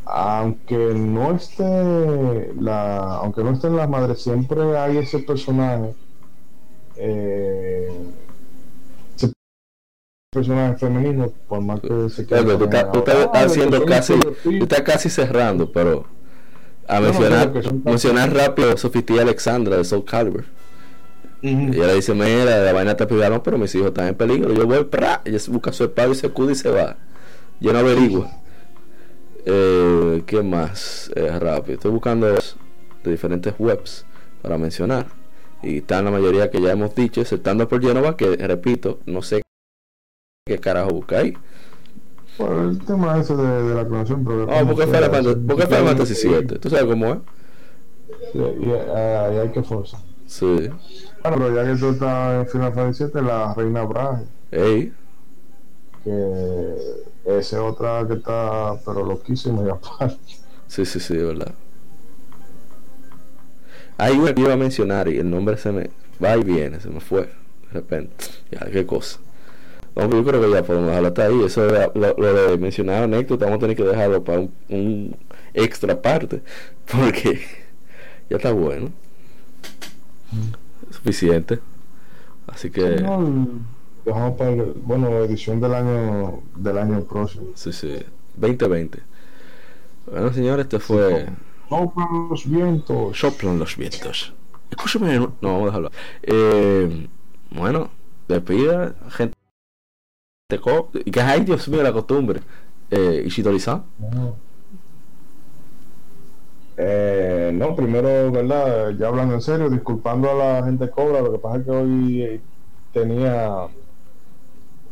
aunque 0.05 0.75
no 0.75 1.35
esté 1.35 2.53
la 2.59 3.15
aunque 3.17 3.43
no 3.43 3.51
esté 3.51 3.67
en 3.67 3.77
la 3.77 3.87
madre 3.87 4.15
siempre 4.15 4.77
hay 4.77 4.97
ese 4.97 5.19
personaje 5.19 5.93
eh, 6.97 7.89
personaje 10.31 10.77
femenino 10.77 11.31
por 11.47 11.61
más 11.61 11.79
que 11.79 12.09
se 12.09 12.25
quede 12.25 12.57
tú 12.57 12.65
estás 12.65 13.27
haciendo 13.33 13.85
casi 13.85 14.13
tú 14.19 14.63
estás 14.63 14.81
casi 14.81 15.09
cerrando 15.09 15.71
pero 15.71 16.05
a 16.87 16.99
mencionar 16.99 17.51
mencionar 17.83 18.33
rápido 18.33 18.75
Sofía 18.77 19.21
Alexandra 19.21 19.77
de 19.77 19.83
Soul 19.85 20.03
Calibur 20.05 20.43
Y 21.41 21.75
ella 21.75 21.93
dice, 21.93 22.13
mira, 22.13 22.59
la 22.59 22.73
vaina 22.73 22.91
está 22.91 23.07
pegada, 23.07 23.41
pero 23.43 23.57
mis 23.57 23.73
hijos 23.75 23.89
están 23.89 24.07
en 24.07 24.15
peligro. 24.15 24.51
Yo 24.53 24.65
voy, 24.65 24.83
para 24.85 25.21
ella 25.25 25.37
busca 25.49 25.71
su 25.71 25.83
espada 25.83 26.09
y 26.09 26.15
se 26.15 26.27
acude 26.27 26.53
y 26.53 26.55
se 26.55 26.69
va. 26.69 26.97
Yo 27.59 27.71
no 27.71 27.79
averiguo. 27.79 28.27
Eh, 29.45 30.23
¿Qué 30.25 30.41
más? 30.41 31.11
Eh, 31.15 31.37
rápido. 31.39 31.75
Estoy 31.75 31.91
buscando 31.91 32.27
de 32.27 33.11
diferentes 33.11 33.53
webs 33.59 34.05
para 34.41 34.57
mencionar. 34.57 35.05
Y 35.65 35.77
están 35.77 36.05
la 36.05 36.11
mayoría 36.11 36.51
que 36.51 36.61
ya 36.61 36.71
hemos 36.71 36.93
dicho, 36.93 37.21
exceptando 37.21 37.67
por 37.67 37.81
Genova, 37.81 38.15
que 38.15 38.35
repito, 38.35 38.99
no 39.07 39.23
sé 39.23 39.41
qué 40.45 40.59
carajo 40.59 40.91
busca 40.91 41.17
ahí. 41.17 41.35
Bueno, 42.37 42.69
el 42.69 42.79
tema 42.85 43.19
ese 43.19 43.35
de, 43.35 43.63
de 43.63 43.75
la 43.75 43.85
clonación, 43.85 44.23
pero. 44.23 44.45
No, 44.45 44.67
porque 44.67 44.85
fue 44.85 45.01
la 45.01 45.09
Fantasy 45.09 46.13
7, 46.13 46.59
¿tú 46.59 46.69
sabes 46.69 46.85
cómo 46.85 47.13
es? 47.13 47.19
Sí, 48.31 48.39
y, 48.39 48.71
ahí 48.71 49.37
hay 49.39 49.49
que 49.49 49.63
forzar. 49.63 50.01
Sí. 50.27 50.69
Bueno, 51.23 51.37
pero 51.37 51.55
ya 51.55 51.65
que 51.65 51.79
tú 51.79 51.89
estás 51.89 52.41
en 52.41 52.47
Final 52.47 52.73
Fantasy 52.73 52.97
7, 53.05 53.21
la 53.23 53.53
Reina 53.55 53.83
Brage. 53.85 54.25
Ey. 54.51 54.93
Que 56.03 56.75
esa 57.25 57.55
es 57.55 57.61
otra 57.61 58.05
que 58.07 58.13
está, 58.13 58.75
pero 58.85 59.03
loquísima 59.03 59.63
y 59.65 59.69
aparte. 59.69 60.19
Sí, 60.67 60.85
sí, 60.85 60.99
sí, 60.99 61.17
verdad. 61.17 61.55
Hay 63.97 64.17
una 64.17 64.33
que 64.33 64.41
iba 64.41 64.53
a 64.53 64.57
mencionar 64.57 65.07
y 65.07 65.17
el 65.17 65.29
nombre 65.29 65.57
se 65.57 65.71
me 65.71 65.89
va 66.23 66.35
y 66.37 66.43
viene, 66.43 66.79
se 66.79 66.89
me 66.89 66.99
fue 66.99 67.21
de 67.21 67.73
repente. 67.73 68.13
Ya, 68.51 68.59
qué 68.71 68.85
cosa. 68.85 69.19
No, 69.95 70.09
yo 70.09 70.25
creo 70.25 70.41
que 70.41 70.51
ya 70.51 70.63
podemos 70.63 70.89
dejarlo 70.89 71.07
hasta 71.07 71.25
ahí. 71.25 71.43
Eso 71.43 71.65
lo, 71.93 72.15
lo, 72.17 72.33
de 72.51 72.57
mencionar 72.57 73.03
anécdota, 73.03 73.45
vamos 73.45 73.57
a 73.57 73.61
tener 73.61 73.77
que 73.77 73.83
dejarlo 73.83 74.23
para 74.23 74.47
un, 74.69 75.15
extra 75.53 76.01
parte. 76.01 76.41
Porque 76.91 77.39
ya 78.29 78.37
está 78.37 78.51
bueno. 78.51 78.91
Suficiente. 80.91 81.59
Así 82.47 82.69
que. 82.69 82.81
dejamos 82.83 84.37
para, 84.37 84.51
bueno, 84.83 85.23
edición 85.23 85.61
del 85.61 85.73
año 85.73 86.41
del 86.57 86.77
año 86.77 87.03
próximo. 87.05 87.47
Sí, 87.55 87.71
sí. 87.71 87.99
2020. 88.35 88.99
Bueno, 90.11 90.33
señores, 90.33 90.65
este 90.65 90.79
fue. 90.79 91.27
Soplan 91.69 92.29
los 92.29 92.49
vientos. 92.49 93.17
Soplan 93.17 93.59
los 93.59 93.75
vientos. 93.75 94.33
Escúchame, 94.69 95.17
no, 95.17 95.33
vamos 95.41 95.63
a 95.63 95.65
dejarlo. 95.65 95.91
Eh, 96.23 97.07
bueno, 97.51 97.89
despida, 98.27 98.95
gente. 99.09 99.35
Y 101.05 101.11
que 101.11 101.21
ay 101.21 101.43
Dios 101.43 101.67
mío 101.67 101.81
la 101.81 101.93
costumbre. 101.93 102.41
Eh, 102.91 103.23
¿Ishidori-san? 103.25 103.83
Eh, 106.77 107.51
no, 107.53 107.75
primero, 107.75 108.31
¿verdad? 108.31 108.91
Ya 108.97 109.07
hablando 109.07 109.35
en 109.35 109.41
serio, 109.41 109.69
disculpando 109.69 110.29
a 110.29 110.33
la 110.33 110.65
gente 110.65 110.89
Cobra, 110.89 111.21
lo 111.21 111.31
que 111.31 111.39
pasa 111.39 111.57
es 111.57 111.65
que 111.65 111.71
hoy 111.71 112.21
eh, 112.21 112.41
tenía 112.93 113.67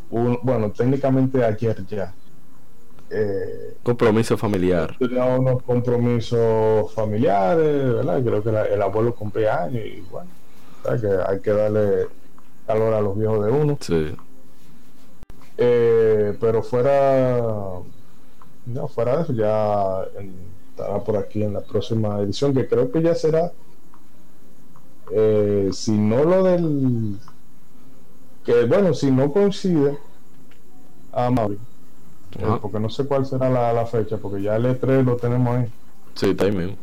un, 0.09 0.39
bueno, 0.41 0.71
técnicamente 0.71 1.43
ayer 1.43 1.85
ya. 1.85 2.13
Eh, 3.15 3.76
compromiso 3.84 4.35
familiar. 4.38 4.95
Tenía 4.98 5.26
unos 5.26 5.61
compromisos 5.61 6.91
familiares, 6.94 7.94
¿verdad? 7.94 8.23
Creo 8.23 8.44
que 8.44 8.73
el 8.73 8.81
abuelo 8.81 9.14
cumplía 9.14 9.65
años 9.65 9.85
y 9.85 10.03
bueno, 10.10 10.30
que 10.84 11.07
hay 11.27 11.40
que 11.40 11.52
darle 11.52 12.07
calor 12.65 12.94
a 12.94 13.02
los 13.02 13.15
viejos 13.15 13.45
de 13.45 13.52
uno. 13.52 13.77
Sí. 13.80 14.15
Eh, 15.57 16.35
pero 16.40 16.64
fuera, 16.64 17.40
no, 18.65 18.88
fuera 18.88 19.18
de 19.18 19.23
eso, 19.23 19.34
ya 19.34 20.06
estará 20.72 20.99
por 21.03 21.18
aquí 21.18 21.44
en 21.44 21.53
la 21.53 21.61
próxima 21.61 22.19
edición, 22.22 22.52
que 22.52 22.68
creo 22.68 22.91
que 22.91 23.03
ya 23.03 23.14
será, 23.14 23.52
eh, 25.11 25.69
si 25.72 25.91
no 25.91 26.23
lo 26.23 26.44
del, 26.44 27.19
que 28.44 28.65
bueno, 28.65 28.95
si 28.95 29.11
no 29.11 29.31
coincide 29.31 29.99
a 31.11 31.30
Mauri, 31.30 31.60
eh, 32.39 32.57
porque 32.61 32.80
no 32.80 32.89
sé 32.89 33.05
cuál 33.05 33.26
será 33.26 33.49
la, 33.49 33.85
fecha, 33.85 34.18
porque 34.18 34.41
ya 34.41 34.55
el 34.55 34.65
E3 34.65 35.03
lo 35.03 35.15
tenemos 35.18 35.55
ahí. 35.57 35.72
Sí, 36.15 36.30
está 36.31 36.45
ahí 36.45 36.51
mismo. 36.51 36.76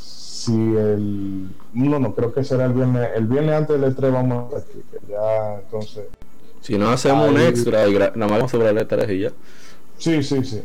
si 0.00 0.52
el 0.76 1.48
no 1.72 1.98
no 1.98 2.14
creo 2.14 2.32
que 2.32 2.44
será 2.44 2.66
el 2.66 2.74
viernes 2.74 3.08
el 3.14 3.26
viernes 3.26 3.54
antes 3.54 3.80
del 3.80 3.96
E3 3.96 4.12
vamos 4.12 4.54
a 4.54 4.58
que 4.58 5.06
ya 5.08 5.60
entonces 5.60 6.06
si 6.64 6.78
no 6.78 6.88
hacemos 6.88 7.28
un 7.28 7.38
extra 7.38 7.86
y 7.86 7.92
nada 7.92 8.38
más 8.40 8.50
sobre 8.50 8.72
la 8.72 9.12
y 9.12 9.20
ya. 9.20 9.32
Sí, 9.98 10.22
sí, 10.22 10.42
sí. 10.42 10.62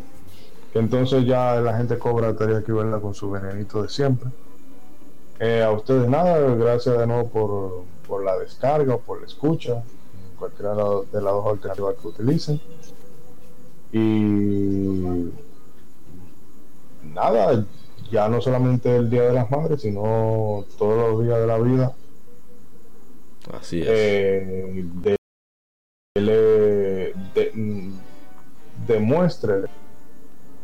Que 0.71 0.79
entonces 0.79 1.25
ya 1.25 1.59
la 1.59 1.75
gente 1.75 1.97
cobra 1.97 2.33
tarea 2.37 2.63
que 2.63 2.71
verla 2.71 3.01
con 3.01 3.13
su 3.13 3.29
venenito 3.29 3.83
de 3.83 3.89
siempre. 3.89 4.29
Eh, 5.41 5.61
a 5.61 5.71
ustedes 5.71 6.07
nada, 6.07 6.39
gracias 6.55 6.97
de 6.97 7.05
nuevo 7.05 7.27
por, 7.27 7.83
por 8.07 8.23
la 8.23 8.37
descarga 8.37 8.95
por 8.97 9.19
la 9.19 9.27
escucha, 9.27 9.83
cualquiera 10.39 10.73
de 10.73 11.21
las 11.21 11.33
dos 11.33 11.47
alternativas 11.47 11.95
que 12.01 12.07
utilicen. 12.07 12.61
Y 13.91 15.31
nada, 17.13 17.65
ya 18.11 18.27
no 18.29 18.41
solamente 18.41 18.95
el 18.95 19.09
Día 19.09 19.23
de 19.23 19.33
las 19.33 19.49
Madres, 19.51 19.81
sino 19.81 20.65
todos 20.77 21.11
los 21.11 21.23
días 21.25 21.39
de 21.39 21.47
la 21.47 21.57
vida. 21.59 21.93
Así 23.51 23.81
es. 23.81 23.87
Eh, 23.89 24.85
le 26.15 27.13
de, 27.33 27.91
demuestre 28.87 29.65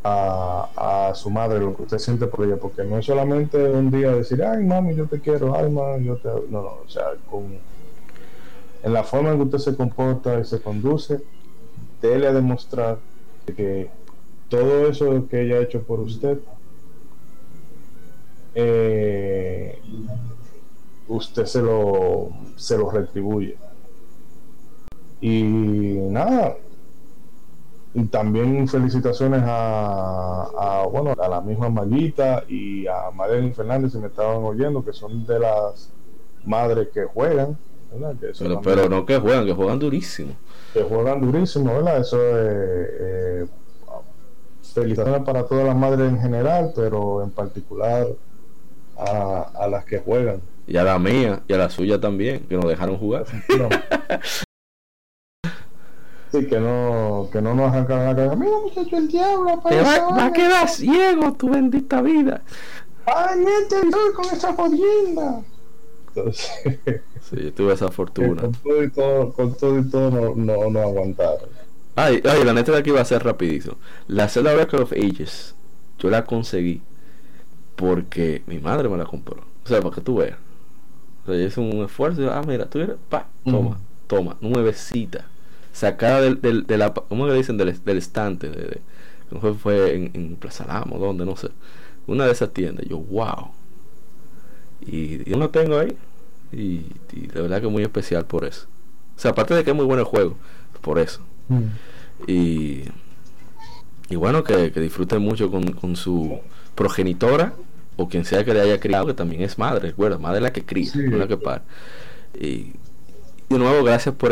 a, 0.04 1.10
a, 1.10 1.16
su 1.16 1.30
madre 1.30 1.60
lo 1.60 1.76
que 1.76 1.84
usted 1.84 1.98
siente 1.98 2.28
por 2.28 2.46
ella, 2.46 2.58
porque 2.58 2.84
no 2.84 3.00
es 3.00 3.06
solamente 3.06 3.58
un 3.58 3.90
día 3.90 4.12
decir, 4.12 4.44
ay 4.44 4.64
mami, 4.64 4.96
yo 4.96 5.08
te 5.08 5.20
quiero, 5.20 5.56
ay 5.56 5.70
mami, 5.70 6.06
yo 6.06 6.18
te. 6.18 6.30
No, 6.50 6.62
no, 6.62 6.78
o 6.86 6.90
sea, 6.90 7.06
con, 7.30 7.58
en 8.86 8.94
la 8.94 9.04
forma 9.04 9.32
en 9.32 9.38
que 9.38 9.44
usted 9.46 9.58
se 9.58 9.76
comporta 9.76 10.40
y 10.40 10.46
se 10.46 10.62
conduce, 10.62 11.20
dele 12.00 12.28
a 12.28 12.34
demostrar 12.34 13.00
que 13.48 13.90
todo 14.48 14.88
eso 14.88 15.28
que 15.28 15.42
ella 15.42 15.56
ha 15.56 15.62
hecho 15.64 15.82
por 15.82 16.02
usted, 16.02 16.38
eh, 18.54 19.82
usted 21.08 21.46
se 21.46 21.64
lo, 21.64 22.30
se 22.58 22.78
lo 22.78 22.92
retribuye. 22.92 23.58
Y 25.20 25.42
nada, 25.42 26.56
también 28.12 28.68
felicitaciones 28.68 29.42
a, 29.48 30.86
bueno, 30.92 31.16
a 31.20 31.28
la 31.28 31.42
misma 31.42 31.70
Maguita 31.70 32.44
y 32.48 32.86
a 32.86 33.10
Madeline 33.12 33.56
Fernández, 33.56 33.94
si 33.94 33.98
me 33.98 34.08
estaban 34.08 34.44
oyendo, 34.44 34.86
que 34.86 34.94
son 34.94 35.26
de 35.26 35.40
las 35.40 35.92
madres 36.46 36.90
que 36.94 37.06
juegan. 37.06 37.58
Pero, 38.64 38.90
no 38.90 39.06
que 39.06 39.18
juegan, 39.18 39.46
que 39.46 39.54
juegan 39.54 39.80
durísimo. 39.80 40.34
Que 40.74 40.84
juegan 40.84 41.22
durísimo, 41.22 41.74
¿verdad? 41.74 42.00
Eso 42.00 42.18
es. 42.18 42.88
Eh, 43.00 43.46
felicitaciones 44.74 45.24
para 45.24 45.46
todas 45.46 45.66
las 45.66 45.76
madres 45.76 46.10
en 46.10 46.20
general, 46.20 46.74
pero 46.76 47.24
en 47.24 47.32
particular 47.32 48.08
a, 48.98 49.52
a 49.58 49.68
las 49.68 49.86
que 49.86 50.00
juegan. 50.00 50.42
Y 50.68 50.78
a 50.78 50.84
la 50.84 51.00
mía, 51.00 51.42
y 51.48 51.54
a 51.54 51.58
la 51.58 51.70
suya 51.70 52.00
también, 52.00 52.46
que 52.48 52.56
nos 52.56 52.66
dejaron 52.66 52.98
jugar. 52.98 53.26
que 56.44 56.60
no, 56.60 57.30
que 57.32 57.42
no 57.42 57.56
nos 57.56 57.72
arrancaron 57.72 58.06
la 58.06 58.16
cabeza. 58.16 58.36
Mira, 58.36 58.58
muchacho, 58.60 58.98
el 58.98 59.08
diablo 59.08 59.62
Te 59.68 59.82
va, 59.82 60.26
a 60.26 60.34
quedar 60.34 60.68
ciego 60.68 61.34
tu 61.34 61.50
bendita 61.50 62.02
vida. 62.02 62.42
¡Ay, 63.06 63.40
mete 63.40 63.90
con 64.14 64.26
esa 64.26 64.54
jodienda! 64.54 65.42
Entonces, 66.16 66.52
sí, 67.30 67.36
yo 67.44 67.54
tuve 67.54 67.74
esa 67.74 67.90
fortuna. 67.92 68.42
Con 68.42 68.52
todo 68.54 68.84
y 68.84 68.90
todo, 68.90 69.34
con 69.34 69.54
todo, 69.56 69.80
y 69.80 69.90
todo 69.90 70.12
no, 70.12 70.36
no, 70.36 70.70
no 70.70 70.80
aguantaron. 70.80 71.50
Ay, 71.96 72.22
ay, 72.26 72.44
la 72.44 72.54
neta 72.54 72.72
de 72.72 72.80
aquí 72.80 72.92
va 72.92 73.02
a 73.02 73.06
ser 73.06 73.24
rapidito. 73.24 73.78
La 74.08 74.28
Zelda 74.28 74.54
Record 74.54 74.84
of 74.84 74.94
Ages, 74.94 75.56
yo 76.00 76.10
la 76.10 76.26
conseguí 76.26 76.82
porque 77.76 78.44
mi 78.48 78.60
madre 78.60 78.90
me 78.90 78.98
la 78.98 79.06
compró. 79.06 79.38
O 79.64 79.68
sea, 79.68 79.82
para 79.82 79.96
que 79.96 80.02
tú 80.02 80.18
veas. 80.18 80.38
O 81.28 81.34
sea, 81.34 81.64
un 81.64 81.84
esfuerzo. 81.84 82.32
Ah, 82.32 82.44
mira, 82.46 82.66
tú 82.70 82.80
eres, 82.80 82.98
pa, 83.10 83.28
toma, 83.44 83.80
toma, 84.08 84.38
nuevecita 84.42 85.26
sacada 85.76 86.22
del, 86.22 86.42
del, 86.42 86.66
de 86.66 86.78
la, 86.78 86.94
¿cómo 86.94 87.28
le 87.28 87.34
dicen? 87.34 87.58
Del, 87.58 87.84
del 87.84 87.98
estante, 87.98 88.50
de, 88.50 88.80
de, 89.32 89.54
fue 89.56 89.94
en, 89.96 90.12
en 90.14 90.36
Plaza 90.38 90.66
Lamo, 90.66 90.98
donde, 90.98 91.26
no 91.26 91.36
sé, 91.36 91.50
una 92.08 92.26
de 92.26 92.32
esas 92.32 92.54
tiendas, 92.54 92.86
yo, 92.88 92.98
wow. 92.98 93.50
Y 94.86 95.30
yo 95.30 95.38
lo 95.38 95.50
tengo 95.50 95.78
ahí, 95.78 95.96
y, 96.52 96.86
y, 97.14 97.28
de 97.28 97.42
verdad 97.42 97.62
que 97.62 97.68
muy 97.68 97.84
especial 97.84 98.26
por 98.26 98.46
eso. 98.46 98.68
O 99.16 99.20
sea, 99.20 99.32
aparte 99.32 99.54
de 99.54 99.64
que 99.64 99.72
es 99.72 99.76
muy 99.76 99.86
bueno 99.86 100.02
el 100.02 100.08
juego, 100.08 100.36
por 100.82 101.00
eso. 101.00 101.22
Mm. 101.48 101.64
Y, 102.28 102.84
y 104.10 104.16
bueno, 104.16 104.44
que, 104.44 104.72
que 104.72 104.80
disfruten 104.80 105.22
mucho 105.22 105.50
con, 105.50 105.72
con 105.74 105.96
su 105.96 106.40
progenitora 106.76 107.54
o 107.98 108.08
quien 108.08 108.26
sea 108.26 108.44
que 108.44 108.54
le 108.54 108.62
haya 108.62 108.80
criado, 108.80 109.08
que 109.08 109.14
también 109.14 109.42
es 109.42 109.58
madre, 109.58 109.88
recuerda, 109.88 110.18
madre 110.18 110.38
es 110.38 110.44
la 110.44 110.54
que 110.54 110.66
cría, 110.66 110.92
no 110.96 111.18
la 111.18 111.28
que 111.28 111.38
para. 111.38 111.64
Y 112.34 112.74
de 113.50 113.58
nuevo, 113.58 113.84
gracias 113.84 114.14
por 114.16 114.32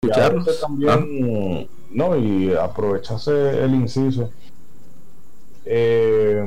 escuchar 0.00 0.36
también, 0.60 1.68
no, 1.90 2.16
y 2.16 2.52
aprovecharse 2.54 3.62
el 3.62 3.74
inciso 3.74 4.30
eh, 5.64 6.42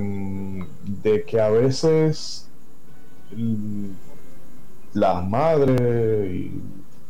de 0.84 1.24
que 1.24 1.40
a 1.40 1.50
veces 1.50 2.50
las 4.94 5.28
madres 5.28 6.32
y 6.32 6.62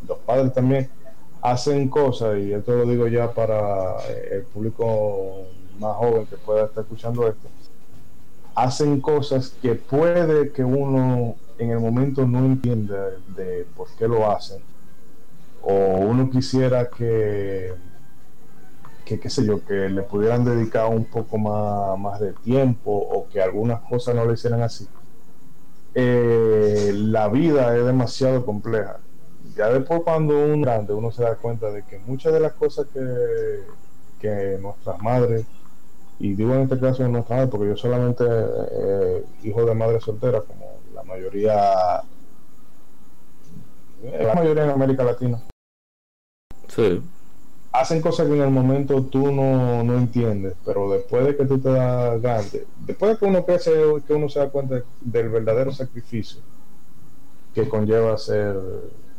los 0.07 0.17
padres 0.19 0.53
también 0.53 0.89
hacen 1.41 1.87
cosas, 1.89 2.39
y 2.39 2.53
esto 2.53 2.75
lo 2.75 2.85
digo 2.85 3.07
ya 3.07 3.31
para 3.31 3.97
el 4.31 4.43
público 4.43 5.43
más 5.79 5.95
joven 5.97 6.25
que 6.25 6.37
pueda 6.37 6.65
estar 6.65 6.83
escuchando 6.83 7.27
esto, 7.27 7.47
hacen 8.55 9.01
cosas 9.01 9.53
que 9.61 9.75
puede 9.75 10.51
que 10.51 10.63
uno 10.63 11.35
en 11.59 11.69
el 11.69 11.79
momento 11.79 12.25
no 12.25 12.39
entienda 12.39 13.11
de 13.35 13.65
por 13.75 13.87
qué 13.97 14.07
lo 14.07 14.29
hacen, 14.29 14.57
o 15.61 15.73
uno 15.73 16.29
quisiera 16.29 16.89
que, 16.89 17.73
que 19.05 19.19
qué 19.19 19.29
sé 19.29 19.45
yo, 19.45 19.63
que 19.65 19.89
le 19.89 20.01
pudieran 20.01 20.43
dedicar 20.43 20.87
un 20.87 21.05
poco 21.05 21.37
más, 21.37 21.99
más 21.99 22.19
de 22.19 22.33
tiempo 22.33 22.91
o 22.91 23.27
que 23.29 23.41
algunas 23.41 23.81
cosas 23.81 24.15
no 24.15 24.25
le 24.25 24.33
hicieran 24.33 24.61
así. 24.61 24.87
Eh, 25.97 26.91
la 26.93 27.29
vida 27.29 27.75
es 27.77 27.85
demasiado 27.85 28.45
compleja 28.45 28.99
ya 29.55 29.69
después 29.69 30.01
cuando 30.03 30.37
uno 30.45 30.61
grande 30.61 30.93
uno 30.93 31.09
se 31.09 31.23
da 31.23 31.35
cuenta 31.35 31.71
de 31.71 31.83
que 31.83 31.99
muchas 31.99 32.33
de 32.33 32.41
las 32.41 32.51
cosas 32.51 32.87
que, 32.93 33.63
que 34.19 34.57
nuestras 34.59 35.01
madres 35.01 35.45
y 36.19 36.33
digo 36.33 36.53
en 36.53 36.63
este 36.63 36.79
caso 36.81 37.07
nuestra 37.07 37.37
madre 37.37 37.49
porque 37.49 37.67
yo 37.69 37.77
solamente 37.77 38.25
eh, 38.27 39.23
hijo 39.43 39.65
de 39.65 39.73
madre 39.73 40.01
soltera 40.01 40.41
como 40.41 40.79
la 40.93 41.03
mayoría 41.03 42.03
la 44.03 44.33
mayoría 44.35 44.65
en 44.65 44.71
América 44.71 45.03
Latina 45.05 45.41
sí. 46.67 47.01
Hacen 47.79 48.01
cosas 48.01 48.27
que 48.27 48.33
en 48.33 48.41
el 48.41 48.49
momento 48.49 49.03
tú 49.03 49.31
no, 49.31 49.83
no 49.83 49.97
entiendes 49.97 50.53
pero 50.65 50.89
después 50.89 51.25
de 51.25 51.35
que 51.35 51.45
tú 51.45 51.59
te 51.59 51.69
das 51.69 52.21
grande 52.21 52.65
después 52.85 53.11
de 53.11 53.17
que 53.17 53.25
uno 53.25 53.45
crece 53.45 53.71
que 54.07 54.13
uno 54.13 54.29
se 54.29 54.39
da 54.39 54.49
cuenta 54.49 54.81
del 55.01 55.29
verdadero 55.29 55.71
sacrificio 55.71 56.41
que 57.53 57.67
conlleva 57.69 58.17
ser 58.17 58.55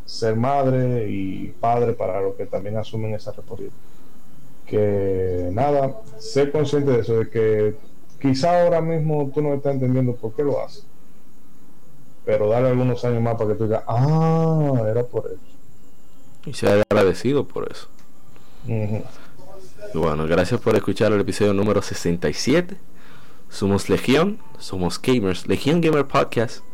ser 0.07 0.37
madre 0.37 1.09
y 1.11 1.49
padre 1.61 1.93
para 1.93 2.21
los 2.21 2.37
que 2.37 2.47
también 2.47 2.79
asumen 2.79 3.15
esa 3.15 3.33
responsabilidad. 3.33 3.75
Que 4.67 5.51
nada, 5.53 6.01
ser 6.19 6.51
consciente 6.51 6.93
de 6.93 7.01
eso, 7.01 7.19
de 7.19 7.29
que 7.29 7.77
quizá 8.21 8.63
ahora 8.63 8.81
mismo 8.81 9.31
tú 9.35 9.43
no 9.43 9.55
estás 9.55 9.75
entendiendo 9.75 10.15
por 10.15 10.33
qué 10.33 10.43
lo 10.43 10.65
haces, 10.65 10.85
pero 12.25 12.49
dale 12.49 12.69
algunos 12.69 13.05
años 13.05 13.23
más 13.23 13.37
para 13.37 13.51
que 13.51 13.57
tú 13.57 13.65
digas, 13.65 13.85
ah, 13.87 14.83
era 14.89 15.05
por 15.05 15.27
eso. 15.27 15.41
Y 16.47 16.55
sea 16.55 16.83
agradecido 16.89 17.47
por 17.47 17.71
eso. 17.71 17.89
Bueno, 19.95 20.27
gracias 20.27 20.61
por 20.61 20.75
escuchar 20.75 21.13
el 21.13 21.21
episodio 21.21 21.55
número 21.55 21.83
67. 21.83 22.77
Somos 23.49 23.89
Legión, 23.89 24.39
somos 24.59 25.01
gamers, 25.01 25.47
Legión 25.47 25.81
Gamer 25.81 26.07
Podcast. 26.07 26.65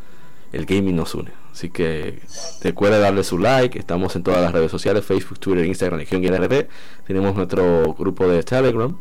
El 0.53 0.67
gaming 0.67 0.97
nos 0.97 1.15
une. 1.15 1.31
Así 1.53 1.71
que 1.71 2.21
recuerda 2.63 2.99
darle 2.99 3.25
su 3.25 3.39
like. 3.39 3.79
Estamos 3.79 4.17
en 4.17 4.23
todas 4.23 4.41
las 4.41 4.53
redes 4.53 4.71
sociales: 4.71 5.05
Facebook, 5.05 5.39
Twitter, 5.39 5.67
Instagram, 5.67 6.01
Legión 6.01 6.23
RD. 6.23 6.67
Tenemos 7.07 7.35
nuestro 7.35 7.95
grupo 7.95 8.29
de 8.29 8.43
Telegram. 8.43 8.97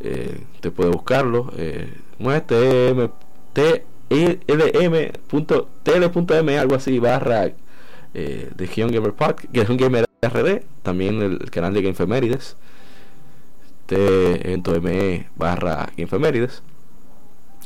Eh, 0.00 0.44
te 0.60 0.70
puede 0.70 0.90
buscarlo. 0.90 1.52
Eh, 1.56 1.92
tlm.tl.m 4.08 6.58
algo 6.58 6.74
así 6.74 6.98
barra 6.98 7.52
eh, 8.14 8.50
Legión 8.56 8.90
Gamer 8.90 9.14
Legión 9.52 9.76
Gamer 9.76 10.09
RD. 10.22 10.62
También 10.82 11.22
el, 11.22 11.50
canal 11.50 11.74
de 11.74 11.82
Gamefemérides. 11.82 12.56
t.me 13.86 15.28
barra 15.36 15.90
Gamefemérides. 15.96 16.62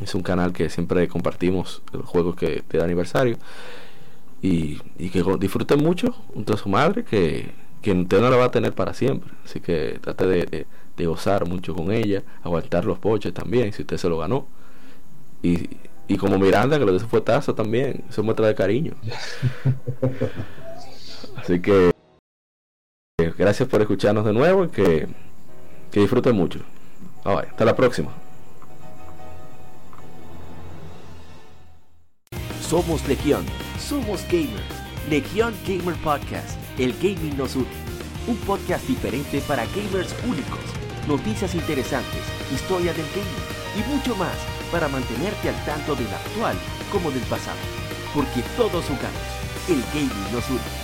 Es 0.01 0.15
un 0.15 0.23
canal 0.23 0.53
que 0.53 0.71
siempre 0.71 1.07
compartimos 1.09 1.83
los 1.93 2.05
juegos 2.05 2.37
que 2.37 2.63
te 2.67 2.79
da 2.79 2.85
aniversario 2.85 3.39
y, 4.43 4.79
que 5.11 5.23
disfruten 5.39 5.83
mucho 5.83 6.13
junto 6.35 6.55
a 6.55 6.57
su 6.57 6.69
madre, 6.69 7.05
que, 7.05 7.53
que 7.81 7.93
usted 7.93 8.21
no 8.21 8.29
la 8.29 8.37
va 8.37 8.47
a 8.47 8.51
tener 8.51 8.75
para 8.75 8.93
siempre. 8.93 9.31
Así 9.45 9.61
que 9.61 10.01
trate 10.03 10.27
de, 10.27 10.67
gozar 11.07 11.49
mucho 11.49 11.75
con 11.75 11.93
ella, 11.93 12.23
aguantar 12.43 12.85
los 12.85 12.99
poches 12.99 13.33
también, 13.33 13.73
si 13.73 13.83
usted 13.83 13.97
se 13.97 14.09
lo 14.09 14.19
ganó. 14.19 14.47
Y, 15.43 15.71
y 16.09 16.17
como 16.17 16.39
Miranda, 16.39 16.79
que 16.79 16.85
lo 16.85 16.93
de 16.93 17.01
su 17.01 17.09
fuetazo 17.09 17.55
también, 17.55 18.05
eso 18.09 18.23
muestra 18.23 18.49
de 18.49 18.55
cariño. 18.55 18.95
Así 21.37 21.61
que 21.61 21.95
gracias 23.19 23.69
por 23.69 23.81
escucharnos 23.81 24.25
de 24.25 24.33
nuevo 24.33 24.65
y 24.65 24.69
que, 24.69 25.07
que 25.93 26.01
disfruten 26.01 26.35
mucho. 26.35 26.61
hasta 27.25 27.65
la 27.65 27.77
próxima. 27.77 28.11
Somos 32.61 33.07
Legión 33.07 33.45
somos 33.79 34.25
gamers. 34.29 34.63
Legion 35.09 35.55
Gamer 35.67 35.95
Podcast. 36.03 36.59
El 36.79 36.95
gaming 36.95 37.37
nos 37.37 37.55
une. 37.55 37.67
Un 38.27 38.37
podcast 38.39 38.87
diferente 38.89 39.43
para 39.47 39.67
gamers 39.67 40.15
únicos. 40.27 40.59
Noticias 41.07 41.55
interesantes, 41.55 42.23
historia 42.53 42.95
del 42.95 43.07
gaming 43.15 43.77
y 43.77 43.95
mucho 43.95 44.17
más 44.17 44.37
para 44.73 44.89
mantenerte 44.89 45.51
al 45.51 45.65
tanto 45.67 45.95
del 45.95 46.09
actual 46.09 46.57
como 46.91 47.11
del 47.11 47.23
pasado. 47.25 47.59
Porque 48.15 48.43
todos 48.57 48.87
jugamos. 48.87 49.69
El 49.69 49.83
gaming 49.93 50.33
nos 50.33 50.49
une. 50.49 50.84